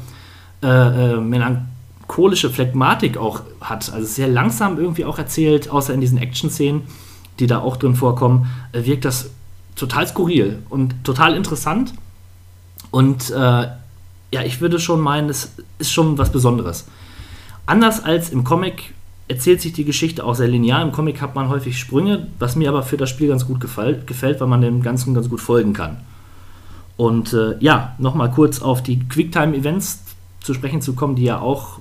äh, 0.63 1.15
äh, 1.15 1.21
melancholische 2.07 2.51
Phlegmatik 2.51 3.17
auch 3.17 3.43
hat, 3.61 3.93
also 3.93 4.07
sehr 4.07 4.29
langsam 4.29 4.79
irgendwie 4.79 5.05
auch 5.05 5.19
erzählt, 5.19 5.71
außer 5.71 5.93
in 5.93 6.01
diesen 6.01 6.19
Action-Szenen, 6.19 6.83
die 7.39 7.47
da 7.47 7.61
auch 7.61 7.77
drin 7.77 7.95
vorkommen, 7.95 8.51
äh, 8.73 8.85
wirkt 8.85 9.05
das 9.05 9.31
total 9.75 10.07
skurril 10.07 10.63
und 10.71 11.05
total 11.05 11.35
interessant. 11.35 11.93
Und 12.91 13.31
äh, 13.31 13.35
ja, 13.35 14.43
ich 14.45 14.61
würde 14.61 14.79
schon 14.79 15.01
meinen, 15.01 15.29
es 15.29 15.53
ist 15.79 15.93
schon 15.93 16.17
was 16.19 16.33
Besonderes. 16.33 16.87
Anders 17.67 18.03
als 18.03 18.31
im 18.31 18.45
Comic 18.45 18.95
erzählt 19.29 19.61
sich 19.61 19.73
die 19.73 19.85
Geschichte 19.85 20.25
auch 20.25 20.35
sehr 20.35 20.49
linear. 20.49 20.83
Im 20.83 20.93
Comic 20.93 21.21
hat 21.21 21.35
man 21.35 21.49
häufig 21.49 21.79
Sprünge, 21.79 22.29
was 22.39 22.57
mir 22.57 22.69
aber 22.69 22.83
für 22.83 22.97
das 22.97 23.11
Spiel 23.11 23.29
ganz 23.29 23.47
gut 23.47 23.61
gefällt, 23.61 24.07
gefällt 24.07 24.41
weil 24.41 24.49
man 24.49 24.61
dem 24.61 24.83
Ganzen 24.83 25.15
ganz 25.15 25.29
gut 25.29 25.41
folgen 25.41 25.73
kann. 25.73 25.99
Und 26.97 27.35
äh, 27.35 27.57
ja, 27.61 27.95
nochmal 27.99 28.31
kurz 28.31 28.63
auf 28.63 28.83
die 28.83 29.01
Quicktime-Events 29.01 30.05
zu 30.41 30.55
sprechen 30.55 30.81
zu 30.81 30.95
kommen, 30.95 31.17
die 31.17 31.25
ja 31.25 31.41
auch 31.41 31.81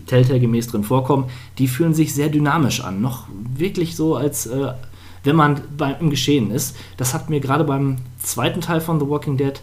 Telltale 0.00 0.40
gemäß 0.40 0.68
drin 0.68 0.84
vorkommen, 0.84 1.26
die 1.58 1.68
fühlen 1.68 1.94
sich 1.94 2.14
sehr 2.14 2.28
dynamisch 2.28 2.82
an. 2.82 3.00
Noch 3.00 3.26
wirklich 3.56 3.96
so, 3.96 4.16
als 4.16 4.46
äh, 4.46 4.72
wenn 5.24 5.36
man 5.36 5.60
beim, 5.76 5.96
im 6.00 6.10
Geschehen 6.10 6.50
ist. 6.50 6.76
Das 6.96 7.14
hat 7.14 7.30
mir 7.30 7.40
gerade 7.40 7.64
beim 7.64 7.98
zweiten 8.18 8.60
Teil 8.60 8.80
von 8.80 8.98
The 8.98 9.08
Walking 9.08 9.36
Dead 9.36 9.60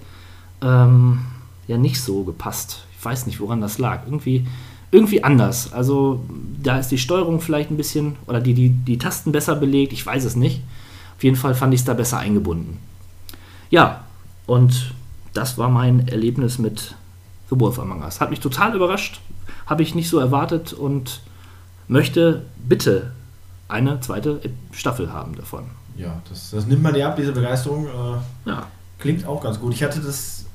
ähm, 0.61 1.19
ja 1.67 1.77
nicht 1.77 2.01
so 2.01 2.23
gepasst. 2.23 2.85
Ich 2.97 3.05
weiß 3.05 3.25
nicht, 3.27 3.39
woran 3.39 3.61
das 3.61 3.77
lag. 3.77 4.05
Irgendwie 4.05 4.45
irgendwie 4.91 5.23
anders. 5.23 5.71
Also 5.73 6.23
da 6.61 6.79
ist 6.79 6.89
die 6.89 6.97
Steuerung 6.97 7.41
vielleicht 7.41 7.69
ein 7.69 7.77
bisschen 7.77 8.15
oder 8.25 8.41
die, 8.41 8.53
die, 8.53 8.69
die 8.69 8.97
Tasten 8.97 9.31
besser 9.31 9.55
belegt, 9.55 9.93
ich 9.93 10.05
weiß 10.05 10.23
es 10.23 10.35
nicht. 10.35 10.61
Auf 11.15 11.23
jeden 11.23 11.35
Fall 11.35 11.53
fand 11.53 11.73
ich 11.73 11.81
es 11.81 11.85
da 11.85 11.93
besser 11.93 12.17
eingebunden. 12.17 12.77
Ja, 13.69 14.05
und 14.47 14.93
das 15.33 15.57
war 15.57 15.69
mein 15.69 16.07
Erlebnis 16.07 16.57
mit 16.57 16.95
The 17.49 17.59
Wolf 17.59 17.77
Among 17.77 18.01
Us. 18.01 18.19
Hat 18.19 18.31
mich 18.31 18.39
total 18.39 18.75
überrascht, 18.75 19.19
habe 19.69 19.83
ich 19.83 19.93
nicht 19.93 20.09
so 20.09 20.19
erwartet 20.19 20.73
und 20.73 21.21
möchte 21.87 22.45
bitte 22.57 23.11
eine 23.67 23.99
zweite 23.99 24.41
Staffel 24.71 25.13
haben 25.13 25.35
davon. 25.35 25.65
Ja, 25.95 26.21
das, 26.27 26.51
das 26.51 26.65
nimmt 26.65 26.81
man 26.81 26.93
dir 26.93 27.07
ab, 27.07 27.15
diese 27.15 27.31
Begeisterung. 27.31 27.85
Äh, 27.85 28.49
ja. 28.49 28.67
Klingt 28.97 29.25
auch 29.25 29.41
ganz 29.41 29.59
gut. 29.59 29.73
Ich 29.73 29.83
hatte 29.83 29.99
das 29.99 30.45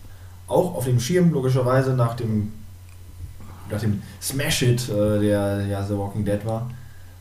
auch 0.49 0.75
auf 0.75 0.85
dem 0.85 0.99
Schirm, 0.99 1.33
logischerweise, 1.33 1.95
nach 1.95 2.15
dem, 2.15 2.53
nach 3.71 3.81
dem 3.81 4.03
Smash 4.21 4.63
It, 4.63 4.89
äh, 4.89 5.21
der 5.21 5.67
ja 5.67 5.83
The 5.85 5.97
Walking 5.97 6.25
Dead 6.25 6.45
war. 6.45 6.71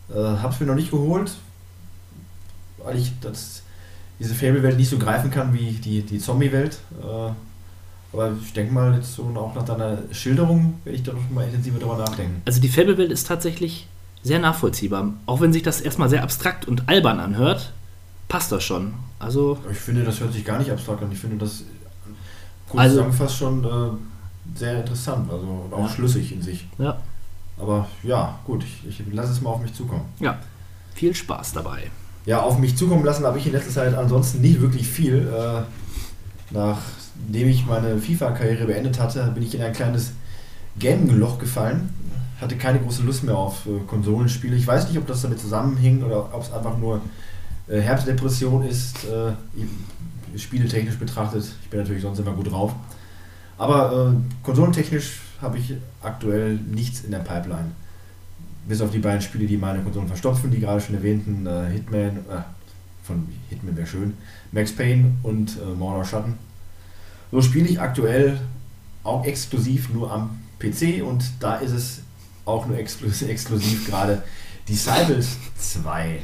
Äh, 0.10 0.20
hab's 0.42 0.60
mir 0.60 0.66
noch 0.66 0.76
nicht 0.76 0.92
geholt, 0.92 1.32
weil 2.84 2.98
ich 2.98 3.12
das, 3.22 3.62
diese 4.20 4.34
Fable-Welt 4.34 4.78
nicht 4.78 4.90
so 4.90 4.98
greifen 4.98 5.30
kann 5.30 5.54
wie 5.54 5.74
die, 5.74 6.02
die 6.02 6.20
Zombie-Welt. 6.20 6.80
Äh, 7.02 7.32
aber 8.14 8.32
ich 8.42 8.54
denke 8.54 8.74
mal, 8.74 8.94
jetzt 8.96 9.14
so 9.16 9.24
auch 9.36 9.54
nach 9.56 9.66
deiner 9.66 9.98
Schilderung 10.12 10.76
werde 10.84 10.98
ich 10.98 11.04
da 11.04 11.14
noch 11.14 11.30
mal 11.32 11.46
intensiver 11.46 11.80
drüber 11.80 11.98
nachdenken. 11.98 12.42
Also 12.46 12.62
die 12.62 12.70
Fable-Welt 12.70 13.12
ist 13.12 13.28
tatsächlich 13.28 13.88
sehr 14.22 14.40
nachvollziihbar. 14.40 15.14
Auch 15.26 15.42
wenn 15.42 15.52
sich 15.52 15.64
das 15.64 15.82
erstmal 15.82 16.10
sehr 16.10 16.24
abstrakt 16.24 16.68
und 16.68 16.88
albern 16.88 17.20
anhört, 17.20 17.74
passt 18.30 18.52
das 18.52 18.64
schon. 18.64 18.94
Also 19.20 19.58
ich 19.72 19.78
finde, 19.78 20.04
das 20.04 20.20
hört 20.20 20.32
sich 20.34 20.46
gar 20.46 20.60
nicht 20.60 20.72
abstrakt 20.72 21.02
an. 21.04 21.12
Ich 21.12 21.20
finde 21.20 21.38
das 21.38 21.64
kurz 22.70 22.82
Also- 22.82 22.96
zusammengefasst 22.96 23.38
schon 23.38 23.64
äh, 23.66 24.58
sehr 24.58 24.80
interessant, 24.80 25.30
also 25.32 25.70
auch 25.72 25.80
Ja. 25.88 25.90
schlüssig 25.90 26.32
in 26.32 26.42
sich. 26.42 26.68
Ja. 26.78 26.98
Aber 27.60 27.88
ja, 28.04 28.40
gut, 28.46 28.64
ich, 28.64 28.88
ich 29.00 29.14
lasse 29.14 29.32
es 29.32 29.42
mal 29.42 29.50
auf 29.52 29.62
mich 29.62 29.74
zukommen. 29.74 30.06
ja, 30.20 30.38
viel 30.96 31.14
Spaß 31.16 31.54
dabei. 31.54 31.90
Ja, 32.26 32.42
auf 32.42 32.58
mich 32.58 32.76
zukommen 32.78 33.04
lassen 33.04 33.26
habe 33.26 33.38
ich 33.40 33.46
in 33.48 33.52
letzter 33.52 33.72
Zeit 33.72 33.94
ansonsten 33.96 34.42
nicht 34.42 34.62
wirklich 34.62 34.88
viel. 34.88 35.28
Äh, 35.28 36.56
nachdem 37.26 37.50
ich 37.50 37.66
meine 37.66 37.98
FIFA-Karriere 37.98 38.66
beendet 38.66 39.00
hatte, 39.00 39.32
bin 39.34 39.44
ich 39.44 39.56
in 39.56 39.62
ein 39.62 39.74
kleines 39.74 40.12
Gaming-Loch 40.80 41.40
gefallen. 41.40 41.90
Hatte 42.40 42.58
keine 42.58 42.80
große 42.80 43.04
Lust 43.04 43.24
mehr 43.24 43.38
auf 43.38 43.66
äh, 43.66 43.80
Konsolenspiele. 43.88 44.56
Ich 44.56 44.68
weiß 44.68 44.90
nicht, 44.90 44.98
ob 44.98 45.08
das 45.08 45.22
damit 45.22 45.40
zusammenhing 45.40 46.04
oder 46.04 46.34
ob 46.34 46.42
es 46.42 46.52
einfach 46.52 46.78
nur 46.78 47.02
äh, 47.68 47.80
Herbstdepression 47.80 48.64
ist, 48.64 49.06
äh, 49.06 50.38
spieletechnisch 50.38 50.98
betrachtet. 50.98 51.46
Ich 51.64 51.70
bin 51.70 51.80
natürlich 51.80 52.02
sonst 52.02 52.20
immer 52.20 52.34
gut 52.34 52.52
drauf. 52.52 52.74
Aber 53.58 54.12
äh, 54.12 54.44
konsolentechnisch 54.44 55.22
habe 55.42 55.58
ich 55.58 55.76
aktuell 56.02 56.56
nichts 56.56 57.02
in 57.02 57.12
der 57.12 57.20
Pipeline. 57.20 57.72
Bis 58.68 58.82
auf 58.82 58.92
die 58.92 59.00
beiden 59.00 59.22
Spiele, 59.22 59.46
die 59.46 59.58
meine 59.58 59.82
Konsolen 59.82 60.08
verstopfen, 60.08 60.50
die 60.50 60.60
gerade 60.60 60.82
schon 60.82 60.96
erwähnten, 60.96 61.46
äh, 61.46 61.70
Hitman, 61.72 62.18
äh, 62.30 62.42
von 63.04 63.28
Hitman 63.50 63.76
wäre 63.76 63.88
schön, 63.88 64.14
Max 64.52 64.72
Payne 64.72 65.12
und 65.24 65.58
äh, 65.58 65.76
Mordor 65.78 66.06
Schatten. 66.06 66.36
So 67.34 67.42
spiele 67.42 67.68
ich 67.68 67.82
aktuell 67.82 68.40
auch 69.04 69.26
exklusiv 69.26 69.90
nur 69.92 70.12
am 70.12 70.38
PC 70.60 71.04
und 71.04 71.24
da 71.40 71.56
ist 71.56 71.72
es 71.72 72.02
auch 72.46 72.68
nur 72.68 72.78
exklusiv, 72.78 73.28
exklusiv 73.28 73.88
gerade 73.90 74.22
Disciples 74.70 75.38
2, 75.58 76.20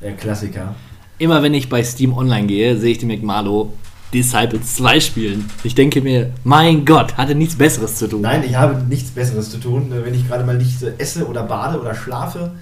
der 0.00 0.14
Klassiker. 0.14 0.74
Immer 1.18 1.42
wenn 1.42 1.52
ich 1.52 1.68
bei 1.68 1.84
Steam 1.84 2.14
Online 2.14 2.46
gehe, 2.46 2.78
sehe 2.78 2.92
ich 2.92 2.98
die 2.98 3.04
McMarlow 3.04 3.74
Disciples 4.14 4.76
2 4.76 5.00
spielen. 5.00 5.50
Ich 5.64 5.74
denke 5.74 6.00
mir, 6.00 6.32
mein 6.44 6.86
Gott, 6.86 7.18
hatte 7.18 7.34
nichts 7.34 7.56
Besseres 7.56 7.96
zu 7.96 8.08
tun. 8.08 8.22
Nein, 8.22 8.42
ich 8.42 8.56
habe 8.56 8.82
nichts 8.84 9.10
Besseres 9.10 9.50
zu 9.50 9.58
tun. 9.58 9.92
Äh, 9.92 10.02
Wenn 10.02 10.14
ich 10.14 10.26
gerade 10.26 10.44
mal 10.44 10.56
nicht 10.56 10.82
äh, 10.82 10.94
esse 10.96 11.26
oder 11.26 11.42
bade 11.42 11.78
oder 11.78 11.94
schlafe, 11.94 12.52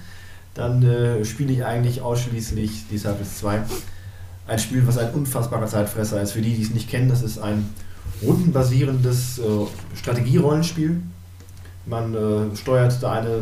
dann 0.55 0.83
äh, 0.83 1.23
spiele 1.23 1.53
ich 1.53 1.63
eigentlich 1.63 2.01
ausschließlich 2.01 2.89
Disciples 2.91 3.37
2. 3.37 3.61
Ein 4.47 4.59
Spiel, 4.59 4.87
was 4.87 4.97
ein 4.97 5.13
unfassbarer 5.13 5.67
Zeitfresser 5.67 6.21
ist. 6.21 6.31
Für 6.31 6.41
die, 6.41 6.55
die 6.55 6.61
es 6.61 6.71
nicht 6.71 6.89
kennen, 6.89 7.09
das 7.09 7.21
ist 7.21 7.37
ein 7.37 7.69
rundenbasierendes 8.21 9.39
äh, 9.39 9.43
Strategierollenspiel. 9.95 11.01
Man 11.85 12.13
äh, 12.13 12.55
steuert 12.55 13.01
da 13.01 13.13
eine 13.13 13.41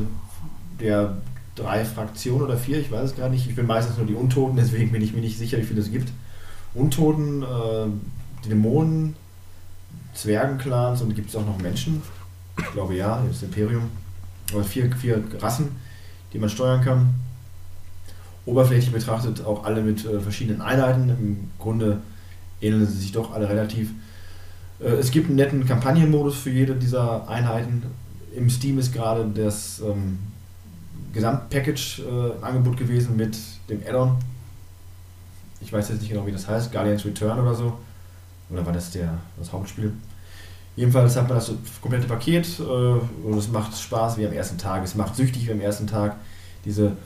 der 0.79 1.17
drei 1.55 1.85
Fraktionen 1.85 2.41
oder 2.41 2.57
vier, 2.57 2.79
ich 2.79 2.91
weiß 2.91 3.11
es 3.11 3.15
gar 3.15 3.29
nicht. 3.29 3.47
Ich 3.47 3.55
bin 3.55 3.65
meistens 3.65 3.97
nur 3.97 4.05
die 4.05 4.15
Untoten, 4.15 4.57
deswegen 4.57 4.91
bin 4.91 5.01
ich 5.01 5.13
mir 5.13 5.21
nicht 5.21 5.37
sicher, 5.37 5.57
wie 5.57 5.63
viele 5.63 5.81
es 5.81 5.91
gibt. 5.91 6.11
Untoten, 6.73 7.43
äh, 7.43 8.47
Dämonen, 8.47 9.15
Zwergenclans 10.13 11.01
und 11.01 11.15
gibt 11.15 11.29
es 11.29 11.35
auch 11.35 11.45
noch 11.45 11.59
Menschen. 11.59 12.01
Ich 12.57 12.71
glaube 12.71 12.95
ja, 12.95 13.23
das 13.27 13.43
Imperium. 13.43 13.89
Aber 14.53 14.63
vier, 14.63 14.91
vier 14.95 15.23
Rassen, 15.39 15.69
die 16.33 16.39
man 16.39 16.49
steuern 16.49 16.81
kann. 16.81 17.13
Oberflächlich 18.45 18.91
betrachtet 18.91 19.43
auch 19.43 19.63
alle 19.63 19.81
mit 19.81 20.05
äh, 20.05 20.19
verschiedenen 20.19 20.61
Einheiten. 20.61 21.09
Im 21.09 21.51
Grunde 21.57 21.99
ähneln 22.61 22.85
sie 22.85 22.97
sich 22.99 23.11
doch 23.11 23.33
alle 23.33 23.49
relativ. 23.49 23.91
Äh, 24.79 24.89
es 24.89 25.11
gibt 25.11 25.27
einen 25.27 25.37
netten 25.37 25.65
Kampagnenmodus 25.65 26.37
für 26.37 26.51
jede 26.51 26.75
dieser 26.75 27.27
Einheiten. 27.27 27.83
Im 28.35 28.49
Steam 28.49 28.77
ist 28.77 28.93
gerade 28.93 29.25
das 29.33 29.81
ähm, 29.81 30.19
Gesamtpackage 31.13 31.99
äh, 31.99 32.37
im 32.37 32.43
Angebot 32.43 32.77
gewesen 32.77 33.15
mit 33.15 33.37
dem 33.69 33.81
Add-on. 33.87 34.17
Ich 35.61 35.73
weiß 35.73 35.89
jetzt 35.89 36.01
nicht 36.01 36.11
genau, 36.11 36.27
wie 36.27 36.31
das 36.31 36.47
heißt, 36.47 36.71
Guardians 36.71 37.05
Return 37.05 37.39
oder 37.39 37.55
so. 37.55 37.73
Oder 38.49 38.65
war 38.65 38.73
das 38.73 38.91
der, 38.91 39.17
das 39.37 39.51
Hauptspiel? 39.51 39.93
Jedenfalls 40.75 41.15
hat 41.15 41.29
man 41.29 41.37
das 41.37 41.51
komplette 41.81 42.07
Paket 42.07 42.59
äh, 42.59 42.63
und 42.63 43.37
es 43.37 43.47
macht 43.47 43.75
Spaß 43.75 44.17
wie 44.17 44.27
am 44.27 44.33
ersten 44.33 44.57
Tag. 44.57 44.83
Es 44.83 44.93
macht 44.93 45.15
süchtig 45.15 45.47
wie 45.47 45.51
am 45.51 45.61
ersten 45.61 45.87
Tag. 45.87 46.17
Diese 46.65 46.97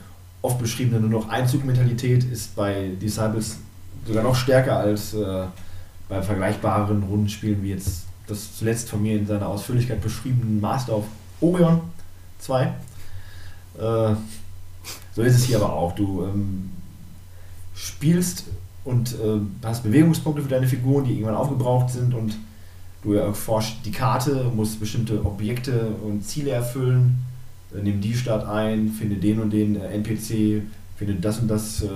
oft 0.42 0.58
beschriebene 0.58 1.00
nur 1.00 1.10
noch 1.10 1.28
Einzugmentalität 1.28 2.24
ist 2.24 2.56
bei 2.56 2.90
Disciples 3.00 3.58
sogar 4.06 4.22
noch 4.22 4.34
stärker 4.34 4.78
als 4.78 5.14
äh, 5.14 5.44
bei 6.08 6.22
vergleichbaren 6.22 7.02
Rundenspielen 7.02 7.62
wie 7.62 7.70
jetzt 7.70 8.04
das 8.26 8.56
zuletzt 8.56 8.88
von 8.88 9.02
mir 9.02 9.16
in 9.16 9.26
seiner 9.26 9.48
Ausführlichkeit 9.48 10.00
beschriebenen 10.00 10.60
Master 10.60 10.96
of 10.96 11.04
Orion 11.40 11.80
2. 12.38 12.62
Äh, 12.64 12.70
so 15.14 15.22
ist 15.22 15.36
es 15.36 15.44
hier 15.44 15.56
aber 15.56 15.72
auch. 15.72 15.94
Du 15.94 16.24
ähm, 16.24 16.70
spielst 17.74 18.44
und 18.84 19.12
äh, 19.12 19.40
hast 19.64 19.82
Bewegungspunkte 19.82 20.42
für 20.42 20.48
deine 20.48 20.66
Figuren, 20.66 21.04
die 21.04 21.12
irgendwann 21.12 21.34
aufgebraucht 21.34 21.90
sind 21.90 22.14
und 22.14 22.36
du 23.02 23.14
erforscht 23.14 23.84
die 23.84 23.90
Karte, 23.90 24.50
musst 24.54 24.80
bestimmte 24.80 25.24
Objekte 25.24 25.88
und 26.04 26.24
Ziele 26.24 26.50
erfüllen, 26.50 27.18
nimm 27.72 28.00
die 28.00 28.14
Stadt 28.14 28.46
ein, 28.46 28.88
finde 28.88 29.16
den 29.16 29.40
und 29.40 29.50
den 29.50 29.76
äh, 29.76 29.94
NPC, 29.94 30.62
finde 30.96 31.14
das 31.20 31.38
und 31.38 31.48
das 31.48 31.82
äh, 31.82 31.88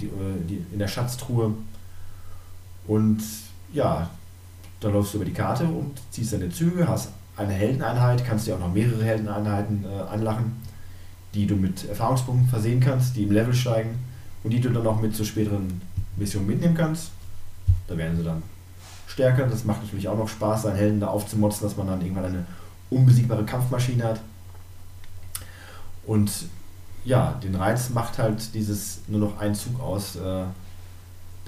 die, 0.00 0.06
äh, 0.06 0.10
die, 0.48 0.64
in 0.72 0.78
der 0.78 0.88
Schatztruhe 0.88 1.52
und 2.86 3.22
ja, 3.72 4.10
dann 4.80 4.92
läufst 4.92 5.14
du 5.14 5.18
über 5.18 5.24
die 5.24 5.32
Karte 5.32 5.64
und 5.64 5.92
ziehst 6.10 6.32
deine 6.32 6.50
Züge, 6.50 6.88
hast 6.88 7.10
eine 7.36 7.52
Heldeneinheit, 7.52 8.24
kannst 8.24 8.46
dir 8.46 8.56
auch 8.56 8.60
noch 8.60 8.72
mehrere 8.72 9.04
Heldeneinheiten 9.04 9.84
äh, 9.84 10.02
anlachen, 10.12 10.60
die 11.34 11.46
du 11.46 11.56
mit 11.56 11.88
Erfahrungspunkten 11.88 12.48
versehen 12.48 12.80
kannst, 12.80 13.16
die 13.16 13.22
im 13.22 13.32
Level 13.32 13.54
steigen 13.54 13.98
und 14.42 14.52
die 14.52 14.60
du 14.60 14.70
dann 14.70 14.86
auch 14.86 15.00
mit 15.00 15.14
zu 15.14 15.24
späteren 15.24 15.80
Missionen 16.16 16.46
mitnehmen 16.46 16.74
kannst. 16.74 17.10
Da 17.86 17.96
werden 17.96 18.16
sie 18.16 18.24
dann 18.24 18.42
stärker. 19.06 19.46
Das 19.46 19.64
macht 19.64 19.82
natürlich 19.82 20.08
auch 20.08 20.16
noch 20.16 20.28
Spaß, 20.28 20.62
seinen 20.62 20.76
Helden 20.76 21.00
da 21.00 21.08
aufzumotzen, 21.08 21.66
dass 21.66 21.76
man 21.76 21.86
dann 21.86 22.02
irgendwann 22.02 22.26
eine 22.26 22.46
unbesiegbare 22.90 23.44
Kampfmaschine 23.44 24.04
hat. 24.04 24.20
Und 26.06 26.30
ja, 27.04 27.38
den 27.42 27.54
Reiz 27.54 27.90
macht 27.90 28.18
halt 28.18 28.54
dieses 28.54 29.00
nur 29.08 29.20
noch 29.20 29.38
ein 29.38 29.54
Zug 29.54 29.80
aus. 29.80 30.16
Äh, 30.16 30.44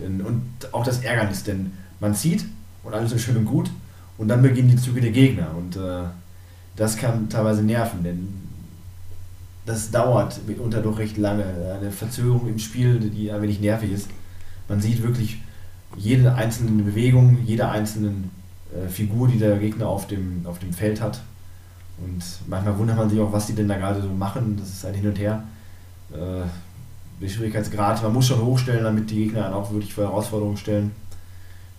denn, 0.01 0.21
und 0.21 0.43
auch 0.73 0.85
das 0.85 1.03
Ärgernis, 1.05 1.45
denn 1.45 1.73
man 2.01 2.15
zieht 2.15 2.45
und 2.83 2.95
alles 2.95 3.13
ist 3.13 3.23
schön 3.23 3.37
und 3.37 3.45
gut 3.45 3.71
und 4.19 4.29
dann 4.29 4.43
beginnen 4.43 4.69
die 4.69 4.77
Züge 4.77 5.01
der 5.01 5.13
Gegner 5.13 5.55
und 5.57 5.77
äh, 5.77 6.05
das 6.77 6.97
kann 6.97 7.29
teilweise 7.29 7.63
nerven, 7.63 8.03
denn 8.03 8.29
das 9.67 9.91
dauert 9.91 10.47
mitunter 10.47 10.83
doch 10.83 10.99
recht 10.99 11.17
lange. 11.17 11.45
Eine 11.79 11.91
Verzögerung 11.91 12.49
im 12.49 12.59
Spiel, 12.59 12.99
die 12.99 13.31
ein 13.31 13.41
wenig 13.41 13.61
nervig 13.61 13.93
ist. 13.93 14.09
Man 14.69 14.81
sieht 14.81 15.03
wirklich 15.03 15.41
jede 15.97 16.35
einzelne 16.35 16.83
Bewegung, 16.83 17.39
jede 17.45 17.69
einzelne 17.69 18.13
äh, 18.75 18.89
Figur, 18.89 19.29
die 19.29 19.39
der 19.39 19.57
Gegner 19.59 19.89
auf 19.89 20.07
dem, 20.07 20.45
auf 20.45 20.59
dem 20.59 20.73
Feld 20.73 21.01
hat. 21.01 21.23
Und 21.99 22.23
manchmal 22.47 22.77
wundert 22.79 22.97
man 22.97 23.09
sich 23.09 23.21
auch, 23.21 23.33
was 23.33 23.47
die 23.47 23.55
denn 23.55 23.69
da 23.69 23.77
gerade 23.77 24.03
so 24.03 24.09
machen. 24.09 24.57
Das 24.59 24.69
ist 24.69 24.85
ein 24.85 24.95
Hin 24.95 25.09
und 25.09 25.19
Her. 25.19 25.43
Äh, 26.13 26.47
der 27.21 27.29
Schwierigkeitsgrad, 27.29 28.03
man 28.03 28.13
muss 28.13 28.27
schon 28.27 28.45
hochstellen, 28.45 28.85
damit 28.85 29.11
die 29.11 29.25
Gegner 29.25 29.47
einen 29.47 29.55
auch 29.55 29.71
wirklich 29.71 29.95
vor 29.95 30.05
Herausforderungen 30.05 30.57
stellen. 30.57 30.91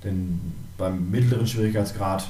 Denn 0.03 0.39
beim 0.77 1.09
mittleren 1.09 1.45
Schwierigkeitsgrad 1.45 2.29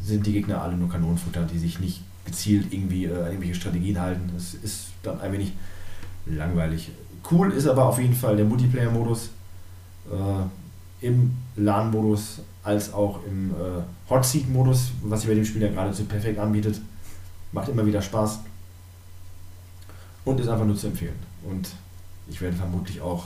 sind 0.00 0.26
die 0.26 0.32
Gegner 0.32 0.62
alle 0.62 0.76
nur 0.76 0.88
Kanonenfutter, 0.88 1.44
die 1.44 1.58
sich 1.58 1.78
nicht 1.78 2.02
gezielt 2.24 2.72
irgendwie 2.72 3.04
äh, 3.04 3.26
irgendwelche 3.26 3.54
Strategien 3.54 4.00
halten. 4.00 4.30
Das 4.34 4.54
ist 4.54 4.88
dann 5.02 5.20
ein 5.20 5.32
wenig 5.32 5.52
langweilig. 6.26 6.90
Cool 7.30 7.52
ist 7.52 7.66
aber 7.66 7.86
auf 7.86 8.00
jeden 8.00 8.14
Fall 8.14 8.36
der 8.36 8.44
Multiplayer-Modus 8.44 9.30
äh, 10.10 11.06
im 11.06 11.32
LAN-Modus 11.56 12.40
als 12.64 12.92
auch 12.92 13.20
im 13.26 13.50
äh, 13.50 14.10
Hot 14.10 14.24
Seat-Modus, 14.24 14.92
was 15.02 15.20
sich 15.20 15.28
bei 15.28 15.34
dem 15.34 15.44
Spiel 15.44 15.62
ja 15.62 15.68
geradezu 15.68 16.04
perfekt 16.04 16.38
anbietet. 16.38 16.80
Macht 17.52 17.68
immer 17.68 17.84
wieder 17.84 18.00
Spaß. 18.00 18.40
Und 20.24 20.38
ist 20.38 20.48
einfach 20.48 20.64
nur 20.64 20.76
zu 20.76 20.86
empfehlen. 20.86 21.16
Und 21.42 21.68
ich 22.28 22.40
werde 22.40 22.56
vermutlich 22.56 23.00
auch 23.00 23.24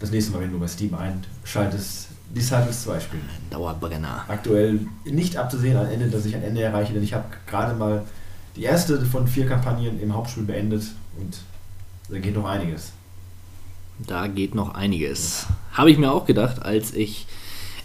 das 0.00 0.10
nächste 0.10 0.32
Mal, 0.32 0.40
wenn 0.40 0.52
du 0.52 0.58
bei 0.58 0.66
Steam 0.68 0.94
einschaltest, 0.94 2.08
Disciples 2.34 2.84
2 2.84 3.00
spielen. 3.00 3.28
Dauerbrenner. 3.50 4.24
Aktuell 4.28 4.80
nicht 5.04 5.36
abzusehen 5.36 5.76
am 5.76 5.86
Ende, 5.86 6.08
dass 6.08 6.24
ich 6.24 6.34
ein 6.34 6.42
Ende 6.42 6.62
erreiche, 6.62 6.92
denn 6.92 7.02
ich 7.02 7.14
habe 7.14 7.24
gerade 7.46 7.74
mal 7.74 8.04
die 8.56 8.64
erste 8.64 9.04
von 9.04 9.26
vier 9.26 9.46
Kampagnen 9.46 10.00
im 10.00 10.14
Hauptspiel 10.14 10.44
beendet 10.44 10.82
und 11.18 11.38
da 12.08 12.18
geht 12.18 12.34
noch 12.34 12.46
einiges. 12.46 12.92
Da 13.98 14.26
geht 14.26 14.54
noch 14.54 14.74
einiges. 14.74 15.46
Habe 15.72 15.90
ich 15.90 15.98
mir 15.98 16.12
auch 16.12 16.26
gedacht, 16.26 16.62
als 16.62 16.94
ich 16.94 17.26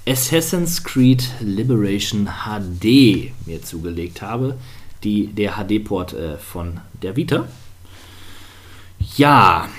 Assassin's 0.05 0.83
Creed 0.83 1.23
Liberation 1.39 2.27
HD 2.45 3.31
mir 3.45 3.61
zugelegt 3.63 4.21
habe. 4.21 4.57
Die, 5.03 5.27
der 5.27 5.53
HD-Port 5.53 6.13
äh, 6.13 6.37
von 6.37 6.81
der 7.01 7.15
Vita. 7.15 7.47
Ja, 9.15 9.69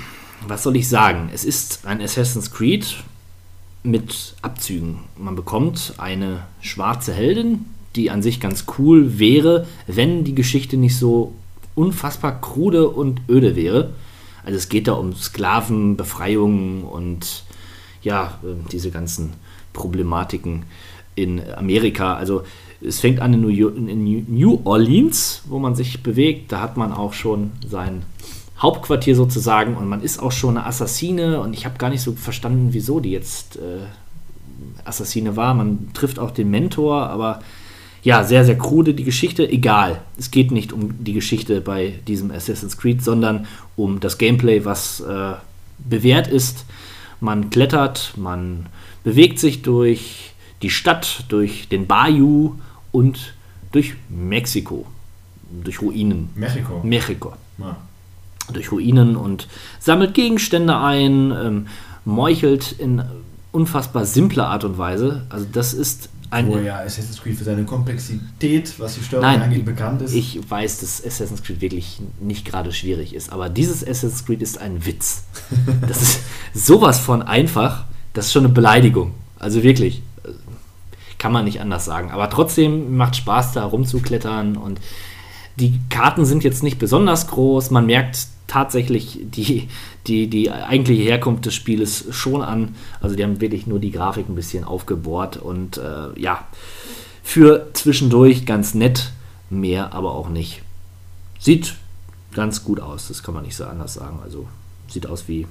was 0.47 0.63
soll 0.63 0.77
ich 0.77 0.89
sagen? 0.89 1.31
Es 1.33 1.45
ist 1.45 1.87
ein 1.87 2.01
Assassin's 2.01 2.51
Creed 2.51 2.97
mit 3.83 4.35
Abzügen. 4.41 5.01
Man 5.19 5.37
bekommt 5.37 5.95
eine 5.99 6.45
schwarze 6.61 7.13
Heldin, 7.13 7.67
die 7.95 8.11
an 8.11 8.23
sich 8.23 8.41
ganz 8.41 8.65
cool 8.79 9.19
wäre, 9.19 9.67
wenn 9.87 10.25
die 10.25 10.35
Geschichte 10.35 10.79
nicht 10.79 10.97
so 10.97 11.35
unfassbar 11.75 12.41
krude 12.41 12.89
und 12.89 13.21
öde 13.29 13.57
wäre. 13.57 13.93
Also 14.43 14.57
es 14.57 14.71
geht 14.71 14.89
da 14.89 14.93
um 14.93 15.15
Sklavenbefreiung 15.15 16.85
und 16.85 17.45
ja, 18.03 18.39
äh, 18.43 18.55
diese 18.71 18.91
ganzen 18.91 19.35
Problematiken 19.75 20.63
in 21.15 21.43
Amerika. 21.55 22.15
Also 22.15 22.43
es 22.81 23.01
fängt 23.01 23.21
an 23.21 23.35
in 23.35 24.25
New 24.29 24.61
Orleans, 24.65 25.43
wo 25.47 25.59
man 25.59 25.75
sich 25.75 26.03
bewegt. 26.03 26.51
Da 26.51 26.61
hat 26.61 26.79
man 26.79 26.93
auch 26.93 27.13
schon 27.13 27.53
sein 27.69 28.03
Hauptquartier 28.59 29.15
sozusagen 29.15 29.77
und 29.77 29.89
man 29.89 30.01
ist 30.01 30.23
auch 30.23 30.33
schon 30.33 30.57
eine 30.57 30.67
Assassine 30.67 31.41
und 31.41 31.53
ich 31.53 31.67
habe 31.67 31.77
gar 31.77 31.91
nicht 31.91 32.03
so 32.03 32.13
verstanden, 32.13 32.69
wieso 32.71 33.01
die 33.01 33.11
jetzt 33.11 33.57
äh, 33.57 33.85
Assassine 34.85 35.37
war. 35.37 35.55
Man 35.55 35.91
trifft 35.93 36.19
auch 36.19 36.31
den 36.31 36.51
Mentor, 36.51 37.09
aber 37.09 37.41
ja, 38.03 38.23
sehr, 38.23 38.45
sehr 38.45 38.57
krude 38.57 38.95
die 38.95 39.05
Geschichte. 39.05 39.49
Egal, 39.49 40.03
es 40.19 40.31
geht 40.31 40.51
nicht 40.51 40.73
um 40.73 41.03
die 41.03 41.15
Geschichte 41.15 41.61
bei 41.61 41.95
diesem 42.07 42.31
Assassin's 42.31 42.77
Creed, 42.77 43.03
sondern 43.03 43.47
um 43.77 43.99
das 43.99 44.19
Gameplay, 44.19 44.65
was 44.65 45.01
äh, 45.01 45.33
bewährt 45.79 46.29
ist. 46.29 46.65
Man 47.21 47.51
klettert, 47.51 48.13
man 48.17 48.67
bewegt 49.05 49.39
sich 49.39 49.63
durch 49.63 50.33
die 50.63 50.71
Stadt, 50.71 51.25
durch 51.29 51.69
den 51.69 51.87
Bayou 51.87 52.57
und 52.91 53.35
durch 53.71 53.95
Mexiko, 54.09 54.87
durch 55.63 55.81
Ruinen. 55.81 56.31
Mexiko. 56.35 56.81
Mexiko. 56.83 57.35
Ja. 57.59 57.77
Durch 58.53 58.73
Ruinen 58.73 59.17
und 59.17 59.47
sammelt 59.79 60.15
Gegenstände 60.15 60.77
ein, 60.77 61.31
ähm, 61.31 61.67
meuchelt 62.05 62.73
in 62.73 63.03
unfassbar 63.53 64.05
simpler 64.05 64.49
Art 64.49 64.65
und 64.65 64.79
Weise. 64.79 65.27
Also 65.29 65.47
das 65.51 65.73
ist 65.73 66.09
ein... 66.31 66.49
Wo 66.49 66.59
ja 66.59 66.81
Assassin's 66.81 67.23
Creed 67.23 67.37
für 67.37 67.45
seine 67.45 67.65
Komplexität, 67.65 68.75
was 68.79 68.97
die 68.97 69.05
Steuerung 69.05 69.27
Nein, 69.27 69.43
angeht, 69.43 69.65
bekannt 69.65 70.03
ist. 70.03 70.13
Ich 70.13 70.39
weiß, 70.49 70.81
dass 70.81 71.05
Assassin's 71.05 71.43
Creed 71.43 71.61
wirklich 71.61 72.01
nicht 72.21 72.45
gerade 72.45 72.73
schwierig 72.73 73.15
ist, 73.15 73.33
aber 73.33 73.49
dieses 73.49 73.83
Assassin's 73.83 74.27
Creed 74.27 74.43
ist 74.43 74.59
ein 74.61 74.85
Witz. 74.85 75.25
Das 75.87 76.03
ist 76.03 76.21
sowas 76.55 76.99
von 76.99 77.23
einfach, 77.23 77.87
das 78.15 78.27
ist 78.27 78.33
schon 78.33 78.45
eine 78.45 78.55
Beleidigung. 78.55 79.13
Also 79.39 79.63
wirklich, 79.63 80.03
kann 81.19 81.33
man 81.33 81.45
nicht 81.45 81.61
anders 81.61 81.85
sagen. 81.85 82.11
Aber 82.11 82.29
trotzdem 82.31 82.97
macht 82.97 83.17
Spaß, 83.17 83.53
da 83.53 83.65
rumzuklettern 83.65 84.57
und 84.57 84.81
die 85.57 85.79
Karten 85.89 86.25
sind 86.25 86.45
jetzt 86.45 86.63
nicht 86.63 86.79
besonders 86.79 87.29
groß. 87.29 87.71
Man 87.71 87.87
merkt 87.87 88.27
tatsächlich 88.47 89.21
die, 89.23 89.69
die, 90.07 90.29
die 90.29 90.51
eigentliche 90.51 91.03
Herkunft 91.03 91.47
des 91.47 91.55
Spieles 91.55 92.07
schon 92.11 92.43
an. 92.43 92.75
Also 93.01 93.17
die 93.17 93.23
haben 93.23 93.41
wirklich 93.41 93.67
nur 93.67 93.79
die 93.79 93.91
Grafik 93.91 94.29
ein 94.29 94.35
bisschen 94.35 94.65
aufgebohrt 94.65 95.37
und 95.37 95.79
äh, 95.79 96.21
ja, 96.21 96.47
für 97.23 97.69
zwischendurch 97.73 98.45
ganz 98.45 98.75
nett, 98.75 99.13
mehr 99.49 99.95
aber 99.95 100.15
auch 100.15 100.29
nicht. 100.29 100.63
Sieht 101.39 101.77
ganz 102.35 102.65
gut 102.65 102.81
aus, 102.81 103.09
das 103.09 103.23
kann 103.23 103.35
man 103.35 103.45
nicht 103.45 103.57
so 103.57 103.65
anders 103.65 103.95
sagen. 103.95 104.19
Also 104.23 104.47
sieht 104.89 105.07
aus 105.07 105.27
wie, 105.27 105.47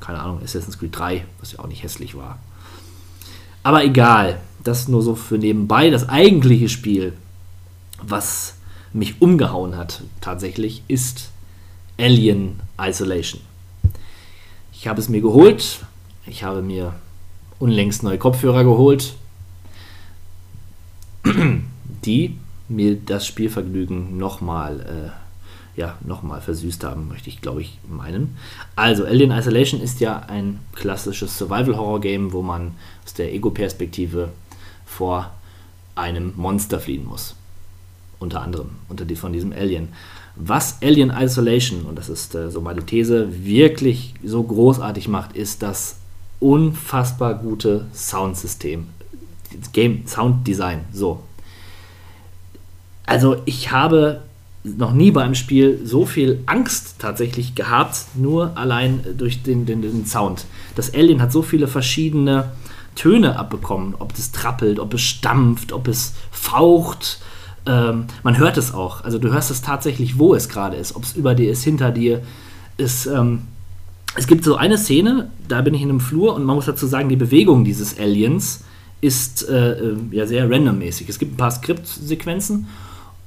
keine 0.00 0.20
Ahnung, 0.20 0.40
Assassin's 0.42 0.78
Creed 0.78 0.96
3, 0.96 1.24
was 1.40 1.52
ja 1.52 1.58
auch 1.60 1.66
nicht 1.66 1.82
hässlich 1.82 2.16
war. 2.16 2.38
Aber 3.62 3.84
egal, 3.84 4.40
das 4.62 4.88
nur 4.88 5.02
so 5.02 5.14
für 5.14 5.38
nebenbei. 5.38 5.90
Das 5.90 6.08
eigentliche 6.08 6.68
Spiel, 6.68 7.12
was 8.02 8.54
mich 8.92 9.20
umgehauen 9.20 9.76
hat 9.76 10.02
tatsächlich, 10.20 10.82
ist 10.88 11.30
Alien 11.98 12.60
Isolation. 12.80 13.40
Ich 14.72 14.88
habe 14.88 15.00
es 15.00 15.08
mir 15.08 15.20
geholt. 15.20 15.84
Ich 16.26 16.42
habe 16.42 16.62
mir 16.62 16.94
unlängst 17.58 18.02
neue 18.02 18.18
Kopfhörer 18.18 18.64
geholt, 18.64 19.14
die 22.04 22.38
mir 22.68 22.96
das 22.96 23.26
Spielvergnügen 23.26 24.18
nochmal 24.18 24.80
äh, 24.80 25.25
ja, 25.76 25.96
noch 26.04 26.22
versüßt 26.40 26.84
haben, 26.84 27.08
möchte 27.08 27.28
ich 27.28 27.40
glaube 27.40 27.60
ich 27.60 27.78
meinen. 27.88 28.36
Also, 28.74 29.04
Alien 29.04 29.30
Isolation 29.30 29.80
ist 29.80 30.00
ja 30.00 30.20
ein 30.20 30.58
klassisches 30.74 31.36
Survival-Horror-Game, 31.38 32.32
wo 32.32 32.42
man 32.42 32.72
aus 33.04 33.14
der 33.14 33.32
Ego-Perspektive 33.34 34.30
vor 34.86 35.30
einem 35.94 36.32
Monster 36.36 36.80
fliehen 36.80 37.04
muss. 37.04 37.34
Unter 38.18 38.40
anderem, 38.40 38.70
unter 38.88 39.04
die, 39.04 39.16
von 39.16 39.32
diesem 39.32 39.52
Alien. 39.52 39.88
Was 40.36 40.82
Alien 40.82 41.10
Isolation, 41.10 41.82
und 41.82 41.96
das 41.96 42.08
ist 42.08 42.34
äh, 42.34 42.50
so 42.50 42.60
meine 42.60 42.84
These, 42.84 43.44
wirklich 43.44 44.14
so 44.24 44.42
großartig 44.42 45.08
macht, 45.08 45.36
ist 45.36 45.62
das 45.62 45.96
unfassbar 46.40 47.34
gute 47.34 47.86
Soundsystem. 47.92 48.88
Game 49.72 50.06
Sound 50.06 50.46
Design. 50.46 50.84
So. 50.92 51.22
Also 53.06 53.36
ich 53.44 53.70
habe 53.70 54.22
noch 54.76 54.92
nie 54.92 55.10
bei 55.10 55.22
einem 55.22 55.34
Spiel 55.34 55.80
so 55.84 56.06
viel 56.06 56.42
Angst 56.46 56.96
tatsächlich 56.98 57.54
gehabt, 57.54 57.96
nur 58.14 58.56
allein 58.56 59.00
durch 59.16 59.42
den, 59.42 59.66
den, 59.66 59.82
den 59.82 60.06
Sound. 60.06 60.46
Das 60.74 60.94
Alien 60.94 61.22
hat 61.22 61.32
so 61.32 61.42
viele 61.42 61.68
verschiedene 61.68 62.52
Töne 62.94 63.38
abbekommen, 63.38 63.94
ob 63.98 64.12
es 64.16 64.32
trappelt, 64.32 64.78
ob 64.80 64.94
es 64.94 65.02
stampft, 65.02 65.72
ob 65.72 65.86
es 65.86 66.14
faucht, 66.30 67.20
ähm, 67.66 68.06
man 68.22 68.38
hört 68.38 68.56
es 68.56 68.72
auch. 68.72 69.04
Also 69.04 69.18
du 69.18 69.32
hörst 69.32 69.50
es 69.50 69.60
tatsächlich, 69.60 70.18
wo 70.18 70.34
es 70.34 70.48
gerade 70.48 70.76
ist, 70.76 70.94
ob 70.96 71.02
es 71.02 71.14
über 71.14 71.34
dir 71.34 71.50
ist, 71.50 71.62
hinter 71.64 71.90
dir 71.90 72.22
ist. 72.76 73.06
Ähm, 73.06 73.42
es 74.14 74.26
gibt 74.26 74.44
so 74.44 74.56
eine 74.56 74.78
Szene, 74.78 75.30
da 75.46 75.60
bin 75.60 75.74
ich 75.74 75.82
in 75.82 75.90
einem 75.90 76.00
Flur 76.00 76.34
und 76.34 76.44
man 76.44 76.56
muss 76.56 76.66
dazu 76.66 76.86
sagen, 76.86 77.08
die 77.08 77.16
Bewegung 77.16 77.64
dieses 77.64 77.98
Aliens 77.98 78.64
ist 79.00 79.46
äh, 79.48 79.72
äh, 79.72 79.96
ja 80.10 80.26
sehr 80.26 80.50
randommäßig. 80.50 81.08
Es 81.08 81.18
gibt 81.18 81.34
ein 81.34 81.36
paar 81.36 81.50
Skriptsequenzen, 81.50 82.66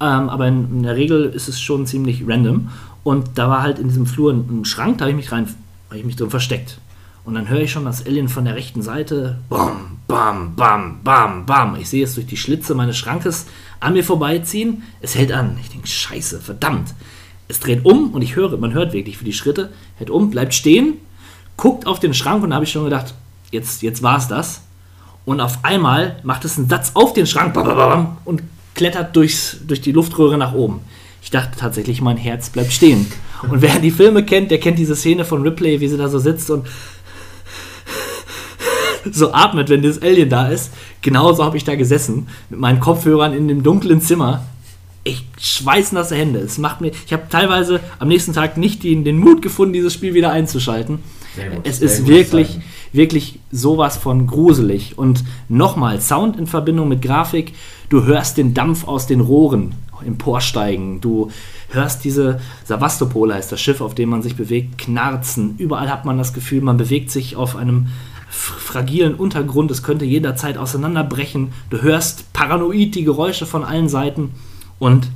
ähm, 0.01 0.29
aber 0.29 0.47
in, 0.47 0.69
in, 0.71 0.83
der 0.83 0.95
Regel 0.95 1.25
ist 1.25 1.47
es 1.47 1.59
schon 1.59 1.85
ziemlich 1.85 2.23
random. 2.27 2.69
Und 3.03 3.37
da 3.37 3.49
war 3.49 3.61
halt 3.61 3.79
in 3.79 3.87
diesem 3.87 4.05
Flur 4.05 4.31
ein, 4.31 4.61
ein 4.61 4.65
Schrank, 4.65 4.97
da 4.97 5.05
habe 5.05 5.11
ich 5.11 5.17
mich 5.17 5.31
rein, 5.31 5.47
habe 5.89 5.99
ich 5.99 6.05
mich 6.05 6.15
drin 6.15 6.29
versteckt. 6.29 6.79
Und 7.25 7.35
dann 7.35 7.49
höre 7.49 7.61
ich 7.61 7.71
schon 7.71 7.85
das 7.85 8.05
Alien 8.05 8.29
von 8.29 8.45
der 8.45 8.55
rechten 8.55 8.81
Seite, 8.81 9.39
bam, 9.49 9.97
bam, 10.07 10.55
bam, 10.55 10.99
bam, 11.03 11.45
bam. 11.45 11.75
Ich 11.75 11.89
sehe 11.89 12.03
es 12.03 12.15
durch 12.15 12.27
die 12.27 12.37
Schlitze 12.37 12.75
meines 12.75 12.97
Schrankes 12.97 13.45
an 13.79 13.93
mir 13.93 14.03
vorbeiziehen. 14.03 14.83
Es 15.01 15.15
hält 15.15 15.31
an. 15.31 15.57
Ich 15.61 15.69
denke, 15.69 15.87
scheiße, 15.87 16.39
verdammt. 16.39 16.93
Es 17.47 17.59
dreht 17.59 17.83
um 17.83 18.11
und 18.13 18.21
ich 18.21 18.35
höre, 18.35 18.57
man 18.57 18.73
hört 18.73 18.93
wirklich 18.93 19.17
für 19.17 19.25
die 19.25 19.33
Schritte, 19.33 19.71
hält 19.97 20.09
um, 20.09 20.29
bleibt 20.29 20.53
stehen, 20.53 20.95
guckt 21.57 21.87
auf 21.87 21.99
den 21.99 22.13
Schrank 22.13 22.43
und 22.43 22.51
da 22.51 22.55
habe 22.55 22.65
ich 22.65 22.71
schon 22.71 22.83
gedacht, 22.83 23.13
jetzt, 23.51 23.81
jetzt 23.81 24.01
war 24.01 24.17
es 24.17 24.27
das. 24.27 24.61
Und 25.25 25.41
auf 25.41 25.63
einmal 25.63 26.19
macht 26.23 26.45
es 26.45 26.57
einen 26.57 26.69
Satz 26.69 26.91
auf 26.93 27.13
den 27.13 27.27
Schrank 27.27 27.55
und 28.25 28.41
klettert 28.79 29.13
durchs, 29.13 29.57
durch 29.67 29.81
die 29.81 29.91
Luftröhre 29.91 30.37
nach 30.37 30.53
oben. 30.53 30.79
Ich 31.21 31.29
dachte 31.31 31.59
tatsächlich, 31.59 31.99
mein 31.99 32.15
Herz 32.15 32.49
bleibt 32.49 32.71
stehen. 32.71 33.07
Und 33.51 33.61
wer 33.61 33.77
die 33.79 33.91
Filme 33.91 34.23
kennt, 34.23 34.51
der 34.51 34.59
kennt 34.61 34.79
diese 34.79 34.95
Szene 34.95 35.25
von 35.25 35.41
Ripley, 35.41 35.81
wie 35.81 35.89
sie 35.89 35.97
da 35.97 36.07
so 36.07 36.17
sitzt 36.17 36.49
und 36.49 36.65
so 39.11 39.33
atmet, 39.33 39.67
wenn 39.67 39.81
das 39.81 40.01
Alien 40.01 40.29
da 40.29 40.47
ist. 40.47 40.71
Genauso 41.01 41.43
habe 41.43 41.57
ich 41.57 41.65
da 41.65 41.75
gesessen, 41.75 42.29
mit 42.49 42.61
meinen 42.61 42.79
Kopfhörern 42.79 43.33
in 43.33 43.49
dem 43.49 43.63
dunklen 43.63 43.99
Zimmer. 43.99 44.45
Ich 45.03 45.25
schweißnasse 45.37 46.15
Hände. 46.15 46.39
Es 46.39 46.57
macht 46.57 46.79
mir, 46.79 46.91
ich 47.05 47.11
habe 47.11 47.23
teilweise 47.29 47.81
am 47.99 48.07
nächsten 48.07 48.31
Tag 48.31 48.55
nicht 48.55 48.85
den, 48.85 49.03
den 49.03 49.17
Mut 49.17 49.41
gefunden, 49.41 49.73
dieses 49.73 49.93
Spiel 49.93 50.13
wieder 50.13 50.31
einzuschalten. 50.31 50.99
Gut, 51.35 51.65
es 51.65 51.81
ist 51.81 52.07
wirklich, 52.07 52.59
wirklich 52.91 53.39
sowas 53.51 53.97
von 53.97 54.27
gruselig. 54.27 54.97
Und 54.97 55.23
nochmal, 55.47 56.01
Sound 56.01 56.37
in 56.37 56.47
Verbindung 56.47 56.87
mit 56.87 57.01
Grafik. 57.01 57.53
Du 57.89 58.03
hörst 58.03 58.37
den 58.37 58.53
Dampf 58.53 58.87
aus 58.87 59.07
den 59.07 59.21
Rohren 59.21 59.75
emporsteigen. 60.05 61.01
Du 61.01 61.29
hörst 61.69 62.03
diese 62.03 62.39
Savastopol 62.65 63.33
heißt 63.33 63.51
das 63.51 63.61
Schiff, 63.61 63.81
auf 63.81 63.95
dem 63.95 64.09
man 64.09 64.21
sich 64.21 64.35
bewegt, 64.35 64.77
knarzen. 64.77 65.55
Überall 65.57 65.89
hat 65.89 66.05
man 66.05 66.17
das 66.17 66.33
Gefühl, 66.33 66.61
man 66.61 66.77
bewegt 66.77 67.11
sich 67.11 67.35
auf 67.35 67.55
einem 67.55 67.87
fragilen 68.29 69.15
Untergrund, 69.15 69.71
es 69.71 69.81
könnte 69.81 70.05
jederzeit 70.05 70.57
auseinanderbrechen. 70.57 71.51
Du 71.69 71.81
hörst 71.81 72.31
paranoid 72.31 72.93
die 72.95 73.03
Geräusche 73.03 73.45
von 73.45 73.63
allen 73.63 73.89
Seiten 73.89 74.31
und 74.77 75.09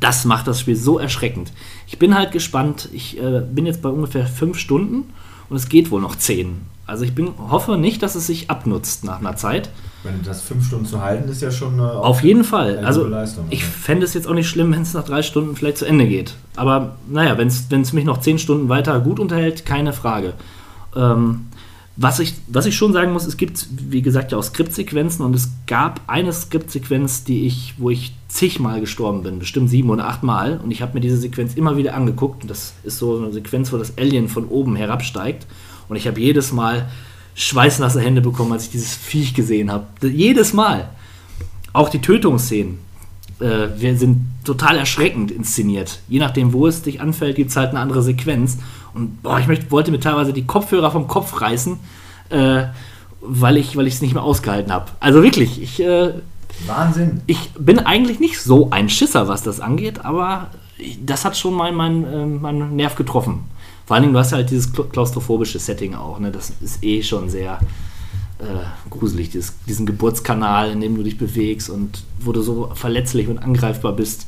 das 0.00 0.24
macht 0.24 0.46
das 0.46 0.60
Spiel 0.60 0.76
so 0.76 0.98
erschreckend. 0.98 1.52
Ich 1.86 1.98
bin 1.98 2.14
halt 2.14 2.32
gespannt. 2.32 2.88
Ich 2.92 3.20
äh, 3.20 3.40
bin 3.40 3.66
jetzt 3.66 3.82
bei 3.82 3.90
ungefähr 3.90 4.26
fünf 4.26 4.58
Stunden 4.58 5.12
und 5.50 5.56
es 5.56 5.68
geht 5.68 5.90
wohl 5.90 6.00
noch 6.00 6.16
zehn. 6.16 6.62
Also 6.86 7.04
ich 7.04 7.14
bin, 7.14 7.30
hoffe 7.38 7.78
nicht, 7.78 8.02
dass 8.02 8.14
es 8.14 8.26
sich 8.26 8.50
abnutzt 8.50 9.04
nach 9.04 9.20
einer 9.20 9.36
Zeit. 9.36 9.70
Wenn 10.02 10.20
das 10.24 10.40
fünf 10.42 10.66
Stunden 10.66 10.84
zu 10.84 11.00
halten, 11.00 11.28
ist 11.30 11.40
ja 11.40 11.50
schon 11.52 11.78
äh, 11.78 11.82
auch 11.82 12.04
Auf 12.04 12.22
jeden 12.24 12.42
Fall. 12.42 12.78
eine 12.78 12.86
Also 12.86 13.04
Leistung. 13.06 13.46
ich 13.50 13.64
fände 13.64 14.04
es 14.04 14.14
jetzt 14.14 14.26
auch 14.26 14.34
nicht 14.34 14.48
schlimm, 14.48 14.72
wenn 14.74 14.82
es 14.82 14.94
nach 14.94 15.04
drei 15.04 15.22
Stunden 15.22 15.54
vielleicht 15.54 15.78
zu 15.78 15.84
Ende 15.84 16.06
geht. 16.06 16.34
Aber 16.56 16.96
naja, 17.08 17.38
wenn 17.38 17.48
es 17.48 17.92
mich 17.92 18.04
noch 18.04 18.20
zehn 18.20 18.38
Stunden 18.38 18.68
weiter 18.68 18.98
gut 19.00 19.20
unterhält, 19.20 19.64
keine 19.64 19.92
Frage. 19.92 20.34
Ähm, 20.96 21.46
was, 21.94 22.18
ich, 22.20 22.34
was 22.48 22.66
ich 22.66 22.74
schon 22.74 22.92
sagen 22.92 23.12
muss, 23.12 23.26
es 23.26 23.36
gibt, 23.36 23.66
wie 23.70 24.02
gesagt, 24.02 24.32
ja 24.32 24.38
auch 24.38 24.42
Skriptsequenzen 24.42 25.24
und 25.24 25.36
es 25.36 25.50
gab 25.66 26.00
eine 26.06 26.32
Skriptsequenz, 26.32 27.24
die 27.24 27.46
ich, 27.46 27.74
wo 27.78 27.90
ich 27.90 28.14
zigmal 28.28 28.80
gestorben 28.80 29.22
bin, 29.22 29.38
bestimmt 29.38 29.68
sieben 29.70 29.90
oder 29.90 30.08
acht 30.08 30.22
Mal. 30.22 30.58
Und 30.64 30.70
ich 30.70 30.80
habe 30.82 30.94
mir 30.94 31.00
diese 31.00 31.18
Sequenz 31.18 31.54
immer 31.54 31.76
wieder 31.76 31.94
angeguckt. 31.94 32.42
Und 32.42 32.50
das 32.50 32.72
ist 32.82 32.98
so 32.98 33.18
eine 33.18 33.30
Sequenz, 33.30 33.72
wo 33.72 33.76
das 33.76 33.98
Alien 33.98 34.28
von 34.28 34.46
oben 34.46 34.74
herabsteigt. 34.74 35.46
Und 35.88 35.96
ich 35.96 36.06
habe 36.06 36.20
jedes 36.20 36.52
Mal 36.52 36.88
schweißnasse 37.34 38.00
Hände 38.00 38.20
bekommen, 38.20 38.52
als 38.52 38.64
ich 38.64 38.70
dieses 38.70 38.94
Viech 38.94 39.34
gesehen 39.34 39.70
habe. 39.70 39.86
Jedes 40.02 40.52
Mal. 40.52 40.90
Auch 41.72 41.88
die 41.88 42.00
Tötungsszenen 42.00 42.78
äh, 43.42 43.68
wir 43.80 43.96
sind 43.96 44.26
total 44.44 44.78
erschreckend 44.78 45.30
inszeniert. 45.30 46.00
Je 46.08 46.18
nachdem, 46.18 46.52
wo 46.52 46.66
es 46.66 46.82
dich 46.82 47.00
anfällt, 47.00 47.36
gibt 47.36 47.50
es 47.50 47.56
halt 47.56 47.70
eine 47.70 47.80
andere 47.80 48.02
Sequenz. 48.02 48.58
Und 48.94 49.22
boah, 49.22 49.38
ich 49.38 49.46
möchte, 49.46 49.70
wollte 49.70 49.90
mir 49.90 50.00
teilweise 50.00 50.32
die 50.32 50.46
Kopfhörer 50.46 50.90
vom 50.90 51.08
Kopf 51.08 51.40
reißen, 51.40 51.78
äh, 52.30 52.64
weil 53.20 53.56
ich 53.56 53.76
weil 53.76 53.86
es 53.86 54.02
nicht 54.02 54.14
mehr 54.14 54.22
ausgehalten 54.22 54.72
habe. 54.72 54.86
Also 55.00 55.22
wirklich, 55.22 55.62
ich, 55.62 55.80
äh, 55.80 56.12
Wahnsinn. 56.66 57.20
ich 57.26 57.50
bin 57.58 57.78
eigentlich 57.78 58.20
nicht 58.20 58.40
so 58.40 58.70
ein 58.70 58.88
Schisser, 58.88 59.28
was 59.28 59.42
das 59.42 59.60
angeht, 59.60 60.04
aber 60.04 60.50
das 61.04 61.24
hat 61.24 61.36
schon 61.36 61.54
meinen 61.54 61.76
mein, 61.76 62.04
äh, 62.04 62.26
mein 62.26 62.76
Nerv 62.76 62.94
getroffen. 62.94 63.44
Vor 63.86 63.94
allen 63.96 64.02
Dingen, 64.04 64.14
du 64.14 64.18
hast 64.20 64.32
halt 64.32 64.50
dieses 64.50 64.72
kla- 64.72 64.88
klaustrophobische 64.88 65.58
Setting 65.58 65.94
auch. 65.94 66.18
Ne? 66.18 66.30
Das 66.30 66.52
ist 66.60 66.82
eh 66.84 67.02
schon 67.02 67.28
sehr 67.30 67.58
äh, 68.38 68.44
gruselig, 68.90 69.30
dieses, 69.30 69.54
diesen 69.66 69.86
Geburtskanal, 69.86 70.70
in 70.70 70.80
dem 70.80 70.96
du 70.96 71.02
dich 71.02 71.18
bewegst 71.18 71.68
und 71.70 72.04
wo 72.20 72.32
du 72.32 72.42
so 72.42 72.70
verletzlich 72.74 73.28
und 73.28 73.38
angreifbar 73.38 73.92
bist. 73.92 74.26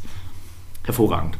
Hervorragend. 0.82 1.38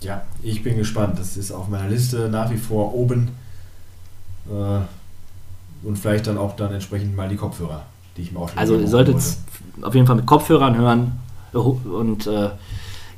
Ja, 0.00 0.22
ich 0.42 0.62
bin 0.62 0.76
gespannt. 0.76 1.18
Das 1.18 1.36
ist 1.36 1.52
auf 1.52 1.68
meiner 1.68 1.88
Liste 1.88 2.28
nach 2.28 2.50
wie 2.50 2.56
vor 2.56 2.94
oben. 2.94 3.28
Äh, 4.48 4.80
und 5.86 5.98
vielleicht 5.98 6.26
dann 6.26 6.38
auch 6.38 6.56
dann 6.56 6.72
entsprechend 6.72 7.16
mal 7.16 7.28
die 7.28 7.36
Kopfhörer, 7.36 7.84
die 8.16 8.22
ich 8.22 8.32
mir 8.32 8.38
auch 8.40 8.50
Also 8.56 8.78
ihr 8.78 8.88
solltet 8.88 9.18
es 9.18 9.38
auf 9.82 9.94
jeden 9.94 10.06
Fall 10.06 10.16
mit 10.16 10.26
Kopfhörern 10.26 10.76
hören 10.76 11.18
und 11.52 12.26
äh, 12.26 12.50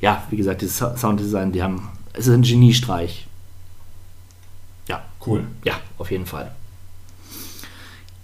ja, 0.01 0.23
wie 0.29 0.37
gesagt, 0.37 0.61
dieses 0.61 0.77
Sounddesign, 0.77 1.51
die 1.51 1.63
haben, 1.63 1.89
es 2.13 2.27
ist 2.27 2.33
ein 2.33 2.41
Geniestreich. 2.41 3.27
Ja. 5.25 5.31
Cool. 5.31 5.43
Ja, 5.63 5.73
auf 5.97 6.11
jeden 6.11 6.25
Fall. 6.25 6.51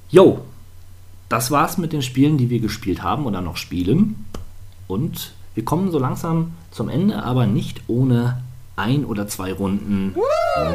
Jo, 0.10 0.42
das 1.30 1.52
war's 1.52 1.78
mit 1.78 1.94
den 1.94 2.02
Spielen, 2.02 2.38
die 2.38 2.50
wir 2.50 2.60
gespielt 2.60 3.02
haben 3.02 3.26
oder 3.26 3.42
noch 3.42 3.58
spielen. 3.58 4.26
Und 4.88 5.34
wir 5.56 5.64
kommen 5.66 5.92
so 5.92 6.00
langsam 6.00 6.52
zum 6.72 6.90
Ende, 6.90 7.24
aber 7.24 7.46
nicht 7.48 7.82
ohne 7.88 8.42
ein 8.76 9.06
oder 9.06 9.28
zwei 9.28 9.54
Runden 9.54 10.16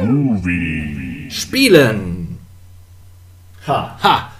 Movie. 0.03 1.29
Spielen. 1.29 2.39
Ha. 3.67 3.99
Ha. 4.01 4.31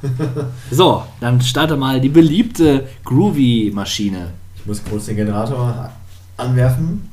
So, 0.71 1.03
dann 1.19 1.41
starte 1.41 1.75
mal 1.75 1.99
die 1.99 2.09
beliebte 2.09 2.87
Groovy-Maschine. 3.03 4.33
Ich 4.55 4.65
muss 4.65 4.83
kurz 4.83 5.05
den 5.05 5.17
Generator 5.17 5.91
anwerfen. 6.37 7.11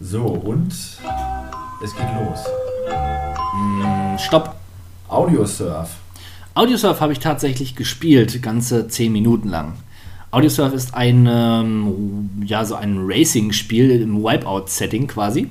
So, 0.00 0.22
und 0.22 0.72
es 0.72 1.96
geht 1.96 2.08
los. 2.18 2.44
Mm, 3.54 4.18
Stopp. 4.18 4.56
Audiosurf. 5.08 5.96
Audiosurf 6.54 7.00
habe 7.00 7.12
ich 7.12 7.18
tatsächlich 7.18 7.74
gespielt, 7.74 8.42
ganze 8.42 8.86
10 8.88 9.12
Minuten 9.12 9.48
lang. 9.48 9.74
Audiosurf 10.30 10.72
ist 10.72 10.94
ein, 10.94 11.28
ähm, 11.28 12.30
ja, 12.44 12.64
so 12.64 12.76
ein 12.76 12.98
Racing-Spiel 13.00 13.90
im 14.02 14.22
Wipeout-Setting 14.22 15.08
quasi. 15.08 15.48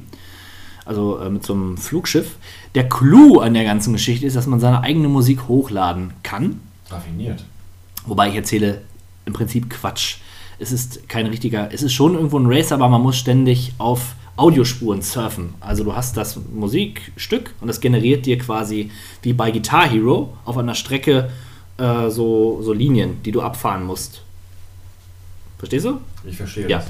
Also 0.85 1.19
äh, 1.19 1.29
mit 1.29 1.45
so 1.45 1.53
einem 1.53 1.77
Flugschiff. 1.77 2.37
Der 2.75 2.87
Clou 2.87 3.39
an 3.39 3.53
der 3.53 3.65
ganzen 3.65 3.93
Geschichte 3.93 4.25
ist, 4.25 4.35
dass 4.35 4.47
man 4.47 4.59
seine 4.59 4.81
eigene 4.81 5.09
Musik 5.09 5.47
hochladen 5.47 6.13
kann. 6.23 6.61
Raffiniert. 6.89 7.43
Wobei 8.05 8.29
ich 8.29 8.35
erzähle 8.35 8.81
im 9.25 9.33
Prinzip 9.33 9.69
Quatsch. 9.69 10.17
Es 10.57 10.71
ist 10.71 11.07
kein 11.07 11.25
richtiger, 11.25 11.69
es 11.71 11.83
ist 11.83 11.93
schon 11.93 12.15
irgendwo 12.15 12.39
ein 12.39 12.47
Race, 12.47 12.71
aber 12.71 12.89
man 12.89 13.01
muss 13.01 13.17
ständig 13.17 13.73
auf 13.77 14.15
Audiospuren 14.39 15.01
surfen. 15.01 15.53
Also 15.59 15.83
du 15.83 15.95
hast 15.95 16.15
das 16.17 16.37
Musikstück 16.53 17.53
und 17.61 17.67
das 17.67 17.81
generiert 17.81 18.25
dir 18.25 18.37
quasi 18.37 18.89
wie 19.21 19.33
bei 19.33 19.51
Guitar 19.51 19.87
Hero 19.89 20.37
auf 20.45 20.57
einer 20.57 20.75
Strecke 20.75 21.29
äh, 21.77 22.09
so, 22.09 22.61
so 22.61 22.73
Linien, 22.73 23.21
die 23.23 23.31
du 23.31 23.41
abfahren 23.41 23.83
musst. 23.85 24.21
Verstehst 25.57 25.85
du? 25.85 25.99
Ich 26.25 26.37
verstehe 26.37 26.69
Ja. 26.69 26.77
das. 26.79 26.87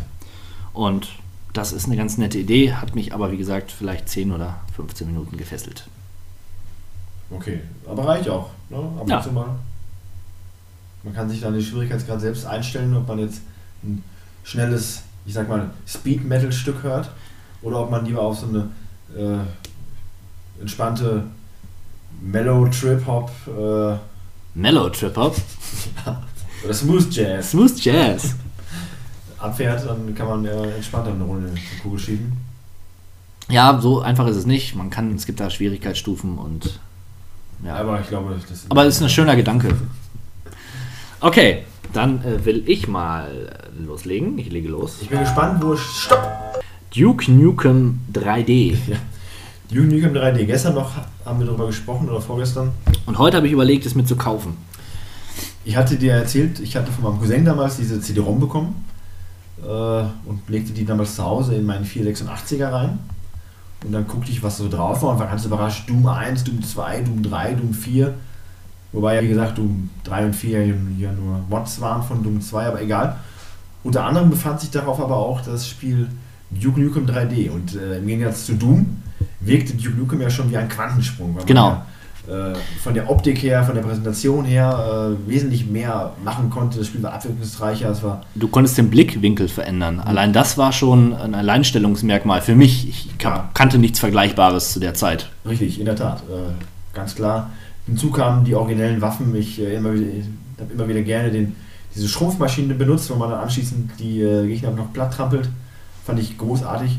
Und 0.73 1.09
das 1.53 1.73
ist 1.73 1.85
eine 1.87 1.97
ganz 1.97 2.17
nette 2.17 2.37
Idee, 2.37 2.73
hat 2.73 2.93
mich 2.95 3.13
aber 3.13 3.31
wie 3.31 3.37
gesagt 3.37 3.71
vielleicht 3.71 4.07
10 4.09 4.31
oder 4.31 4.59
15 4.75 5.07
Minuten 5.07 5.35
gefesselt. 5.37 5.87
Okay, 7.31 7.61
aber 7.87 8.05
reicht 8.07 8.29
auch. 8.29 8.49
Ne? 8.69 8.77
Ab 8.77 9.01
und 9.01 9.09
Ja. 9.09 9.21
zu 9.21 9.31
mal. 9.31 9.55
Man 11.03 11.13
kann 11.13 11.29
sich 11.29 11.41
dann 11.41 11.53
den 11.53 11.61
Schwierigkeitsgrad 11.63 12.21
selbst 12.21 12.45
einstellen, 12.45 12.95
ob 12.95 13.07
man 13.07 13.19
jetzt 13.19 13.41
ein 13.83 14.03
schnelles, 14.43 15.03
ich 15.25 15.33
sag 15.33 15.47
mal, 15.49 15.69
Speed-Metal-Stück 15.87 16.83
hört 16.83 17.09
oder 17.61 17.81
ob 17.81 17.91
man 17.91 18.05
lieber 18.05 18.21
auf 18.21 18.37
so 18.37 18.47
eine 18.47 18.69
äh, 19.15 20.61
entspannte 20.61 21.23
Mellow-Trip-Hop 22.21 23.31
äh, 23.47 23.97
Mellow 24.55 24.89
Trip 24.89 25.15
Hop. 25.15 25.35
oder 26.63 26.73
Smooth 26.73 27.11
Jazz 27.11 27.51
Smooth 27.51 27.79
Jazz. 27.79 28.35
abfährt, 29.37 29.87
dann 29.87 30.13
kann 30.15 30.27
man 30.27 30.45
äh, 30.45 30.75
entspannter 30.75 31.11
eine 31.11 31.23
Runde 31.23 31.53
zur 31.53 31.83
Kugel 31.83 31.99
schieben. 31.99 32.33
Ja, 33.49 33.79
so 33.81 34.01
einfach 34.01 34.27
ist 34.27 34.35
es 34.35 34.45
nicht. 34.45 34.75
Man 34.75 34.89
kann, 34.89 35.15
es 35.15 35.25
gibt 35.25 35.39
da 35.39 35.49
Schwierigkeitsstufen 35.49 36.37
und 36.37 36.79
ja. 37.63 37.75
Aber 37.75 37.99
ich 37.99 38.07
glaube, 38.07 38.35
das 38.47 38.65
Aber 38.69 38.85
es 38.85 38.95
ist 38.97 39.03
ein 39.03 39.09
schöner 39.09 39.35
Gedanke. 39.35 39.75
Okay, 41.19 41.65
dann 41.93 42.23
äh, 42.23 42.45
will 42.45 42.63
ich 42.67 42.87
mal 42.87 43.51
loslegen. 43.77 44.37
Ich 44.37 44.51
lege 44.51 44.69
los. 44.69 44.97
Ich 45.01 45.09
bin 45.09 45.19
gespannt, 45.19 45.63
wo. 45.63 45.75
Stopp! 45.75 46.48
Duke 46.95 47.31
Nukem 47.31 47.99
3D. 48.11 48.75
Duke 49.69 49.85
Nukem 49.85 50.11
3D. 50.11 50.45
Gestern 50.45 50.73
noch 50.73 50.91
haben 51.23 51.39
wir 51.39 51.45
darüber 51.45 51.67
gesprochen 51.67 52.09
oder 52.09 52.19
vorgestern. 52.19 52.71
Und 53.05 53.19
heute 53.19 53.37
habe 53.37 53.45
ich 53.45 53.53
überlegt, 53.53 53.85
es 53.85 53.93
mir 53.93 54.05
zu 54.05 54.15
kaufen. 54.15 54.57
Ich 55.65 55.77
hatte 55.77 55.97
dir 55.97 56.13
erzählt, 56.13 56.59
ich 56.59 56.75
hatte 56.75 56.91
von 56.91 57.03
meinem 57.03 57.19
Cousin 57.19 57.45
damals 57.45 57.77
diese 57.77 58.01
CD-ROM 58.01 58.39
bekommen 58.39 58.85
äh, 59.61 59.67
und 59.67 60.41
legte 60.47 60.73
die 60.73 60.83
damals 60.83 61.15
zu 61.15 61.23
Hause 61.23 61.53
in 61.53 61.65
meinen 61.67 61.85
486er 61.85 62.71
rein. 62.71 62.97
Und 63.85 63.91
dann 63.91 64.07
guckte 64.07 64.31
ich, 64.31 64.41
was 64.41 64.57
so 64.57 64.67
drauf 64.67 65.03
war 65.03 65.11
und 65.11 65.19
war 65.19 65.27
ganz 65.27 65.45
überrascht. 65.45 65.87
Doom 65.87 66.07
1, 66.07 66.43
Doom 66.43 66.63
2, 66.63 67.01
Doom 67.01 67.21
3, 67.21 67.53
Doom 67.53 67.73
4. 67.75 68.15
Wobei 68.93 69.15
ja, 69.15 69.21
wie 69.21 69.27
gesagt, 69.27 69.59
Doom 69.59 69.91
3 70.05 70.25
und 70.25 70.35
4 70.35 70.65
ja 70.65 70.73
hier 70.97 71.11
nur 71.11 71.39
Mods 71.49 71.79
waren 71.81 72.01
von 72.01 72.23
Doom 72.23 72.41
2, 72.41 72.65
aber 72.65 72.81
egal. 72.81 73.17
Unter 73.83 74.05
anderem 74.05 74.31
befand 74.31 74.59
sich 74.59 74.71
darauf 74.71 74.99
aber 74.99 75.17
auch 75.17 75.41
das 75.41 75.67
Spiel 75.67 76.09
Duke 76.51 76.79
Nukem 76.81 77.05
3D. 77.05 77.49
Und 77.51 77.75
äh, 77.75 77.97
im 77.97 78.07
Gegensatz 78.07 78.45
zu 78.45 78.53
Doom 78.55 78.85
wirkte 79.39 79.73
Duke 79.73 79.97
Nukem 79.97 80.21
ja 80.21 80.29
schon 80.29 80.49
wie 80.51 80.57
ein 80.57 80.69
Quantensprung. 80.69 81.29
weil 81.29 81.35
man 81.37 81.45
Genau. 81.45 81.67
Ja, 82.27 82.51
äh, 82.51 82.55
von 82.83 82.93
der 82.93 83.09
Optik 83.09 83.41
her, 83.41 83.63
von 83.63 83.75
der 83.75 83.81
Präsentation 83.81 84.45
her 84.45 85.15
äh, 85.27 85.29
wesentlich 85.29 85.65
mehr 85.65 86.13
machen 86.23 86.49
konnte. 86.49 86.77
Das 86.79 86.87
Spiel 86.87 87.01
war 87.01 87.13
abwechslungsreicher. 87.13 87.89
Es 87.89 88.03
war 88.03 88.21
Du 88.35 88.47
konntest 88.47 88.77
den 88.77 88.89
Blickwinkel 88.89 89.47
verändern. 89.47 89.99
Allein 89.99 90.33
das 90.33 90.57
war 90.57 90.71
schon 90.71 91.13
ein 91.13 91.33
Alleinstellungsmerkmal 91.33 92.41
für 92.41 92.55
mich. 92.55 92.87
Ich 92.89 93.17
kan- 93.17 93.49
kannte 93.53 93.77
nichts 93.79 93.99
Vergleichbares 93.99 94.73
zu 94.73 94.79
der 94.79 94.93
Zeit. 94.93 95.29
Richtig, 95.47 95.79
in 95.79 95.85
der 95.85 95.95
Tat. 95.95 96.21
Äh, 96.29 96.95
ganz 96.95 97.15
klar. 97.15 97.49
Hinzu 97.87 98.11
kamen 98.11 98.43
die 98.45 98.53
originellen 98.53 99.01
Waffen. 99.01 99.33
Ich 99.35 99.59
äh, 99.59 99.75
immer 99.75 99.93
wieder, 99.93 100.05
habe 100.59 100.73
immer 100.73 100.87
wieder 100.87 101.01
gerne 101.01 101.31
den, 101.31 101.55
diese 101.95 102.07
Schrumpfmaschine 102.07 102.75
benutzt, 102.75 103.09
wo 103.09 103.15
man 103.15 103.31
dann 103.31 103.39
anschließend 103.39 103.91
die 103.99 104.21
äh, 104.21 104.45
Gegner 104.47 104.71
noch 104.71 104.93
platt 104.93 105.13
trampelt. 105.13 105.49
Fand 106.09 106.19
ich 106.19 106.39
großartig. 106.39 106.97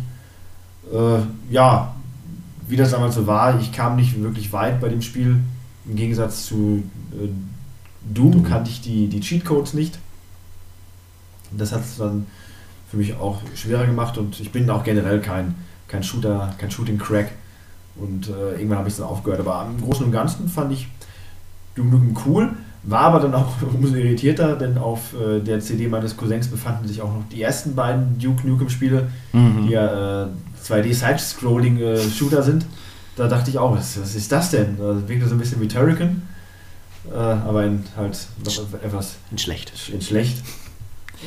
Äh, 0.92 1.18
ja, 1.52 1.96
wie 2.68 2.76
das 2.76 2.92
damals 2.92 3.16
so 3.16 3.26
war, 3.26 3.58
ich 3.58 3.72
kam 3.72 3.96
nicht 3.96 4.22
wirklich 4.22 4.52
weit 4.52 4.80
bei 4.80 4.88
dem 4.88 5.02
Spiel. 5.02 5.40
Im 5.84 5.96
Gegensatz 5.96 6.46
zu 6.46 6.84
äh, 7.10 7.26
Doom 8.08 8.44
kannte 8.44 8.70
ich 8.70 8.82
die, 8.82 9.08
die 9.08 9.18
Cheatcodes 9.18 9.74
nicht. 9.74 9.98
Das 11.50 11.72
hat 11.72 11.80
es 11.80 11.96
dann 11.96 12.28
für 12.88 12.98
mich 12.98 13.14
auch 13.14 13.40
schwerer 13.56 13.84
gemacht 13.84 14.16
und 14.16 14.38
ich 14.38 14.52
bin 14.52 14.70
auch 14.70 14.84
generell 14.84 15.20
kein, 15.20 15.56
kein 15.88 16.04
Shooter, 16.04 16.54
kein 16.58 16.70
Shooting-Crack. 16.70 17.32
Und 17.96 18.28
äh, 18.28 18.52
irgendwann 18.52 18.78
habe 18.78 18.86
ich 18.86 18.94
es 18.94 18.98
dann 18.98 19.08
aufgehört. 19.08 19.40
Aber 19.40 19.68
im 19.68 19.82
Großen 19.82 20.06
und 20.06 20.12
Ganzen 20.12 20.48
fand 20.48 20.72
ich 20.72 20.86
Doom 21.74 21.90
Nukem 21.90 22.16
cool. 22.26 22.50
War 22.82 23.00
aber 23.02 23.20
dann 23.20 23.34
auch 23.34 23.52
umso 23.74 23.94
irritierter, 23.94 24.56
denn 24.56 24.78
auf 24.78 25.14
äh, 25.14 25.40
der 25.40 25.60
CD 25.60 25.86
meines 25.88 26.16
Cousins 26.16 26.48
befanden 26.48 26.88
sich 26.88 27.02
auch 27.02 27.12
noch 27.12 27.24
die 27.30 27.42
ersten 27.42 27.74
beiden 27.74 28.18
Duke 28.18 28.46
Nukem-Spiele, 28.48 29.08
Mhm. 29.32 29.66
die 29.66 29.72
ja 29.74 30.24
äh, 30.24 30.26
2D-Side-Scrolling-Shooter 30.64 32.42
sind. 32.42 32.66
Da 33.16 33.28
dachte 33.28 33.50
ich 33.50 33.58
auch, 33.58 33.76
was, 33.76 34.00
was 34.00 34.14
ist 34.14 34.30
das 34.32 34.50
denn? 34.50 34.76
Das 34.78 35.08
wirkte 35.08 35.26
so 35.28 35.34
ein 35.34 35.38
bisschen 35.38 35.60
wie 35.60 35.68
Turrican, 35.68 36.22
äh, 37.10 37.14
aber 37.14 37.64
in 37.64 37.84
halt 37.96 38.18
noch 38.44 38.82
etwas 38.82 39.16
In 39.30 39.38
schlecht. 39.38 39.72
in 39.92 40.00
schlecht. 40.00 40.42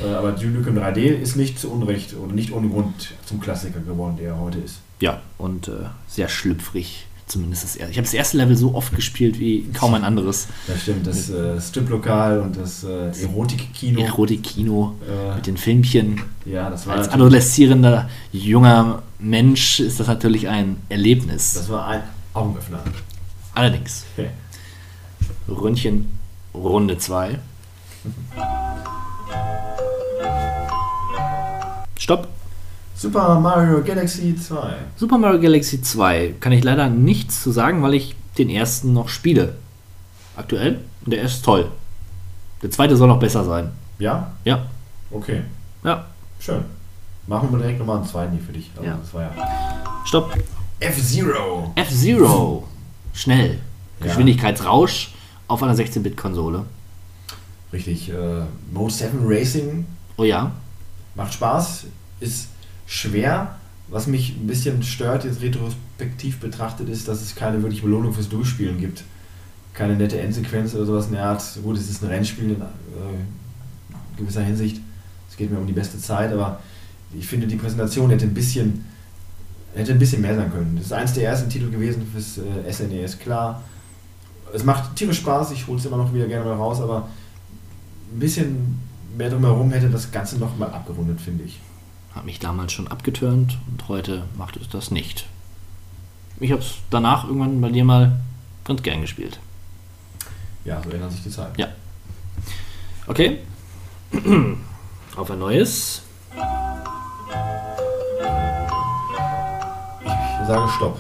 Äh, 0.04 0.12
aber 0.14 0.32
Duke 0.32 0.48
Nukem 0.48 0.78
3D 0.78 0.98
ist 1.02 1.36
nicht 1.36 1.60
zu 1.60 1.70
Unrecht 1.72 2.16
oder 2.16 2.34
nicht 2.34 2.52
ohne 2.52 2.68
Grund 2.70 3.12
zum 3.26 3.40
Klassiker 3.40 3.80
geworden, 3.80 4.18
der 4.18 4.30
er 4.30 4.40
heute 4.40 4.58
ist. 4.60 4.80
Ja, 5.00 5.22
und 5.38 5.68
äh, 5.68 5.72
sehr 6.08 6.30
schlüpfrig. 6.30 7.06
Zumindest 7.26 7.64
das 7.64 7.76
erste. 7.78 7.92
Ich 7.92 7.98
habe 7.98 8.06
das 8.06 8.14
erste 8.14 8.38
Level 8.38 8.56
so 8.56 8.76
oft 8.76 8.94
gespielt 8.96 9.40
wie 9.40 9.64
kaum 9.74 9.94
ein 9.94 10.04
anderes. 10.04 10.48
Das 10.68 10.82
stimmt, 10.82 11.08
das 11.08 11.30
äh, 11.30 11.60
Strip-Lokal 11.60 12.42
und 12.42 12.58
das 12.58 12.84
äh, 12.84 13.12
Erotik-Kino. 13.24 14.02
Erotik-Kino 14.02 14.96
Äh, 15.10 15.36
mit 15.36 15.48
den 15.48 15.58
Filmchen. 15.58 16.22
ja, 16.46 16.70
das 16.70 16.86
war, 16.86 16.96
Als 16.98 17.10
adoleszierender 17.10 18.10
junger 18.34 19.04
Mensch 19.20 19.80
ist 19.80 20.00
das 20.02 20.08
natürlich 20.08 20.50
ein 20.50 20.76
Erlebnis. 20.90 21.54
das 21.54 21.70
war 21.70 21.88
ein 21.88 22.04
Augenöffner. 22.34 22.80
Allerdings. 23.54 24.04
Okay. 24.18 24.30
Ründchen 25.48 26.12
Runde 26.54 26.98
2. 26.98 27.40
Stopp. 31.98 32.28
Super 32.96 33.40
Mario 33.40 33.82
Galaxy 33.84 34.36
2. 34.36 34.76
Super 34.96 35.18
Mario 35.18 35.40
Galaxy 35.42 35.82
2 35.82 36.36
kann 36.40 36.52
ich 36.52 36.64
leider 36.64 36.90
nichts 36.90 37.42
zu 37.44 37.52
sagen, 37.52 37.82
weil 37.82 37.94
ich 37.96 38.16
den 38.38 38.50
ersten 38.50 38.94
noch 38.94 39.10
spiele. 39.10 39.56
Aktuell. 40.36 40.80
Und 41.06 41.12
der 41.12 41.24
ist 41.24 41.44
toll. 41.44 41.70
Der 42.62 42.72
zweite 42.72 42.96
soll 42.96 43.08
noch 43.08 43.20
besser 43.20 43.44
sein. 43.44 43.72
Ja? 44.00 44.32
Ja. 44.46 44.66
Okay. 45.12 45.42
Ja. 45.84 46.06
Schön. 46.40 46.64
Machen 47.28 47.52
wir 47.52 47.60
direkt 47.60 47.80
nochmal 47.80 47.98
einen 47.98 48.06
zweiten 48.08 48.34
hier 48.34 48.44
für 48.44 48.54
dich. 48.54 48.70
Also 48.76 48.88
Ja. 48.90 48.98
Das 48.98 49.14
war 49.14 49.22
ja. 49.24 49.32
Stopp. 50.06 50.38
F-Zero. 50.80 51.72
F-Zero. 51.76 52.68
Schnell. 53.14 53.60
Ja. 54.00 54.08
Geschwindigkeitsrausch 54.08 55.14
auf 55.48 55.62
einer 55.64 55.76
16-Bit-Konsole. 55.76 56.66
Richtig. 57.72 58.10
Äh, 58.10 58.42
Mode 58.72 58.94
7 58.94 59.20
Racing 59.24 59.86
Oh 60.18 60.24
ja. 60.24 60.52
macht 61.16 61.34
Spaß, 61.34 61.86
ist 62.20 62.50
schwer. 62.86 63.56
Was 63.90 64.08
mich 64.08 64.36
ein 64.38 64.48
bisschen 64.48 64.82
stört, 64.82 65.26
jetzt 65.26 65.42
retrospektiv 65.42 66.40
betrachtet, 66.40 66.90
ist, 66.90 67.08
dass 67.08 67.22
es 67.22 67.36
keine 67.36 67.62
wirkliche 67.62 67.84
Belohnung 67.84 68.14
fürs 68.14 68.30
Durchspielen 68.30 68.80
gibt. 68.80 69.04
Keine 69.74 69.96
nette 69.96 70.20
Endsequenz 70.20 70.74
oder 70.74 70.86
sowas 70.86 71.08
in 71.08 71.14
der 71.14 71.26
Art. 71.26 71.44
Gut, 71.62 71.78
es 71.78 71.90
ist 71.90 72.02
ein 72.04 72.10
Rennspiel 72.10 72.52
in 72.52 72.62
äh, 72.62 74.18
gewisser 74.18 74.42
Hinsicht. 74.42 74.80
Es 75.30 75.38
geht 75.38 75.52
mir 75.52 75.58
um 75.58 75.68
die 75.68 75.74
beste 75.74 75.98
Zeit, 75.98 76.32
aber 76.32 76.60
ich 77.18 77.28
finde, 77.28 77.48
die 77.48 77.56
Präsentation 77.56 78.10
hätte 78.10 78.26
ein 78.26 78.34
bisschen, 78.34 78.86
hätte 79.74 79.92
ein 79.92 80.00
bisschen 80.00 80.22
mehr 80.22 80.36
sein 80.36 80.52
können. 80.52 80.76
Das 80.76 80.86
ist 80.86 80.94
eins 80.94 81.14
der 81.14 81.26
ersten 81.26 81.50
Titel 81.50 81.70
gewesen 81.70 82.08
fürs 82.12 82.38
äh, 82.38 82.72
SNES, 82.72 83.20
klar. 83.20 83.64
Es 84.54 84.64
macht 84.64 84.96
tierisch 84.96 85.18
Spaß, 85.18 85.52
ich 85.52 85.66
hole 85.68 85.80
es 85.80 85.86
immer 85.86 85.98
noch 85.98 86.14
wieder 86.14 86.28
gerne 86.28 86.46
mal 86.46 86.56
raus, 86.56 86.80
aber 86.80 87.10
ein 88.14 88.20
bisschen 88.20 88.80
mehr 89.18 89.30
drumherum 89.30 89.72
hätte 89.72 89.90
das 89.90 90.12
Ganze 90.12 90.38
noch 90.38 90.58
mal 90.58 90.70
abgerundet, 90.70 91.20
finde 91.20 91.44
ich. 91.46 91.60
Hat 92.16 92.26
mich 92.26 92.40
damals 92.40 92.72
schon 92.72 92.88
abgeturnt 92.88 93.58
und 93.72 93.88
heute 93.88 94.26
macht 94.38 94.56
es 94.58 94.70
das 94.70 94.92
nicht. 94.92 95.26
Ich 96.40 96.52
habe 96.52 96.62
es 96.62 96.76
danach 96.90 97.26
irgendwann 97.26 97.60
bei 97.60 97.70
dir 97.70 97.84
mal 97.84 98.20
ganz 98.66 98.84
gern 98.84 99.02
gespielt. 99.02 99.40
Ja, 100.64 100.82
so 100.84 100.92
ändert 100.92 101.12
sich 101.12 101.24
die 101.24 101.30
Zeit. 101.30 101.58
Ja. 101.58 101.68
Okay. 103.08 103.40
Auf 105.16 105.32
ein 105.32 105.40
neues. 105.40 106.04
Ich 110.42 110.48
sage 110.48 110.70
Stopp. 110.70 111.00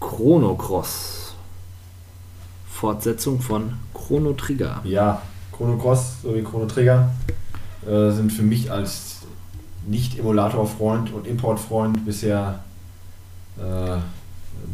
Chrono 0.00 0.54
Cross. 0.56 1.34
Fortsetzung 2.70 3.40
von 3.40 3.78
Chrono 3.94 4.34
Trigger. 4.34 4.80
Ja, 4.84 5.22
Chrono 5.52 5.78
Cross 5.78 6.22
sowie 6.22 6.42
Chrono 6.42 6.66
Trigger 6.66 7.10
äh, 7.88 8.10
sind 8.10 8.32
für 8.32 8.42
mich 8.42 8.70
als 8.70 9.18
Nicht-Emulator-Freund 9.86 11.12
und 11.12 11.26
Import-Freund 11.26 12.04
bisher 12.04 12.60
äh, 13.58 13.96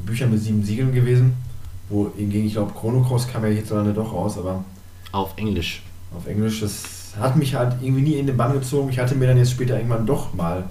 Bücher 0.07 0.27
mit 0.27 0.41
sieben 0.41 0.63
Siegeln 0.65 0.93
gewesen. 0.93 1.35
Wohingegen 1.89 2.47
ich 2.47 2.53
glaube, 2.55 2.73
Chrono 2.79 3.03
Cross 3.03 3.27
kam 3.29 3.45
ja 3.45 3.51
hierzulande 3.51 3.93
doch 3.93 4.13
raus, 4.13 4.39
aber 4.39 4.65
Auf 5.13 5.33
Englisch. 5.37 5.83
auf 6.17 6.27
Englisch, 6.27 6.61
das 6.61 6.83
hat 7.19 7.37
mich 7.37 7.55
halt 7.57 7.77
irgendwie 7.83 8.03
nie 8.03 8.15
in 8.15 8.27
den 8.27 8.37
Bann 8.37 8.53
gezogen. 8.53 8.89
Ich 8.91 8.99
hatte 8.99 9.15
mir 9.17 9.27
dann 9.27 9.37
jetzt 9.39 9.51
später 9.51 9.77
irgendwann 9.77 10.07
doch 10.07 10.33
mal 10.35 10.65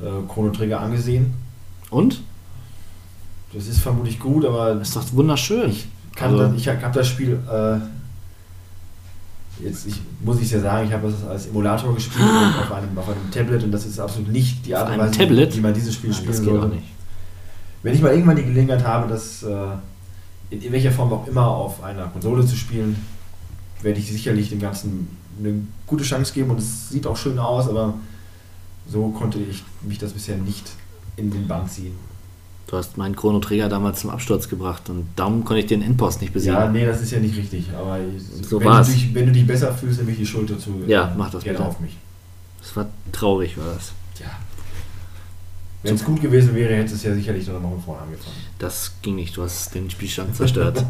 äh, 0.00 0.32
Chrono 0.32 0.50
Trigger 0.50 0.80
angesehen. 0.80 1.34
Und? 1.90 2.22
Das 3.52 3.66
ist 3.66 3.80
vermutlich 3.80 4.18
gut, 4.18 4.44
aber 4.46 4.76
Das 4.76 4.88
ist 4.88 4.96
doch 4.96 5.12
wunderschön. 5.12 5.70
Ich 5.70 5.86
Also- 6.20 6.38
das, 6.38 6.54
ich 6.56 6.68
habe 6.68 6.90
das 6.94 7.08
Spiel 7.08 7.38
äh, 7.50 7.76
jetzt 9.62 9.86
ich, 9.86 10.00
muss 10.24 10.40
ich 10.40 10.50
ja 10.50 10.60
sagen, 10.60 10.86
ich 10.86 10.92
habe 10.92 11.10
das 11.10 11.28
als 11.28 11.46
Emulator 11.46 11.94
gespielt 11.94 12.24
auf, 12.24 12.72
einem, 12.72 12.96
auf 12.96 13.08
einem 13.08 13.30
Tablet 13.30 13.64
und 13.64 13.72
das 13.72 13.86
ist 13.86 13.98
absolut 13.98 14.30
nicht 14.30 14.66
die 14.66 14.74
Art 14.74 14.90
und 14.90 14.98
Weise, 14.98 15.18
Tablet? 15.18 15.56
wie 15.56 15.60
man 15.60 15.74
dieses 15.74 15.94
Spiel 15.94 16.10
Nein, 16.10 16.16
spielen 16.18 16.32
das 16.32 16.40
geht 16.42 16.50
sollte. 16.50 16.66
auch 16.66 16.72
nicht. 16.72 16.86
Wenn 17.82 17.94
ich 17.94 18.02
mal 18.02 18.12
irgendwann 18.12 18.36
die 18.36 18.44
Gelegenheit 18.44 18.84
habe, 18.84 19.08
das 19.08 19.42
äh, 19.42 19.54
in, 20.50 20.62
in 20.62 20.72
welcher 20.72 20.92
Form 20.92 21.12
auch 21.12 21.26
immer 21.26 21.46
auf 21.46 21.82
einer 21.82 22.06
Konsole 22.08 22.44
zu 22.44 22.56
spielen, 22.56 22.96
werde 23.82 23.98
ich 23.98 24.10
sicherlich 24.10 24.50
dem 24.50 24.60
Ganzen 24.60 25.08
eine 25.38 25.54
gute 25.86 26.04
Chance 26.04 26.34
geben 26.34 26.50
und 26.50 26.58
es 26.58 26.90
sieht 26.90 27.06
auch 27.06 27.16
schön 27.16 27.38
aus, 27.38 27.68
aber 27.68 27.94
so 28.86 29.08
konnte 29.08 29.38
ich 29.38 29.62
mich 29.82 29.98
das 29.98 30.12
bisher 30.12 30.36
nicht 30.36 30.70
in 31.16 31.30
den 31.30 31.46
Bann 31.48 31.68
ziehen. 31.68 31.94
Du 32.70 32.76
hast 32.76 32.96
meinen 32.96 33.16
Chrono 33.16 33.40
Trigger 33.40 33.68
damals 33.68 33.98
zum 34.00 34.10
Absturz 34.10 34.48
gebracht 34.48 34.88
und 34.90 35.08
darum 35.16 35.44
konnte 35.44 35.60
ich 35.60 35.66
den 35.66 35.82
Endpost 35.82 36.20
nicht 36.20 36.32
besiegen. 36.32 36.54
Ja, 36.56 36.68
nee, 36.70 36.86
das 36.86 37.00
ist 37.02 37.10
ja 37.10 37.18
nicht 37.18 37.36
richtig, 37.36 37.64
aber 37.76 37.98
So 38.42 38.60
wenn, 38.60 38.68
war's. 38.68 38.86
du 38.86 38.92
dich, 38.92 39.12
wenn 39.12 39.26
du 39.26 39.32
dich 39.32 39.44
besser 39.44 39.74
fühlst, 39.74 39.98
nehme 39.98 40.12
ich 40.12 40.18
die 40.18 40.26
Schuld 40.26 40.48
dazu. 40.50 40.80
Ja, 40.86 41.12
mach 41.18 41.30
das 41.30 41.42
gerne 41.42 41.58
bitte. 41.58 41.68
auf 41.68 41.80
mich. 41.80 41.96
Das 42.60 42.76
war 42.76 42.86
traurig, 43.10 43.58
war 43.58 43.74
das. 43.74 43.90
Tja. 44.14 44.28
Wenn 45.82 45.96
es 45.96 46.04
gut 46.04 46.20
gewesen 46.20 46.54
wäre, 46.54 46.76
hätte 46.76 46.94
es 46.94 47.02
ja 47.02 47.12
sicherlich 47.12 47.48
noch 47.48 47.54
mal 47.60 47.70
von 47.70 47.82
vorne 47.82 48.02
angefangen. 48.02 48.36
Das 48.60 48.92
ging 49.02 49.16
nicht, 49.16 49.36
du 49.36 49.42
hast 49.42 49.74
den 49.74 49.90
Spielstand 49.90 50.36
zerstört. 50.36 50.84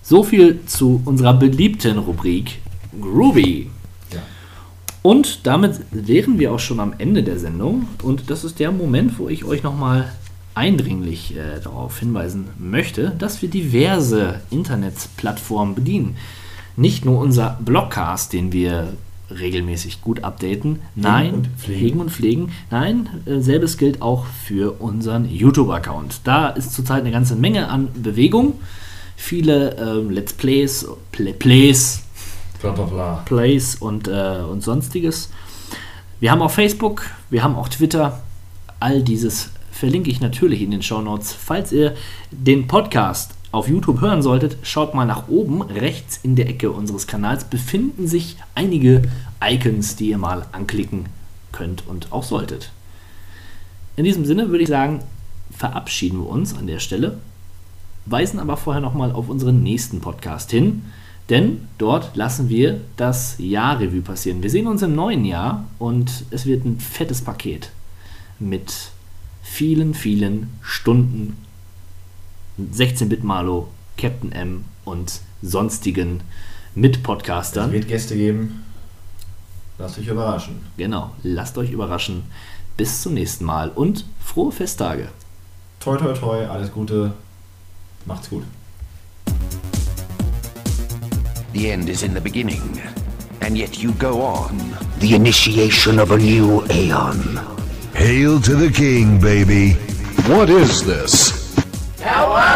so 0.00 0.22
viel 0.22 0.60
zu 0.66 1.02
unserer 1.04 1.34
beliebten 1.34 1.98
Rubrik 1.98 2.60
Groovy. 3.00 3.68
Ja. 4.12 4.20
Und 5.02 5.44
damit 5.44 5.80
wären 5.90 6.38
wir 6.38 6.52
auch 6.52 6.60
schon 6.60 6.78
am 6.78 6.94
Ende 6.98 7.24
der 7.24 7.40
Sendung. 7.40 7.88
Und 8.02 8.30
das 8.30 8.44
ist 8.44 8.60
der 8.60 8.70
Moment, 8.70 9.18
wo 9.18 9.28
ich 9.28 9.44
euch 9.44 9.64
nochmal 9.64 10.12
eindringlich 10.54 11.36
äh, 11.36 11.60
darauf 11.62 11.98
hinweisen 11.98 12.48
möchte, 12.58 13.12
dass 13.18 13.42
wir 13.42 13.48
diverse 13.48 14.40
Internetplattformen 14.50 15.74
bedienen. 15.74 16.16
Nicht 16.76 17.04
nur 17.04 17.18
unser 17.18 17.58
Blogcast, 17.60 18.32
den 18.32 18.52
wir 18.52 18.94
regelmäßig 19.30 20.02
gut 20.02 20.24
updaten. 20.24 20.80
Nein, 20.94 21.34
und 21.34 21.48
pflegen. 21.58 22.00
und 22.00 22.10
pflegen. 22.10 22.52
Nein, 22.70 23.08
äh, 23.26 23.40
selbes 23.40 23.78
gilt 23.78 24.02
auch 24.02 24.26
für 24.26 24.80
unseren 24.80 25.28
YouTube-Account. 25.30 26.20
Da 26.24 26.48
ist 26.48 26.72
zurzeit 26.74 27.02
eine 27.02 27.12
ganze 27.12 27.36
Menge 27.36 27.68
an 27.68 27.88
Bewegung. 27.94 28.54
Viele 29.16 29.76
ähm, 29.76 30.10
Let's 30.10 30.32
Plays, 30.32 30.86
Play, 31.12 31.32
Plays, 31.32 32.02
Bla 32.60 32.70
bla 32.70 32.84
bla. 32.84 33.22
Plays 33.24 33.74
und, 33.74 34.06
äh, 34.06 34.38
und 34.48 34.62
sonstiges. 34.62 35.30
Wir 36.20 36.30
haben 36.30 36.42
auch 36.42 36.50
Facebook, 36.50 37.02
wir 37.28 37.42
haben 37.42 37.56
auch 37.56 37.68
Twitter. 37.68 38.22
All 38.78 39.02
dieses 39.02 39.50
verlinke 39.82 40.12
ich 40.12 40.20
natürlich 40.20 40.62
in 40.62 40.70
den 40.70 40.80
Show 40.80 41.00
Notes. 41.00 41.32
Falls 41.32 41.72
ihr 41.72 41.96
den 42.30 42.68
Podcast 42.68 43.32
auf 43.50 43.66
YouTube 43.66 44.00
hören 44.00 44.22
solltet, 44.22 44.56
schaut 44.62 44.94
mal 44.94 45.06
nach 45.06 45.26
oben. 45.26 45.60
Rechts 45.60 46.20
in 46.22 46.36
der 46.36 46.48
Ecke 46.48 46.70
unseres 46.70 47.08
Kanals 47.08 47.42
befinden 47.42 48.06
sich 48.06 48.36
einige 48.54 49.02
Icons, 49.44 49.96
die 49.96 50.10
ihr 50.10 50.18
mal 50.18 50.46
anklicken 50.52 51.06
könnt 51.50 51.84
und 51.88 52.12
auch 52.12 52.22
solltet. 52.22 52.70
In 53.96 54.04
diesem 54.04 54.24
Sinne 54.24 54.50
würde 54.50 54.62
ich 54.62 54.68
sagen, 54.68 55.00
verabschieden 55.50 56.20
wir 56.20 56.28
uns 56.28 56.56
an 56.56 56.68
der 56.68 56.78
Stelle, 56.78 57.18
weisen 58.06 58.38
aber 58.38 58.56
vorher 58.56 58.80
nochmal 58.80 59.10
auf 59.10 59.28
unseren 59.28 59.64
nächsten 59.64 60.00
Podcast 60.00 60.52
hin, 60.52 60.84
denn 61.28 61.66
dort 61.78 62.14
lassen 62.14 62.48
wir 62.48 62.82
das 62.96 63.34
Jahr-Revue 63.38 64.02
passieren. 64.02 64.44
Wir 64.44 64.50
sehen 64.50 64.68
uns 64.68 64.82
im 64.82 64.94
neuen 64.94 65.24
Jahr 65.24 65.64
und 65.80 66.24
es 66.30 66.46
wird 66.46 66.64
ein 66.64 66.78
fettes 66.78 67.20
Paket 67.20 67.70
mit 68.38 68.91
vielen, 69.52 69.92
vielen 69.92 70.48
Stunden 70.62 71.36
16-Bit-Malo, 72.58 73.68
Captain 73.98 74.32
M 74.32 74.64
und 74.86 75.20
sonstigen 75.42 76.20
Es 76.70 76.76
Mitpodcastern. 76.76 77.70
wird 77.70 77.86
Gäste 77.86 78.16
geben. 78.16 78.64
Lasst 79.78 79.98
euch 79.98 80.06
überraschen. 80.06 80.60
Genau, 80.78 81.10
lasst 81.22 81.58
euch 81.58 81.70
überraschen. 81.70 82.22
Bis 82.78 83.02
zum 83.02 83.12
nächsten 83.12 83.44
Mal 83.44 83.68
und 83.68 84.06
frohe 84.20 84.52
Festtage. 84.52 85.08
Toi 85.80 85.98
toi 85.98 86.14
toi, 86.14 86.46
alles 86.46 86.72
Gute. 86.72 87.12
Macht's 88.06 88.30
gut. 88.30 88.44
The 91.52 91.68
end 91.70 91.90
is 91.90 92.02
in 92.02 92.14
the 92.14 92.20
beginning, 92.20 92.80
and 93.40 93.58
yet 93.58 93.76
you 93.76 93.92
go 93.98 94.22
on. 94.22 94.58
The 95.00 95.14
initiation 95.14 95.98
of 95.98 96.10
a 96.10 96.16
new 96.16 96.62
Aeon. 96.70 97.61
Hail 98.02 98.40
to 98.40 98.56
the 98.56 98.68
king, 98.68 99.20
baby. 99.20 99.74
What 100.26 100.50
is 100.50 100.84
this? 100.84 101.54
Hello? 102.00 102.51